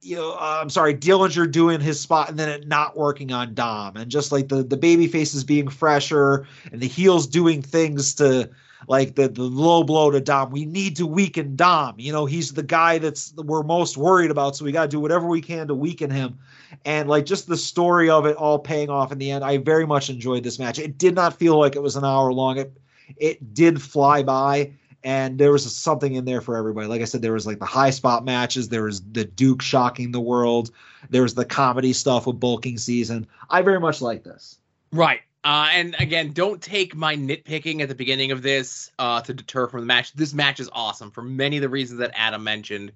you 0.00 0.16
know, 0.16 0.32
uh, 0.32 0.58
I'm 0.62 0.70
sorry, 0.70 0.94
Dillinger 0.94 1.50
doing 1.50 1.80
his 1.80 2.00
spot 2.00 2.28
and 2.30 2.38
then 2.38 2.48
it 2.48 2.68
not 2.68 2.96
working 2.96 3.32
on 3.32 3.54
Dom, 3.54 3.96
and 3.96 4.10
just 4.10 4.32
like 4.32 4.48
the 4.48 4.62
the 4.62 4.76
baby 4.76 5.06
faces 5.08 5.44
being 5.44 5.68
fresher 5.68 6.46
and 6.72 6.80
the 6.80 6.88
heels 6.88 7.26
doing 7.26 7.60
things 7.60 8.14
to 8.16 8.50
like 8.88 9.16
the 9.16 9.28
the 9.28 9.42
low 9.42 9.82
blow 9.82 10.10
to 10.10 10.20
Dom. 10.20 10.50
We 10.50 10.64
need 10.64 10.96
to 10.96 11.06
weaken 11.06 11.56
Dom. 11.56 11.96
You 11.98 12.12
know, 12.12 12.24
he's 12.24 12.52
the 12.52 12.62
guy 12.62 12.98
that's 12.98 13.34
we're 13.34 13.62
most 13.62 13.96
worried 13.96 14.30
about, 14.30 14.56
so 14.56 14.64
we 14.64 14.72
got 14.72 14.82
to 14.82 14.88
do 14.88 15.00
whatever 15.00 15.26
we 15.26 15.40
can 15.40 15.66
to 15.68 15.74
weaken 15.74 16.10
him. 16.10 16.38
And 16.84 17.08
like 17.08 17.26
just 17.26 17.48
the 17.48 17.56
story 17.56 18.08
of 18.08 18.26
it 18.26 18.36
all 18.36 18.58
paying 18.58 18.90
off 18.90 19.12
in 19.12 19.18
the 19.18 19.30
end, 19.30 19.44
I 19.44 19.58
very 19.58 19.86
much 19.86 20.08
enjoyed 20.08 20.44
this 20.44 20.58
match. 20.58 20.78
It 20.78 20.98
did 20.98 21.14
not 21.14 21.38
feel 21.38 21.58
like 21.58 21.74
it 21.74 21.82
was 21.82 21.96
an 21.96 22.04
hour 22.04 22.32
long. 22.32 22.58
It 22.58 22.76
it 23.16 23.54
did 23.54 23.80
fly 23.80 24.22
by. 24.22 24.72
And 25.04 25.38
there 25.38 25.52
was 25.52 25.72
something 25.74 26.14
in 26.14 26.24
there 26.24 26.40
for 26.40 26.56
everybody. 26.56 26.88
Like 26.88 27.00
I 27.00 27.04
said, 27.04 27.22
there 27.22 27.32
was 27.32 27.46
like 27.46 27.60
the 27.60 27.64
high 27.64 27.90
spot 27.90 28.24
matches. 28.24 28.68
There 28.68 28.82
was 28.82 29.02
the 29.02 29.24
Duke 29.24 29.62
shocking 29.62 30.10
the 30.10 30.20
world. 30.20 30.70
There 31.10 31.22
was 31.22 31.34
the 31.34 31.44
comedy 31.44 31.92
stuff 31.92 32.26
with 32.26 32.40
bulking 32.40 32.78
season. 32.78 33.28
I 33.48 33.62
very 33.62 33.78
much 33.78 34.02
like 34.02 34.24
this. 34.24 34.58
Right. 34.90 35.20
Uh, 35.44 35.68
and 35.72 35.94
again, 36.00 36.32
don't 36.32 36.60
take 36.60 36.96
my 36.96 37.14
nitpicking 37.14 37.80
at 37.80 37.88
the 37.88 37.94
beginning 37.94 38.32
of 38.32 38.42
this 38.42 38.90
uh, 38.98 39.20
to 39.20 39.32
deter 39.32 39.68
from 39.68 39.80
the 39.80 39.86
match. 39.86 40.12
This 40.14 40.34
match 40.34 40.58
is 40.58 40.68
awesome 40.72 41.12
for 41.12 41.22
many 41.22 41.56
of 41.56 41.62
the 41.62 41.68
reasons 41.68 42.00
that 42.00 42.10
Adam 42.14 42.42
mentioned. 42.42 42.90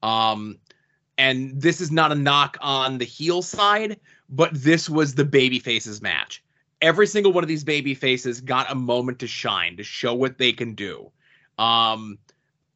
Um, 0.00 0.58
and 1.16 1.60
this 1.60 1.80
is 1.80 1.90
not 1.90 2.12
a 2.12 2.14
knock 2.14 2.56
on 2.60 2.98
the 2.98 3.04
heel 3.04 3.42
side, 3.42 3.98
but 4.28 4.54
this 4.54 4.88
was 4.88 5.14
the 5.14 5.24
baby 5.24 5.58
faces 5.58 6.00
match. 6.00 6.40
Every 6.80 7.06
single 7.06 7.32
one 7.32 7.42
of 7.42 7.48
these 7.48 7.64
baby 7.64 7.94
faces 7.94 8.40
got 8.40 8.70
a 8.70 8.74
moment 8.74 9.18
to 9.20 9.26
shine 9.26 9.76
to 9.76 9.82
show 9.82 10.14
what 10.14 10.38
they 10.38 10.52
can 10.52 10.74
do. 10.74 11.10
Um, 11.58 12.18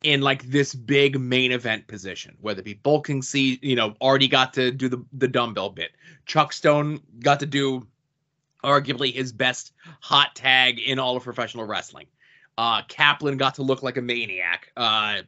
in 0.02 0.20
like 0.20 0.42
this 0.44 0.74
big 0.74 1.18
main 1.20 1.52
event 1.52 1.86
position, 1.86 2.36
whether 2.40 2.60
it 2.60 2.64
be 2.64 2.74
bulking 2.74 3.22
C, 3.22 3.58
you 3.62 3.76
know, 3.76 3.94
already 4.00 4.28
got 4.28 4.54
to 4.54 4.72
do 4.72 4.88
the 4.88 5.04
the 5.12 5.28
dumbbell 5.28 5.70
bit. 5.70 5.92
Chuck 6.26 6.52
Stone 6.52 7.00
got 7.20 7.40
to 7.40 7.46
do 7.46 7.86
arguably 8.64 9.12
his 9.12 9.32
best 9.32 9.72
hot 10.00 10.34
tag 10.34 10.78
in 10.78 10.98
all 10.98 11.16
of 11.16 11.24
professional 11.24 11.64
wrestling. 11.64 12.06
Uh, 12.58 12.82
Kaplan 12.88 13.36
got 13.36 13.56
to 13.56 13.62
look 13.62 13.82
like 13.82 13.96
a 13.96 14.02
maniac. 14.02 14.72
Uh, 14.76 15.22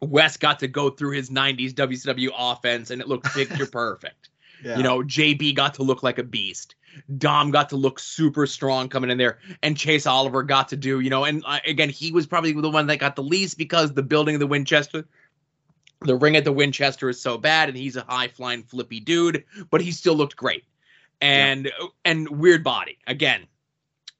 Wes 0.00 0.36
got 0.36 0.58
to 0.60 0.68
go 0.68 0.90
through 0.90 1.12
his 1.12 1.30
90s 1.30 1.72
WCW 1.72 2.30
offense 2.36 2.90
and 2.90 3.00
it 3.00 3.08
looked 3.08 3.26
picture 3.34 3.66
perfect. 3.66 4.30
Yeah. 4.64 4.76
You 4.76 4.82
know, 4.82 4.98
JB 5.00 5.56
got 5.56 5.74
to 5.74 5.82
look 5.82 6.02
like 6.02 6.18
a 6.18 6.22
beast. 6.22 6.74
Dom 7.18 7.50
got 7.50 7.68
to 7.70 7.76
look 7.76 7.98
super 7.98 8.46
strong 8.46 8.88
coming 8.88 9.10
in 9.10 9.18
there, 9.18 9.38
and 9.62 9.76
Chase 9.76 10.06
Oliver 10.06 10.42
got 10.42 10.68
to 10.68 10.76
do, 10.76 11.00
you 11.00 11.10
know, 11.10 11.24
and 11.24 11.42
uh, 11.46 11.58
again, 11.66 11.88
he 11.88 12.12
was 12.12 12.26
probably 12.26 12.52
the 12.52 12.70
one 12.70 12.86
that 12.86 12.98
got 12.98 13.16
the 13.16 13.22
least 13.22 13.58
because 13.58 13.92
the 13.92 14.02
building 14.02 14.34
of 14.34 14.40
the 14.40 14.46
Winchester, 14.46 15.06
the 16.00 16.16
ring 16.16 16.36
at 16.36 16.44
the 16.44 16.52
Winchester 16.52 17.08
is 17.08 17.20
so 17.20 17.38
bad, 17.38 17.68
and 17.68 17.76
he's 17.76 17.96
a 17.96 18.02
high 18.02 18.28
flying 18.28 18.62
flippy 18.62 19.00
dude, 19.00 19.44
but 19.70 19.80
he 19.80 19.90
still 19.90 20.14
looked 20.14 20.36
great. 20.36 20.64
And 21.20 21.70
and 22.04 22.28
weird 22.28 22.64
body 22.64 22.98
again. 23.06 23.46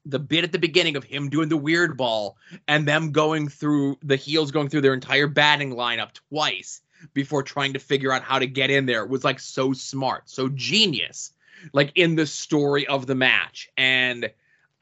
The 0.07 0.19
bit 0.19 0.45
at 0.45 0.53
the 0.53 0.59
beginning 0.59 0.97
of 0.97 1.05
him 1.05 1.31
doing 1.31 1.49
the 1.49 1.57
weird 1.57 1.97
ball 1.97 2.37
and 2.69 2.87
them 2.87 3.11
going 3.13 3.49
through 3.49 3.97
the 4.03 4.17
heels 4.17 4.51
going 4.51 4.69
through 4.69 4.83
their 4.83 4.93
entire 4.93 5.27
batting 5.27 5.75
lineup 5.75 6.13
twice 6.13 6.83
before 7.13 7.43
trying 7.43 7.75
to 7.75 7.79
figure 7.79 8.13
out 8.13 8.23
how 8.23 8.39
to 8.39 8.47
get 8.47 8.71
in 8.71 8.87
there 8.87 9.05
was 9.05 9.25
like 9.25 9.41
so 9.41 9.73
smart, 9.73 10.29
so 10.31 10.49
genius, 10.49 11.33
like 11.73 11.93
in 11.95 12.17
the 12.17 12.27
story 12.27 12.87
of 12.87 13.07
the 13.07 13.15
match. 13.15 13.71
And 13.77 14.31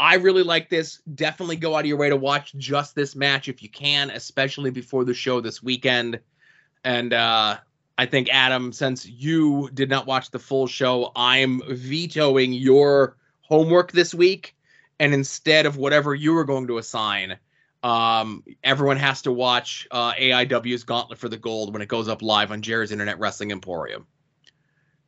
I 0.00 0.16
really 0.16 0.42
like 0.42 0.68
this. 0.68 1.00
Definitely 1.14 1.56
go 1.56 1.74
out 1.74 1.80
of 1.80 1.86
your 1.86 1.98
way 1.98 2.08
to 2.08 2.16
watch 2.16 2.54
just 2.54 2.94
this 2.94 3.14
match 3.14 3.48
if 3.48 3.62
you 3.62 3.68
can, 3.68 4.10
especially 4.10 4.70
before 4.70 5.04
the 5.04 5.14
show 5.14 5.40
this 5.40 5.62
weekend. 5.62 6.20
And 6.84 7.12
uh 7.12 7.58
I 7.98 8.06
think 8.06 8.28
Adam, 8.32 8.72
since 8.72 9.06
you 9.06 9.70
did 9.74 9.90
not 9.90 10.06
watch 10.06 10.30
the 10.30 10.38
full 10.38 10.66
show, 10.66 11.12
I'm 11.14 11.60
vetoing 11.68 12.52
your 12.52 13.16
homework 13.42 13.92
this 13.92 14.14
week. 14.14 14.56
And 14.98 15.12
instead 15.14 15.66
of 15.66 15.76
whatever 15.76 16.14
you 16.14 16.32
were 16.32 16.44
going 16.44 16.66
to 16.68 16.78
assign, 16.78 17.38
Um, 17.82 18.44
everyone 18.62 18.96
has 18.98 19.22
to 19.22 19.32
watch 19.32 19.88
uh, 19.90 20.12
AIW's 20.14 20.84
Gauntlet 20.84 21.18
for 21.18 21.28
the 21.28 21.36
Gold 21.36 21.72
when 21.72 21.82
it 21.82 21.88
goes 21.88 22.08
up 22.08 22.22
live 22.22 22.52
on 22.52 22.62
Jerry's 22.62 22.92
Internet 22.92 23.18
Wrestling 23.18 23.50
Emporium. 23.50 24.06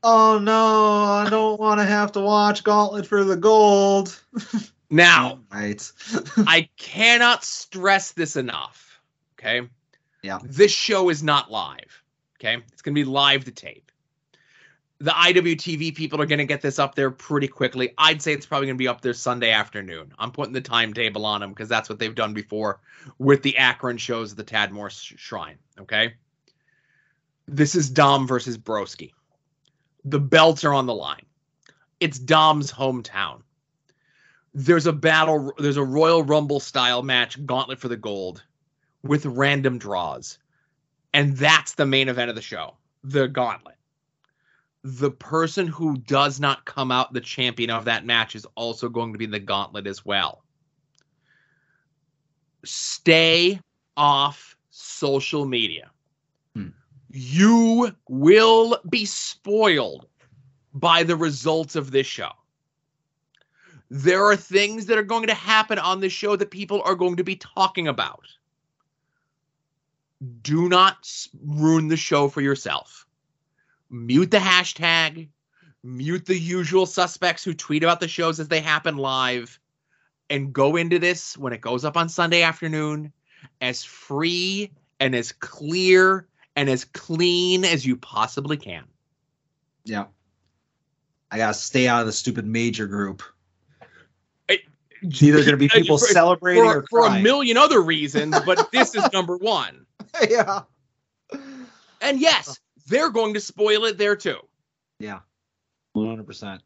Oh 0.06 0.39
no, 0.39 1.02
I 1.02 1.28
don't 1.31 1.59
want 1.59 1.81
to 1.81 1.86
have 1.86 2.12
to 2.12 2.20
watch 2.20 2.62
Gauntlet 2.62 3.06
for 3.06 3.24
the 3.24 3.36
gold. 3.36 4.20
Now, 4.90 5.40
right. 5.52 5.90
I 6.36 6.68
cannot 6.76 7.43
stress 7.43 8.12
this 8.12 8.36
enough. 8.36 9.01
Okay. 9.39 9.68
Yeah. 10.22 10.39
This 10.44 10.70
show 10.70 11.09
is 11.09 11.20
not 11.20 11.51
live. 11.51 12.02
Okay. 12.39 12.62
It's 12.72 12.81
going 12.81 12.94
to 12.94 13.01
be 13.01 13.05
live 13.05 13.44
to 13.47 13.51
tape. 13.51 13.90
The 14.98 15.10
IWTV 15.10 15.97
people 15.97 16.22
are 16.22 16.26
going 16.26 16.39
to 16.39 16.44
get 16.44 16.62
this 16.62 16.78
up 16.78 16.94
there 16.94 17.10
pretty 17.10 17.48
quickly. 17.48 17.93
I'd 17.98 18.22
say 18.22 18.32
it's 18.32 18.47
probably 18.47 18.68
going 18.68 18.76
to 18.76 18.82
be 18.82 18.86
up 18.86 19.01
there 19.01 19.14
Sunday 19.14 19.51
afternoon. 19.51 20.12
I'm 20.16 20.31
putting 20.31 20.52
the 20.52 20.60
timetable 20.60 21.26
on 21.26 21.40
them 21.40 21.51
because 21.51 21.68
that's 21.68 21.89
what 21.89 21.98
they've 21.98 22.14
done 22.14 22.32
before 22.32 22.81
with 23.18 23.43
the 23.43 23.56
Akron 23.59 23.97
shows 23.97 24.31
at 24.31 24.36
the 24.36 24.44
Tadmor 24.44 24.90
Sh- 24.90 25.14
Shrine. 25.16 25.59
Okay. 25.81 26.14
This 27.48 27.74
is 27.74 27.90
Dom 27.90 28.28
versus 28.28 28.56
Broski. 28.56 29.10
The 30.05 30.20
belts 30.20 30.64
are 30.64 30.74
on 30.74 30.86
the 30.86 30.94
line. 30.94 31.26
It's 32.01 32.18
Dom's 32.18 32.70
hometown 32.72 33.43
there's 34.55 34.86
a 34.86 34.93
battle 34.93 35.52
there's 35.59 35.76
a 35.76 35.85
royal 35.85 36.22
rumble 36.22 36.60
style 36.60 37.02
match 37.02 37.44
gauntlet 37.44 37.81
for 37.81 37.89
the 37.89 37.97
gold 37.97 38.44
with 39.02 39.26
random 39.26 39.78
draws 39.78 40.39
and 41.12 41.36
that's 41.36 41.74
the 41.74 41.85
main 41.85 42.09
event 42.09 42.31
of 42.31 42.36
the 42.36 42.43
show 42.43 42.76
the 43.02 43.26
gauntlet 43.26 43.74
the 44.85 45.10
person 45.10 45.66
who 45.66 45.97
does 45.98 46.39
not 46.39 46.64
come 46.66 46.93
out 46.93 47.12
the 47.12 47.20
champion 47.20 47.70
of 47.70 47.85
that 47.85 48.06
match 48.06 48.36
is 48.36 48.47
also 48.55 48.89
going 48.89 49.12
to 49.12 49.18
be 49.18 49.26
the 49.26 49.40
gauntlet 49.40 49.89
as 49.89 50.05
well 50.05 50.44
stay 52.64 53.60
off 53.97 54.56
social 54.70 55.44
media. 55.44 55.90
You 57.16 57.93
will 58.09 58.78
be 58.91 59.05
spoiled 59.05 60.07
by 60.73 61.03
the 61.05 61.16
results 61.16 61.77
of 61.77 61.91
this 61.91 62.07
show 62.07 62.31
there 63.91 64.24
are 64.24 64.35
things 64.35 64.86
that 64.86 64.99
are 64.99 65.05
going 65.05 65.28
to 65.28 65.35
happen 65.35 65.78
on 65.78 66.01
this 66.01 66.12
show 66.12 66.35
that 66.35 66.51
people 66.51 66.82
are 66.85 66.97
going 66.97 67.16
to 67.16 67.24
be 67.24 67.36
talking 67.36 67.86
about. 67.86 68.27
Do 70.43 70.69
not 70.69 71.09
ruin 71.45 71.86
the 71.89 71.97
show 71.97 72.28
for 72.28 72.41
yourself. 72.41 73.07
Mute 73.91 74.31
the 74.32 74.39
hashtag, 74.39 75.28
mute 75.85 76.27
the 76.27 76.36
usual 76.36 76.86
suspects 76.86 77.45
who 77.45 77.55
tweet 77.55 77.85
about 77.85 78.01
the 78.01 78.09
shows 78.09 78.41
as 78.41 78.49
they 78.49 78.61
happen 78.61 78.97
live, 78.97 79.61
and 80.31 80.53
go 80.53 80.74
into 80.74 80.99
this 80.99 81.36
when 81.36 81.53
it 81.53 81.61
goes 81.61 81.85
up 81.85 81.97
on 81.97 82.09
Sunday 82.09 82.43
afternoon 82.43 83.12
as 83.61 83.85
free 83.85 84.73
and 84.99 85.15
as 85.15 85.31
clear 85.31 86.27
and 86.56 86.68
as 86.68 86.85
clean 86.85 87.64
as 87.64 87.85
you 87.85 87.97
possibly 87.97 88.56
can. 88.56 88.85
Yeah. 89.85 90.06
I 91.31 91.36
gotta 91.36 91.55
stay 91.55 91.89
out 91.89 92.01
of 92.01 92.06
the 92.06 92.12
stupid 92.12 92.47
major 92.47 92.86
group. 92.86 93.22
It's 94.48 95.22
either 95.22 95.44
gonna 95.44 95.56
be 95.56 95.68
people 95.72 95.98
For- 95.98 96.06
celebrating 96.06 96.64
for, 96.64 96.78
or 96.78 96.86
for 96.89 97.06
a 97.06 97.20
million 97.20 97.56
other 97.56 97.82
reasons, 97.82 98.39
but 98.47 98.70
this 98.72 98.94
is 98.94 99.10
number 99.12 99.36
one. 99.36 99.85
yeah. 100.28 100.62
And 102.01 102.20
yes, 102.20 102.59
they're 102.86 103.10
going 103.10 103.35
to 103.35 103.40
spoil 103.40 103.85
it 103.85 103.98
there 103.98 104.16
too. 104.16 104.39
Yeah. 104.98 105.20
One 105.93 106.09
hundred 106.09 106.26
percent. 106.26 106.62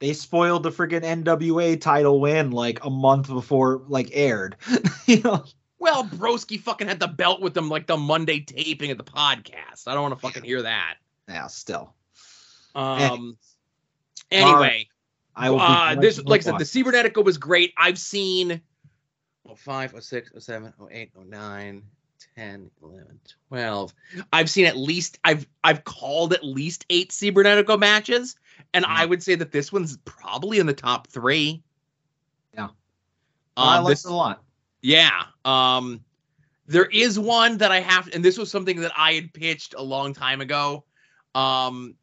They 0.00 0.14
spoiled 0.14 0.62
the 0.62 0.70
freaking 0.70 1.02
NWA 1.24 1.78
title 1.80 2.20
win 2.20 2.50
like 2.52 2.84
a 2.84 2.90
month 2.90 3.28
before 3.28 3.82
like 3.88 4.10
aired. 4.12 4.56
you 5.06 5.20
know. 5.22 5.44
Well, 5.80 6.04
Broski 6.04 6.60
fucking 6.60 6.88
had 6.88 7.00
the 7.00 7.08
belt 7.08 7.40
with 7.40 7.54
them 7.54 7.70
like 7.70 7.86
the 7.86 7.96
Monday 7.96 8.40
taping 8.40 8.90
of 8.90 8.98
the 8.98 9.04
podcast. 9.04 9.88
I 9.88 9.94
don't 9.94 10.02
want 10.02 10.14
to 10.14 10.20
fucking 10.20 10.44
hear 10.44 10.62
that. 10.62 10.96
Yeah, 11.26 11.46
still. 11.48 11.94
Um. 12.74 13.38
Anyway, 14.30 14.88
I 15.34 15.50
will 15.50 15.58
uh, 15.60 15.94
this 15.96 16.22
like 16.22 16.42
I 16.42 16.44
said, 16.44 16.58
the. 16.58 16.64
Cybernetica 16.64 17.24
was 17.24 17.38
great. 17.38 17.72
I've 17.76 17.98
seen 17.98 18.60
oh 19.48 19.56
five, 19.56 19.94
oh 19.96 20.00
six, 20.00 20.30
oh 20.36 20.38
seven, 20.38 20.72
oh 20.78 20.88
eight, 20.92 21.10
oh 21.18 21.22
nine, 21.22 21.82
10, 22.36 22.70
11, 22.82 23.20
12. 23.48 23.94
I've 24.32 24.50
seen 24.50 24.66
at 24.66 24.76
least 24.76 25.18
I've 25.24 25.46
I've 25.64 25.84
called 25.84 26.34
at 26.34 26.44
least 26.44 26.84
eight 26.90 27.10
Cybernetica 27.10 27.78
matches, 27.78 28.36
and 28.74 28.84
I 28.84 29.06
would 29.06 29.22
say 29.22 29.34
that 29.34 29.50
this 29.50 29.72
one's 29.72 29.96
probably 30.04 30.58
in 30.58 30.66
the 30.66 30.74
top 30.74 31.08
three. 31.08 31.62
Yeah. 32.54 32.64
Um, 32.64 32.72
I 33.56 33.78
like 33.78 33.92
this, 33.92 34.04
it 34.04 34.10
a 34.10 34.14
lot. 34.14 34.42
Yeah. 34.82 35.24
Um 35.44 36.04
there 36.66 36.86
is 36.86 37.18
one 37.18 37.58
that 37.58 37.72
I 37.72 37.80
have 37.80 38.08
and 38.14 38.24
this 38.24 38.38
was 38.38 38.50
something 38.50 38.80
that 38.80 38.92
I 38.96 39.14
had 39.14 39.32
pitched 39.32 39.74
a 39.74 39.82
long 39.82 40.14
time 40.14 40.40
ago. 40.40 40.84
Um 41.34 41.96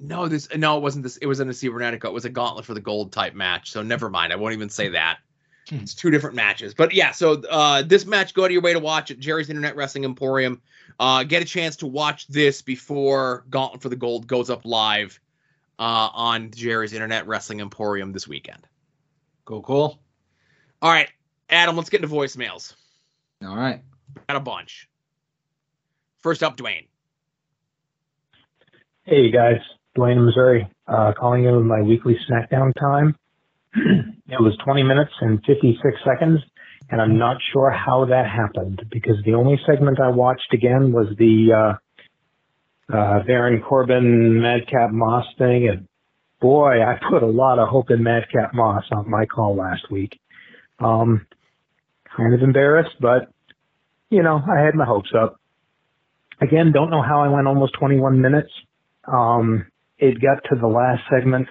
no, 0.00 0.28
this 0.28 0.48
no, 0.54 0.76
it 0.76 0.80
wasn't 0.80 1.04
this. 1.04 1.16
It 1.18 1.26
was 1.26 1.40
in 1.40 1.48
a 1.48 1.52
Cybernetica. 1.52 2.06
It 2.06 2.12
was 2.12 2.24
a 2.24 2.30
gauntlet 2.30 2.64
for 2.64 2.74
the 2.74 2.80
gold 2.80 3.12
type 3.12 3.34
match. 3.34 3.70
So 3.70 3.82
never 3.82 4.10
mind. 4.10 4.32
I 4.32 4.36
won't 4.36 4.54
even 4.54 4.68
say 4.68 4.88
that. 4.88 5.18
Hmm. 5.68 5.76
It's 5.76 5.94
two 5.94 6.10
different 6.10 6.36
matches. 6.36 6.74
But 6.74 6.92
yeah, 6.94 7.12
so 7.12 7.42
uh 7.50 7.82
this 7.82 8.06
match, 8.06 8.34
go 8.34 8.46
to 8.46 8.52
your 8.52 8.62
way 8.62 8.72
to 8.72 8.80
watch 8.80 9.10
it. 9.10 9.18
Jerry's 9.18 9.50
Internet 9.50 9.76
Wrestling 9.76 10.04
Emporium. 10.04 10.60
Uh 10.98 11.24
get 11.24 11.42
a 11.42 11.46
chance 11.46 11.76
to 11.76 11.86
watch 11.86 12.26
this 12.28 12.62
before 12.62 13.44
Gauntlet 13.50 13.82
for 13.82 13.88
the 13.88 13.96
Gold 13.96 14.26
goes 14.26 14.50
up 14.50 14.64
live 14.64 15.20
uh 15.78 16.08
on 16.12 16.50
Jerry's 16.50 16.92
Internet 16.92 17.26
Wrestling 17.26 17.60
Emporium 17.60 18.12
this 18.12 18.26
weekend. 18.26 18.66
Cool, 19.44 19.62
cool. 19.62 20.00
All 20.80 20.90
right, 20.90 21.10
Adam, 21.54 21.76
let's 21.76 21.88
get 21.88 22.02
into 22.02 22.12
voicemails. 22.12 22.74
All 23.42 23.56
right. 23.56 23.80
Got 24.28 24.36
a 24.36 24.40
bunch. 24.40 24.88
First 26.18 26.42
up, 26.42 26.56
Dwayne. 26.56 26.88
Hey 29.04 29.30
guys, 29.30 29.60
Dwayne 29.96 30.16
in 30.16 30.24
Missouri, 30.24 30.66
uh, 30.88 31.12
calling 31.18 31.44
in 31.44 31.54
with 31.54 31.66
my 31.66 31.82
weekly 31.82 32.16
SmackDown 32.28 32.72
time. 32.80 33.16
it 33.74 34.40
was 34.40 34.56
20 34.64 34.82
minutes 34.82 35.12
and 35.20 35.38
56 35.46 35.96
seconds, 36.04 36.40
and 36.90 37.00
I'm 37.00 37.18
not 37.18 37.36
sure 37.52 37.70
how 37.70 38.06
that 38.06 38.26
happened 38.26 38.82
because 38.90 39.16
the 39.24 39.34
only 39.34 39.60
segment 39.66 40.00
I 40.00 40.08
watched 40.08 40.52
again 40.52 40.90
was 40.90 41.08
the 41.18 41.76
uh, 42.90 42.96
uh, 42.96 43.22
Baron 43.26 43.62
Corbin 43.62 44.40
Madcap 44.40 44.90
Moss 44.90 45.26
thing, 45.36 45.68
and 45.68 45.86
boy, 46.40 46.82
I 46.82 46.98
put 47.10 47.22
a 47.22 47.26
lot 47.26 47.58
of 47.58 47.68
hope 47.68 47.90
in 47.90 48.02
Madcap 48.02 48.54
Moss 48.54 48.84
on 48.90 49.08
my 49.08 49.26
call 49.26 49.54
last 49.54 49.90
week. 49.90 50.18
Um, 50.80 51.26
kind 52.16 52.34
of 52.34 52.42
embarrassed, 52.42 52.96
but 53.00 53.30
you 54.10 54.22
know, 54.22 54.40
I 54.48 54.64
had 54.64 54.74
my 54.74 54.84
hopes 54.84 55.10
up. 55.16 55.40
Again, 56.40 56.72
don't 56.72 56.90
know 56.90 57.02
how 57.02 57.22
I 57.22 57.28
went 57.28 57.46
almost 57.46 57.74
21 57.78 58.20
minutes. 58.20 58.50
Um, 59.06 59.66
it 59.98 60.20
got 60.20 60.42
to 60.50 60.56
the 60.60 60.66
last 60.66 61.02
segment 61.10 61.48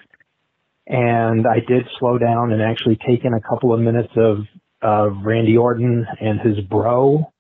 and 0.87 1.45
I 1.47 1.59
did 1.59 1.87
slow 1.99 2.17
down 2.17 2.51
and 2.51 2.61
actually 2.61 2.97
take 3.07 3.23
in 3.23 3.33
a 3.33 3.41
couple 3.41 3.73
of 3.73 3.79
minutes 3.79 4.11
of, 4.15 4.39
of 4.81 5.17
Randy 5.23 5.57
Orton 5.57 6.05
and 6.19 6.39
his 6.41 6.59
bro. 6.65 7.31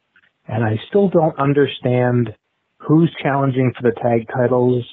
And 0.47 0.63
I 0.63 0.79
still 0.87 1.09
don't 1.09 1.37
understand 1.37 2.35
who's 2.77 3.13
challenging 3.21 3.73
for 3.75 3.83
the 3.83 3.95
tag 3.95 4.27
titles 4.33 4.85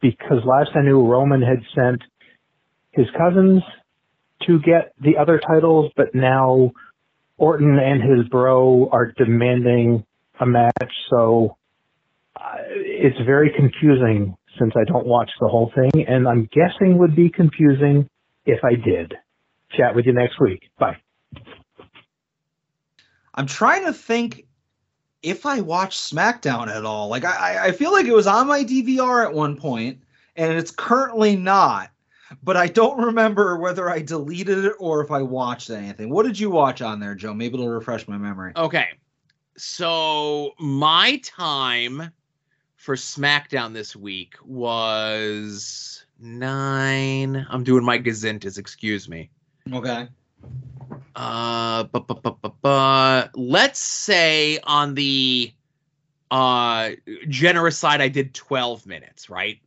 because 0.00 0.38
last 0.44 0.70
I 0.74 0.82
knew 0.82 1.06
Roman 1.06 1.42
had 1.42 1.60
sent 1.74 2.02
his 2.92 3.06
cousins 3.16 3.62
to 4.46 4.58
get 4.60 4.92
the 5.00 5.16
other 5.18 5.38
titles, 5.38 5.92
but 5.96 6.14
now 6.14 6.72
Orton 7.38 7.78
and 7.78 8.02
his 8.02 8.28
bro 8.28 8.88
are 8.92 9.12
demanding 9.12 10.04
a 10.40 10.46
match. 10.46 10.92
So 11.10 11.56
uh, 12.36 12.56
it's 12.68 13.18
very 13.26 13.50
confusing 13.54 14.36
since 14.58 14.72
I 14.76 14.84
don't 14.84 15.06
watch 15.06 15.30
the 15.40 15.48
whole 15.48 15.72
thing, 15.74 16.06
and 16.06 16.28
I'm 16.28 16.48
guessing 16.52 16.98
would 16.98 17.16
be 17.16 17.28
confusing 17.28 18.08
if 18.46 18.62
I 18.64 18.74
did. 18.74 19.14
Chat 19.72 19.94
with 19.96 20.06
you 20.06 20.12
next 20.12 20.40
week. 20.40 20.70
Bye. 20.78 20.96
I'm 23.34 23.46
trying 23.46 23.84
to 23.86 23.92
think 23.92 24.46
if 25.22 25.44
I 25.46 25.60
watched 25.60 25.98
SmackDown 25.98 26.68
at 26.68 26.84
all. 26.84 27.08
Like 27.08 27.24
I, 27.24 27.30
I- 27.56 27.64
I 27.66 27.72
feel 27.72 27.90
like 27.92 28.06
it 28.06 28.14
was 28.14 28.26
on 28.28 28.46
my 28.46 28.62
DVR 28.62 29.24
at 29.24 29.32
one 29.32 29.56
point, 29.56 30.00
and 30.36 30.52
it's 30.56 30.70
currently 30.70 31.34
not. 31.34 31.90
But 32.42 32.56
I 32.56 32.66
don't 32.66 32.98
remember 32.98 33.58
whether 33.58 33.88
I 33.90 34.00
deleted 34.00 34.64
it 34.64 34.72
or 34.78 35.02
if 35.02 35.10
I 35.10 35.22
watched 35.22 35.70
anything. 35.70 36.10
What 36.10 36.24
did 36.26 36.38
you 36.38 36.50
watch 36.50 36.82
on 36.82 37.00
there, 37.00 37.14
Joe? 37.14 37.34
Maybe 37.34 37.54
it'll 37.54 37.68
refresh 37.68 38.06
my 38.08 38.18
memory. 38.18 38.52
Okay. 38.56 38.88
So 39.56 40.52
my 40.58 41.20
time 41.24 42.10
for 42.76 42.96
SmackDown 42.96 43.72
this 43.72 43.94
week 43.96 44.34
was 44.44 46.04
nine. 46.18 47.46
I'm 47.48 47.64
doing 47.64 47.84
my 47.84 47.98
gazintas, 47.98 48.58
excuse 48.58 49.08
me. 49.08 49.30
Okay. 49.72 50.08
Uh, 51.16 51.84
bu- 51.84 52.00
bu- 52.00 52.14
bu- 52.14 52.36
bu- 52.42 52.50
bu- 52.62 53.40
let's 53.40 53.78
say 53.78 54.58
on 54.64 54.94
the 54.94 55.52
uh 56.30 56.90
generous 57.28 57.78
side, 57.78 58.00
I 58.00 58.08
did 58.08 58.34
12 58.34 58.86
minutes, 58.86 59.30
right? 59.30 59.58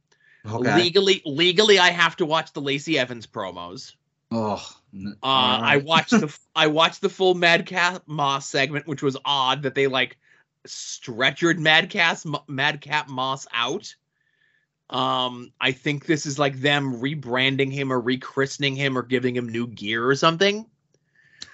Okay. 0.50 0.76
Legally, 0.76 1.22
legally, 1.26 1.80
I 1.80 1.90
have 1.90 2.16
to 2.18 2.26
watch 2.26 2.54
the 2.54 2.62
Lacey 2.62 2.98
Evans 2.98 3.28
promos. 3.28 3.94
Oh, 4.32 4.64
Uh, 4.94 5.08
I 5.24 5.78
watched 5.78 6.12
the 6.12 6.38
I 6.56 6.68
watched 6.68 7.02
the 7.02 7.10
full 7.10 7.34
Madcap 7.34 8.04
Moss 8.08 8.48
segment, 8.48 8.88
which 8.88 9.02
was 9.02 9.18
odd 9.26 9.64
that 9.64 9.76
they 9.76 9.88
like 9.88 10.18
stretchered 10.66 11.60
Madcap 11.60 12.20
Madcap 12.48 13.08
Moss 13.10 13.48
out. 13.54 13.96
Um, 14.90 15.52
I 15.60 15.74
think 15.74 16.06
this 16.06 16.26
is 16.26 16.40
like 16.40 16.62
them 16.62 17.02
rebranding 17.02 17.72
him 17.72 17.92
or 17.92 18.02
rechristening 18.02 18.76
him 18.76 18.98
or 18.98 19.04
giving 19.04 19.36
him 19.36 19.50
new 19.50 19.68
gear 19.68 20.08
or 20.08 20.16
something. 20.16 20.66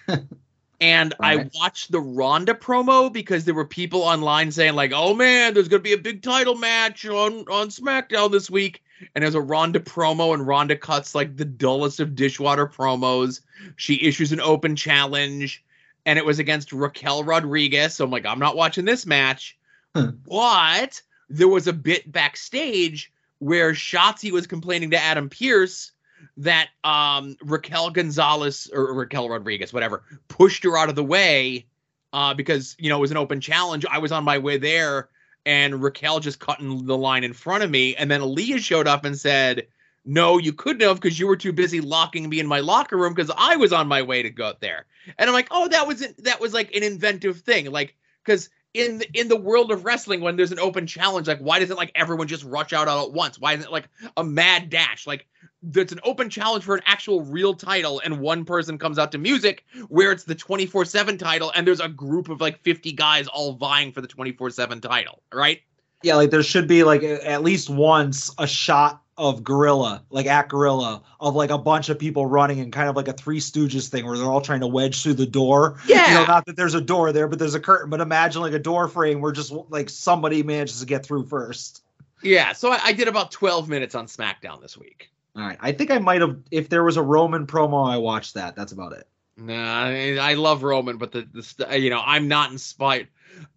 and 0.82 1.14
I 1.20 1.50
watched 1.56 1.92
the 1.92 2.00
Ronda 2.00 2.54
promo 2.54 3.12
because 3.12 3.46
there 3.46 3.56
were 3.56 3.66
people 3.66 4.02
online 4.02 4.52
saying 4.52 4.76
like, 4.76 4.92
"Oh 4.94 5.14
man, 5.14 5.54
there's 5.54 5.68
gonna 5.68 5.82
be 5.82 5.94
a 5.94 5.98
big 5.98 6.22
title 6.22 6.56
match 6.56 7.06
on 7.06 7.46
on 7.50 7.70
SmackDown 7.70 8.32
this 8.32 8.50
week." 8.50 8.83
And 9.14 9.24
there's 9.24 9.36
a 9.36 9.42
Ronda 9.42 9.80
promo, 9.80 10.34
and 10.34 10.46
Ronda 10.46 10.76
cuts 10.76 11.16
like 11.16 11.38
the 11.38 11.46
dullest 11.46 12.00
of 12.00 12.16
dishwater 12.16 12.68
promos. 12.68 13.42
She 13.76 14.02
issues 14.06 14.32
an 14.32 14.42
open 14.42 14.76
challenge, 14.76 15.64
and 16.06 16.18
it 16.20 16.26
was 16.26 16.40
against 16.40 16.74
Raquel 16.74 17.24
Rodriguez. 17.24 17.96
So 17.96 18.06
I'm 18.06 18.12
like, 18.12 18.26
I'm 18.26 18.40
not 18.40 18.56
watching 18.56 18.86
this 18.86 19.06
match. 19.06 19.58
but 19.94 21.02
there 21.30 21.48
was 21.48 21.68
a 21.68 21.74
bit 21.74 22.12
backstage 22.12 23.12
where 23.40 23.74
Shotzi 23.74 24.32
was 24.32 24.48
complaining 24.48 24.92
to 24.92 24.98
Adam 24.98 25.30
Pearce 25.30 25.92
that 26.38 26.70
um, 26.84 27.36
Raquel 27.44 27.90
Gonzalez 27.90 28.70
or 28.74 28.94
Raquel 28.94 29.30
Rodriguez, 29.30 29.74
whatever, 29.74 30.04
pushed 30.28 30.64
her 30.64 30.78
out 30.78 30.90
of 30.90 30.96
the 30.96 31.04
way 31.04 31.66
uh, 32.14 32.34
because 32.34 32.76
you 32.80 32.90
know 32.90 32.98
it 32.98 33.02
was 33.02 33.12
an 33.12 33.18
open 33.18 33.42
challenge. 33.42 33.86
I 33.90 33.98
was 33.98 34.12
on 34.12 34.24
my 34.24 34.38
way 34.38 34.58
there, 34.58 35.10
and 35.46 35.82
Raquel 35.82 36.20
just 36.20 36.40
cut 36.40 36.60
in 36.60 36.86
the 36.86 36.98
line 36.98 37.24
in 37.24 37.34
front 37.34 37.64
of 37.64 37.70
me, 37.70 37.96
and 37.96 38.10
then 38.10 38.22
Aliyah 38.22 38.60
showed 38.60 38.88
up 38.88 39.06
and 39.06 39.18
said, 39.18 39.68
"No, 40.06 40.38
you 40.38 40.54
couldn't 40.54 40.88
have 40.88 41.00
because 41.00 41.20
you 41.20 41.28
were 41.28 41.38
too 41.38 41.54
busy 41.54 41.82
locking 41.82 42.30
me 42.30 42.40
in 42.40 42.48
my 42.48 42.60
locker 42.60 42.98
room 42.98 43.14
because 43.14 43.32
I 43.38 43.56
was 43.56 43.74
on 43.74 43.88
my 43.88 44.02
way 44.02 44.24
to 44.24 44.30
go 44.30 44.54
there." 44.60 44.86
And 45.18 45.30
I'm 45.30 45.34
like, 45.34 45.48
"Oh, 45.52 45.68
that 45.68 45.88
was 45.88 46.06
that 46.20 46.40
was 46.40 46.54
like 46.54 46.76
an 46.76 46.84
inventive 46.84 47.42
thing, 47.42 47.72
like 47.72 47.96
because." 48.24 48.50
In 48.74 48.98
the, 48.98 49.08
in 49.14 49.28
the 49.28 49.36
world 49.36 49.72
of 49.72 49.86
wrestling, 49.86 50.22
when 50.22 50.36
there's 50.36 50.52
an 50.52 50.60
open 50.60 50.88
challenge, 50.88 51.28
like 51.28 51.40
why 51.40 51.60
doesn't 51.60 51.78
like 51.78 51.92
everyone 51.94 52.28
just 52.28 52.44
rush 52.44 52.74
out 52.74 52.88
all 52.88 53.06
at 53.06 53.12
once? 53.12 53.40
Why 53.40 53.54
isn't 53.54 53.66
it 53.66 53.72
like 53.72 53.88
a 54.18 54.24
mad 54.24 54.70
dash? 54.70 55.06
Like 55.06 55.28
there's 55.62 55.92
an 55.92 56.00
open 56.04 56.30
challenge 56.30 56.64
for 56.64 56.76
an 56.76 56.82
actual 56.86 57.22
real 57.22 57.54
title 57.54 58.02
and 58.04 58.20
one 58.20 58.46
person 58.46 58.80
comes 58.80 58.98
out 58.98 59.12
to 59.12 59.20
music 59.20 59.64
where 59.90 60.12
it's 60.12 60.24
the 60.24 60.36
24/7 60.36 61.20
title 61.20 61.52
and 61.56 61.68
there's 61.68 61.80
a 61.80 61.90
group 61.90 62.30
of 62.30 62.42
like 62.42 62.60
50 62.64 62.92
guys 62.94 63.28
all 63.28 63.54
vying 63.54 63.92
for 63.92 64.02
the 64.02 64.08
24/7 64.08 64.82
title, 64.82 65.22
right? 65.32 65.62
yeah, 66.04 66.16
like 66.16 66.30
there 66.30 66.44
should 66.44 66.68
be 66.68 66.84
like 66.84 67.02
at 67.02 67.44
least 67.44 67.70
once 67.70 68.30
a 68.38 68.46
shot 68.46 69.02
of 69.18 69.44
Gorilla, 69.44 70.04
like 70.10 70.26
at 70.26 70.50
Gorilla, 70.50 71.04
of 71.20 71.36
like 71.36 71.50
a 71.50 71.58
bunch 71.58 71.90
of 71.90 72.00
people 72.00 72.26
running 72.26 72.60
and 72.60 72.74
kind 72.74 72.90
of 72.90 72.96
like 72.96 73.08
a 73.08 73.14
Three 73.14 73.40
Stooges 73.40 73.90
thing 73.90 74.06
where 74.06 74.18
they're 74.18 74.28
all 74.28 74.42
trying 74.42 74.62
to 74.62 74.68
wedge 74.68 75.04
through 75.04 75.14
the 75.14 75.26
door. 75.26 75.78
Yeah. 75.88 76.08
You 76.08 76.14
know, 76.16 76.26
not 76.26 76.46
that 76.48 76.56
there's 76.56 76.74
a 76.74 76.82
door 76.82 77.12
there, 77.12 77.28
but 77.28 77.40
there's 77.40 77.56
a 77.56 77.60
curtain. 77.60 77.90
But 77.90 78.02
imagine 78.02 78.42
like 78.42 78.54
a 78.54 78.60
door 78.60 78.88
frame 78.88 79.22
where 79.22 79.32
just 79.32 79.52
like 79.70 79.90
somebody 79.90 80.44
manages 80.44 80.80
to 80.80 80.86
get 80.86 81.06
through 81.06 81.28
first. 81.28 81.84
Yeah, 82.22 82.54
so 82.54 82.72
I, 82.72 82.80
I 82.86 82.94
did 82.94 83.08
about 83.08 83.32
12 83.32 83.68
minutes 83.68 83.96
on 83.96 84.08
SmackDown 84.08 84.62
this 84.62 84.78
week. 84.78 85.12
All 85.36 85.44
right. 85.44 85.58
I 85.60 85.72
think 85.72 85.92
I 85.92 86.00
might 86.00 86.22
have, 86.22 86.38
if 86.52 86.70
there 86.70 86.84
was 86.84 86.96
a 86.96 87.02
Roman 87.02 87.46
promo, 87.46 87.90
I 87.90 87.98
watched 87.98 88.36
that. 88.36 88.56
That's 88.56 88.72
about 88.72 88.94
it. 88.94 89.08
Nah, 89.36 89.86
I, 89.86 90.18
I 90.22 90.34
love 90.36 90.64
Roman, 90.64 90.98
but 90.98 91.12
the, 91.12 91.28
the 91.34 91.72
uh, 91.72 91.74
you 91.74 91.90
know 91.90 92.02
I'm 92.06 92.28
not 92.28 92.52
inspired. 92.52 93.08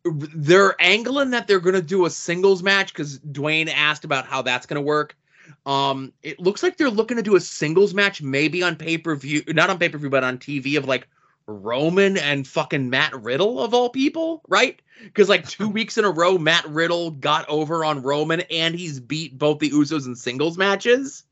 They're 0.05 0.74
angling 0.81 1.31
that 1.31 1.47
they're 1.47 1.61
gonna 1.61 1.83
do 1.83 2.07
a 2.07 2.11
singles 2.11 2.62
match 2.62 2.95
because 2.95 3.19
Dwayne 3.19 3.70
asked 3.70 4.05
about 4.05 4.27
how 4.27 4.41
that's 4.43 4.65
gonna 4.65 4.81
work. 4.81 5.16
Um, 5.64 6.12
it 6.23 6.39
looks 6.40 6.62
like 6.62 6.77
they're 6.77 6.90
looking 6.90 7.16
to 7.16 7.23
do 7.23 7.36
a 7.36 7.40
singles 7.40 7.94
match, 7.94 8.23
maybe 8.23 8.62
on 8.62 8.77
pay 8.77 8.98
per 8.98 9.14
view, 9.16 9.43
not 9.48 9.70
on 9.70 9.78
pay 9.78 9.89
per 9.89 9.98
view, 9.98 10.10
but 10.10 10.24
on 10.24 10.39
TV 10.39 10.78
of 10.78 10.86
like 10.86 11.09
Roman 11.47 12.16
and 12.16 12.47
fucking 12.47 12.90
Matt 12.90 13.20
Riddle 13.23 13.60
of 13.60 13.74
all 13.74 13.90
people, 13.90 14.43
right? 14.48 14.81
Because 15.02 15.28
like 15.28 15.48
two 15.48 15.68
weeks 15.70 15.98
in 15.98 16.05
a 16.05 16.10
row, 16.10 16.39
Matt 16.39 16.66
Riddle 16.68 17.10
got 17.10 17.48
over 17.48 17.85
on 17.85 18.02
Roman 18.02 18.43
and 18.51 18.74
he's 18.74 19.01
beat 19.01 19.39
both 19.39 19.59
the 19.59 19.70
Usos 19.70 20.06
in 20.06 20.16
singles 20.16 20.59
matches. 20.59 21.24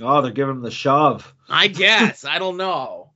Oh, 0.00 0.22
they're 0.22 0.32
giving 0.32 0.56
him 0.56 0.62
the 0.62 0.70
shove. 0.70 1.32
I 1.48 1.66
guess 1.68 2.24
I 2.24 2.38
don't 2.38 2.56
know. 2.56 3.10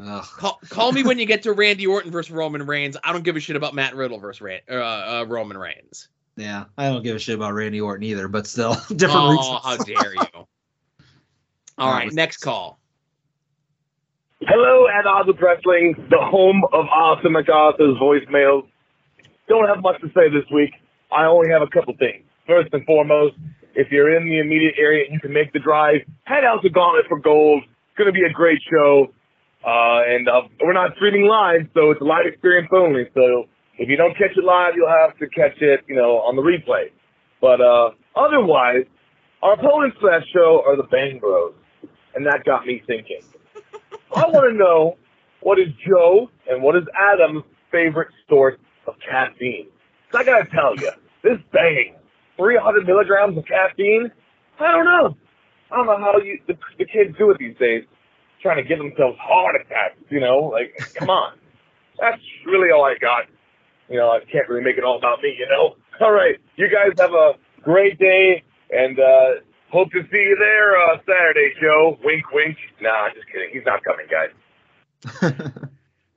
Call, 0.00 0.60
call 0.68 0.92
me 0.92 1.02
when 1.02 1.18
you 1.18 1.26
get 1.26 1.42
to 1.42 1.52
Randy 1.52 1.86
Orton 1.86 2.12
versus 2.12 2.30
Roman 2.30 2.64
Reigns. 2.64 2.96
I 3.02 3.12
don't 3.12 3.24
give 3.24 3.34
a 3.34 3.40
shit 3.40 3.56
about 3.56 3.74
Matt 3.74 3.96
Riddle 3.96 4.18
versus 4.18 4.40
Ran- 4.40 4.60
uh, 4.70 4.74
uh, 4.74 5.24
Roman 5.26 5.58
Reigns. 5.58 6.08
Yeah, 6.38 6.66
I 6.76 6.88
don't 6.88 7.02
give 7.02 7.16
a 7.16 7.18
shit 7.18 7.34
about 7.34 7.54
Randy 7.54 7.80
Orton 7.80 8.04
either, 8.04 8.28
but 8.28 8.46
still, 8.46 8.74
different 8.94 9.20
oh, 9.20 9.30
reasons. 9.32 9.60
how 9.64 9.76
dare 9.76 10.14
you! 10.14 10.46
All 11.78 11.90
right, 11.90 12.12
next 12.12 12.38
call. 12.38 12.78
Hello 14.42 14.86
at 14.86 15.04
Odds 15.04 15.26
with 15.26 15.40
Wrestling, 15.40 15.96
the 16.10 16.18
home 16.18 16.62
of 16.72 16.86
Awesome 16.86 17.32
MacArthur's 17.32 17.96
voicemails. 17.98 18.68
Don't 19.48 19.66
have 19.66 19.82
much 19.82 20.00
to 20.00 20.06
say 20.14 20.28
this 20.30 20.48
week. 20.52 20.70
I 21.10 21.24
only 21.24 21.50
have 21.50 21.62
a 21.62 21.66
couple 21.66 21.92
things. 21.98 22.24
First 22.46 22.72
and 22.72 22.86
foremost, 22.86 23.34
if 23.74 23.90
you're 23.90 24.16
in 24.16 24.28
the 24.28 24.38
immediate 24.38 24.76
area 24.78 25.04
and 25.04 25.14
you 25.14 25.20
can 25.20 25.32
make 25.32 25.52
the 25.52 25.58
drive, 25.58 26.02
head 26.22 26.44
out 26.44 26.62
to 26.62 26.70
Gauntlet 26.70 27.06
for 27.08 27.18
Gold. 27.18 27.64
It's 27.64 27.98
going 27.98 28.06
to 28.06 28.12
be 28.12 28.24
a 28.24 28.32
great 28.32 28.60
show. 28.70 29.08
Uh, 29.66 30.02
and 30.06 30.28
uh, 30.28 30.42
we're 30.62 30.72
not 30.72 30.94
streaming 30.94 31.24
live, 31.24 31.66
so 31.74 31.90
it's 31.90 32.00
a 32.00 32.04
live 32.04 32.26
experience 32.26 32.68
only. 32.72 33.08
So 33.14 33.46
if 33.78 33.88
you 33.88 33.96
don't 33.96 34.16
catch 34.16 34.36
it 34.36 34.44
live, 34.44 34.74
you'll 34.76 34.88
have 34.88 35.16
to 35.18 35.28
catch 35.28 35.60
it, 35.60 35.84
you 35.86 35.94
know, 35.94 36.18
on 36.18 36.36
the 36.36 36.42
replay. 36.42 36.90
But 37.40 37.60
uh, 37.60 37.90
otherwise, 38.16 38.84
our 39.42 39.54
opponents 39.54 39.96
for 40.00 40.10
that 40.10 40.22
show 40.32 40.62
are 40.66 40.76
the 40.76 40.82
Bang 40.82 41.18
Bros, 41.20 41.54
and 42.14 42.26
that 42.26 42.44
got 42.44 42.66
me 42.66 42.82
thinking. 42.86 43.20
I 44.14 44.26
want 44.26 44.50
to 44.50 44.56
know 44.56 44.96
what 45.40 45.58
is 45.58 45.68
Joe 45.86 46.28
and 46.48 46.62
what 46.62 46.76
is 46.76 46.82
Adam's 46.98 47.44
favorite 47.70 48.08
source 48.28 48.58
of 48.86 48.94
caffeine. 49.08 49.68
I 50.12 50.24
gotta 50.24 50.46
tell 50.46 50.74
you, 50.76 50.90
this 51.22 51.38
Bang, 51.52 51.94
300 52.36 52.86
milligrams 52.86 53.38
of 53.38 53.44
caffeine. 53.46 54.10
I 54.58 54.72
don't 54.72 54.84
know. 54.84 55.16
I 55.70 55.76
don't 55.76 55.86
know 55.86 55.98
how 55.98 56.18
you 56.18 56.40
the, 56.46 56.58
the 56.78 56.84
kids 56.84 57.16
do 57.16 57.30
it 57.30 57.38
these 57.38 57.56
days, 57.58 57.84
trying 58.42 58.56
to 58.56 58.64
give 58.64 58.78
themselves 58.78 59.18
heart 59.20 59.54
attacks. 59.54 60.00
You 60.10 60.20
know, 60.20 60.38
like 60.52 60.76
come 60.94 61.10
on. 61.10 61.34
That's 62.00 62.22
really 62.46 62.70
all 62.70 62.84
I 62.84 62.96
got. 63.00 63.24
You 63.88 63.96
know, 63.96 64.10
I 64.10 64.20
can't 64.30 64.48
really 64.48 64.62
make 64.62 64.76
it 64.76 64.84
all 64.84 64.98
about 64.98 65.22
me. 65.22 65.34
You 65.38 65.48
know. 65.48 65.76
All 66.00 66.12
right, 66.12 66.38
you 66.54 66.68
guys 66.68 66.92
have 66.98 67.12
a 67.12 67.32
great 67.60 67.98
day, 67.98 68.44
and 68.70 69.00
uh, 69.00 69.30
hope 69.68 69.90
to 69.90 70.02
see 70.12 70.18
you 70.18 70.36
there 70.38 70.76
uh, 70.78 70.98
Saturday, 71.04 71.52
Joe. 71.60 71.98
Wink, 72.04 72.30
wink. 72.32 72.56
Nah, 72.80 73.08
just 73.12 73.26
kidding. 73.26 73.48
He's 73.52 73.64
not 73.66 73.82
coming, 73.82 74.06
guys. 74.08 75.42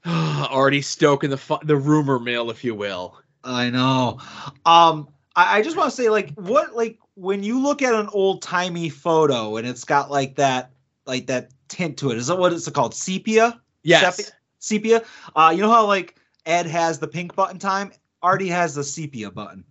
Already 0.51 0.83
stoking 0.83 1.31
the 1.31 1.37
fu- 1.37 1.63
the 1.63 1.75
rumor 1.75 2.19
mill, 2.19 2.51
if 2.51 2.63
you 2.63 2.75
will. 2.75 3.17
I 3.43 3.69
know. 3.69 4.19
Um, 4.65 5.07
I, 5.35 5.57
I 5.57 5.61
just 5.61 5.77
want 5.77 5.89
to 5.89 5.95
say, 5.95 6.09
like, 6.09 6.31
what, 6.35 6.75
like, 6.75 6.99
when 7.15 7.43
you 7.43 7.61
look 7.61 7.81
at 7.81 7.93
an 7.93 8.07
old 8.13 8.41
timey 8.41 8.89
photo 8.89 9.57
and 9.57 9.67
it's 9.67 9.83
got 9.83 10.11
like 10.11 10.35
that, 10.35 10.71
like 11.05 11.27
that 11.27 11.49
tint 11.67 11.97
to 11.97 12.11
it, 12.11 12.17
is 12.17 12.27
that 12.27 12.37
what 12.37 12.53
it's 12.53 12.69
called? 12.69 12.93
Sepia? 12.93 13.59
Yes. 13.83 14.15
Sepia? 14.15 14.31
Sepia? 14.59 15.03
Uh, 15.35 15.51
you 15.55 15.61
know 15.61 15.71
how 15.71 15.85
like 15.85 16.15
Ed 16.45 16.65
has 16.65 16.99
the 16.99 17.07
pink 17.07 17.35
button 17.35 17.59
time? 17.59 17.91
Artie 18.21 18.47
has 18.47 18.75
the 18.75 18.83
sepia 18.83 19.31
button. 19.31 19.63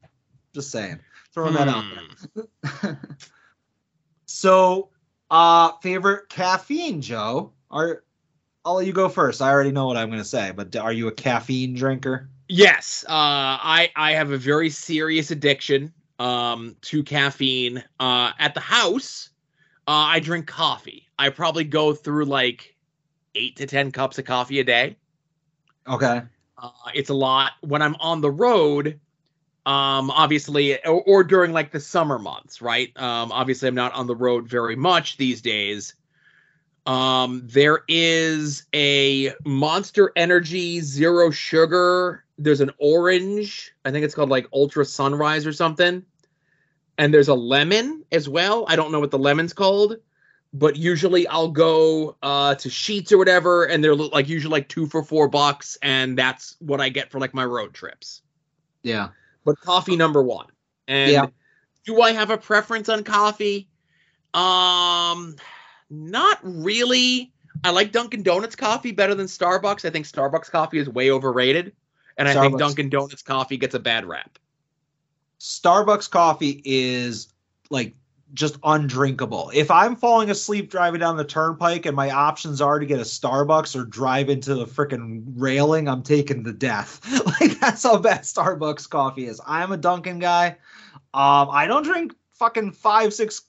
Just 0.55 0.71
saying. 0.71 1.01
Throwing 1.33 1.55
that 1.55 1.69
out 1.69 1.85
there. 2.35 2.45
Hmm. 2.65 2.95
So, 4.33 4.91
uh, 5.29 5.73
favorite 5.83 6.29
caffeine, 6.29 7.03
Joe? 7.03 7.53
Are 7.69 8.05
I'll 8.65 8.75
let 8.75 8.87
you 8.87 8.93
go 8.93 9.09
first. 9.09 9.43
I 9.43 9.51
already 9.51 9.73
know 9.73 9.87
what 9.87 9.97
I'm 9.97 10.09
going 10.09 10.21
to 10.21 10.25
say, 10.25 10.53
but 10.53 10.75
are 10.77 10.93
you 10.93 11.09
a 11.09 11.13
caffeine 11.13 11.75
drinker? 11.75 12.31
Yes, 12.49 13.05
uh, 13.09 13.11
I 13.11 13.91
I 13.97 14.13
have 14.13 14.31
a 14.31 14.39
very 14.39 14.71
serious 14.71 15.33
addiction 15.33 15.93
um, 16.21 16.77
to 16.83 17.03
caffeine. 17.03 17.83
Uh, 17.99 18.31
at 18.39 18.55
the 18.55 18.61
house, 18.61 19.31
uh, 19.89 19.91
I 19.91 20.21
drink 20.21 20.47
coffee. 20.47 21.09
I 21.19 21.31
probably 21.31 21.65
go 21.65 21.93
through 21.93 22.27
like 22.27 22.77
eight 23.35 23.57
to 23.57 23.67
ten 23.67 23.91
cups 23.91 24.17
of 24.21 24.27
coffee 24.27 24.61
a 24.61 24.65
day. 24.65 24.97
Okay. 25.89 26.23
Uh, 26.61 26.71
it's 26.95 27.11
a 27.11 27.15
lot 27.15 27.53
when 27.61 27.83
I'm 27.83 27.97
on 27.97 28.21
the 28.21 28.31
road. 28.31 29.01
Um, 29.67 30.11
obviously, 30.11 30.83
or, 30.85 31.03
or 31.03 31.25
during 31.25 31.53
like 31.53 31.71
the 31.71 31.81
summer 31.81 32.19
months, 32.19 32.63
right? 32.63 32.91
Um, 32.97 33.31
obviously, 33.31 33.69
I'm 33.69 33.75
not 33.75 33.93
on 33.93 34.07
the 34.07 34.17
road 34.17 34.49
very 34.49 34.77
much 34.77 35.17
these 35.17 35.43
days. 35.43 35.95
Um, 36.87 37.43
there 37.45 37.81
is 37.89 38.65
a 38.75 39.33
Monster 39.45 40.13
Energy 40.17 40.81
Zero 40.81 41.31
Sugar. 41.31 42.25
There's 42.39 42.63
an 42.63 42.71
orange. 42.79 43.73
I 43.85 43.91
think 43.91 44.05
it's 44.05 44.15
called 44.15 44.31
like 44.31 44.49
Ultra 44.53 44.85
Sunrise 44.85 45.47
or 45.47 45.53
something. 45.53 46.05
And 46.97 47.15
there's 47.15 47.29
a 47.29 47.35
lemon 47.35 48.05
as 48.13 48.29
well. 48.29 48.65
I 48.67 48.77
don't 48.77 48.93
know 48.93 49.01
what 49.01 49.11
the 49.11 49.19
lemon's 49.19 49.53
called, 49.53 49.97
but 50.53 50.77
usually 50.77 51.27
I'll 51.29 51.49
go 51.49 52.17
uh, 52.23 52.55
to 52.57 52.71
Sheets 52.71 53.13
or 53.13 53.19
whatever, 53.19 53.65
and 53.65 53.83
they're 53.83 53.95
like 53.95 54.29
usually 54.29 54.53
like 54.53 54.69
two 54.69 54.87
for 54.87 55.03
four 55.03 55.29
bucks, 55.29 55.79
and 55.83 56.19
that's 56.19 56.57
what 56.59 56.81
I 56.81 56.89
get 56.89 57.11
for 57.11 57.21
like 57.21 57.35
my 57.35 57.45
road 57.45 57.73
trips. 57.73 58.23
Yeah. 58.83 59.09
But 59.45 59.61
coffee 59.61 59.97
number 59.97 60.23
one. 60.23 60.47
And 60.89 61.13
Yeah. 61.13 61.27
do 61.85 62.03
I 62.03 62.13
have 62.13 62.31
a 62.31 62.39
preference 62.39 62.89
on 62.89 63.05
coffee? 63.05 63.69
Um, 64.35 65.37
not 65.89 66.39
really. 66.43 67.33
I 67.65 67.71
like 67.71 67.93
Dunkin' 67.93 68.23
Donuts 68.23 68.57
coffee 68.57 68.93
better 68.93 69.15
than 69.15 69.27
Starbucks. 69.27 69.85
I 69.85 69.91
think 69.91 70.07
Starbucks 70.07 70.51
coffee 70.51 70.79
is 70.79 70.89
way 70.89 71.11
overrated, 71.11 71.73
and 72.17 72.29
I 72.29 72.35
think 72.41 72.59
Dunkin' 72.59 72.89
Donuts 72.91 73.23
coffee 73.23 73.57
gets 73.57 73.75
a 73.75 73.81
bad 73.81 74.05
rap. 74.05 74.39
Starbucks 75.39 76.11
coffee 76.11 76.61
is 76.65 77.33
like 77.71 77.95
just 78.33 78.59
undrinkable. 78.63 79.51
If 79.55 79.71
I'm 79.71 79.97
falling 79.97 80.31
asleep 80.31 80.71
driving 80.71 81.01
down 81.01 81.17
the 81.17 81.25
turnpike 81.25 81.87
and 81.87 81.97
my 81.97 82.11
options 82.11 82.61
are 82.61 82.79
to 82.79 82.87
get 82.87 82.99
a 82.99 83.05
Starbucks 83.05 83.75
or 83.75 83.85
drive 83.85 84.29
into 84.29 84.55
the 84.55 84.67
freaking 84.67 85.25
railing, 85.37 85.89
I'm 85.89 86.03
taking 86.03 86.43
the 86.43 86.53
death. 86.53 87.01
like 87.41 87.59
that's 87.61 87.83
how 87.83 87.99
bad 87.99 88.23
Starbucks 88.23 88.89
coffee 88.89 89.27
is. 89.27 89.41
I'm 89.47 89.73
a 89.73 89.77
Dunkin' 89.77 90.19
guy. 90.19 90.57
Um, 91.13 91.49
I 91.51 91.67
don't 91.67 91.83
drink 91.83 92.15
fucking 92.33 92.73
five, 92.73 93.13
six, 93.13 93.43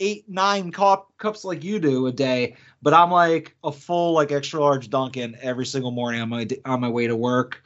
eight, 0.00 0.28
nine 0.28 0.70
cup, 0.70 1.12
cups 1.18 1.44
like 1.44 1.64
you 1.64 1.78
do 1.78 2.06
a 2.06 2.12
day, 2.12 2.56
but 2.80 2.94
I'm 2.94 3.10
like 3.10 3.56
a 3.64 3.72
full 3.72 4.12
like 4.12 4.30
extra 4.30 4.60
large 4.60 4.90
Dunkin' 4.90 5.36
every 5.42 5.66
single 5.66 5.90
morning 5.90 6.20
on 6.20 6.28
my 6.28 6.46
on 6.64 6.80
my 6.80 6.88
way 6.88 7.08
to 7.08 7.16
work. 7.16 7.62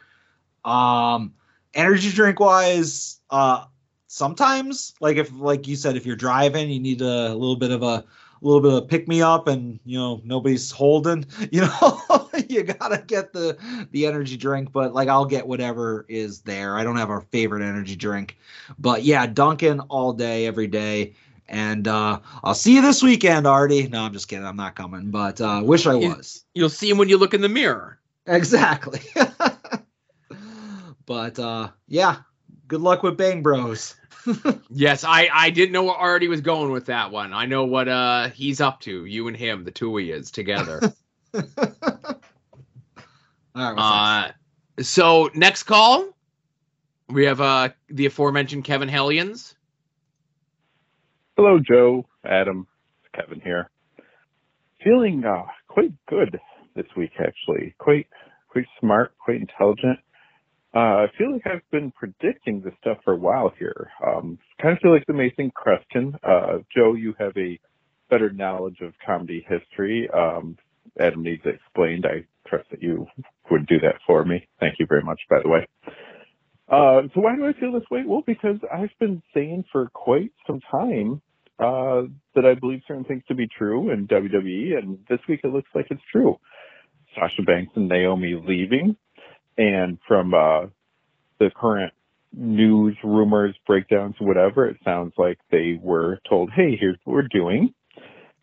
Um, 0.65 1.35
energy 1.74 2.11
drink 2.11 2.40
wise, 2.40 3.20
uh, 3.31 3.65
sometimes 4.12 4.93
like 5.01 5.16
if 5.16 5.32
like 5.32 5.66
you 5.66 5.74
said 5.74 5.97
if 5.97 6.05
you're 6.05 6.14
driving 6.14 6.68
you 6.68 6.78
need 6.78 7.01
a, 7.01 7.34
little 7.34 7.56
bit 7.56 7.70
of 7.70 7.82
a, 7.82 8.05
little 8.43 8.60
bit 8.60 8.72
of 8.74 8.86
pick 8.86 9.09
me 9.09 9.22
up 9.22 9.48
and 9.48 9.80
you 9.86 9.97
know 9.97 10.20
nobody's 10.22 10.70
holding 10.70 11.24
you 11.51 11.62
know 11.62 12.28
you 12.47 12.62
gotta 12.62 13.02
get 13.06 13.32
the 13.32 13.56
the 13.93 14.05
energy 14.05 14.36
drink 14.36 14.70
but 14.70 14.93
like 14.93 15.09
i'll 15.09 15.24
get 15.24 15.47
whatever 15.47 16.05
is 16.10 16.43
there. 16.43 16.76
I 16.76 16.84
don't 16.84 16.97
have 16.97 17.09
a 17.09 17.22
favorite 17.22 17.62
energy 17.62 17.97
drink 17.97 18.36
but 18.78 19.02
yeah 19.02 19.26
dunkin 19.26 19.80
all 19.80 20.12
day 20.12 20.47
every 20.47 20.66
day 20.66 21.14
and 21.48 21.89
uh 21.89 22.20
i'll 22.44 22.55
see 22.55 22.74
you 22.74 22.82
this 22.82 23.02
weekend 23.02 23.47
artie. 23.47 23.89
No 23.89 24.02
i'm 24.02 24.12
just 24.12 24.28
kidding. 24.28 24.44
I'm 24.44 24.56
not 24.56 24.76
coming 24.76 25.10
but 25.10 25.40
uh 25.40 25.62
wish 25.64 25.86
i 25.86 25.94
was. 25.94 26.44
You'll 26.52 26.68
see 26.68 26.90
him 26.90 26.98
when 26.98 27.09
you 27.09 27.16
look 27.16 27.32
in 27.32 27.40
the 27.40 27.48
mirror. 27.48 27.98
exactly. 28.26 29.01
But 31.05 31.39
uh 31.39 31.70
yeah 31.89 32.18
good 32.68 32.80
luck 32.80 33.02
with 33.02 33.16
bang 33.16 33.43
bros 33.43 33.97
Yes, 34.70 35.05
I 35.05 35.28
I 35.32 35.51
didn't 35.51 35.73
know 35.73 35.85
where 35.85 35.94
Artie 35.94 36.28
was 36.28 36.40
going 36.40 36.73
with 36.73 36.86
that 36.86 37.11
one. 37.11 37.32
I 37.32 37.47
know 37.47 37.65
what 37.65 37.89
uh 37.89 38.28
he's 38.31 38.61
up 38.61 38.81
to. 38.81 39.05
You 39.05 39.28
and 39.28 39.36
him, 39.36 39.65
the 39.65 39.70
two 39.70 39.97
of 39.99 40.05
yous 40.05 40.31
together. 40.31 40.81
all 41.35 41.43
right 43.55 43.74
what's 43.74 43.77
next? 43.77 43.78
uh, 43.78 44.32
so 44.82 45.31
next 45.35 45.65
call, 45.65 46.09
we 47.09 47.24
have 47.27 47.40
uh 47.40 47.70
the 47.89 48.07
aforementioned 48.07 48.65
Kevin 48.65 48.89
Hellions. 48.89 49.55
Hello, 51.36 51.59
Joe, 51.59 52.07
Adam, 52.24 52.66
Kevin 53.15 53.40
here. 53.40 53.70
Feeling 54.85 55.24
uh, 55.24 55.44
quite 55.66 55.93
good 56.07 56.39
this 56.77 56.85
week, 56.94 57.12
actually. 57.19 57.74
Quite, 57.78 58.07
quite 58.49 58.66
smart, 58.78 59.15
quite 59.19 59.40
intelligent. 59.40 59.99
Uh, 60.74 61.05
I 61.05 61.07
feel 61.19 61.32
like 61.32 61.47
I've 61.47 61.69
been 61.70 61.90
predicting 61.90 62.62
this 62.62 62.73
stuff 62.81 62.99
for 63.05 63.12
a 63.12 63.16
while 63.16 63.53
here. 63.59 63.90
Um, 64.07 64.39
kind 64.61 64.73
of 64.74 64.81
feel 64.81 64.93
like 64.93 65.05
the 65.07 65.12
amazing 65.12 65.53
Kreskin. 65.53 66.15
Uh, 66.23 66.59
Joe, 66.74 66.94
you 66.94 67.15
have 67.19 67.36
a 67.36 67.59
better 68.09 68.31
knowledge 68.31 68.81
of 68.81 68.94
comedy 69.05 69.44
history. 69.49 70.09
Um, 70.11 70.57
Adam 70.99 71.23
needs 71.23 71.43
explained. 71.44 72.07
I 72.07 72.24
trust 72.49 72.70
that 72.70 72.82
you 72.82 73.07
would 73.51 73.66
do 73.66 73.78
that 73.81 73.97
for 74.07 74.24
me. 74.24 74.49
Thank 74.61 74.77
you 74.78 74.86
very 74.86 75.03
much, 75.03 75.20
by 75.28 75.40
the 75.43 75.49
way. 75.49 75.66
Uh, 76.69 77.03
so 77.15 77.20
why 77.20 77.36
do 77.36 77.47
I 77.47 77.53
feel 77.53 77.73
this 77.73 77.89
way? 77.90 78.03
Well, 78.07 78.23
because 78.27 78.57
I've 78.73 78.97
been 78.99 79.23
saying 79.35 79.65
for 79.70 79.90
quite 79.93 80.32
some 80.47 80.61
time 80.70 81.20
uh, 81.59 82.03
that 82.35 82.47
I 82.47 82.55
believe 82.55 82.81
certain 82.89 83.05
things 83.05 83.23
to 83.28 83.35
be 83.35 83.47
true 83.47 83.90
in 83.90 84.07
WWE, 84.09 84.78
and 84.78 84.99
this 85.09 85.20
week 85.28 85.40
it 85.44 85.49
looks 85.49 85.69
like 85.74 85.86
it's 85.90 86.03
true. 86.11 86.39
Sasha 87.15 87.43
Banks 87.43 87.73
and 87.77 87.89
Naomi 87.89 88.35
leaving, 88.35 88.97
and 89.59 89.99
from 90.07 90.35
uh, 90.35 90.66
the 91.39 91.51
current 91.55 91.93
news, 92.33 92.97
rumors, 93.05 93.55
breakdowns, 93.66 94.15
whatever, 94.20 94.66
it 94.66 94.77
sounds 94.85 95.12
like 95.19 95.39
they 95.51 95.79
were 95.83 96.19
told, 96.29 96.51
"Hey, 96.51 96.77
here's 96.79 96.99
what 97.05 97.15
we're 97.15 97.29
doing," 97.29 97.74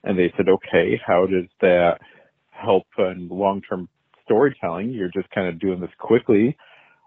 and 0.04 0.18
they 0.18 0.34
said, 0.38 0.48
"Okay, 0.50 1.00
how 1.06 1.26
does 1.26 1.50
that 1.62 2.00
help 2.52 2.86
in 2.98 3.30
long-term 3.30 3.88
storytelling? 4.26 4.92
You're 4.92 5.12
just 5.14 5.30
kind 5.32 5.48
of 5.48 5.60
doing 5.60 5.80
this 5.80 5.92
quickly." 6.00 6.56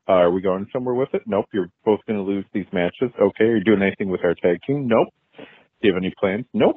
Uh, 0.09 0.15
are 0.15 0.31
we 0.33 0.41
going 0.41 0.67
somewhere 0.73 0.95
with 0.95 1.11
it? 1.15 1.23
Nope. 1.27 1.47
You're 1.53 1.71
both 1.85 2.01
going 2.09 2.19
to 2.19 2.25
lose 2.25 2.45
these 2.53 2.67
matches. 2.73 3.11
Okay. 3.21 3.45
Are 3.45 3.57
you 3.57 3.65
doing 3.65 3.83
anything 3.83 4.09
with 4.09 4.25
our 4.25 4.35
tag 4.35 4.59
team? 4.67 4.89
Nope. 4.89 5.09
Do 5.39 5.89
you 5.89 5.95
have 5.95 6.03
any 6.03 6.13
plans? 6.19 6.45
Nope. 6.53 6.77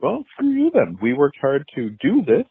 Well, 0.00 0.24
screw 0.32 0.50
you 0.50 0.70
then. 0.72 0.98
We 1.00 1.12
worked 1.12 1.38
hard 1.40 1.68
to 1.74 1.90
do 2.00 2.22
this, 2.24 2.46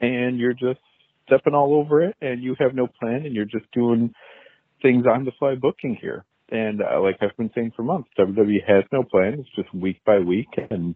and 0.00 0.38
you're 0.38 0.54
just 0.54 0.80
stepping 1.26 1.54
all 1.54 1.74
over 1.74 2.02
it, 2.02 2.16
and 2.20 2.42
you 2.42 2.56
have 2.58 2.74
no 2.74 2.86
plan, 2.86 3.24
and 3.26 3.34
you're 3.34 3.44
just 3.44 3.70
doing 3.72 4.12
things 4.80 5.04
on 5.06 5.24
the 5.24 5.32
fly 5.38 5.54
booking 5.54 5.96
here. 6.00 6.24
And 6.50 6.82
uh, 6.82 7.00
like 7.00 7.16
I've 7.20 7.36
been 7.36 7.50
saying 7.54 7.72
for 7.74 7.82
months, 7.82 8.10
WWE 8.18 8.66
has 8.66 8.84
no 8.92 9.02
plan. 9.02 9.34
It's 9.38 9.48
just 9.56 9.74
week 9.74 10.00
by 10.04 10.18
week, 10.18 10.48
and 10.70 10.94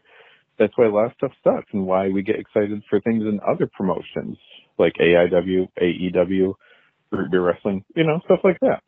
that's 0.59 0.77
why 0.77 0.87
a 0.87 0.91
lot 0.91 1.07
of 1.07 1.13
stuff 1.17 1.33
sucks, 1.43 1.73
and 1.73 1.87
why 1.87 2.09
we 2.09 2.23
get 2.23 2.39
excited 2.39 2.83
for 2.91 3.01
things 3.01 3.23
in 3.23 3.41
other 3.47 3.67
promotions 3.67 4.37
like 4.79 4.95
AIW, 5.01 5.69
AEW, 5.81 6.55
Root 7.11 7.31
Beer 7.31 7.43
Wrestling, 7.43 7.85
you 7.95 8.05
know, 8.05 8.21
stuff 8.25 8.41
like 8.45 8.59
that. 8.61 8.83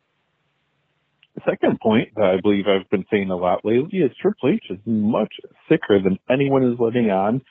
The 1.35 1.41
second 1.49 1.79
point 1.79 2.09
that 2.15 2.25
I 2.25 2.41
believe 2.41 2.65
I've 2.67 2.89
been 2.89 3.05
saying 3.09 3.29
a 3.29 3.35
lot 3.35 3.63
lately 3.63 3.99
is 3.99 4.11
Triple 4.21 4.49
H 4.49 4.65
is 4.69 4.79
much 4.85 5.33
sicker 5.69 6.01
than 6.01 6.19
anyone 6.29 6.63
is 6.63 6.79
letting 6.79 7.09
on 7.11 7.41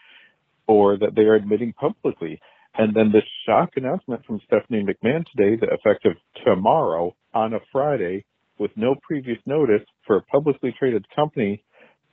or 0.67 0.99
that 0.99 1.15
they 1.15 1.23
are 1.23 1.35
admitting 1.35 1.73
publicly. 1.73 2.41
And 2.79 2.95
then 2.95 3.13
the 3.13 3.23
shock 3.45 3.71
announcement 3.77 4.25
from 4.25 4.41
Stephanie 4.47 4.85
McMahon 4.85 5.25
today 5.27 5.57
that 5.57 5.73
effective 5.73 6.13
tomorrow 6.45 7.15
on 7.35 7.55
a 7.55 7.59
Friday 7.73 8.25
with 8.59 8.71
no 8.77 8.95
previous 9.03 9.39
notice 9.47 9.83
for 10.07 10.17
a 10.17 10.23
publicly 10.23 10.75
traded 10.79 11.05
company 11.15 11.63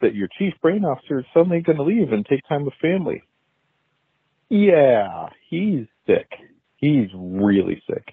that 0.02 0.16
your 0.16 0.28
chief 0.38 0.54
brain 0.62 0.84
officer 0.84 1.20
is 1.20 1.26
suddenly 1.34 1.62
going 1.62 1.78
to 1.78 1.84
leave 1.84 2.12
and 2.12 2.26
take 2.26 2.42
time 2.50 2.66
with 2.66 2.74
family. 2.82 3.24
Yeah, 4.50 5.30
he's 5.50 5.86
sick. 6.06 6.28
He's 6.78 7.08
really 7.16 7.82
sick 7.88 8.04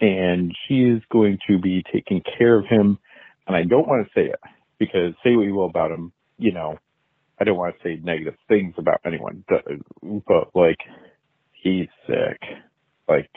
and 0.00 0.54
she 0.66 0.82
is 0.82 1.02
going 1.10 1.38
to 1.48 1.58
be 1.58 1.82
taking 1.92 2.22
care 2.38 2.58
of 2.58 2.66
him. 2.66 2.98
And 3.46 3.56
I 3.56 3.62
don't 3.62 3.88
want 3.88 4.06
to 4.06 4.12
say 4.14 4.26
it 4.26 4.40
because 4.78 5.14
say 5.24 5.36
what 5.36 5.46
you 5.46 5.54
will 5.54 5.66
about 5.66 5.90
him, 5.90 6.12
you 6.38 6.52
know, 6.52 6.78
I 7.40 7.44
don't 7.44 7.56
want 7.56 7.76
to 7.76 7.82
say 7.82 8.00
negative 8.02 8.34
things 8.48 8.74
about 8.78 9.00
anyone, 9.04 9.44
but, 9.48 9.64
but 10.26 10.48
like 10.54 10.78
he's 11.66 11.88
sick. 12.06 12.40
Like 13.08 13.30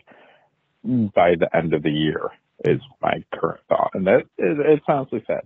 by 0.83 1.35
the 1.35 1.49
end 1.55 1.73
of 1.73 1.83
the 1.83 1.91
year 1.91 2.29
is 2.65 2.79
my 3.01 3.23
current 3.33 3.61
thought, 3.67 3.91
and 3.93 4.05
that 4.07 4.21
it, 4.37 4.57
it's 4.59 4.85
honestly 4.87 5.23
sad. 5.27 5.43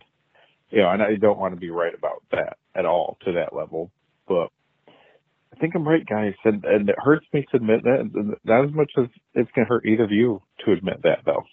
You 0.70 0.82
know, 0.82 0.90
and 0.90 1.04
I 1.04 1.16
don't 1.16 1.38
want 1.38 1.54
to 1.54 1.60
be 1.60 1.70
right 1.70 1.94
about 1.94 2.24
that 2.32 2.58
at 2.76 2.86
all 2.86 3.18
to 3.26 3.34
that 3.34 3.56
level, 3.56 3.92
but 4.28 4.48
I 4.88 5.60
think 5.60 5.76
I'm 5.76 5.88
right, 5.88 6.06
guys, 6.06 6.34
and, 6.46 6.66
and 6.66 6.90
it 6.90 6.96
hurts 6.98 7.28
me 7.32 7.46
to 7.52 7.58
admit 7.58 7.84
that. 7.84 8.38
Not 8.44 8.66
as 8.66 8.74
much 8.74 8.92
as 8.98 9.06
it's 9.36 9.52
gonna 9.56 9.68
hurt 9.68 9.86
either 9.86 10.04
of 10.04 10.12
you 10.12 10.42
to 10.66 10.72
admit 10.72 11.04
that, 11.04 11.20
though. 11.26 11.44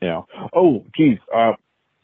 You 0.00 0.08
know. 0.08 0.26
Oh, 0.54 0.84
geez, 0.96 1.18
uh, 1.34 1.52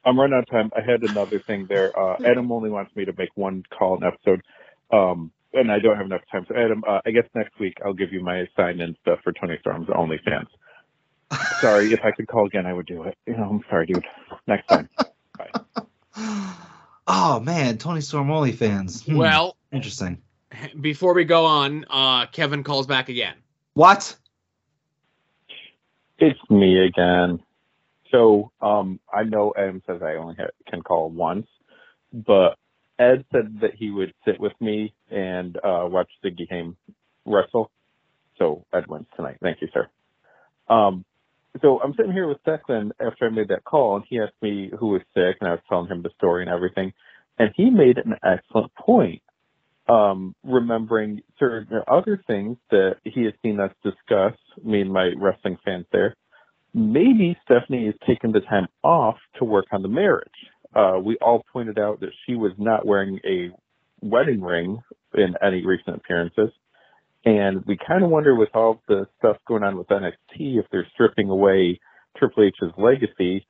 I'm 0.04 0.18
running 0.18 0.34
out 0.34 0.44
of 0.44 0.50
time. 0.50 0.70
I 0.76 0.80
had 0.80 1.02
another 1.02 1.40
thing 1.46 1.66
there. 1.68 1.96
Uh, 1.96 2.16
Adam 2.26 2.50
only 2.50 2.70
wants 2.70 2.94
me 2.96 3.04
to 3.04 3.12
make 3.16 3.30
one 3.36 3.62
call 3.76 3.96
an 3.96 4.02
episode, 4.04 4.42
um, 4.92 5.30
and 5.54 5.70
I 5.70 5.78
don't 5.78 5.96
have 5.96 6.06
enough 6.06 6.22
time. 6.30 6.44
So, 6.48 6.54
Adam, 6.56 6.82
uh, 6.86 7.00
I 7.04 7.10
guess 7.10 7.24
next 7.34 7.58
week 7.58 7.78
I'll 7.84 7.92
give 7.94 8.12
you 8.12 8.22
my 8.22 8.46
sign-in 8.56 8.96
stuff 9.02 9.20
for 9.22 9.32
Toni 9.32 9.56
Storm's 9.60 9.88
OnlyFans. 9.88 10.46
sorry, 11.60 11.92
if 11.92 12.00
I 12.04 12.10
could 12.10 12.28
call 12.28 12.46
again, 12.46 12.66
I 12.66 12.72
would 12.72 12.86
do 12.86 13.02
it. 13.04 13.16
You 13.26 13.36
know, 13.36 13.44
I'm 13.44 13.64
sorry, 13.68 13.86
dude. 13.86 14.04
Next 14.46 14.66
time. 14.66 14.88
Bye. 15.38 15.50
Oh 17.08 17.40
man 17.40 17.78
toni 17.78 18.00
storm 18.00 18.30
only 18.30 18.52
fans 18.52 19.02
Hmm, 19.04 19.16
Well, 19.16 19.56
interesting 19.72 20.18
before 20.80 21.14
we 21.14 21.24
go 21.24 21.44
on, 21.44 21.84
uh 21.90 22.26
Kevin 22.26 22.62
calls 22.62 22.86
back 22.86 23.08
again. 23.08 23.34
what 23.74 24.14
It's 26.18 26.38
me 26.48 26.84
again. 26.86 27.40
So 28.10 28.52
um, 28.60 29.00
I 29.12 29.24
know 29.24 29.52
Adam 29.56 29.82
says 29.86 30.00
I 30.02 30.14
only 30.14 30.36
ha 30.36 30.46
can 30.68 30.82
call 30.82 31.10
once, 31.10 31.48
but 32.12 32.56
Ed 33.02 33.24
said 33.32 33.58
that 33.60 33.74
he 33.74 33.90
would 33.90 34.14
sit 34.24 34.38
with 34.38 34.52
me 34.60 34.94
and 35.10 35.56
uh, 35.56 35.86
watch 35.90 36.08
Ziggy 36.24 36.48
Haim 36.50 36.76
wrestle. 37.24 37.70
So 38.38 38.64
Ed 38.72 38.86
wins 38.88 39.06
tonight. 39.16 39.38
Thank 39.42 39.60
you, 39.60 39.68
sir. 39.72 39.88
Um, 40.68 41.04
so 41.60 41.80
I'm 41.82 41.94
sitting 41.94 42.12
here 42.12 42.28
with 42.28 42.42
Declan 42.44 42.90
after 43.00 43.26
I 43.26 43.30
made 43.30 43.48
that 43.48 43.64
call, 43.64 43.96
and 43.96 44.04
he 44.08 44.20
asked 44.20 44.40
me 44.40 44.70
who 44.78 44.88
was 44.88 45.02
sick, 45.14 45.36
and 45.40 45.48
I 45.48 45.52
was 45.52 45.60
telling 45.68 45.88
him 45.88 46.02
the 46.02 46.10
story 46.16 46.42
and 46.42 46.50
everything. 46.50 46.92
And 47.38 47.50
he 47.56 47.70
made 47.70 47.98
an 47.98 48.14
excellent 48.24 48.74
point, 48.74 49.22
um, 49.88 50.34
remembering 50.44 51.20
certain 51.38 51.80
other 51.88 52.22
things 52.26 52.56
that 52.70 52.96
he 53.04 53.24
has 53.24 53.34
seen 53.42 53.60
us 53.60 53.72
discuss, 53.82 54.34
me 54.64 54.80
and 54.80 54.92
my 54.92 55.10
wrestling 55.16 55.58
fans 55.64 55.86
there. 55.92 56.16
Maybe 56.72 57.36
Stephanie 57.44 57.86
is 57.88 57.94
taking 58.06 58.32
the 58.32 58.40
time 58.40 58.68
off 58.82 59.16
to 59.38 59.44
work 59.44 59.66
on 59.72 59.82
the 59.82 59.88
marriage. 59.88 60.30
Uh, 60.74 60.98
we 61.02 61.16
all 61.18 61.44
pointed 61.52 61.78
out 61.78 62.00
that 62.00 62.10
she 62.26 62.34
was 62.34 62.52
not 62.58 62.86
wearing 62.86 63.20
a 63.24 63.50
wedding 64.00 64.42
ring 64.42 64.82
in 65.14 65.34
any 65.42 65.64
recent 65.64 65.96
appearances. 65.96 66.50
And 67.24 67.64
we 67.66 67.78
kind 67.86 68.02
of 68.02 68.10
wonder 68.10 68.34
with 68.34 68.48
all 68.54 68.82
the 68.88 69.06
stuff 69.18 69.36
going 69.46 69.62
on 69.62 69.76
with 69.76 69.88
NXT 69.88 70.58
if 70.58 70.66
they're 70.72 70.86
stripping 70.94 71.28
away 71.28 71.78
Triple 72.16 72.44
H's 72.44 72.72
legacy. 72.76 73.46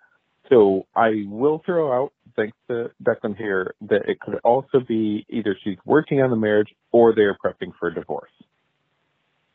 So 0.51 0.86
I 0.94 1.24
will 1.27 1.62
throw 1.65 1.93
out, 1.93 2.12
thanks 2.36 2.57
to 2.69 2.90
Declan 3.03 3.36
here, 3.36 3.74
that 3.82 4.09
it 4.09 4.20
could 4.20 4.39
also 4.44 4.81
be 4.86 5.24
either 5.31 5.57
she's 5.65 5.78
working 5.86 6.20
on 6.20 6.31
the 6.31 6.36
marriage 6.36 6.74
or 6.90 7.15
they're 7.15 7.39
prepping 7.43 7.73
for 7.78 7.89
a 7.89 7.94
divorce. 7.94 8.31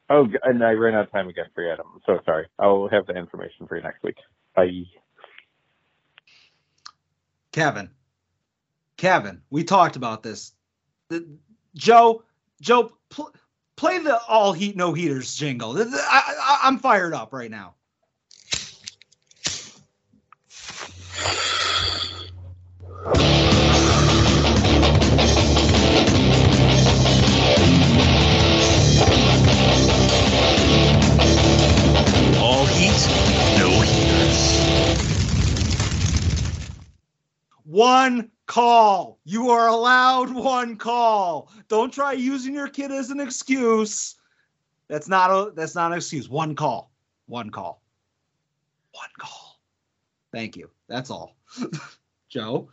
Oh, 0.10 0.28
and 0.44 0.64
I 0.64 0.72
ran 0.72 0.96
out 0.96 1.06
of 1.06 1.12
time 1.12 1.28
again 1.28 1.46
for 1.54 1.64
you, 1.64 1.72
Adam. 1.72 1.86
I'm 1.94 2.02
so 2.06 2.20
sorry. 2.26 2.48
I'll 2.58 2.88
have 2.90 3.06
the 3.06 3.14
information 3.14 3.68
for 3.68 3.76
you 3.76 3.84
next 3.84 4.02
week. 4.04 4.16
Bye. 4.56 4.86
Kevin, 7.58 7.90
Kevin, 8.98 9.42
we 9.50 9.64
talked 9.64 9.96
about 9.96 10.22
this. 10.22 10.54
The- 11.10 11.28
Joe, 11.74 12.22
Joe, 12.62 12.92
pl- 13.10 13.34
play 13.76 13.98
the 13.98 14.22
all 14.28 14.54
heat 14.54 14.76
no 14.78 14.94
heaters 14.94 15.36
jingle. 15.36 15.76
I, 15.76 16.60
I'm 16.62 16.78
fired 16.78 17.16
up 17.16 17.34
right 17.34 17.50
now. 17.50 17.74
One 37.78 38.32
call. 38.48 39.20
You 39.24 39.52
are 39.52 39.68
allowed 39.68 40.34
one 40.34 40.78
call. 40.78 41.52
Don't 41.68 41.94
try 41.94 42.14
using 42.14 42.56
your 42.56 42.70
kid 42.70 42.92
as 42.92 43.12
an 43.12 43.20
excuse. 43.20 44.16
That's 44.88 45.08
not 45.08 45.30
a 45.30 45.52
that's 45.52 45.76
not 45.76 45.92
an 45.92 45.98
excuse. 45.98 46.28
One 46.28 46.56
call. 46.56 46.92
One 47.28 47.52
call. 47.52 47.84
One 48.94 49.10
call. 49.20 49.60
Thank 50.34 50.58
you. 50.58 50.72
That's 50.88 51.12
all. 51.12 51.36
Joe. 52.30 52.68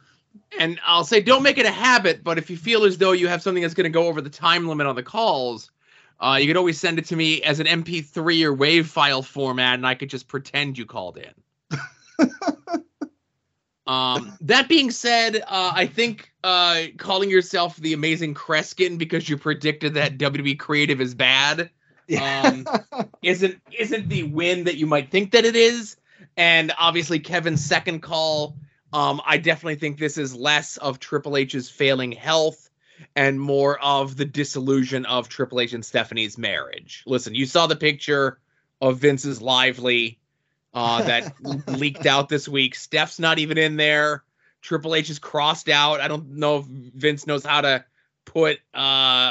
And 0.59 0.81
I'll 0.87 1.05
say, 1.05 1.21
don't 1.21 1.43
make 1.43 1.59
it 1.59 1.67
a 1.67 1.71
habit, 1.71 2.25
but 2.25 2.39
if 2.39 2.49
you 2.49 2.57
feel 2.57 2.85
as 2.85 2.97
though 2.97 3.13
you 3.13 3.29
have 3.29 3.43
something 3.43 3.63
that's 3.63 3.75
going 3.75 3.85
to 3.85 3.91
go 3.91 4.07
over 4.07 4.23
the 4.23 4.31
time 4.31 4.67
limit 4.67 4.87
on 4.87 4.97
the 4.97 5.03
calls, 5.03 5.71
uh, 6.21 6.39
you 6.41 6.47
could 6.47 6.57
always 6.57 6.81
send 6.81 6.99
it 6.99 7.05
to 7.09 7.17
me 7.17 7.43
as 7.43 7.61
an 7.61 7.67
MP3 7.67 8.43
or 8.43 8.57
WAV 8.57 8.87
file 8.87 9.21
format, 9.21 9.75
and 9.75 9.87
I 9.87 9.97
could 9.97 10.09
just 10.09 10.29
pretend 10.29 10.79
you 10.79 10.87
called 10.87 11.19
in. 11.19 11.79
um, 13.87 14.37
that 14.41 14.69
being 14.69 14.91
said, 14.91 15.37
uh, 15.37 15.73
I 15.75 15.87
think 15.87 16.33
uh, 16.43 16.85
calling 16.97 17.31
yourself 17.31 17.77
the 17.77 17.93
Amazing 17.93 18.35
Kreskin 18.35 18.99
because 18.99 19.29
you 19.29 19.37
predicted 19.37 19.95
that 19.95 20.19
WWE 20.19 20.59
creative 20.59 21.01
is 21.01 21.15
bad 21.15 21.71
um, 22.21 22.67
isn't 23.23 23.61
isn't 23.73 24.09
the 24.09 24.25
win 24.25 24.65
that 24.65 24.77
you 24.77 24.87
might 24.87 25.11
think 25.11 25.33
that 25.33 25.45
it 25.45 25.57
is. 25.57 25.97
And 26.37 26.73
obviously, 26.79 27.21
Kevin's 27.21 27.65
second 27.65 28.01
call. 28.01 28.57
Um, 28.93 29.21
I 29.27 29.39
definitely 29.39 29.77
think 29.77 29.99
this 29.99 30.19
is 30.19 30.35
less 30.35 30.77
of 30.77 31.01
Triple 31.01 31.37
H's 31.37 31.69
failing 31.69 32.13
health 32.13 32.71
and 33.17 33.41
more 33.41 33.79
of 33.81 34.17
the 34.17 34.25
disillusion 34.25 35.05
of 35.07 35.29
Triple 35.29 35.61
H 35.61 35.73
and 35.73 35.85
Stephanie's 35.85 36.39
marriage. 36.39 37.03
Listen, 37.07 37.35
you 37.35 37.45
saw 37.47 37.67
the 37.67 37.77
picture 37.77 38.39
of 38.81 38.99
Vince's 38.99 39.43
lively 39.43 40.19
uh, 40.75 41.03
that 41.03 41.33
leaked 41.69 42.07
out 42.07 42.29
this 42.29 42.49
week. 42.49 42.75
Steph's 42.75 43.19
not 43.19 43.39
even 43.39 43.57
in 43.59 43.77
there. 43.77 44.25
Triple 44.61 44.95
H 44.95 45.11
is 45.11 45.19
crossed 45.19 45.69
out. 45.69 46.01
I 46.01 46.09
don't 46.09 46.31
know 46.37 46.59
if 46.59 46.65
Vince 46.67 47.27
knows 47.27 47.45
how 47.45 47.61
to 47.61 47.85
put 48.25 48.59
uh, 48.75 48.79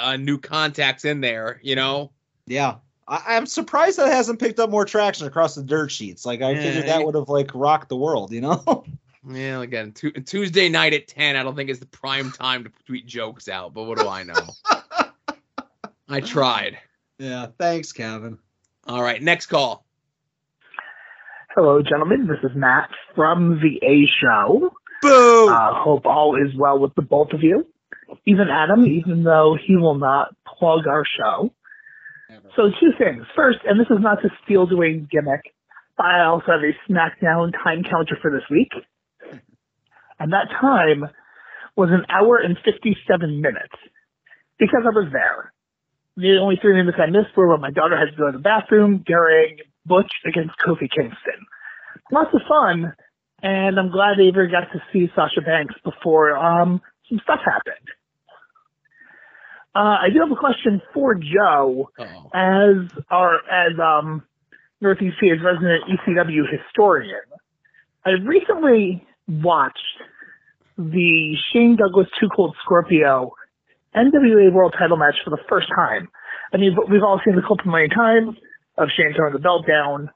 uh, 0.04 0.18
new 0.18 0.38
contacts 0.38 1.06
in 1.06 1.22
there. 1.22 1.60
You 1.64 1.76
know. 1.76 2.12
Yeah. 2.48 2.76
I, 3.08 3.22
I'm 3.36 3.46
surprised 3.46 3.98
that 3.98 4.08
hasn't 4.14 4.40
picked 4.40 4.60
up 4.60 4.70
more 4.70 4.86
traction 4.86 5.28
across 5.28 5.56
the 5.56 5.64
dirt 5.64 5.92
sheets. 5.92 6.26
Like 6.26 6.42
I 6.42 6.52
Yeah, 6.52 6.62
figured 6.62 6.86
yeah. 6.86 6.98
that 6.98 7.06
would 7.06 7.16
have 7.16 7.28
like 7.30 7.52
rocked 7.54 7.90
the 7.90 7.98
world, 7.98 8.32
you 8.32 8.42
know? 8.42 8.86
Yeah, 9.26 9.62
again, 9.62 9.94
tu- 9.94 10.12
Tuesday 10.12 10.68
night 10.68 10.94
at 10.94 11.08
ten. 11.08 11.38
I 11.38 11.44
don't 11.44 11.56
think 11.56 11.70
is 11.70 11.80
the 11.80 11.86
prime 11.86 12.30
time 12.30 12.66
to 12.66 12.72
tweet 12.86 13.06
jokes 13.08 13.48
out, 13.48 13.74
but 13.74 13.84
what 13.84 13.98
do 13.98 14.06
I 14.10 14.24
know? 14.24 14.34
I 16.10 16.20
tried. 16.20 16.78
yeah. 17.18 17.48
Thanks, 17.58 17.94
Kevin. 17.94 18.38
All 18.86 19.02
right, 19.02 19.22
next 19.24 19.46
call. 19.46 19.86
Hello, 21.56 21.84
gentlemen. 21.84 22.26
This 22.26 22.50
is 22.50 22.56
Matt 22.56 22.90
from 23.16 23.60
the 23.62 23.78
A 23.86 24.08
Show. 24.20 24.72
Boo! 25.04 25.50
Uh, 25.50 25.84
hope 25.84 26.04
all 26.08 26.36
is 26.36 26.52
well 26.58 26.80
with 26.80 26.96
the 26.96 27.04
both 27.04 27.32
of 27.32 27.44
you. 27.44 27.68
Even 28.26 28.48
Adam, 28.50 28.88
even 28.88 29.24
though 29.24 29.56
he 29.64 29.78
will 29.78 29.94
not 29.94 30.36
plug 30.48 30.88
our 30.88 31.04
show. 31.06 31.54
So 32.56 32.72
two 32.80 32.90
things. 32.98 33.24
First, 33.36 33.60
and 33.66 33.80
this 33.80 33.86
is 33.92 34.02
not 34.02 34.24
to 34.24 34.30
steal 34.44 34.66
Dwayne's 34.66 35.08
gimmick, 35.12 35.54
but 35.96 36.08
I 36.08 36.26
also 36.26 36.46
have 36.48 36.62
a 36.62 36.92
SmackDown 36.92 37.52
time 37.64 37.84
counter 37.84 38.18
for 38.20 38.32
this 38.32 38.50
week. 38.50 38.72
And 40.20 40.34
that 40.34 40.48
time 40.60 41.04
was 41.76 41.90
an 41.92 42.06
hour 42.10 42.38
and 42.38 42.58
57 42.66 43.42
minutes 43.42 43.76
because 44.58 44.82
I 44.86 44.90
was 44.90 45.10
there. 45.12 45.54
The 46.18 46.40
only 46.42 46.58
three 46.60 46.74
minutes 46.74 46.98
I 47.00 47.12
missed 47.12 47.38
were 47.38 47.48
when 47.48 47.62
my 47.62 47.70
daughter 47.72 47.96
had 47.96 48.10
to 48.10 48.18
go 48.18 48.32
to 48.32 48.38
the 48.38 48.42
bathroom 48.42 49.04
during 49.06 49.58
Butch 49.86 50.12
against 50.26 50.54
Kofi 50.66 50.90
Kingston. 50.90 51.46
Lots 52.12 52.34
of 52.34 52.42
fun, 52.48 52.94
and 53.42 53.80
I'm 53.80 53.92
glad 53.92 54.20
I 54.20 54.24
even 54.24 54.52
got 54.52 54.72
to 54.72 54.82
see 54.92 55.10
Sasha 55.16 55.42
Banks 55.42 55.76
before 55.84 56.36
um, 56.38 56.82
some 57.10 57.20
stuff 57.24 57.40
happened. 57.46 57.88
Uh, 59.76 59.98
I 60.02 60.10
do 60.14 60.20
have 60.20 60.32
a 60.32 60.36
question 60.36 60.82
for 60.94 61.16
Joe 61.16 61.90
Uh-oh. 61.98 62.30
as 62.34 62.92
our 63.10 63.38
as 63.50 63.74
um, 63.80 64.24
Northeast 64.82 65.18
PA's 65.20 65.42
resident 65.44 65.84
ECW 65.90 66.44
historian. 66.50 67.22
I 68.06 68.12
recently 68.12 69.06
watched 69.28 69.80
the 70.78 71.36
Shane 71.52 71.76
Douglas 71.76 72.08
Two 72.20 72.30
Cold 72.36 72.56
Scorpio 72.64 73.32
NWA 73.96 74.52
World 74.52 74.76
Title 74.78 74.98
match 74.98 75.16
for 75.24 75.30
the 75.30 75.42
first 75.50 75.70
time. 75.76 76.08
I 76.54 76.58
mean, 76.58 76.76
we've 76.90 77.04
all 77.04 77.20
seen 77.26 77.36
the 77.36 77.42
clip 77.42 77.66
a 77.66 77.68
million 77.68 77.90
times 77.90 78.38
of 78.78 78.90
Shane 78.96 79.14
throwing 79.16 79.34
the 79.34 79.40
belt 79.40 79.66
down. 79.68 80.10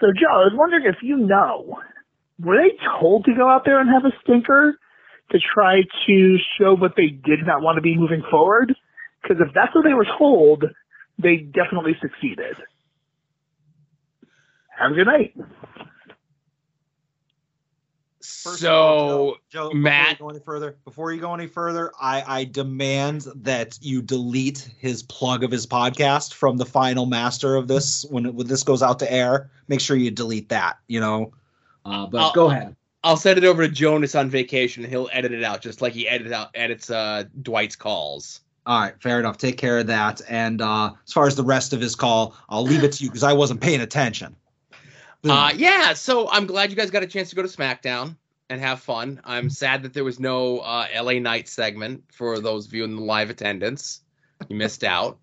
So, 0.00 0.08
Joe, 0.12 0.30
I 0.30 0.44
was 0.44 0.52
wondering 0.54 0.84
if 0.86 1.02
you 1.02 1.16
know, 1.16 1.78
were 2.40 2.56
they 2.56 2.76
told 3.00 3.24
to 3.24 3.34
go 3.34 3.48
out 3.48 3.64
there 3.64 3.80
and 3.80 3.90
have 3.90 4.04
a 4.04 4.14
stinker 4.22 4.78
to 5.30 5.38
try 5.38 5.82
to 6.06 6.38
show 6.58 6.74
what 6.74 6.94
they 6.96 7.08
did 7.08 7.46
not 7.46 7.62
want 7.62 7.76
to 7.76 7.82
be 7.82 7.96
moving 7.96 8.22
forward? 8.30 8.74
Because 9.22 9.38
if 9.46 9.52
that's 9.54 9.74
what 9.74 9.84
they 9.84 9.94
were 9.94 10.06
told, 10.18 10.64
they 11.18 11.36
definitely 11.36 11.96
succeeded. 12.00 12.56
Have 14.78 14.92
a 14.92 14.94
good 14.94 15.06
night. 15.06 15.34
First 18.28 18.60
so 18.60 18.74
all, 18.74 19.08
Joe, 19.08 19.36
Joe, 19.50 19.70
Matt- 19.72 20.18
before 20.18 20.18
you 20.18 20.18
go 20.18 20.30
any 20.30 20.44
further, 20.44 20.76
before 20.84 21.12
you 21.12 21.20
go 21.20 21.34
any 21.34 21.46
further, 21.46 21.90
I, 22.00 22.22
I 22.26 22.44
demand 22.44 23.26
that 23.36 23.78
you 23.80 24.02
delete 24.02 24.68
his 24.78 25.02
plug 25.02 25.42
of 25.44 25.50
his 25.50 25.66
podcast 25.66 26.34
from 26.34 26.56
the 26.56 26.66
final 26.66 27.06
master 27.06 27.56
of 27.56 27.68
this 27.68 28.04
when, 28.10 28.26
it, 28.26 28.34
when 28.34 28.46
this 28.46 28.62
goes 28.62 28.82
out 28.82 28.98
to 29.00 29.12
air. 29.12 29.50
Make 29.68 29.80
sure 29.80 29.96
you 29.96 30.10
delete 30.10 30.48
that. 30.50 30.78
You 30.88 31.00
know, 31.00 31.32
uh, 31.84 32.06
but 32.06 32.20
I'll- 32.20 32.32
go 32.32 32.50
ahead. 32.50 32.76
I'll 33.04 33.16
send 33.16 33.38
it 33.38 33.44
over 33.44 33.66
to 33.66 33.72
Jonas 33.72 34.16
on 34.16 34.28
vacation. 34.28 34.82
and 34.82 34.92
He'll 34.92 35.08
edit 35.12 35.30
it 35.32 35.44
out 35.44 35.62
just 35.62 35.80
like 35.80 35.92
he 35.92 36.08
edits 36.08 36.32
out 36.32 36.48
edits 36.54 36.90
uh, 36.90 37.24
Dwight's 37.42 37.76
calls. 37.76 38.40
All 38.66 38.80
right, 38.80 38.94
fair 39.00 39.18
enough. 39.20 39.38
Take 39.38 39.56
care 39.56 39.78
of 39.78 39.86
that. 39.86 40.20
And 40.28 40.60
uh, 40.60 40.90
as 41.06 41.12
far 41.12 41.26
as 41.26 41.36
the 41.36 41.44
rest 41.44 41.72
of 41.72 41.80
his 41.80 41.94
call, 41.94 42.34
I'll 42.50 42.64
leave 42.64 42.82
it 42.84 42.92
to 42.92 43.04
you 43.04 43.08
because 43.08 43.22
I 43.22 43.32
wasn't 43.32 43.60
paying 43.60 43.80
attention. 43.80 44.34
Uh, 45.24 45.52
yeah, 45.56 45.94
so 45.94 46.28
I'm 46.30 46.46
glad 46.46 46.70
you 46.70 46.76
guys 46.76 46.90
got 46.90 47.02
a 47.02 47.06
chance 47.06 47.30
to 47.30 47.36
go 47.36 47.42
to 47.42 47.48
SmackDown 47.48 48.16
and 48.50 48.60
have 48.60 48.80
fun. 48.80 49.20
I'm 49.24 49.50
sad 49.50 49.82
that 49.82 49.92
there 49.92 50.04
was 50.04 50.20
no 50.20 50.58
uh, 50.58 50.86
LA 50.94 51.14
Knight 51.14 51.48
segment 51.48 52.04
for 52.12 52.38
those 52.38 52.72
in 52.72 52.96
the 52.96 53.02
live 53.02 53.30
attendance. 53.30 54.02
You 54.48 54.56
missed 54.56 54.84
out. 54.84 55.18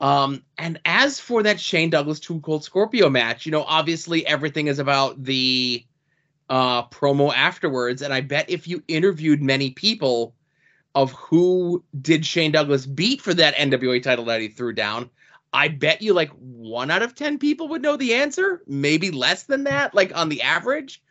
Um, 0.00 0.42
and 0.58 0.80
as 0.84 1.20
for 1.20 1.42
that 1.44 1.60
Shane 1.60 1.88
Douglas 1.88 2.20
Two 2.20 2.40
Cold 2.40 2.64
Scorpio 2.64 3.08
match, 3.08 3.46
you 3.46 3.52
know, 3.52 3.62
obviously 3.62 4.26
everything 4.26 4.66
is 4.66 4.78
about 4.78 5.22
the 5.22 5.84
uh, 6.50 6.86
promo 6.88 7.32
afterwards. 7.32 8.02
And 8.02 8.12
I 8.12 8.20
bet 8.20 8.50
if 8.50 8.66
you 8.66 8.82
interviewed 8.88 9.40
many 9.40 9.70
people 9.70 10.34
of 10.94 11.12
who 11.12 11.82
did 12.00 12.26
Shane 12.26 12.52
Douglas 12.52 12.84
beat 12.84 13.20
for 13.20 13.32
that 13.34 13.54
NWA 13.54 14.02
title 14.02 14.26
that 14.26 14.40
he 14.40 14.48
threw 14.48 14.72
down, 14.72 15.08
I 15.52 15.68
bet 15.68 16.02
you 16.02 16.14
like 16.14 16.30
one 16.30 16.90
out 16.90 17.02
of 17.02 17.14
10 17.14 17.38
people 17.38 17.68
would 17.68 17.82
know 17.82 17.96
the 17.96 18.14
answer, 18.14 18.62
maybe 18.66 19.10
less 19.10 19.44
than 19.44 19.64
that, 19.64 19.94
like 19.94 20.16
on 20.16 20.28
the 20.28 20.42
average. 20.42 21.02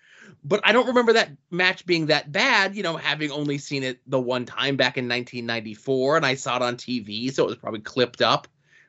But 0.43 0.61
I 0.63 0.71
don't 0.71 0.87
remember 0.87 1.13
that 1.13 1.29
match 1.51 1.85
being 1.85 2.07
that 2.07 2.31
bad, 2.31 2.75
you 2.75 2.81
know, 2.81 2.97
having 2.97 3.31
only 3.31 3.59
seen 3.59 3.83
it 3.83 3.99
the 4.07 4.19
one 4.19 4.45
time 4.45 4.75
back 4.75 4.97
in 4.97 5.07
1994 5.07 6.17
and 6.17 6.25
I 6.25 6.35
saw 6.35 6.55
it 6.55 6.63
on 6.63 6.75
TV, 6.75 7.31
so 7.31 7.43
it 7.43 7.47
was 7.47 7.57
probably 7.57 7.81
clipped 7.81 8.21
up. 8.21 8.47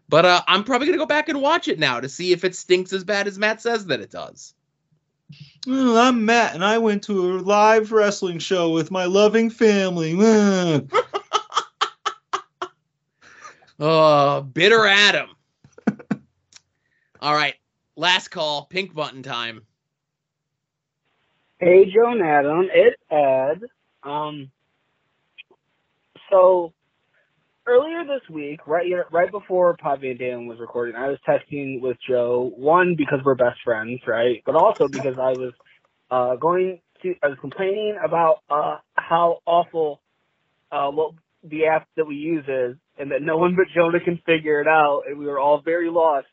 But 0.09 0.25
uh, 0.25 0.43
I'm 0.49 0.65
probably 0.65 0.87
going 0.87 0.99
to 0.99 1.03
go 1.03 1.07
back 1.07 1.29
and 1.29 1.43
watch 1.43 1.69
it 1.69 1.79
now 1.79 2.01
to 2.01 2.09
see 2.09 2.33
if 2.33 2.45
it 2.45 2.55
stinks 2.57 2.93
as 2.93 3.05
bad 3.05 3.27
as 3.27 3.39
Matt 3.39 3.61
says 3.61 3.87
that 3.87 4.01
it 4.01 4.11
does. 4.11 4.55
"Oh, 5.67 5.99
I'm 5.99 6.25
Matt, 6.25 6.55
and 6.55 6.65
I 6.65 6.79
went 6.79 7.05
to 7.05 7.37
a 7.37 7.41
live 7.41 7.93
wrestling 7.93 8.39
show 8.39 8.71
with 8.71 8.91
my 8.91 9.05
loving 9.05 9.49
family. 9.49 10.13
Oh, 13.85 14.43
bitter 14.43 14.87
Adam. 14.87 15.31
All 17.23 17.35
right, 17.35 17.55
last 17.95 18.33
call. 18.33 18.65
Pink 18.65 18.93
button 18.93 19.23
time. 19.23 19.63
Hey, 21.61 21.85
Joe 21.85 22.11
and 22.11 22.21
Adam, 22.21 22.69
it's 22.75 23.01
Ed. 23.09 23.63
Um, 24.03 24.51
so 26.29 26.73
earlier 27.65 28.03
this 28.03 28.29
week, 28.29 28.67
right 28.67 28.91
right 29.13 29.31
before 29.31 29.77
Pod 29.77 30.01
Van 30.01 30.17
Dam 30.17 30.49
was 30.49 30.59
recording, 30.59 30.97
I 30.97 31.07
was 31.07 31.19
texting 31.25 31.81
with 31.81 31.97
Joe. 32.09 32.53
One 32.57 32.97
because 32.97 33.21
we're 33.25 33.37
best 33.37 33.61
friends, 33.63 34.01
right? 34.05 34.43
But 34.45 34.57
also 34.57 34.89
because 34.89 35.15
I 35.17 35.31
was 35.31 35.53
uh, 36.11 36.35
going 36.35 36.81
to, 37.03 37.15
I 37.23 37.29
was 37.29 37.39
complaining 37.41 37.99
about 38.05 38.41
uh, 38.51 38.79
how 38.95 39.43
awful 39.47 40.01
uh, 40.73 40.91
what 40.91 41.13
the 41.45 41.67
app 41.67 41.87
that 41.97 42.05
we 42.05 42.17
use 42.17 42.47
is, 42.49 42.77
and 42.99 43.13
that 43.13 43.23
no 43.23 43.37
one 43.37 43.55
but 43.55 43.67
Jonah 43.73 44.01
can 44.01 44.21
figure 44.27 44.61
it 44.61 44.67
out, 44.67 45.03
and 45.07 45.21
we 45.21 45.27
were 45.27 45.39
all 45.39 45.61
very 45.61 45.89
lost. 45.89 46.27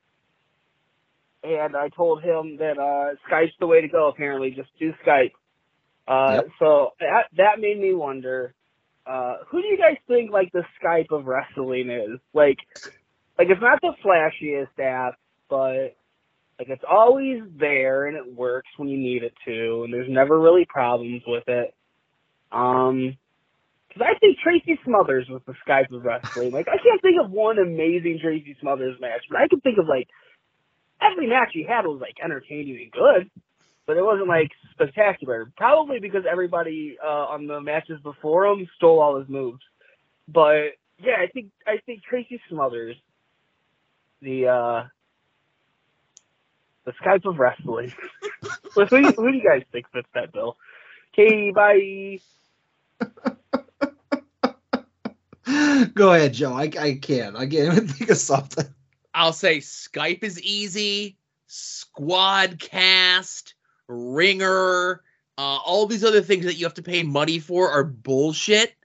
And 1.44 1.76
I 1.76 1.90
told 1.90 2.22
him 2.22 2.58
that 2.58 2.78
uh, 2.78 3.16
Skype's 3.30 3.54
the 3.60 3.68
way 3.68 3.82
to 3.82 3.88
go. 3.88 4.10
Apparently, 4.10 4.52
just 4.52 4.70
do 4.80 4.92
Skype. 5.06 5.32
Uh, 6.08 6.42
Yep. 6.42 6.48
So 6.60 6.90
that 7.00 7.26
that 7.38 7.60
made 7.60 7.80
me 7.80 7.94
wonder, 7.94 8.54
uh, 9.06 9.36
who 9.50 9.62
do 9.62 9.68
you 9.68 9.78
guys 9.78 9.98
think 10.08 10.32
like 10.32 10.52
the 10.52 10.64
Skype 10.84 11.12
of 11.12 11.26
wrestling 11.26 11.90
is? 11.90 12.20
Like, 12.34 12.58
like 13.38 13.48
it's 13.50 13.62
not 13.62 13.80
the 13.82 13.94
flashiest 14.04 14.84
app, 14.84 15.18
but 15.50 15.96
like 16.60 16.68
it's 16.68 16.84
always 16.90 17.42
there 17.58 18.08
and 18.08 18.18
it 18.18 18.36
works 18.36 18.68
when 18.78 18.90
you 18.90 18.98
need 18.98 19.24
it 19.24 19.34
to, 19.46 19.84
and 19.84 19.94
there's 19.94 20.10
never 20.10 20.38
really 20.38 20.66
problems 20.68 21.22
with 21.26 21.48
it. 21.48 21.74
Um, 22.52 23.18
because 23.88 24.08
I 24.16 24.20
think 24.20 24.38
Tracy 24.44 24.80
Smothers 24.86 25.28
was 25.30 25.42
the 25.48 25.54
Skype 25.68 25.92
of 25.92 26.04
wrestling. 26.04 26.52
Like 26.52 26.68
I 26.68 26.78
can't 26.84 27.02
think 27.02 27.16
of 27.24 27.32
one 27.32 27.58
amazing 27.60 28.20
Tracy 28.22 28.56
Smothers 28.62 29.00
match, 29.00 29.22
but 29.30 29.40
I 29.40 29.48
can 29.48 29.62
think 29.62 29.78
of 29.80 29.88
like 29.88 30.08
every 31.02 31.28
match 31.28 31.50
he 31.54 31.64
had 31.64 31.86
was 31.86 32.00
like 32.02 32.18
entertaining 32.24 32.78
and 32.82 32.92
good, 32.92 33.30
but 33.86 33.98
it 33.98 34.04
wasn't 34.04 34.28
like 34.28 34.52
spectacular. 34.72 35.52
Probably 35.58 36.00
because 36.00 36.24
everybody 36.30 36.98
uh, 37.04 37.26
on 37.28 37.48
the 37.48 37.62
matches 37.62 38.00
before 38.02 38.46
him 38.48 38.68
stole 38.78 39.00
all 39.00 39.20
his 39.20 39.30
moves. 39.30 39.62
But 40.28 40.78
yeah, 41.00 41.16
I 41.20 41.28
think 41.28 41.48
I 41.66 41.78
think 41.86 42.04
Tracy 42.04 42.40
Smothers, 42.50 42.96
the 44.22 44.48
uh, 44.48 44.84
the 46.86 46.92
Skype 47.04 47.26
of 47.26 47.40
wrestling. 47.40 47.94
who, 48.76 48.86
who, 48.86 49.12
who 49.12 49.32
do 49.32 49.38
you 49.38 49.44
guys 49.44 49.64
think 49.72 49.90
fits 49.92 50.08
that 50.14 50.32
bill? 50.34 50.58
Okay, 51.14 51.52
bye. 51.52 52.20
Go 55.96 56.14
ahead, 56.14 56.34
Joe. 56.34 56.54
I, 56.54 56.70
I 56.80 57.00
can't. 57.02 57.36
I 57.36 57.48
can't 57.48 57.74
even 57.74 57.88
think 57.88 58.10
of 58.12 58.18
something. 58.18 58.66
I'll 59.14 59.34
say 59.34 59.58
Skype 59.58 60.24
is 60.24 60.42
easy, 60.42 61.18
Squadcast, 61.48 63.54
Ringer, 63.88 65.02
uh, 65.38 65.58
all 65.66 65.86
these 65.86 66.04
other 66.04 66.22
things 66.22 66.46
that 66.46 66.56
you 66.56 66.66
have 66.66 66.76
to 66.76 66.84
pay 66.84 67.02
money 67.02 67.40
for 67.40 67.72
are 67.72 67.84
bullshit, 67.84 68.76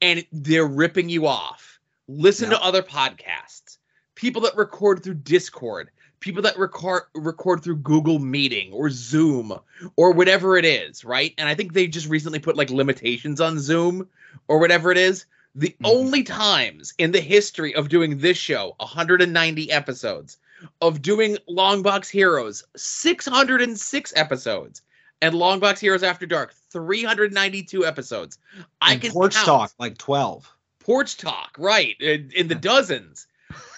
and 0.00 0.24
they're 0.32 0.66
ripping 0.66 1.08
you 1.08 1.26
off. 1.26 1.78
Listen 2.08 2.50
to 2.50 2.62
other 2.62 2.82
podcasts, 2.82 3.78
people 4.14 4.42
that 4.42 4.56
record 4.56 5.04
through 5.04 5.14
Discord, 5.14 5.90
people 6.20 6.42
that 6.42 6.58
record 6.58 7.02
record 7.14 7.62
through 7.62 7.76
Google 7.76 8.18
Meeting 8.18 8.72
or 8.72 8.90
Zoom 8.90 9.52
or 9.96 10.12
whatever 10.12 10.56
it 10.56 10.64
is, 10.64 11.04
right? 11.04 11.34
And 11.38 11.48
I 11.48 11.54
think 11.54 11.72
they 11.72 11.86
just 11.86 12.08
recently 12.08 12.38
put 12.38 12.56
like 12.56 12.70
limitations 12.70 13.40
on 13.40 13.58
Zoom 13.58 14.08
or 14.48 14.58
whatever 14.58 14.90
it 14.90 14.98
is. 14.98 15.26
The 15.54 15.70
mm-hmm. 15.70 15.86
only 15.86 16.22
times 16.22 16.94
in 16.98 17.12
the 17.12 17.20
history 17.20 17.74
of 17.74 17.88
doing 17.88 18.18
this 18.18 18.38
show, 18.38 18.74
190 18.78 19.72
episodes, 19.72 20.38
of 20.80 21.02
doing 21.02 21.38
Longbox 21.48 22.08
Heroes, 22.08 22.62
606 22.76 24.12
episodes, 24.16 24.82
and 25.22 25.34
Longbox 25.34 25.78
Heroes 25.78 26.02
After 26.02 26.26
Dark, 26.26 26.54
392 26.70 27.84
episodes. 27.84 28.38
I 28.80 28.96
can 28.96 29.12
Porch 29.12 29.34
count. 29.34 29.46
Talk, 29.46 29.72
like 29.78 29.98
12. 29.98 30.50
Porch 30.78 31.16
Talk, 31.16 31.56
right, 31.58 31.96
in, 32.00 32.30
in 32.34 32.48
the 32.48 32.54
dozens. 32.54 33.26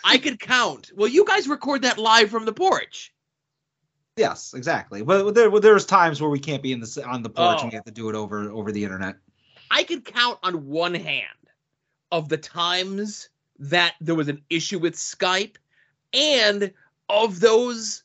I 0.04 0.18
could 0.18 0.38
count. 0.40 0.90
Well, 0.94 1.08
you 1.08 1.24
guys 1.24 1.48
record 1.48 1.82
that 1.82 1.98
live 1.98 2.30
from 2.30 2.44
the 2.44 2.52
porch. 2.52 3.12
Yes, 4.16 4.52
exactly. 4.52 5.02
But 5.02 5.32
there, 5.34 5.50
there's 5.58 5.86
times 5.86 6.20
where 6.20 6.30
we 6.30 6.38
can't 6.38 6.62
be 6.62 6.72
in 6.72 6.80
the 6.80 7.04
on 7.06 7.22
the 7.22 7.30
porch 7.30 7.58
Oh. 7.60 7.62
and 7.62 7.72
we 7.72 7.76
have 7.76 7.84
to 7.84 7.92
do 7.92 8.10
it 8.10 8.14
over 8.14 8.50
over 8.50 8.70
the 8.70 8.84
internet. 8.84 9.16
I 9.70 9.84
could 9.84 10.04
count 10.04 10.38
on 10.42 10.66
one 10.66 10.94
hand 10.94 11.28
of 12.12 12.28
the 12.28 12.36
times 12.36 13.30
that 13.58 13.94
there 14.00 14.14
was 14.14 14.28
an 14.28 14.42
issue 14.50 14.78
with 14.78 14.94
Skype, 14.94 15.56
and 16.12 16.72
of 17.08 17.40
those 17.40 18.04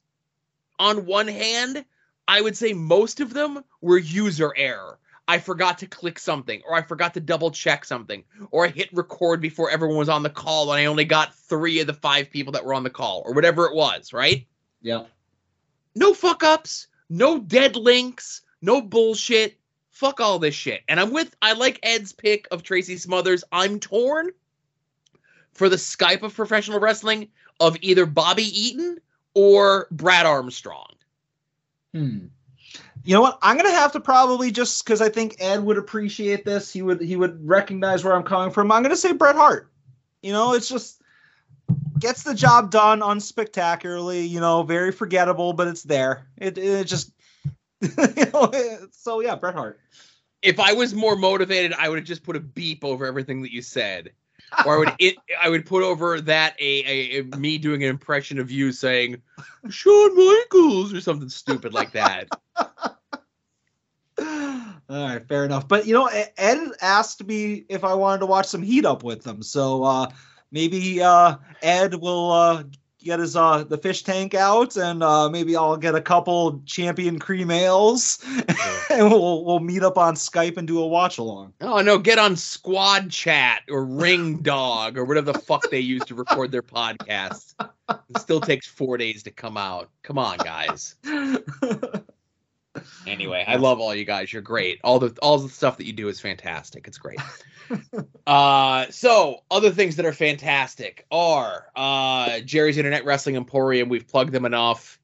on 0.80 1.06
one 1.06 1.28
hand, 1.28 1.86
I 2.28 2.42
would 2.42 2.58
say 2.58 2.74
most 2.74 3.20
of 3.20 3.34
them 3.34 3.64
were 3.82 3.98
user 3.98 4.54
error. 4.58 4.98
I 5.28 5.40
forgot 5.40 5.78
to 5.80 5.88
click 5.88 6.20
something, 6.20 6.62
or 6.66 6.74
I 6.76 6.82
forgot 6.82 7.14
to 7.16 7.20
double 7.20 7.52
check 7.52 7.84
something, 7.84 8.24
or 8.52 8.66
I 8.66 8.70
hit 8.70 8.90
record 8.94 9.42
before 9.42 9.70
everyone 9.70 9.98
was 9.98 10.10
on 10.10 10.24
the 10.24 10.30
call 10.30 10.72
and 10.72 10.80
I 10.80 10.86
only 10.86 11.04
got 11.04 11.36
three 11.36 11.82
of 11.82 11.88
the 11.88 11.94
five 11.94 12.32
people 12.32 12.54
that 12.54 12.64
were 12.64 12.74
on 12.74 12.84
the 12.84 12.90
call, 12.90 13.24
or 13.26 13.34
whatever 13.34 13.66
it 13.66 13.76
was, 13.76 14.14
right? 14.14 14.48
Yeah. 14.82 15.04
No 15.96 16.14
fuck 16.14 16.44
ups, 16.44 16.88
no 17.10 17.40
dead 17.40 17.76
links, 17.76 18.42
no 18.62 18.82
bullshit. 18.82 19.58
Fuck 19.98 20.22
all 20.22 20.38
this 20.38 20.54
shit. 20.54 20.84
And 20.88 21.00
I'm 21.00 21.12
with, 21.12 21.36
I 21.42 21.54
like 21.54 21.80
Ed's 21.82 22.14
pick 22.14 22.48
of 22.52 22.62
Tracy 22.62 22.98
Smothers. 22.98 23.44
I'm 23.52 23.80
torn 23.80 24.30
for 25.54 25.70
the 25.70 25.76
Skype 25.76 26.22
of 26.22 26.36
professional 26.36 26.80
wrestling 26.80 27.30
of 27.60 27.76
either 27.82 28.06
Bobby 28.06 28.44
Eaton 28.44 29.00
or 29.34 29.88
Brad 29.90 30.28
Armstrong. 30.28 30.92
Hmm. 31.96 32.28
You 33.06 33.16
know 33.16 33.22
what? 33.22 33.40
I'm 33.42 33.58
gonna 33.58 33.72
have 33.72 33.92
to 33.94 34.00
probably 34.00 34.52
just 34.52 34.86
because 34.86 35.02
I 35.02 35.10
think 35.10 35.38
Ed 35.40 35.64
would 35.64 35.80
appreciate 35.80 36.46
this. 36.46 36.72
He 36.72 36.84
would 36.84 37.02
he 37.02 37.16
would 37.16 37.48
recognize 37.48 38.04
where 38.04 38.14
I'm 38.14 38.22
coming 38.22 38.52
from. 38.52 38.72
I'm 38.72 38.84
gonna 38.84 38.96
say 38.96 39.14
Bret 39.14 39.36
Hart. 39.36 39.72
You 40.22 40.32
know, 40.32 40.54
it's 40.54 40.70
just 40.70 41.02
gets 41.98 42.22
the 42.22 42.36
job 42.36 42.70
done 42.70 43.02
unspectacularly. 43.02 44.28
You 44.28 44.42
know, 44.42 44.62
very 44.62 44.92
forgettable, 44.92 45.54
but 45.54 45.68
it's 45.68 45.82
there. 45.82 46.28
It 46.38 46.60
it 46.60 46.86
just 46.86 47.14
you 47.82 48.26
know. 48.34 48.52
So 48.92 49.22
yeah, 49.22 49.36
Bret 49.36 49.56
Hart. 49.56 49.80
If 50.42 50.60
I 50.60 50.74
was 50.74 50.94
more 50.94 51.16
motivated, 51.16 51.74
I 51.74 51.90
would 51.90 51.98
have 51.98 52.08
just 52.08 52.24
put 52.24 52.36
a 52.36 52.40
beep 52.40 52.84
over 52.86 53.06
everything 53.06 53.42
that 53.42 53.52
you 53.52 53.62
said. 53.62 54.12
or 54.66 54.76
I 54.76 54.78
would 54.78 54.94
it, 55.00 55.16
I 55.42 55.50
would 55.50 55.66
put 55.66 55.84
over 55.84 56.22
that 56.22 56.56
a, 56.60 56.84
a, 56.86 57.20
a 57.20 57.24
me 57.38 57.58
doing 57.58 57.84
an 57.84 57.90
impression 57.90 58.40
of 58.40 58.52
you 58.52 58.72
saying 58.72 59.22
Shawn 59.70 60.16
Michaels 60.16 60.94
or 60.94 61.02
something 61.02 61.30
stupid 61.30 61.74
like 61.74 61.92
that. 61.94 62.30
All 64.90 65.06
right, 65.06 65.28
fair 65.28 65.46
enough. 65.46 65.68
But 65.68 65.86
you 65.86 65.94
know, 65.94 66.08
Ed 66.38 66.72
asked 66.82 67.26
me 67.26 67.66
if 67.70 67.84
I 67.84 67.94
wanted 67.94 68.20
to 68.20 68.26
watch 68.26 68.48
some 68.48 68.64
Heat 68.64 68.86
Up 68.86 69.04
with 69.04 69.24
them, 69.24 69.44
so 69.44 69.84
uh, 69.84 70.10
maybe 70.52 71.02
uh, 71.02 71.36
Ed 71.62 71.96
will 71.96 72.32
uh, 72.32 72.64
get 73.04 73.20
his 73.20 73.36
uh, 73.36 73.64
the 73.64 73.78
fish 73.78 74.04
tank 74.04 74.34
out, 74.34 74.76
and 74.76 75.04
uh, 75.04 75.30
maybe 75.30 75.56
I'll 75.56 75.78
get 75.78 75.96
a 75.96 76.02
couple 76.02 76.62
champion 76.66 77.20
cream 77.20 77.52
ales, 77.52 78.24
and 78.90 79.10
we'll 79.10 79.46
we'll 79.46 79.60
meet 79.60 79.84
up 79.84 79.98
on 79.98 80.16
Skype 80.16 80.58
and 80.58 80.68
do 80.68 80.80
a 80.80 80.88
watch 80.88 81.18
along. 81.18 81.54
Oh 81.62 81.82
no, 81.82 81.98
get 81.98 82.20
on 82.20 82.36
Squad 82.36 83.10
Chat 83.10 83.64
or 83.70 83.86
Ring 83.86 84.38
Dog 84.38 84.98
or 84.98 85.06
whatever 85.06 85.32
the 85.32 85.40
fuck 85.40 85.70
they 85.70 85.80
use 85.80 86.04
to 86.06 86.16
record 86.16 86.52
their 86.52 86.64
podcasts. 86.64 87.56
It 87.90 88.20
still 88.20 88.42
takes 88.42 88.68
four 88.68 88.98
days 88.98 89.24
to 89.24 89.32
come 89.32 89.58
out. 89.58 89.90
Come 90.04 90.18
on, 90.18 90.38
guys. 90.38 90.96
Anyway, 93.06 93.44
I 93.48 93.56
love 93.56 93.80
all 93.80 93.94
you 93.94 94.06
guys. 94.06 94.32
You're 94.32 94.42
great. 94.42 94.80
All 94.84 95.00
the 95.00 95.18
all 95.22 95.38
the 95.38 95.50
stuff 95.50 95.78
that 95.78 95.86
you 95.86 95.94
do 95.94 96.08
is 96.08 96.20
fantastic. 96.20 96.88
It's 96.88 96.98
great. 96.98 97.20
uh 98.28 98.86
so 98.90 99.44
other 99.52 99.72
things 99.72 99.98
that 99.98 100.06
are 100.06 100.14
fantastic 100.14 101.06
are 101.12 101.68
uh 101.76 102.40
Jerry's 102.42 102.78
Internet 102.78 103.06
Wrestling 103.06 103.36
Emporium. 103.36 103.90
We've 103.90 104.08
plugged 104.08 104.32
them 104.32 104.46
enough. 104.46 105.00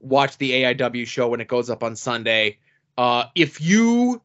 Watch 0.00 0.36
the 0.38 0.50
AIW 0.50 1.06
show 1.06 1.28
when 1.28 1.40
it 1.40 1.48
goes 1.48 1.70
up 1.70 1.82
on 1.82 1.96
Sunday. 1.96 2.58
Uh 2.96 3.26
if 3.34 3.60
you 3.60 4.22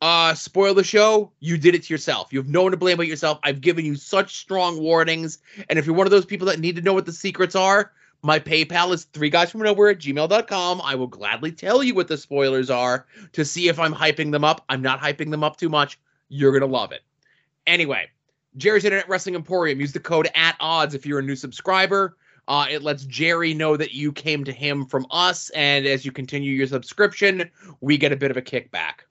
uh 0.00 0.34
spoil 0.34 0.74
the 0.74 0.84
show, 0.84 1.32
you 1.40 1.56
did 1.56 1.74
it 1.74 1.84
to 1.84 1.94
yourself. 1.94 2.32
You 2.32 2.40
have 2.40 2.48
no 2.48 2.62
one 2.62 2.72
to 2.72 2.76
blame 2.76 2.96
but 2.96 3.06
yourself. 3.06 3.38
I've 3.42 3.60
given 3.60 3.84
you 3.84 3.96
such 3.96 4.36
strong 4.36 4.80
warnings. 4.80 5.38
And 5.68 5.78
if 5.78 5.86
you're 5.86 5.94
one 5.94 6.06
of 6.06 6.10
those 6.10 6.26
people 6.26 6.46
that 6.48 6.60
need 6.60 6.76
to 6.76 6.82
know 6.82 6.92
what 6.92 7.06
the 7.06 7.12
secrets 7.12 7.54
are, 7.54 7.92
my 8.24 8.38
PayPal 8.38 8.92
is 8.94 9.04
three 9.04 9.28
guys 9.28 9.50
from 9.50 9.60
nowhere 9.60 9.90
at 9.90 9.98
gmail.com. 9.98 10.80
I 10.82 10.94
will 10.94 11.06
gladly 11.06 11.52
tell 11.52 11.82
you 11.82 11.94
what 11.94 12.08
the 12.08 12.16
spoilers 12.16 12.70
are 12.70 13.06
to 13.32 13.44
see 13.44 13.68
if 13.68 13.78
I'm 13.78 13.94
hyping 13.94 14.32
them 14.32 14.44
up. 14.44 14.64
I'm 14.70 14.80
not 14.80 14.98
hyping 14.98 15.30
them 15.30 15.44
up 15.44 15.58
too 15.58 15.68
much. 15.68 15.98
You're 16.30 16.52
gonna 16.58 16.72
love 16.72 16.90
it. 16.90 17.02
Anyway, 17.66 18.08
Jerry's 18.56 18.84
Internet 18.84 19.10
Wrestling 19.10 19.34
Emporium. 19.34 19.78
Use 19.78 19.92
the 19.92 20.00
code 20.00 20.28
at 20.34 20.56
odds 20.58 20.94
if 20.94 21.04
you're 21.04 21.18
a 21.18 21.22
new 21.22 21.36
subscriber. 21.36 22.16
Uh, 22.48 22.66
it 22.70 22.82
lets 22.82 23.04
Jerry 23.04 23.52
know 23.52 23.76
that 23.76 23.92
you 23.92 24.10
came 24.10 24.42
to 24.44 24.52
him 24.52 24.86
from 24.86 25.06
us, 25.10 25.50
and 25.50 25.86
as 25.86 26.04
you 26.06 26.12
continue 26.12 26.52
your 26.52 26.66
subscription, 26.66 27.50
we 27.82 27.98
get 27.98 28.12
a 28.12 28.16
bit 28.16 28.30
of 28.30 28.38
a 28.38 28.42
kickback. 28.42 29.04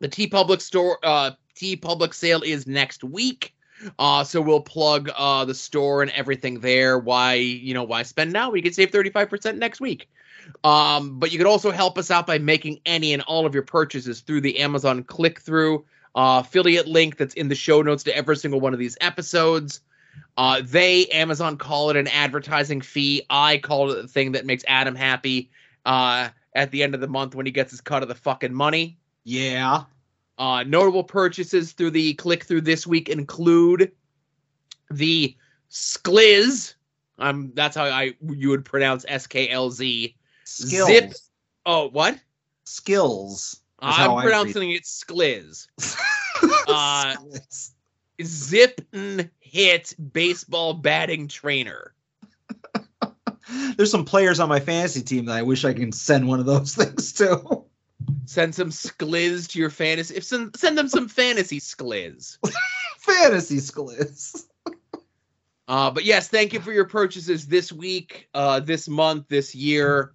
The 0.00 0.08
TeePublic 0.08 0.60
store, 0.60 0.98
uh, 1.04 1.32
TeePublic 1.54 2.12
sale 2.12 2.42
is 2.42 2.66
next 2.66 3.04
week. 3.04 3.54
Uh, 3.98 4.24
so 4.24 4.40
we'll 4.40 4.60
plug 4.60 5.10
uh, 5.16 5.44
the 5.44 5.54
store 5.54 6.02
and 6.02 6.10
everything 6.12 6.60
there. 6.60 6.98
Why, 6.98 7.34
you 7.34 7.74
know, 7.74 7.84
why 7.84 8.02
spend 8.02 8.32
now? 8.32 8.50
We 8.50 8.62
can 8.62 8.72
save 8.72 8.90
35% 8.90 9.56
next 9.56 9.80
week. 9.80 10.08
Um, 10.64 11.18
but 11.18 11.32
you 11.32 11.38
could 11.38 11.46
also 11.46 11.70
help 11.70 11.98
us 11.98 12.10
out 12.10 12.26
by 12.26 12.38
making 12.38 12.80
any 12.86 13.12
and 13.12 13.22
all 13.22 13.46
of 13.46 13.54
your 13.54 13.62
purchases 13.62 14.20
through 14.20 14.40
the 14.40 14.58
Amazon 14.58 15.04
click 15.04 15.40
through 15.40 15.84
uh, 16.14 16.42
affiliate 16.44 16.86
link 16.86 17.16
that's 17.16 17.34
in 17.34 17.48
the 17.48 17.54
show 17.54 17.82
notes 17.82 18.02
to 18.04 18.16
every 18.16 18.36
single 18.36 18.60
one 18.60 18.72
of 18.72 18.78
these 18.78 18.96
episodes. 19.00 19.80
Uh, 20.36 20.62
they, 20.64 21.06
Amazon, 21.06 21.56
call 21.56 21.90
it 21.90 21.96
an 21.96 22.08
advertising 22.08 22.80
fee. 22.80 23.22
I 23.30 23.58
call 23.58 23.90
it 23.90 24.02
the 24.02 24.08
thing 24.08 24.32
that 24.32 24.46
makes 24.46 24.64
Adam 24.66 24.94
happy 24.94 25.50
uh, 25.84 26.28
at 26.54 26.70
the 26.70 26.82
end 26.82 26.94
of 26.94 27.00
the 27.00 27.08
month 27.08 27.34
when 27.34 27.46
he 27.46 27.52
gets 27.52 27.70
his 27.70 27.80
cut 27.80 28.02
of 28.02 28.08
the 28.08 28.14
fucking 28.14 28.54
money. 28.54 28.98
Yeah. 29.24 29.84
Uh, 30.38 30.64
notable 30.64 31.04
purchases 31.04 31.72
through 31.72 31.90
the 31.90 32.14
click 32.14 32.44
through 32.44 32.62
this 32.62 32.86
week 32.86 33.08
include 33.08 33.92
the 34.90 35.36
Skliz. 35.70 36.74
Um, 37.18 37.52
that's 37.54 37.76
how 37.76 37.84
I 37.84 38.14
you 38.20 38.48
would 38.50 38.64
pronounce 38.64 39.04
S 39.08 39.26
K 39.26 39.48
L 39.48 39.70
Z. 39.70 40.16
Skills. 40.44 40.88
Zip. 40.88 41.12
Oh, 41.66 41.88
what? 41.90 42.18
Skills. 42.64 43.60
I'm 43.78 44.22
pronouncing 44.22 44.70
it 44.72 44.84
Skliz. 44.84 45.66
uh, 46.68 47.16
Zip 48.22 48.80
and 48.92 49.28
hit 49.40 49.94
baseball 50.12 50.74
batting 50.74 51.28
trainer. 51.28 51.94
There's 53.76 53.90
some 53.90 54.04
players 54.04 54.40
on 54.40 54.48
my 54.48 54.60
fantasy 54.60 55.02
team 55.02 55.26
that 55.26 55.36
I 55.36 55.42
wish 55.42 55.64
I 55.64 55.72
can 55.72 55.92
send 55.92 56.28
one 56.28 56.40
of 56.40 56.46
those 56.46 56.74
things 56.76 57.12
to. 57.14 57.64
Send 58.24 58.54
some 58.54 58.70
skliz 58.70 59.48
to 59.50 59.58
your 59.58 59.70
fantasy. 59.70 60.16
If 60.16 60.24
send, 60.24 60.56
send 60.56 60.78
them 60.78 60.88
some 60.88 61.08
fantasy 61.08 61.60
skliz. 61.60 62.38
fantasy 62.98 63.58
skliz. 63.58 64.46
Uh, 65.68 65.90
but 65.90 66.04
yes, 66.04 66.28
thank 66.28 66.52
you 66.52 66.60
for 66.60 66.72
your 66.72 66.84
purchases 66.84 67.46
this 67.46 67.72
week, 67.72 68.28
uh, 68.34 68.60
this 68.60 68.88
month, 68.88 69.28
this 69.28 69.54
year, 69.54 70.12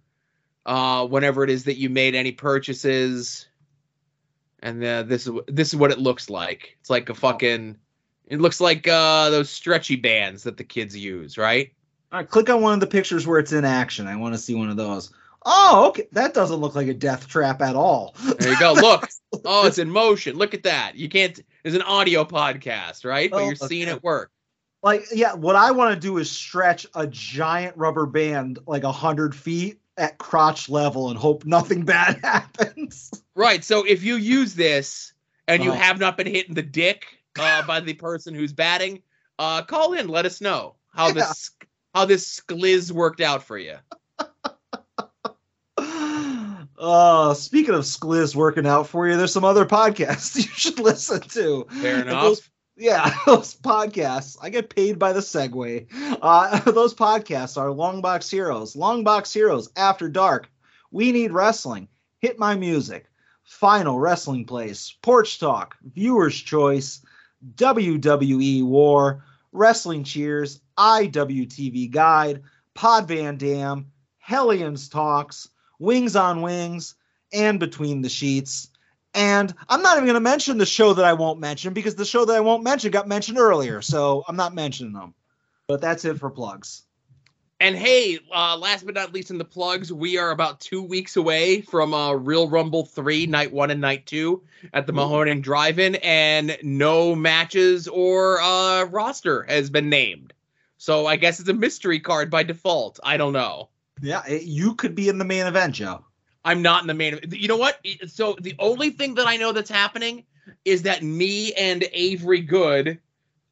uh, 0.65 1.05
whenever 1.07 1.43
it 1.43 1.49
is 1.49 1.63
that 1.63 1.77
you 1.77 1.89
made 1.89 2.15
any 2.15 2.31
purchases. 2.31 3.47
And 4.59 4.83
uh, 4.83 5.03
this 5.03 5.27
is 5.27 5.33
this 5.47 5.69
is 5.69 5.75
what 5.75 5.91
it 5.91 5.99
looks 5.99 6.29
like. 6.29 6.77
It's 6.79 6.89
like 6.89 7.09
a 7.09 7.15
fucking. 7.15 7.77
It 8.27 8.41
looks 8.41 8.59
like 8.59 8.87
uh, 8.87 9.29
those 9.29 9.49
stretchy 9.49 9.95
bands 9.95 10.43
that 10.43 10.57
the 10.57 10.63
kids 10.63 10.97
use, 10.97 11.37
right? 11.37 11.71
All 12.11 12.19
right, 12.19 12.29
click 12.29 12.49
on 12.49 12.61
one 12.61 12.73
of 12.73 12.79
the 12.79 12.87
pictures 12.87 13.25
where 13.25 13.39
it's 13.39 13.53
in 13.53 13.65
action. 13.65 14.07
I 14.07 14.15
want 14.15 14.33
to 14.33 14.39
see 14.39 14.55
one 14.55 14.69
of 14.69 14.77
those. 14.77 15.11
Oh, 15.45 15.87
okay. 15.89 16.07
That 16.11 16.33
doesn't 16.33 16.57
look 16.57 16.75
like 16.75 16.87
a 16.87 16.93
death 16.93 17.27
trap 17.27 17.61
at 17.61 17.75
all. 17.75 18.15
There 18.39 18.51
you 18.51 18.59
go. 18.59 18.73
Look. 18.81 19.07
Oh, 19.45 19.65
it's 19.67 19.77
in 19.77 19.89
motion. 19.89 20.35
Look 20.35 20.53
at 20.53 20.63
that. 20.63 20.95
You 20.95 21.07
can't. 21.09 21.39
It's 21.63 21.75
an 21.75 21.81
audio 21.83 22.25
podcast, 22.25 23.05
right? 23.05 23.29
But 23.31 23.37
Oh, 23.41 23.45
you're 23.45 23.55
seeing 23.55 23.87
okay. 23.87 23.95
it 23.97 24.03
work. 24.03 24.31
Like, 24.83 25.05
yeah, 25.13 25.33
what 25.33 25.55
I 25.55 25.71
want 25.71 25.93
to 25.93 25.99
do 25.99 26.17
is 26.17 26.29
stretch 26.29 26.85
a 26.95 27.07
giant 27.07 27.77
rubber 27.77 28.05
band 28.05 28.59
like 28.67 28.83
a 28.83 28.91
hundred 28.91 29.35
feet 29.35 29.79
at 29.97 30.17
crotch 30.17 30.69
level 30.69 31.09
and 31.09 31.17
hope 31.17 31.45
nothing 31.45 31.83
bad 31.85 32.19
happens. 32.23 33.11
Right. 33.35 33.63
So 33.63 33.83
if 33.85 34.03
you 34.03 34.15
use 34.15 34.53
this 34.53 35.13
and 35.47 35.63
you 35.63 35.71
Uh-huh. 35.71 35.81
have 35.81 35.99
not 35.99 36.17
been 36.17 36.27
hit 36.27 36.47
in 36.49 36.55
the 36.55 36.61
dick 36.61 37.05
uh, 37.39 37.65
by 37.65 37.79
the 37.79 37.93
person 37.93 38.33
who's 38.35 38.53
batting, 38.53 39.01
uh, 39.39 39.61
call 39.63 39.93
in. 39.93 40.07
Let 40.09 40.25
us 40.25 40.41
know 40.41 40.75
how 40.93 41.11
this 41.11 41.51
how 41.95 42.05
this 42.05 42.39
skliz 42.41 42.91
worked 42.91 43.21
out 43.21 43.43
for 43.43 43.57
you. 43.57 43.75
Uh, 46.77 47.33
speaking 47.33 47.73
of 47.73 47.81
Skliz 47.81 48.35
working 48.35 48.67
out 48.67 48.87
for 48.87 49.07
you, 49.07 49.17
there's 49.17 49.33
some 49.33 49.43
other 49.45 49.65
podcasts 49.65 50.35
you 50.35 50.43
should 50.43 50.79
listen 50.79 51.21
to. 51.21 51.65
Fair 51.81 52.01
enough. 52.01 52.21
those- 52.23 52.49
yeah, 52.79 53.17
those 53.25 53.55
podcasts. 53.55 54.37
I 54.39 54.49
get 54.49 54.69
paid 54.69 54.99
by 54.99 55.11
the 55.13 55.19
segue. 55.21 55.87
Uh, 56.21 56.59
those 56.71 56.93
podcasts 56.93 57.57
are 57.57 57.69
Longbox 57.69 58.29
Heroes, 58.29 58.75
Longbox 58.75 59.33
Heroes 59.33 59.69
After 59.75 60.07
Dark, 60.07 60.49
We 60.91 61.11
Need 61.11 61.31
Wrestling, 61.31 61.87
Hit 62.19 62.37
My 62.37 62.53
Music, 62.55 63.07
Final 63.43 63.97
Wrestling 63.99 64.45
Place, 64.45 64.95
Porch 65.01 65.39
Talk, 65.39 65.75
Viewer's 65.95 66.39
Choice, 66.39 67.03
WWE 67.55 68.63
War, 68.63 69.23
Wrestling 69.51 70.03
Cheers, 70.03 70.59
IWTV 70.77 71.89
Guide, 71.89 72.43
Pod 72.75 73.07
Van 73.07 73.37
Dam, 73.37 73.87
Hellions 74.19 74.87
Talks, 74.89 75.49
Wings 75.79 76.15
on 76.15 76.41
Wings, 76.41 76.95
and 77.33 77.59
Between 77.59 78.01
the 78.01 78.09
Sheets. 78.09 78.69
And 79.13 79.53
I'm 79.67 79.81
not 79.81 79.97
even 79.97 80.05
going 80.05 80.15
to 80.15 80.19
mention 80.19 80.57
the 80.57 80.65
show 80.65 80.93
that 80.93 81.05
I 81.05 81.13
won't 81.13 81.39
mention 81.39 81.73
because 81.73 81.95
the 81.95 82.05
show 82.05 82.25
that 82.25 82.35
I 82.35 82.39
won't 82.39 82.63
mention 82.63 82.91
got 82.91 83.07
mentioned 83.07 83.39
earlier. 83.39 83.81
So 83.81 84.23
I'm 84.27 84.35
not 84.35 84.53
mentioning 84.53 84.93
them. 84.93 85.13
But 85.67 85.81
that's 85.81 86.05
it 86.05 86.19
for 86.19 86.29
plugs. 86.29 86.83
And 87.59 87.75
hey, 87.75 88.19
uh, 88.31 88.55
last 88.55 88.85
but 88.85 88.93
not 88.93 89.13
least 89.13 89.31
in 89.31 89.39
the 89.39 89.45
plugs, 89.45 89.91
we 89.91 90.19
are 90.19 90.29
about 90.29 90.59
two 90.59 90.83
weeks 90.83 91.17
away 91.17 91.61
from 91.61 91.91
uh, 91.91 92.13
Real 92.13 92.47
Rumble 92.47 92.85
3, 92.85 93.25
night 93.25 93.51
one 93.51 93.71
and 93.71 93.81
night 93.81 94.05
two 94.05 94.43
at 94.73 94.85
the 94.85 94.93
Mahoning 94.93 95.41
Drive 95.41 95.79
In, 95.79 95.95
and 95.95 96.55
no 96.61 97.15
matches 97.15 97.87
or 97.87 98.39
uh, 98.39 98.83
roster 98.85 99.41
has 99.43 99.71
been 99.71 99.89
named. 99.89 100.33
So 100.77 101.07
I 101.07 101.15
guess 101.15 101.39
it's 101.39 101.49
a 101.49 101.53
mystery 101.53 101.99
card 101.99 102.29
by 102.29 102.43
default. 102.43 102.99
I 103.03 103.17
don't 103.17 103.33
know. 103.33 103.69
Yeah, 104.01 104.23
it- 104.27 104.43
you 104.43 104.75
could 104.75 104.95
be 104.95 105.09
in 105.09 105.17
the 105.17 105.25
main 105.25 105.45
event, 105.45 105.75
Joe. 105.75 106.05
I'm 106.45 106.61
not 106.61 106.81
in 106.81 106.87
the 106.87 106.93
main. 106.93 107.15
Event. 107.15 107.33
You 107.37 107.47
know 107.47 107.57
what? 107.57 107.85
So 108.07 108.35
the 108.39 108.55
only 108.59 108.89
thing 108.91 109.15
that 109.15 109.27
I 109.27 109.37
know 109.37 109.51
that's 109.51 109.69
happening 109.69 110.23
is 110.65 110.83
that 110.83 111.03
me 111.03 111.53
and 111.53 111.83
Avery 111.91 112.39
Good, 112.41 112.99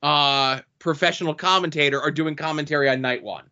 uh, 0.01 0.61
professional 0.79 1.33
commentator, 1.33 1.99
are 2.01 2.11
doing 2.11 2.35
commentary 2.35 2.89
on 2.89 3.01
night 3.01 3.21
one. 3.23 3.43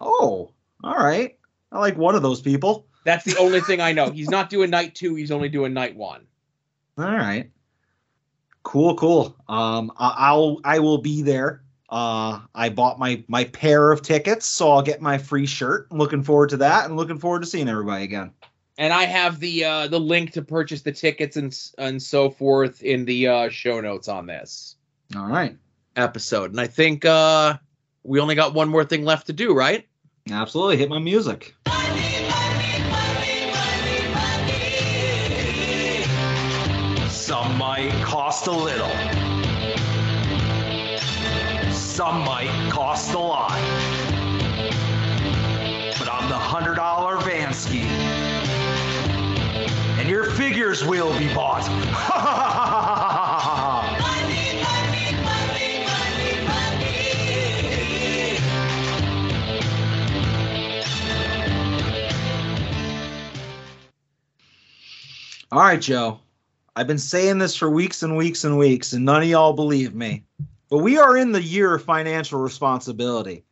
Oh, 0.00 0.52
all 0.84 0.94
right. 0.96 1.38
I 1.72 1.78
like 1.78 1.96
one 1.96 2.14
of 2.14 2.22
those 2.22 2.40
people. 2.40 2.86
That's 3.04 3.24
the 3.24 3.36
only 3.38 3.60
thing 3.60 3.80
I 3.80 3.92
know. 3.92 4.10
He's 4.10 4.28
not 4.28 4.50
doing 4.50 4.68
night 4.70 4.94
two. 4.94 5.14
He's 5.14 5.30
only 5.30 5.48
doing 5.48 5.72
night 5.72 5.96
one. 5.96 6.26
All 6.98 7.04
right. 7.04 7.50
Cool, 8.62 8.94
cool. 8.96 9.36
Um, 9.48 9.90
I- 9.96 10.14
I'll 10.18 10.60
I 10.64 10.78
will 10.80 10.98
be 10.98 11.22
there. 11.22 11.62
Uh, 11.90 12.40
I 12.54 12.68
bought 12.68 12.98
my 13.00 13.24
my 13.26 13.44
pair 13.44 13.90
of 13.90 14.00
tickets, 14.02 14.46
so 14.46 14.70
I'll 14.70 14.82
get 14.82 15.02
my 15.02 15.18
free 15.18 15.46
shirt. 15.46 15.88
I'm 15.90 15.98
looking 15.98 16.22
forward 16.22 16.50
to 16.50 16.58
that, 16.58 16.86
and 16.86 16.96
looking 16.96 17.18
forward 17.18 17.40
to 17.42 17.46
seeing 17.46 17.68
everybody 17.68 18.04
again. 18.04 18.30
And 18.78 18.92
I 18.92 19.04
have 19.04 19.40
the 19.40 19.64
uh, 19.64 19.88
the 19.88 19.98
link 19.98 20.32
to 20.32 20.42
purchase 20.42 20.82
the 20.82 20.92
tickets 20.92 21.36
and 21.36 21.56
and 21.78 22.00
so 22.00 22.30
forth 22.30 22.82
in 22.82 23.04
the 23.04 23.26
uh, 23.28 23.48
show 23.48 23.80
notes 23.80 24.08
on 24.08 24.26
this 24.26 24.76
All 25.16 25.26
right. 25.26 25.56
episode. 25.96 26.52
And 26.52 26.60
I 26.60 26.68
think 26.68 27.04
uh, 27.04 27.58
we 28.04 28.20
only 28.20 28.36
got 28.36 28.54
one 28.54 28.68
more 28.68 28.84
thing 28.84 29.04
left 29.04 29.26
to 29.26 29.32
do, 29.32 29.52
right? 29.52 29.86
Absolutely. 30.30 30.76
Hit 30.76 30.88
my 30.88 30.98
music. 31.00 31.54
Some 37.08 37.56
might 37.58 37.90
cost 38.04 38.46
a 38.46 38.52
little. 38.52 39.29
Some 41.90 42.20
might 42.20 42.70
cost 42.70 43.14
a 43.14 43.18
lot. 43.18 43.50
But 45.98 46.08
I'm 46.08 46.28
the 46.28 46.38
hundred 46.38 46.76
dollar 46.76 47.16
Vansky. 47.16 47.82
And 49.98 50.08
your 50.08 50.30
figures 50.30 50.84
will 50.84 51.12
be 51.18 51.26
bought. 51.34 51.68
All 65.52 65.58
right, 65.58 65.80
Joe. 65.80 66.20
I've 66.76 66.86
been 66.86 66.98
saying 66.98 67.38
this 67.38 67.56
for 67.56 67.68
weeks 67.68 68.04
and 68.04 68.16
weeks 68.16 68.44
and 68.44 68.56
weeks, 68.56 68.92
and 68.92 69.04
none 69.04 69.22
of 69.22 69.28
y'all 69.28 69.52
believe 69.52 69.92
me. 69.92 70.22
But 70.70 70.78
we 70.78 70.98
are 70.98 71.16
in 71.16 71.32
the 71.32 71.42
year 71.42 71.74
of 71.74 71.84
financial 71.84 72.40
responsibility. 72.40 73.44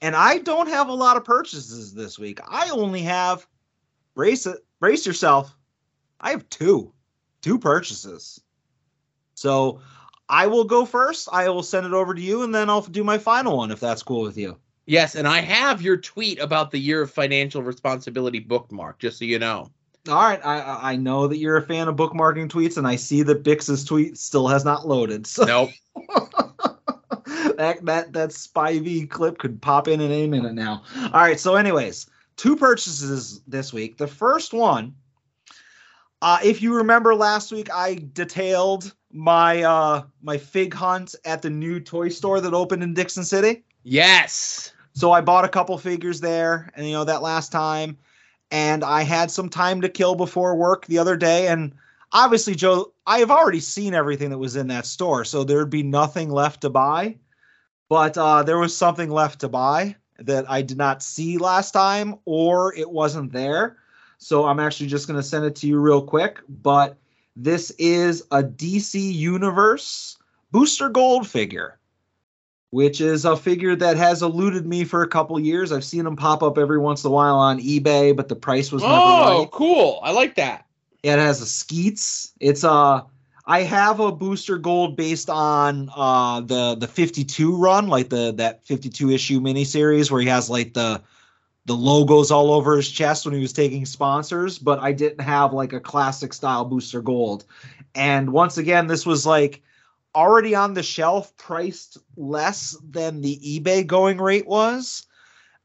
And 0.00 0.16
I 0.16 0.38
don't 0.38 0.68
have 0.68 0.88
a 0.88 0.94
lot 0.94 1.16
of 1.16 1.24
purchases 1.24 1.92
this 1.92 2.18
week. 2.18 2.40
I 2.48 2.70
only 2.70 3.02
have 3.02 3.46
brace 4.14 4.46
it, 4.46 4.58
brace 4.80 5.06
yourself. 5.06 5.56
I 6.20 6.30
have 6.30 6.48
two. 6.48 6.92
Two 7.40 7.58
purchases. 7.58 8.40
So 9.34 9.80
I 10.28 10.46
will 10.46 10.64
go 10.64 10.84
first. 10.84 11.28
I 11.32 11.48
will 11.48 11.64
send 11.64 11.84
it 11.84 11.92
over 11.92 12.14
to 12.14 12.20
you, 12.20 12.42
and 12.42 12.54
then 12.54 12.70
I'll 12.70 12.82
do 12.82 13.02
my 13.02 13.18
final 13.18 13.56
one 13.56 13.72
if 13.72 13.80
that's 13.80 14.02
cool 14.02 14.22
with 14.22 14.36
you. 14.36 14.56
Yes, 14.86 15.14
and 15.14 15.26
I 15.26 15.40
have 15.40 15.82
your 15.82 15.96
tweet 15.96 16.40
about 16.40 16.70
the 16.70 16.78
year 16.78 17.02
of 17.02 17.10
financial 17.10 17.62
responsibility 17.62 18.38
bookmark, 18.38 18.98
just 18.98 19.18
so 19.18 19.24
you 19.24 19.38
know. 19.38 19.70
All 20.08 20.16
right, 20.16 20.44
I- 20.44 20.92
I 20.92 20.96
know 20.96 21.28
that 21.28 21.36
you're 21.36 21.56
a 21.56 21.62
fan 21.62 21.86
of 21.88 21.96
bookmarking 21.96 22.48
tweets, 22.48 22.76
and 22.76 22.86
I 22.86 22.96
see 22.96 23.22
that 23.22 23.44
Bix's 23.44 23.84
tweet 23.84 24.18
still 24.18 24.48
has 24.48 24.64
not 24.64 24.86
loaded. 24.86 25.26
So 25.26 25.44
Nope. 25.44 25.70
that 27.56 27.78
that 27.84 28.12
that 28.12 28.30
Spivey 28.30 29.08
clip 29.08 29.38
could 29.38 29.60
pop 29.62 29.88
in 29.88 30.00
at 30.00 30.10
any 30.10 30.26
minute 30.26 30.54
now. 30.54 30.82
All 31.04 31.10
right, 31.20 31.38
so 31.38 31.54
anyways, 31.54 32.06
two 32.36 32.56
purchases 32.56 33.40
this 33.46 33.72
week. 33.72 33.96
The 33.98 34.06
first 34.08 34.52
one, 34.52 34.94
uh, 36.20 36.38
if 36.42 36.62
you 36.62 36.74
remember 36.74 37.14
last 37.14 37.52
week, 37.52 37.68
I 37.72 38.00
detailed 38.12 38.92
my 39.12 39.62
uh 39.62 40.02
my 40.22 40.38
fig 40.38 40.74
hunt 40.74 41.14
at 41.24 41.42
the 41.42 41.50
new 41.50 41.78
toy 41.78 42.08
store 42.08 42.40
that 42.40 42.54
opened 42.54 42.82
in 42.82 42.94
Dickson 42.94 43.24
City. 43.24 43.62
Yes. 43.84 44.72
So 44.94 45.12
I 45.12 45.20
bought 45.20 45.44
a 45.44 45.48
couple 45.48 45.76
figures 45.78 46.20
there, 46.20 46.70
and 46.74 46.86
you 46.86 46.92
know 46.92 47.04
that 47.04 47.22
last 47.22 47.52
time, 47.52 47.96
and 48.52 48.84
I 48.84 49.02
had 49.02 49.30
some 49.30 49.48
time 49.48 49.80
to 49.80 49.88
kill 49.88 50.14
before 50.14 50.54
work 50.54 50.86
the 50.86 50.98
other 50.98 51.16
day, 51.16 51.48
and 51.48 51.72
obviously, 52.12 52.54
Joe, 52.54 52.92
I 53.06 53.18
have 53.18 53.30
already 53.30 53.60
seen 53.60 53.94
everything 53.94 54.28
that 54.30 54.38
was 54.38 54.56
in 54.56 54.68
that 54.68 54.84
store, 54.84 55.24
so 55.24 55.42
there'd 55.42 55.70
be 55.70 55.82
nothing 55.82 56.30
left 56.30 56.60
to 56.60 56.70
buy. 56.70 57.16
But 57.88 58.16
uh, 58.16 58.42
there 58.42 58.58
was 58.58 58.76
something 58.76 59.10
left 59.10 59.40
to 59.40 59.48
buy 59.48 59.96
that 60.18 60.48
I 60.50 60.62
did 60.62 60.76
not 60.76 61.02
see 61.02 61.38
last 61.38 61.72
time, 61.72 62.16
or 62.26 62.74
it 62.74 62.90
wasn't 62.90 63.32
there. 63.32 63.78
So 64.18 64.44
I'm 64.44 64.60
actually 64.60 64.86
just 64.86 65.08
going 65.08 65.18
to 65.18 65.26
send 65.26 65.46
it 65.46 65.56
to 65.56 65.66
you 65.66 65.80
real 65.80 66.02
quick. 66.02 66.38
But 66.48 66.96
this 67.34 67.70
is 67.72 68.22
a 68.30 68.42
DC 68.42 69.12
Universe 69.12 70.18
Booster 70.52 70.90
Gold 70.90 71.26
figure, 71.26 71.78
which 72.72 73.02
is 73.02 73.26
a 73.26 73.36
figure 73.36 73.76
that 73.76 73.98
has 73.98 74.22
eluded 74.22 74.66
me 74.66 74.82
for 74.82 75.02
a 75.02 75.06
couple 75.08 75.38
years. 75.38 75.72
I've 75.72 75.84
seen 75.84 76.04
them 76.04 76.16
pop 76.16 76.42
up 76.42 76.56
every 76.56 76.78
once 76.78 77.04
in 77.04 77.08
a 77.08 77.12
while 77.12 77.36
on 77.36 77.60
eBay, 77.60 78.16
but 78.16 78.28
the 78.28 78.34
price 78.34 78.72
was 78.72 78.82
never 78.82 78.94
Oh, 78.96 79.40
right. 79.42 79.50
cool. 79.50 80.00
I 80.02 80.10
like 80.12 80.36
that. 80.36 80.64
It 81.02 81.18
has 81.18 81.42
a 81.42 81.46
Skeets. 81.46 82.32
It's 82.40 82.64
a. 82.64 83.04
I 83.44 83.62
have 83.62 84.00
a 84.00 84.10
booster 84.10 84.56
gold 84.56 84.96
based 84.96 85.28
on 85.28 85.90
uh 85.94 86.40
the 86.40 86.76
the 86.76 86.88
52 86.88 87.56
run, 87.56 87.88
like 87.88 88.08
the 88.08 88.32
that 88.38 88.64
52 88.64 89.10
issue 89.10 89.40
miniseries 89.40 90.10
where 90.10 90.22
he 90.22 90.28
has 90.28 90.48
like 90.48 90.72
the 90.72 91.02
the 91.66 91.74
logos 91.74 92.30
all 92.30 92.52
over 92.54 92.76
his 92.76 92.90
chest 92.90 93.26
when 93.26 93.34
he 93.34 93.40
was 93.42 93.52
taking 93.52 93.84
sponsors, 93.84 94.58
but 94.58 94.78
I 94.78 94.92
didn't 94.92 95.20
have 95.20 95.52
like 95.52 95.74
a 95.74 95.80
classic 95.80 96.32
style 96.32 96.64
booster 96.64 97.02
gold. 97.02 97.44
And 97.94 98.32
once 98.32 98.56
again, 98.56 98.86
this 98.86 99.04
was 99.04 99.26
like 99.26 99.62
already 100.14 100.54
on 100.54 100.74
the 100.74 100.82
shelf, 100.82 101.36
priced 101.36 101.98
less 102.16 102.76
than 102.90 103.20
the 103.20 103.38
eBay 103.38 103.86
going 103.86 104.18
rate 104.18 104.46
was. 104.46 105.06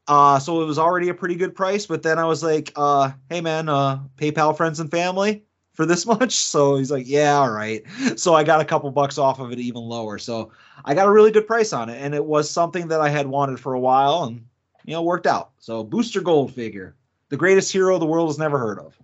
Uh, 0.06 0.38
so 0.38 0.62
it 0.62 0.64
was 0.64 0.78
already 0.78 1.10
a 1.10 1.14
pretty 1.14 1.34
good 1.34 1.54
price, 1.54 1.84
but 1.84 2.02
then 2.02 2.18
I 2.18 2.24
was 2.24 2.42
like, 2.42 2.72
uh, 2.76 3.12
hey 3.28 3.42
man, 3.42 3.68
uh, 3.68 4.00
PayPal 4.16 4.56
friends 4.56 4.80
and 4.80 4.90
family 4.90 5.44
for 5.74 5.84
this 5.84 6.06
much. 6.06 6.34
So 6.34 6.76
he's 6.76 6.90
like, 6.90 7.06
yeah, 7.06 7.36
all 7.36 7.50
right. 7.50 7.82
So 8.16 8.34
I 8.34 8.42
got 8.42 8.60
a 8.60 8.64
couple 8.64 8.90
bucks 8.90 9.18
off 9.18 9.38
of 9.38 9.52
it 9.52 9.58
even 9.58 9.82
lower. 9.82 10.18
So 10.18 10.50
I 10.84 10.94
got 10.94 11.06
a 11.06 11.10
really 11.10 11.30
good 11.30 11.46
price 11.46 11.72
on 11.72 11.90
it. 11.90 12.02
And 12.02 12.14
it 12.14 12.24
was 12.24 12.50
something 12.50 12.88
that 12.88 13.00
I 13.00 13.10
had 13.10 13.26
wanted 13.26 13.60
for 13.60 13.74
a 13.74 13.80
while 13.80 14.24
and, 14.24 14.44
you 14.84 14.94
know, 14.94 15.02
worked 15.02 15.26
out. 15.26 15.50
So 15.58 15.84
booster 15.84 16.22
gold 16.22 16.54
figure, 16.54 16.96
the 17.28 17.36
greatest 17.36 17.70
hero 17.70 17.98
the 17.98 18.06
world 18.06 18.28
has 18.30 18.38
never 18.38 18.58
heard 18.58 18.78
of. 18.78 18.98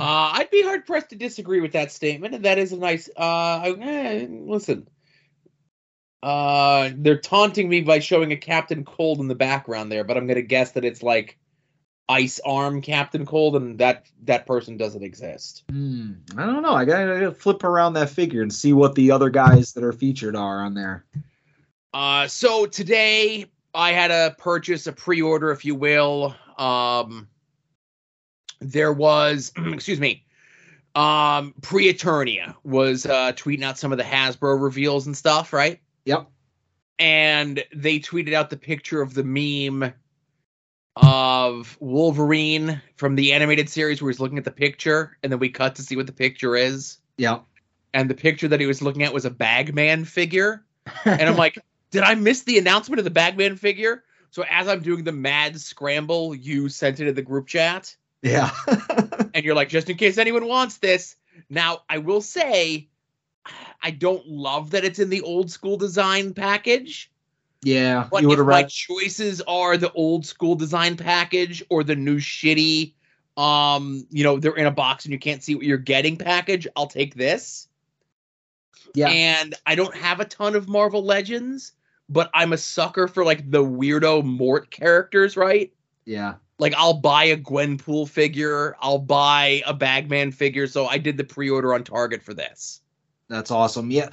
Uh, 0.00 0.32
I'd 0.34 0.50
be 0.50 0.62
hard 0.62 0.86
pressed 0.86 1.10
to 1.10 1.16
disagree 1.16 1.60
with 1.60 1.72
that 1.72 1.92
statement, 1.92 2.34
and 2.34 2.44
that 2.44 2.58
is 2.58 2.72
a 2.72 2.76
nice. 2.76 3.08
Uh, 3.16 3.74
eh, 3.80 4.26
listen, 4.28 4.88
uh, 6.22 6.90
they're 6.96 7.18
taunting 7.18 7.68
me 7.68 7.82
by 7.82 8.00
showing 8.00 8.32
a 8.32 8.36
Captain 8.36 8.84
Cold 8.84 9.20
in 9.20 9.28
the 9.28 9.34
background 9.34 9.92
there, 9.92 10.04
but 10.04 10.16
I'm 10.16 10.26
gonna 10.26 10.42
guess 10.42 10.72
that 10.72 10.84
it's 10.84 11.02
like 11.02 11.38
Ice 12.08 12.40
Arm 12.44 12.80
Captain 12.80 13.24
Cold, 13.24 13.56
and 13.56 13.78
that 13.78 14.06
that 14.24 14.46
person 14.46 14.76
doesn't 14.76 15.04
exist. 15.04 15.62
Hmm, 15.70 16.12
I 16.36 16.44
don't 16.46 16.62
know. 16.62 16.74
I 16.74 16.84
gotta, 16.84 17.14
I 17.14 17.20
gotta 17.20 17.32
flip 17.32 17.62
around 17.62 17.92
that 17.92 18.10
figure 18.10 18.42
and 18.42 18.52
see 18.52 18.72
what 18.72 18.94
the 18.94 19.12
other 19.12 19.30
guys 19.30 19.74
that 19.74 19.84
are 19.84 19.92
featured 19.92 20.34
are 20.34 20.64
on 20.64 20.74
there. 20.74 21.04
Uh, 21.92 22.26
so 22.26 22.66
today 22.66 23.46
I 23.74 23.92
had 23.92 24.08
to 24.08 24.34
purchase 24.38 24.86
a 24.86 24.92
pre-order, 24.92 25.52
if 25.52 25.64
you 25.64 25.76
will. 25.76 26.34
Um, 26.58 27.28
there 28.72 28.92
was, 28.92 29.52
excuse 29.72 30.00
me, 30.00 30.24
um, 30.94 31.54
Pre-Eternia 31.60 32.54
was 32.62 33.06
uh, 33.06 33.32
tweeting 33.32 33.64
out 33.64 33.78
some 33.78 33.92
of 33.92 33.98
the 33.98 34.04
Hasbro 34.04 34.60
reveals 34.60 35.06
and 35.06 35.16
stuff, 35.16 35.52
right? 35.52 35.80
Yep. 36.04 36.28
And 36.98 37.64
they 37.74 37.98
tweeted 37.98 38.32
out 38.32 38.50
the 38.50 38.56
picture 38.56 39.02
of 39.02 39.14
the 39.14 39.24
meme 39.24 39.92
of 40.96 41.76
Wolverine 41.80 42.80
from 42.96 43.16
the 43.16 43.32
animated 43.32 43.68
series 43.68 44.00
where 44.00 44.10
he's 44.10 44.20
looking 44.20 44.38
at 44.38 44.44
the 44.44 44.52
picture, 44.52 45.16
and 45.22 45.32
then 45.32 45.40
we 45.40 45.48
cut 45.48 45.74
to 45.76 45.82
see 45.82 45.96
what 45.96 46.06
the 46.06 46.12
picture 46.12 46.54
is. 46.54 46.98
Yep. 47.16 47.44
And 47.92 48.08
the 48.08 48.14
picture 48.14 48.48
that 48.48 48.60
he 48.60 48.66
was 48.66 48.82
looking 48.82 49.02
at 49.02 49.12
was 49.12 49.24
a 49.24 49.30
Bagman 49.30 50.04
figure. 50.04 50.64
And 51.06 51.22
I'm 51.22 51.36
like, 51.36 51.58
did 51.90 52.02
I 52.02 52.14
miss 52.14 52.42
the 52.42 52.58
announcement 52.58 52.98
of 52.98 53.04
the 53.04 53.10
Bagman 53.10 53.56
figure? 53.56 54.04
So 54.30 54.44
as 54.50 54.68
I'm 54.68 54.82
doing 54.82 55.04
the 55.04 55.12
mad 55.12 55.58
scramble, 55.60 56.34
you 56.34 56.68
sent 56.68 57.00
it 57.00 57.06
in 57.06 57.14
the 57.14 57.22
group 57.22 57.46
chat. 57.46 57.96
Yeah. 58.24 58.50
and 59.34 59.44
you're 59.44 59.54
like, 59.54 59.68
just 59.68 59.90
in 59.90 59.96
case 59.96 60.18
anyone 60.18 60.46
wants 60.46 60.78
this. 60.78 61.14
Now, 61.50 61.82
I 61.88 61.98
will 61.98 62.22
say, 62.22 62.88
I 63.82 63.90
don't 63.90 64.26
love 64.26 64.70
that 64.70 64.84
it's 64.84 64.98
in 64.98 65.10
the 65.10 65.20
old 65.20 65.50
school 65.50 65.76
design 65.76 66.32
package. 66.32 67.12
Yeah. 67.62 68.08
But 68.10 68.22
you 68.22 68.32
if 68.32 68.38
my 68.40 68.62
choices 68.64 69.42
are 69.42 69.76
the 69.76 69.92
old 69.92 70.24
school 70.24 70.54
design 70.54 70.96
package 70.96 71.62
or 71.68 71.84
the 71.84 71.96
new 71.96 72.16
shitty, 72.16 72.94
um, 73.36 74.06
you 74.10 74.24
know, 74.24 74.38
they're 74.38 74.56
in 74.56 74.66
a 74.66 74.70
box 74.70 75.04
and 75.04 75.12
you 75.12 75.18
can't 75.18 75.42
see 75.42 75.54
what 75.54 75.64
you're 75.64 75.76
getting 75.76 76.16
package, 76.16 76.66
I'll 76.76 76.86
take 76.86 77.14
this. 77.14 77.68
Yeah. 78.94 79.08
And 79.08 79.54
I 79.66 79.74
don't 79.74 79.94
have 79.94 80.20
a 80.20 80.24
ton 80.24 80.54
of 80.54 80.66
Marvel 80.66 81.04
Legends, 81.04 81.72
but 82.08 82.30
I'm 82.32 82.54
a 82.54 82.58
sucker 82.58 83.06
for 83.06 83.22
like 83.24 83.50
the 83.50 83.62
weirdo 83.62 84.24
Mort 84.24 84.70
characters, 84.70 85.36
right? 85.36 85.72
Yeah. 86.06 86.34
Like 86.58 86.74
I'll 86.76 86.94
buy 86.94 87.24
a 87.24 87.36
Gwenpool 87.36 88.08
figure, 88.08 88.76
I'll 88.80 88.98
buy 88.98 89.62
a 89.66 89.74
Bagman 89.74 90.32
figure, 90.32 90.66
so 90.66 90.86
I 90.86 90.98
did 90.98 91.16
the 91.16 91.24
pre-order 91.24 91.74
on 91.74 91.82
Target 91.84 92.22
for 92.22 92.32
this. 92.34 92.80
That's 93.28 93.50
awesome. 93.50 93.90
Yeah. 93.90 94.10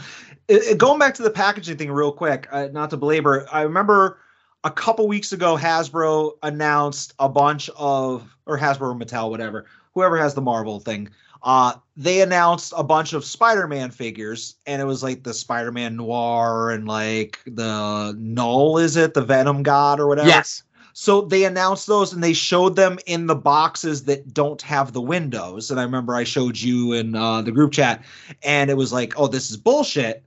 It- 0.48 0.64
it- 0.64 0.78
going 0.78 0.98
back 1.00 1.14
to 1.16 1.24
the 1.24 1.30
packaging 1.30 1.78
thing 1.78 1.92
real 1.92 2.12
quick, 2.12 2.48
uh, 2.52 2.70
not 2.72 2.90
to 2.92 2.98
belabor, 2.98 3.46
I 3.52 3.62
remember 3.62 4.20
a 4.64 4.72
couple 4.72 5.08
weeks 5.08 5.32
ago 5.32 5.58
Hasbro 5.58 6.32
announced 6.44 7.14
a 7.20 7.28
bunch 7.30 7.70
of 7.78 8.36
or 8.46 8.58
Hasbro 8.58 8.94
or 8.94 8.96
Mattel 8.96 9.30
whatever, 9.30 9.66
whoever 9.94 10.18
has 10.18 10.34
the 10.34 10.42
Marvel 10.42 10.80
thing. 10.80 11.10
Uh 11.44 11.74
they 11.98 12.22
announced 12.22 12.72
a 12.78 12.84
bunch 12.84 13.14
of 13.14 13.26
Spider-Man 13.26 13.90
figures 13.90 14.56
and 14.68 14.80
it 14.82 14.86
was 14.86 15.02
like 15.02 15.24
the 15.24 15.34
Spider-Man 15.34 15.96
Noir 15.96 16.70
and 16.70 16.88
like 16.88 17.40
the 17.48 18.16
Knull 18.20 18.78
is 18.78 18.96
it, 18.96 19.16
the 19.16 19.24
Venom 19.24 19.64
God 19.64 20.00
or 20.00 20.08
whatever. 20.08 20.28
Yes. 20.28 20.62
So 20.94 21.22
they 21.22 21.46
announced 21.46 21.88
those 21.88 22.14
and 22.14 22.24
they 22.24 22.34
showed 22.34 22.76
them 22.76 23.00
in 23.06 23.28
the 23.28 23.36
boxes 23.36 24.04
that 24.06 24.34
don't 24.34 24.62
have 24.62 24.94
the 24.94 25.02
windows. 25.02 25.72
And 25.72 25.80
I 25.80 25.84
remember 25.84 26.16
I 26.16 26.24
showed 26.24 26.60
you 26.60 26.94
in 26.94 27.16
uh, 27.16 27.42
the 27.42 27.52
group 27.52 27.72
chat, 27.72 28.04
and 28.44 28.70
it 28.70 28.78
was 28.78 28.92
like, 28.92 29.20
oh, 29.20 29.28
this 29.28 29.52
is 29.52 29.58
bullshit. 29.58 30.26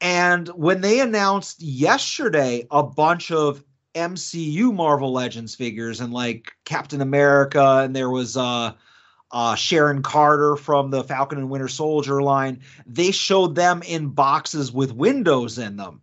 And 0.00 0.48
when 0.48 0.80
they 0.80 1.00
announced 1.00 1.60
yesterday 1.60 2.66
a 2.70 2.82
bunch 2.82 3.30
of 3.32 3.64
MCU 3.94 4.72
Marvel 4.72 5.12
Legends 5.12 5.54
figures 5.54 6.00
and 6.00 6.12
like 6.12 6.52
Captain 6.64 7.00
America, 7.00 7.80
and 7.82 7.96
there 7.96 8.10
was 8.10 8.36
uh, 8.36 8.72
uh, 9.32 9.54
Sharon 9.56 10.02
Carter 10.02 10.56
from 10.56 10.90
the 10.90 11.02
Falcon 11.02 11.38
and 11.38 11.50
Winter 11.50 11.68
Soldier 11.68 12.22
line, 12.22 12.60
they 12.86 13.10
showed 13.10 13.54
them 13.54 13.82
in 13.82 14.08
boxes 14.08 14.72
with 14.72 14.92
windows 14.92 15.58
in 15.58 15.76
them. 15.76 16.00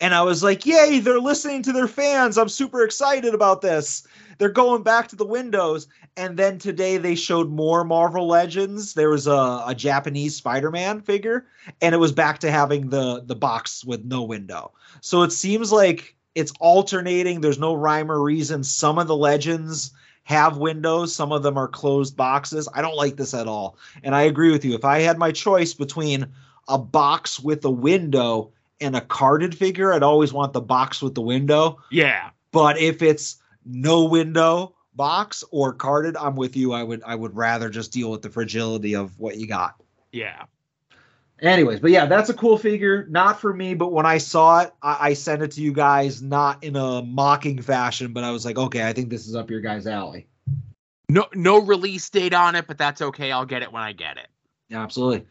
And 0.00 0.14
I 0.14 0.22
was 0.22 0.42
like, 0.42 0.66
yay, 0.66 1.00
they're 1.00 1.20
listening 1.20 1.62
to 1.62 1.72
their 1.72 1.88
fans. 1.88 2.36
I'm 2.36 2.50
super 2.50 2.82
excited 2.82 3.34
about 3.34 3.62
this. 3.62 4.06
They're 4.38 4.50
going 4.50 4.82
back 4.82 5.08
to 5.08 5.16
the 5.16 5.24
windows. 5.24 5.88
And 6.18 6.36
then 6.36 6.58
today 6.58 6.98
they 6.98 7.14
showed 7.14 7.50
more 7.50 7.82
Marvel 7.84 8.26
Legends. 8.26 8.94
There 8.94 9.10
was 9.10 9.26
a, 9.26 9.64
a 9.66 9.74
Japanese 9.74 10.36
Spider-Man 10.36 11.00
figure, 11.00 11.46
and 11.80 11.94
it 11.94 11.98
was 11.98 12.12
back 12.12 12.38
to 12.40 12.50
having 12.50 12.90
the 12.90 13.22
the 13.24 13.36
box 13.36 13.84
with 13.84 14.04
no 14.04 14.22
window. 14.22 14.72
So 15.00 15.22
it 15.22 15.32
seems 15.32 15.72
like 15.72 16.14
it's 16.34 16.52
alternating. 16.60 17.40
There's 17.40 17.58
no 17.58 17.74
rhyme 17.74 18.10
or 18.10 18.22
reason. 18.22 18.64
Some 18.64 18.98
of 18.98 19.08
the 19.08 19.16
legends 19.16 19.92
have 20.24 20.56
windows, 20.56 21.14
some 21.14 21.30
of 21.30 21.44
them 21.44 21.56
are 21.56 21.68
closed 21.68 22.16
boxes. 22.16 22.68
I 22.74 22.82
don't 22.82 22.96
like 22.96 23.16
this 23.16 23.32
at 23.32 23.46
all. 23.46 23.78
And 24.02 24.12
I 24.12 24.22
agree 24.22 24.50
with 24.50 24.64
you. 24.64 24.74
If 24.74 24.84
I 24.84 24.98
had 24.98 25.18
my 25.18 25.30
choice 25.30 25.72
between 25.72 26.26
a 26.66 26.78
box 26.78 27.38
with 27.38 27.64
a 27.64 27.70
window 27.70 28.50
and 28.80 28.96
a 28.96 29.00
carded 29.00 29.56
figure, 29.56 29.92
I'd 29.92 30.02
always 30.02 30.32
want 30.32 30.52
the 30.52 30.60
box 30.60 31.02
with 31.02 31.14
the 31.14 31.22
window. 31.22 31.78
Yeah. 31.90 32.30
But 32.52 32.78
if 32.78 33.02
it's 33.02 33.36
no 33.64 34.04
window 34.04 34.74
box 34.94 35.44
or 35.50 35.72
carded, 35.72 36.16
I'm 36.16 36.36
with 36.36 36.56
you. 36.56 36.72
I 36.72 36.82
would 36.82 37.02
I 37.04 37.14
would 37.14 37.36
rather 37.36 37.68
just 37.68 37.92
deal 37.92 38.10
with 38.10 38.22
the 38.22 38.30
fragility 38.30 38.94
of 38.94 39.18
what 39.18 39.36
you 39.36 39.46
got. 39.46 39.80
Yeah. 40.12 40.44
Anyways, 41.40 41.80
but 41.80 41.90
yeah, 41.90 42.06
that's 42.06 42.30
a 42.30 42.34
cool 42.34 42.56
figure. 42.56 43.06
Not 43.10 43.38
for 43.40 43.52
me, 43.52 43.74
but 43.74 43.92
when 43.92 44.06
I 44.06 44.16
saw 44.16 44.60
it, 44.60 44.72
I, 44.80 45.08
I 45.08 45.12
sent 45.12 45.42
it 45.42 45.50
to 45.52 45.60
you 45.60 45.70
guys, 45.70 46.22
not 46.22 46.64
in 46.64 46.76
a 46.76 47.02
mocking 47.02 47.60
fashion, 47.60 48.14
but 48.14 48.24
I 48.24 48.30
was 48.30 48.46
like, 48.46 48.56
okay, 48.56 48.88
I 48.88 48.94
think 48.94 49.10
this 49.10 49.26
is 49.26 49.34
up 49.34 49.50
your 49.50 49.60
guys' 49.60 49.86
alley. 49.86 50.26
No 51.10 51.26
no 51.34 51.60
release 51.60 52.08
date 52.08 52.32
on 52.32 52.54
it, 52.54 52.66
but 52.66 52.78
that's 52.78 53.02
okay. 53.02 53.32
I'll 53.32 53.44
get 53.44 53.62
it 53.62 53.70
when 53.70 53.82
I 53.82 53.92
get 53.92 54.16
it. 54.16 54.28
Yeah, 54.70 54.82
absolutely. 54.82 55.26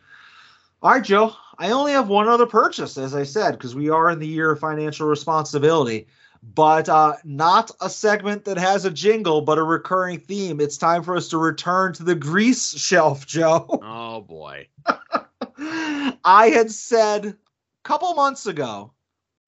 All 0.85 0.91
right, 0.91 1.03
Joe. 1.03 1.33
I 1.57 1.71
only 1.71 1.93
have 1.93 2.09
one 2.09 2.27
other 2.27 2.45
purchase, 2.45 2.95
as 2.95 3.15
I 3.15 3.23
said, 3.23 3.53
because 3.53 3.73
we 3.73 3.89
are 3.89 4.11
in 4.11 4.19
the 4.19 4.27
year 4.27 4.51
of 4.51 4.59
financial 4.59 5.07
responsibility, 5.07 6.05
but 6.43 6.87
uh, 6.87 7.15
not 7.23 7.71
a 7.81 7.89
segment 7.89 8.45
that 8.45 8.59
has 8.59 8.85
a 8.85 8.91
jingle, 8.91 9.41
but 9.41 9.57
a 9.57 9.63
recurring 9.63 10.19
theme. 10.19 10.61
It's 10.61 10.77
time 10.77 11.01
for 11.01 11.17
us 11.17 11.27
to 11.29 11.39
return 11.39 11.93
to 11.93 12.03
the 12.03 12.13
grease 12.13 12.77
shelf, 12.77 13.25
Joe. 13.25 13.67
Oh 13.81 14.21
boy. 14.21 14.67
I 15.57 16.51
had 16.53 16.69
said 16.69 17.25
a 17.25 17.35
couple 17.83 18.13
months 18.13 18.45
ago, 18.45 18.93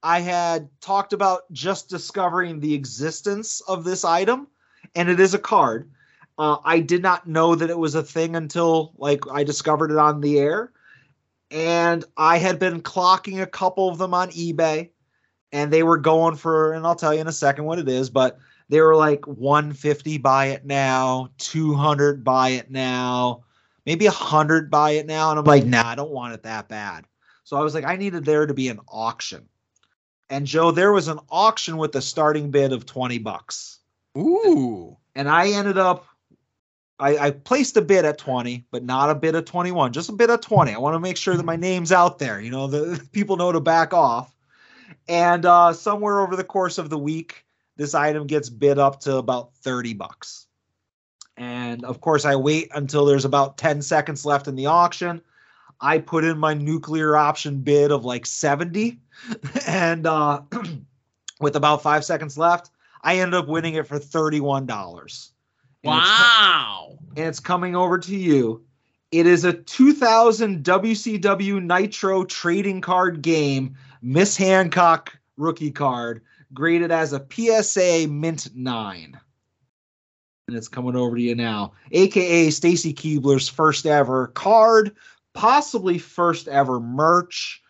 I 0.01 0.22
had 0.22 0.68
talked 0.81 1.14
about 1.14 1.41
just 1.51 1.88
discovering 1.88 2.59
the 2.59 2.73
existence 2.73 3.61
of 3.68 3.84
this 3.84 4.03
item, 4.03 4.47
and 4.95 5.07
it 5.07 5.19
is 5.19 5.35
a 5.35 5.39
card. 5.39 5.91
Uh, 6.39 6.57
I 6.65 6.80
did 6.80 7.03
not 7.03 7.27
know 7.27 7.53
that 7.53 7.69
it 7.69 7.77
was 7.77 7.93
a 7.93 8.01
thing 8.01 8.35
until 8.35 8.93
like 8.97 9.22
I 9.31 9.43
discovered 9.43 9.91
it 9.91 9.97
on 9.97 10.22
the 10.22 10.39
air, 10.39 10.72
and 11.52 12.03
I 12.15 12.38
had 12.38 12.60
been 12.60 12.82
clocking 12.82 13.41
a 13.41 13.48
couple 13.48 13.90
of 13.90 13.98
them 13.98 14.14
on 14.14 14.30
eBay, 14.32 14.90
and 15.52 15.72
they 15.72 15.84
were 15.84 15.98
going 15.98 16.36
for, 16.36 16.74
and 16.74 16.86
I'll 16.86 16.95
tell 16.95 17.14
you 17.14 17.22
in 17.22 17.28
a 17.28 17.32
second 17.32 17.65
what 17.65 17.80
it 17.80 17.88
is, 17.88 18.10
but 18.10 18.38
they 18.69 18.82
were 18.82 18.95
like 18.95 19.26
150 19.26 20.18
buy 20.18 20.48
it 20.48 20.65
now, 20.65 21.30
200 21.38 22.24
buy 22.24 22.49
it 22.49 22.69
now, 22.69 23.44
maybe 23.86 24.06
100 24.06 24.69
buy 24.69 24.91
it 24.91 25.06
now, 25.06 25.30
and 25.30 25.40
I'm 25.40 25.45
like, 25.45 25.65
nah, 25.65 25.88
I 25.88 25.95
don't 25.95 26.11
want 26.11 26.34
it 26.34 26.44
that 26.44 26.68
bad. 26.68 27.06
So 27.44 27.56
I 27.56 27.61
was 27.61 27.74
like, 27.74 27.86
I 27.86 27.95
needed 27.95 28.26
there 28.26 28.45
to 28.45 28.53
be 28.53 28.68
an 28.68 28.82
auction. 28.90 29.48
And 30.30 30.45
Joe, 30.45 30.72
there 30.72 30.91
was 30.91 31.07
an 31.07 31.19
auction 31.30 31.78
with 31.78 31.95
a 31.95 32.02
starting 32.02 32.52
bid 32.52 32.74
of 32.74 32.86
20 32.86 33.19
bucks. 33.19 33.80
Ooh. 34.18 34.98
And 35.15 35.30
I 35.30 35.52
ended 35.52 35.78
up 35.78 36.07
I, 36.99 37.18
I 37.18 37.32
placed 37.32 37.78
a 37.78 37.82
bid 37.82 38.06
at 38.06 38.18
20, 38.18 38.65
but 38.72 38.84
not 38.84 39.10
a 39.10 39.15
bid 39.15 39.36
at 39.36 39.45
21, 39.45 39.94
just 39.94 40.10
a 40.10 40.14
bid 40.14 40.32
at 40.32 40.41
20. 40.41 40.74
I 40.74 40.78
want 40.80 40.95
to 40.95 40.99
make 40.99 41.18
sure 41.18 41.36
that 41.38 41.45
my 41.45 41.56
name's 41.56 41.91
out 41.91 42.18
there. 42.18 42.41
You 42.41 42.49
know, 42.49 42.68
the 42.68 43.06
people 43.11 43.38
know 43.38 43.52
to 43.52 43.60
back 43.60 43.94
off. 43.94 44.34
And 45.07 45.45
uh, 45.45 45.74
somewhere 45.74 46.22
over 46.22 46.36
the 46.36 46.44
course 46.44 46.78
of 46.78 46.90
the 46.90 46.98
week, 46.98 47.45
this 47.76 47.94
item 47.94 48.26
gets 48.26 48.49
bid 48.49 48.80
up 48.80 49.02
to 49.02 49.18
about 49.18 49.53
30 49.57 49.94
bucks. 49.94 50.48
And 51.38 51.86
of 51.86 52.02
course, 52.02 52.26
I 52.26 52.36
wait 52.36 52.69
until 52.74 53.06
there's 53.06 53.26
about 53.26 53.57
10 53.57 53.84
seconds 53.84 54.26
left 54.26 54.48
in 54.48 54.56
the 54.56 54.65
auction. 54.65 55.22
I 55.80 55.99
put 55.99 56.24
in 56.24 56.40
my 56.40 56.56
nuclear 56.56 57.15
option 57.15 57.60
bid 57.60 57.91
of 57.91 58.06
like 58.06 58.26
70. 58.26 58.99
And 59.68 60.07
uh, 60.07 60.41
with 61.41 61.56
about 61.56 61.84
five 61.84 62.06
seconds 62.06 62.38
left, 62.38 62.72
I 63.02 63.18
ended 63.18 63.36
up 63.36 63.48
winning 63.48 63.76
it 63.76 63.88
for 63.88 63.99
$31. 63.99 65.32
And 65.89 65.97
it's- 65.99 66.19
Wow. 66.19 66.97
and 67.15 67.26
it's 67.27 67.39
coming 67.39 67.76
over 67.76 67.97
to 67.99 68.15
you. 68.15 68.64
It 69.11 69.26
is 69.26 69.45
a 69.45 69.53
2000 69.53 70.64
WCW 70.64 71.61
Nitro 71.61 72.26
trading 72.26 72.81
card 72.81 73.22
game, 73.22 73.76
Miss 74.01 74.35
Hancock 74.35 75.18
rookie 75.38 75.72
card, 75.72 76.22
graded 76.53 76.91
as 76.91 77.14
a 77.14 77.19
PSA 77.30 78.07
Mint 78.07 78.49
9. 78.53 79.18
And 80.47 80.55
it's 80.57 80.68
coming 80.68 80.95
over 80.95 81.15
to 81.15 81.22
you 81.22 81.35
now, 81.35 81.73
aka 81.91 82.49
Stacy 82.49 82.93
Keibler's 82.93 83.49
first 83.49 83.85
ever 83.85 84.27
card, 84.27 84.95
possibly 85.34 85.97
first 85.97 86.47
ever 86.47 86.80
merch. 86.80 87.61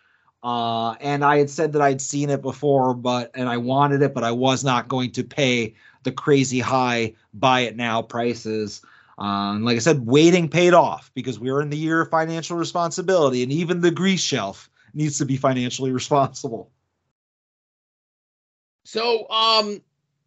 Uh, 0.44 0.92
and 1.02 1.26
I 1.26 1.40
had 1.40 1.50
said 1.50 1.74
that 1.74 1.82
I'd 1.82 2.02
seen 2.02 2.30
it 2.30 2.42
before, 2.42 2.94
but 2.94 3.32
and 3.34 3.50
I 3.50 3.58
wanted 3.58 4.02
it, 4.04 4.14
but 4.14 4.24
I 4.24 4.32
was 4.32 4.64
not 4.64 4.88
going 4.88 5.12
to 5.14 5.24
pay 5.24 5.74
the 6.08 6.12
crazy 6.14 6.62
high 6.62 7.14
buy 7.34 7.62
it 7.62 7.76
now 7.76 8.02
prices. 8.02 8.82
And 9.18 9.66
like 9.66 9.76
I 9.76 9.80
said, 9.80 10.06
waiting 10.06 10.48
paid 10.48 10.74
off 10.74 11.12
because 11.14 11.38
we 11.38 11.50
are 11.50 11.62
in 11.62 11.70
the 11.70 11.78
year 11.78 12.02
of 12.02 12.10
financial 12.10 12.56
responsibility, 12.56 13.44
and 13.44 13.52
even 13.52 13.82
the 13.82 13.92
grease 13.92 14.22
shelf 14.22 14.70
needs 14.94 15.18
to 15.18 15.26
be 15.26 15.36
financially 15.36 15.92
responsible. 16.02 16.72
So, 18.86 19.30
um, 19.30 19.82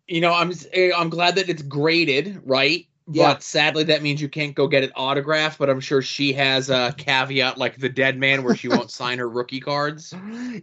you 0.06 0.20
know, 0.20 0.34
I'm 0.34 0.52
I'm 0.94 1.08
glad 1.08 1.36
that 1.36 1.48
it's 1.48 1.62
graded, 1.62 2.42
right? 2.44 2.86
Yeah. 3.12 3.32
But 3.34 3.42
sadly, 3.42 3.84
that 3.84 4.02
means 4.02 4.20
you 4.20 4.28
can't 4.28 4.54
go 4.54 4.68
get 4.68 4.82
it 4.84 4.92
autographed. 4.94 5.58
But 5.58 5.68
I'm 5.70 5.80
sure 5.80 6.02
she 6.02 6.32
has 6.34 6.70
a 6.70 6.94
caveat 6.96 7.58
like 7.58 7.78
the 7.78 7.88
dead 7.88 8.18
man, 8.18 8.42
where 8.44 8.54
she 8.54 8.68
won't 8.68 8.90
sign 9.00 9.18
her 9.18 9.28
rookie 9.28 9.60
cards. 9.60 10.14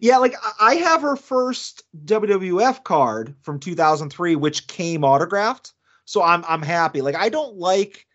Yeah, 0.01 0.17
like 0.17 0.33
I- 0.41 0.71
I 0.71 0.75
have 0.75 1.01
her 1.01 1.15
first 1.15 1.83
WWF 2.05 2.83
card 2.83 3.35
from 3.41 3.59
2003, 3.59 4.35
which 4.35 4.67
came 4.67 5.03
autographed. 5.03 5.73
So 6.05 6.23
I'm 6.23 6.43
I'm 6.47 6.61
happy. 6.61 7.01
Like 7.01 7.15
I 7.15 7.29
don't 7.29 7.55
like 7.57 8.05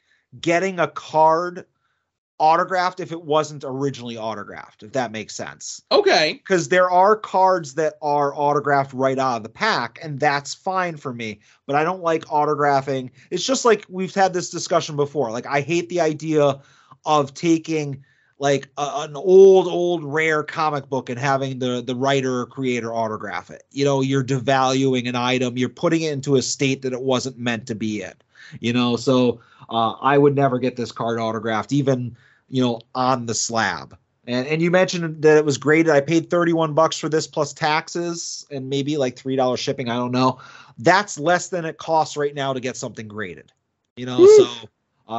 getting 0.41 0.79
a 0.79 0.89
card 0.89 1.67
autographed 2.39 3.01
if 3.01 3.13
it 3.13 3.23
wasn't 3.23 3.65
originally 3.65 4.17
autographed, 4.17 4.83
if 4.83 4.93
that 4.93 5.13
makes 5.13 5.35
sense. 5.35 5.83
Okay. 5.93 6.35
Because 6.35 6.69
there 6.69 6.91
are 6.91 7.15
cards 7.17 7.75
that 7.75 7.95
are 8.03 8.35
autographed 8.35 8.93
right 8.93 9.19
out 9.19 9.37
of 9.37 9.43
the 9.43 9.49
pack, 9.49 9.99
and 10.03 10.19
that's 10.19 10.55
fine 10.55 10.97
for 10.97 11.13
me. 11.13 11.41
But 11.67 11.77
I 11.77 11.85
don't 11.85 12.03
like 12.03 12.25
autographing. 12.27 13.11
It's 13.31 13.47
just 13.47 13.65
like 13.65 13.87
we've 13.89 14.15
had 14.15 14.33
this 14.33 14.51
discussion 14.51 14.97
before. 14.97 15.31
Like 15.31 15.47
I 15.47 15.61
hate 15.61 15.89
the 15.89 16.01
idea 16.01 16.61
of 17.05 17.35
taking 17.35 18.05
like 18.43 18.69
a, 18.77 18.91
an 18.97 19.15
old 19.15 19.69
old 19.69 20.05
rare 20.05 20.43
comic 20.43 20.89
book 20.89 21.09
and 21.09 21.19
having 21.19 21.61
the 21.61 21.81
the 21.81 21.95
writer 21.95 22.41
or 22.41 22.47
creator 22.47 22.93
autograph 22.93 23.51
it 23.51 23.63
you 23.71 23.85
know 23.85 24.01
you're 24.01 24.25
devaluing 24.25 25.09
an 25.09 25.15
item 25.15 25.57
you're 25.57 25.69
putting 25.69 26.03
it 26.03 26.13
into 26.13 26.35
a 26.35 26.43
state 26.43 26.83
that 26.83 26.93
it 26.93 27.03
wasn't 27.03 27.39
meant 27.39 27.67
to 27.67 27.75
be 27.75 28.03
in 28.03 28.13
you 28.61 28.73
know 28.73 28.97
so 28.97 29.41
uh, 29.71 29.93
i 30.01 30.17
would 30.17 30.35
never 30.35 30.59
get 30.59 30.77
this 30.77 30.93
card 30.93 31.19
autographed 31.19 31.73
even 31.73 32.17
you 32.49 32.63
know 32.63 32.81
on 32.95 33.27
the 33.27 33.35
slab. 33.35 33.97
And 34.25 34.47
and 34.47 34.63
you 34.63 34.71
mentioned 34.71 35.23
that 35.23 35.37
it 35.37 35.45
was 35.45 35.59
graded 35.59 35.91
i 35.91 36.01
paid 36.01 36.31
31 36.31 36.75
bucks 36.75 36.97
for 36.99 37.09
this 37.09 37.27
plus 37.27 37.53
taxes 37.53 38.47
and 38.53 38.71
maybe 38.71 38.97
like 38.97 39.17
three 39.17 39.35
dollars 39.35 39.59
shipping 39.59 39.89
i 39.89 39.97
don't 39.97 40.13
know. 40.13 40.39
That's 40.79 41.19
less 41.19 41.49
than 41.49 41.65
it 41.65 41.79
costs 41.79 42.17
right 42.17 42.35
now 42.35 42.53
to 42.53 42.61
get 42.61 42.77
something 42.77 43.09
graded 43.09 43.51
you 43.97 44.07
know 44.07 44.25
so 44.27 44.69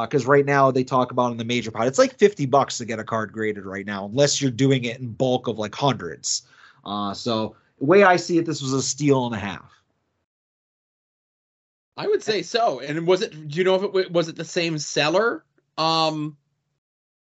because 0.02 0.26
right 0.26 0.46
now 0.46 0.70
they 0.70 0.82
talk 0.82 1.12
about 1.12 1.30
in 1.32 1.36
the 1.36 1.44
major 1.44 1.70
pot 1.70 1.86
it's 1.86 1.98
like 1.98 2.18
50 2.18 2.46
bucks 2.46 2.78
to 2.78 2.84
get 2.84 2.98
a 2.98 3.04
card 3.04 3.32
graded 3.32 3.64
right 3.66 3.86
now 3.86 4.06
unless 4.06 4.40
you're 4.40 4.50
doing 4.50 4.84
it 4.84 4.98
in 4.98 5.12
bulk 5.12 5.46
of 5.48 5.58
like 5.58 5.74
hundreds. 5.74 6.42
Uh, 6.84 7.14
so 7.14 7.56
the 7.78 7.84
way 7.84 8.04
i 8.04 8.16
see 8.16 8.38
it 8.38 8.46
this 8.46 8.62
was 8.62 8.72
a 8.72 8.82
steal 8.82 9.26
and 9.26 9.34
a 9.34 9.38
half 9.38 9.82
I 11.96 12.06
would 12.06 12.22
say 12.22 12.42
so. 12.42 12.80
And 12.80 13.06
was 13.06 13.22
it? 13.22 13.48
Do 13.48 13.58
you 13.58 13.64
know 13.64 13.76
if 13.76 13.94
it 13.94 14.12
was 14.12 14.28
it 14.28 14.36
the 14.36 14.44
same 14.44 14.78
seller? 14.78 15.44
Um, 15.78 16.36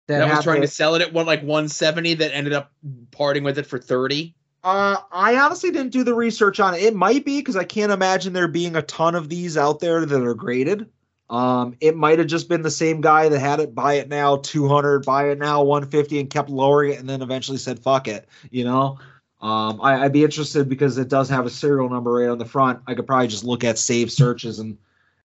that, 0.07 0.29
was 0.29 0.43
trying 0.43 0.61
the- 0.61 0.67
to 0.67 0.73
sell 0.73 0.95
it 0.95 1.01
at 1.01 1.13
one 1.13 1.25
like 1.25 1.41
170 1.41 2.15
that 2.15 2.33
ended 2.33 2.53
up 2.53 2.71
parting 3.11 3.43
with 3.43 3.57
it 3.57 3.65
for 3.65 3.79
30. 3.79 4.35
Uh, 4.63 4.97
I 5.11 5.35
honestly 5.35 5.69
didn't 5.69 5.91
do 5.91 6.03
the 6.03 6.15
research 6.15 6.59
on 6.59 6.73
it. 6.73 6.81
It 6.81 6.95
might 6.95 7.23
be 7.23 7.39
because 7.39 7.55
I 7.55 7.63
can't 7.65 7.91
imagine 7.91 8.33
there 8.33 8.47
being 8.47 8.75
a 8.75 8.81
ton 8.81 9.13
of 9.13 9.29
these 9.29 9.57
out 9.57 9.79
there 9.79 10.03
that 10.05 10.21
are 10.23 10.33
graded. 10.33 10.89
Um, 11.29 11.75
it 11.81 11.95
might 11.95 12.17
have 12.19 12.27
just 12.27 12.49
been 12.49 12.61
the 12.61 12.71
same 12.71 13.01
guy 13.01 13.29
that 13.29 13.39
had 13.39 13.59
it 13.59 13.73
buy 13.75 13.93
it 13.95 14.09
now 14.09 14.37
200, 14.37 15.05
buy 15.05 15.29
it 15.29 15.39
now 15.39 15.63
150, 15.63 16.19
and 16.19 16.29
kept 16.29 16.49
lowering 16.49 16.93
it, 16.93 16.99
and 16.99 17.09
then 17.09 17.21
eventually 17.21 17.57
said 17.57 17.79
fuck 17.79 18.07
it. 18.07 18.27
You 18.51 18.63
know, 18.63 18.99
um, 19.45 19.79
I, 19.81 20.03
I'd 20.03 20.11
be 20.13 20.23
interested 20.23 20.67
because 20.67 20.97
it 20.97 21.07
does 21.07 21.29
have 21.29 21.45
a 21.45 21.49
serial 21.49 21.87
number 21.89 22.13
right 22.13 22.29
on 22.29 22.37
the 22.39 22.45
front. 22.45 22.79
I 22.87 22.95
could 22.95 23.05
probably 23.05 23.27
just 23.27 23.43
look 23.43 23.63
at 23.63 23.77
saved 23.77 24.11
searches 24.11 24.59
and 24.59 24.77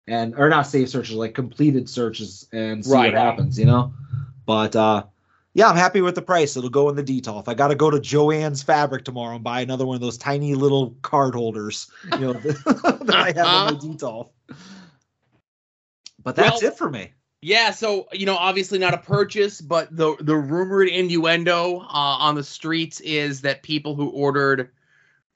and 0.06 0.34
or 0.36 0.48
not 0.48 0.66
saved 0.66 0.90
searches 0.90 1.14
like 1.16 1.34
completed 1.34 1.88
searches 1.88 2.46
and 2.52 2.84
see 2.84 2.92
Right. 2.92 3.12
what 3.14 3.22
happens. 3.22 3.58
You 3.58 3.64
know, 3.66 3.94
but 4.44 4.76
uh, 4.76 5.04
yeah, 5.54 5.68
I'm 5.68 5.76
happy 5.76 6.00
with 6.00 6.14
the 6.16 6.22
price. 6.22 6.56
It'll 6.56 6.68
go 6.70 6.88
in 6.90 6.96
the 6.96 7.02
detail. 7.02 7.38
If 7.38 7.48
I 7.48 7.54
got 7.54 7.68
to 7.68 7.74
go 7.74 7.90
to 7.90 7.96
Joann's 7.98 8.62
Fabric 8.62 9.04
tomorrow 9.04 9.34
and 9.36 9.42
buy 9.44 9.62
another 9.62 9.86
one 9.86 9.94
of 9.94 10.00
those 10.00 10.18
tiny 10.18 10.54
little 10.54 10.94
card 11.02 11.34
holders, 11.34 11.90
you 12.12 12.18
know, 12.20 12.32
that 12.34 13.10
I 13.14 13.26
have 13.32 13.70
in 13.72 13.74
my 13.74 13.80
detail. 13.92 14.32
But 16.22 16.36
that's 16.36 16.62
Well- 16.62 16.70
it 16.72 16.76
for 16.76 16.90
me. 16.90 17.12
Yeah, 17.42 17.70
so 17.70 18.06
you 18.12 18.26
know, 18.26 18.36
obviously 18.36 18.78
not 18.78 18.92
a 18.92 18.98
purchase, 18.98 19.60
but 19.60 19.94
the 19.96 20.14
the 20.20 20.36
rumored 20.36 20.88
innuendo 20.88 21.78
uh, 21.78 21.86
on 21.88 22.34
the 22.34 22.44
streets 22.44 23.00
is 23.00 23.40
that 23.40 23.62
people 23.62 23.94
who 23.94 24.10
ordered 24.10 24.70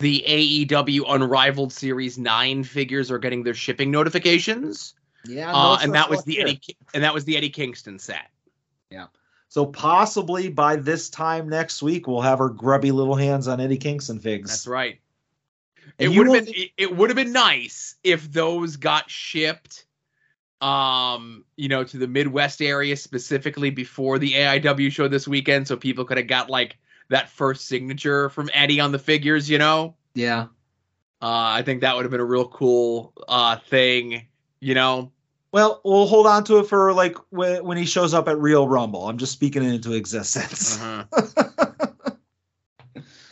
the 0.00 0.22
AEW 0.26 1.04
Unrivaled 1.08 1.72
Series 1.72 2.18
Nine 2.18 2.62
figures 2.62 3.10
are 3.10 3.18
getting 3.18 3.42
their 3.42 3.54
shipping 3.54 3.90
notifications. 3.90 4.94
Yeah, 5.24 5.50
uh, 5.50 5.78
and 5.80 5.94
that 5.94 6.10
was 6.10 6.24
the 6.24 6.34
here. 6.34 6.46
Eddie 6.46 6.60
and 6.92 7.02
that 7.02 7.14
was 7.14 7.24
the 7.24 7.38
Eddie 7.38 7.48
Kingston 7.48 7.98
set. 7.98 8.30
Yeah. 8.90 9.06
So 9.48 9.64
possibly 9.64 10.50
by 10.50 10.76
this 10.76 11.08
time 11.08 11.48
next 11.48 11.82
week, 11.82 12.06
we'll 12.06 12.20
have 12.20 12.40
our 12.40 12.50
grubby 12.50 12.90
little 12.90 13.14
hands 13.14 13.48
on 13.48 13.60
Eddie 13.60 13.78
Kingston 13.78 14.18
figs. 14.18 14.50
That's 14.50 14.66
right. 14.66 14.98
And 15.98 16.12
It 16.12 16.18
would 16.18 16.26
have 16.26 16.44
been 16.44 16.54
it, 16.54 16.70
it 16.76 16.96
would 16.96 17.08
have 17.08 17.16
been 17.16 17.32
nice 17.32 17.94
if 18.02 18.30
those 18.30 18.76
got 18.76 19.08
shipped 19.08 19.83
um 20.60 21.44
you 21.56 21.68
know 21.68 21.84
to 21.84 21.98
the 21.98 22.06
Midwest 22.06 22.62
area 22.62 22.96
specifically 22.96 23.70
before 23.70 24.18
the 24.18 24.32
AIW 24.32 24.90
show 24.90 25.08
this 25.08 25.28
weekend 25.28 25.68
so 25.68 25.76
people 25.76 26.04
could 26.04 26.16
have 26.16 26.26
got 26.26 26.48
like 26.48 26.78
that 27.10 27.28
first 27.28 27.66
signature 27.66 28.30
from 28.30 28.48
Eddie 28.54 28.80
on 28.80 28.92
the 28.92 28.98
figures, 28.98 29.50
you 29.50 29.58
know? 29.58 29.94
Yeah. 30.14 30.44
Uh 31.20 31.58
I 31.58 31.62
think 31.62 31.82
that 31.82 31.96
would 31.96 32.04
have 32.04 32.10
been 32.12 32.20
a 32.20 32.24
real 32.24 32.48
cool 32.48 33.12
uh 33.28 33.56
thing, 33.56 34.26
you 34.60 34.74
know. 34.74 35.10
Well, 35.52 35.80
we'll 35.84 36.06
hold 36.06 36.26
on 36.26 36.42
to 36.44 36.58
it 36.58 36.66
for 36.66 36.92
like 36.92 37.16
when, 37.30 37.64
when 37.64 37.76
he 37.76 37.86
shows 37.86 38.12
up 38.12 38.26
at 38.26 38.36
Real 38.38 38.66
Rumble. 38.66 39.08
I'm 39.08 39.18
just 39.18 39.32
speaking 39.32 39.62
it 39.62 39.72
into 39.72 39.92
existence. 39.92 40.80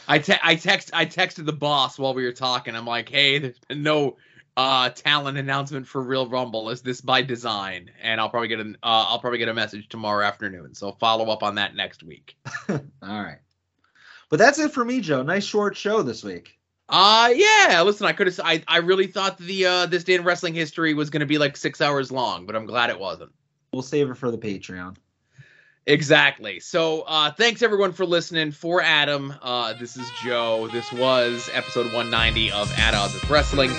I 0.09 0.19
te- 0.19 0.39
I 0.43 0.57
text 0.57 0.91
I 0.93 1.07
texted 1.07 1.47
the 1.47 1.53
boss 1.53 1.99
while 1.99 2.15
we 2.15 2.25
were 2.25 2.33
talking. 2.33 2.77
I'm 2.77 2.87
like, 2.87 3.09
"Hey, 3.09 3.39
there's 3.39 3.59
been 3.61 3.83
no 3.83 4.19
uh 4.57 4.91
talent 4.91 5.39
announcement 5.39 5.87
for 5.87 6.03
Real 6.03 6.29
Rumble. 6.29 6.71
Is 6.71 6.83
this 6.83 7.01
by 7.01 7.23
design? 7.23 7.91
And 8.03 8.21
I'll 8.21 8.29
probably 8.29 8.49
get 8.49 8.61
an 8.61 8.77
uh, 8.83 9.07
I'll 9.09 9.19
probably 9.19 9.39
get 9.39 9.49
a 9.49 9.55
message 9.55 9.89
tomorrow 9.89 10.25
afternoon. 10.27 10.75
So 10.75 10.93
follow 10.93 11.31
up 11.31 11.43
on 11.43 11.55
that 11.57 11.75
next 11.75 12.03
week. 12.03 12.37
All 12.69 12.79
right. 13.03 13.39
But 14.29 14.39
that's 14.39 14.59
it 14.59 14.73
for 14.73 14.85
me, 14.85 15.01
Joe. 15.01 15.23
Nice 15.23 15.45
short 15.45 15.77
show 15.77 16.03
this 16.03 16.23
week. 16.23 16.59
Uh 16.89 17.31
yeah. 17.35 17.83
Listen, 17.83 18.07
I 18.07 18.13
could 18.13 18.27
have. 18.27 18.41
I 18.45 18.63
I 18.69 18.79
really 18.79 19.07
thought 19.07 19.39
the 19.39 19.67
uh 19.67 19.87
this 19.87 20.05
day 20.05 20.15
in 20.15 20.25
wrestling 20.25 20.55
history 20.55 20.93
was 20.95 21.11
going 21.11 21.21
to 21.21 21.27
be 21.27 21.39
like 21.39 21.57
six 21.57 21.81
hours 21.81 22.13
long, 22.13 22.45
but 22.47 22.55
I'm 22.55 22.67
glad 22.67 22.91
it 22.91 22.99
wasn't. 22.99 23.33
We'll 23.73 23.83
save 23.83 24.11
it 24.11 24.17
for 24.17 24.31
the 24.31 24.39
Patreon. 24.39 24.97
Exactly. 25.87 26.61
So 26.61 27.03
uh 27.03 27.31
thanks 27.33 27.63
everyone 27.63 27.93
for 27.93 28.05
listening. 28.05 28.53
For 28.53 28.83
Adam, 28.83 29.33
uh 29.41 29.73
this 29.75 29.97
is 29.97 30.11
Joe. 30.23 30.69
This 30.69 30.93
was 30.93 31.49
episode 31.55 31.87
190 31.87 32.53
of 32.53 32.71
At 32.79 32.93
Odds 32.95 33.15
with 33.15 33.31
Wrestling. 33.31 33.71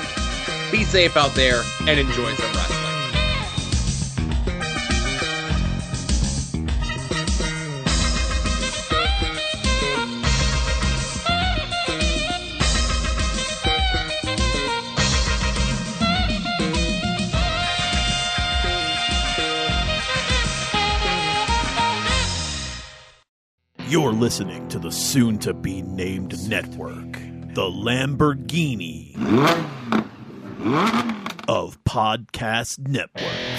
Be 0.73 0.83
safe 0.85 1.15
out 1.15 1.35
there 1.35 1.61
and 1.81 1.99
enjoy 1.99 2.33
some 2.33 2.51
wrestling. 2.51 2.79
You're 23.87 24.11
listening 24.11 24.67
to 24.69 24.79
the 24.79 24.91
soon 24.91 25.37
to 25.37 25.53
be 25.53 25.83
named 25.83 26.49
network, 26.49 27.11
the 27.53 27.69
Lamborghini 27.69 29.13
of 31.49 31.77
Podcast 31.83 32.79
Network. 32.87 33.52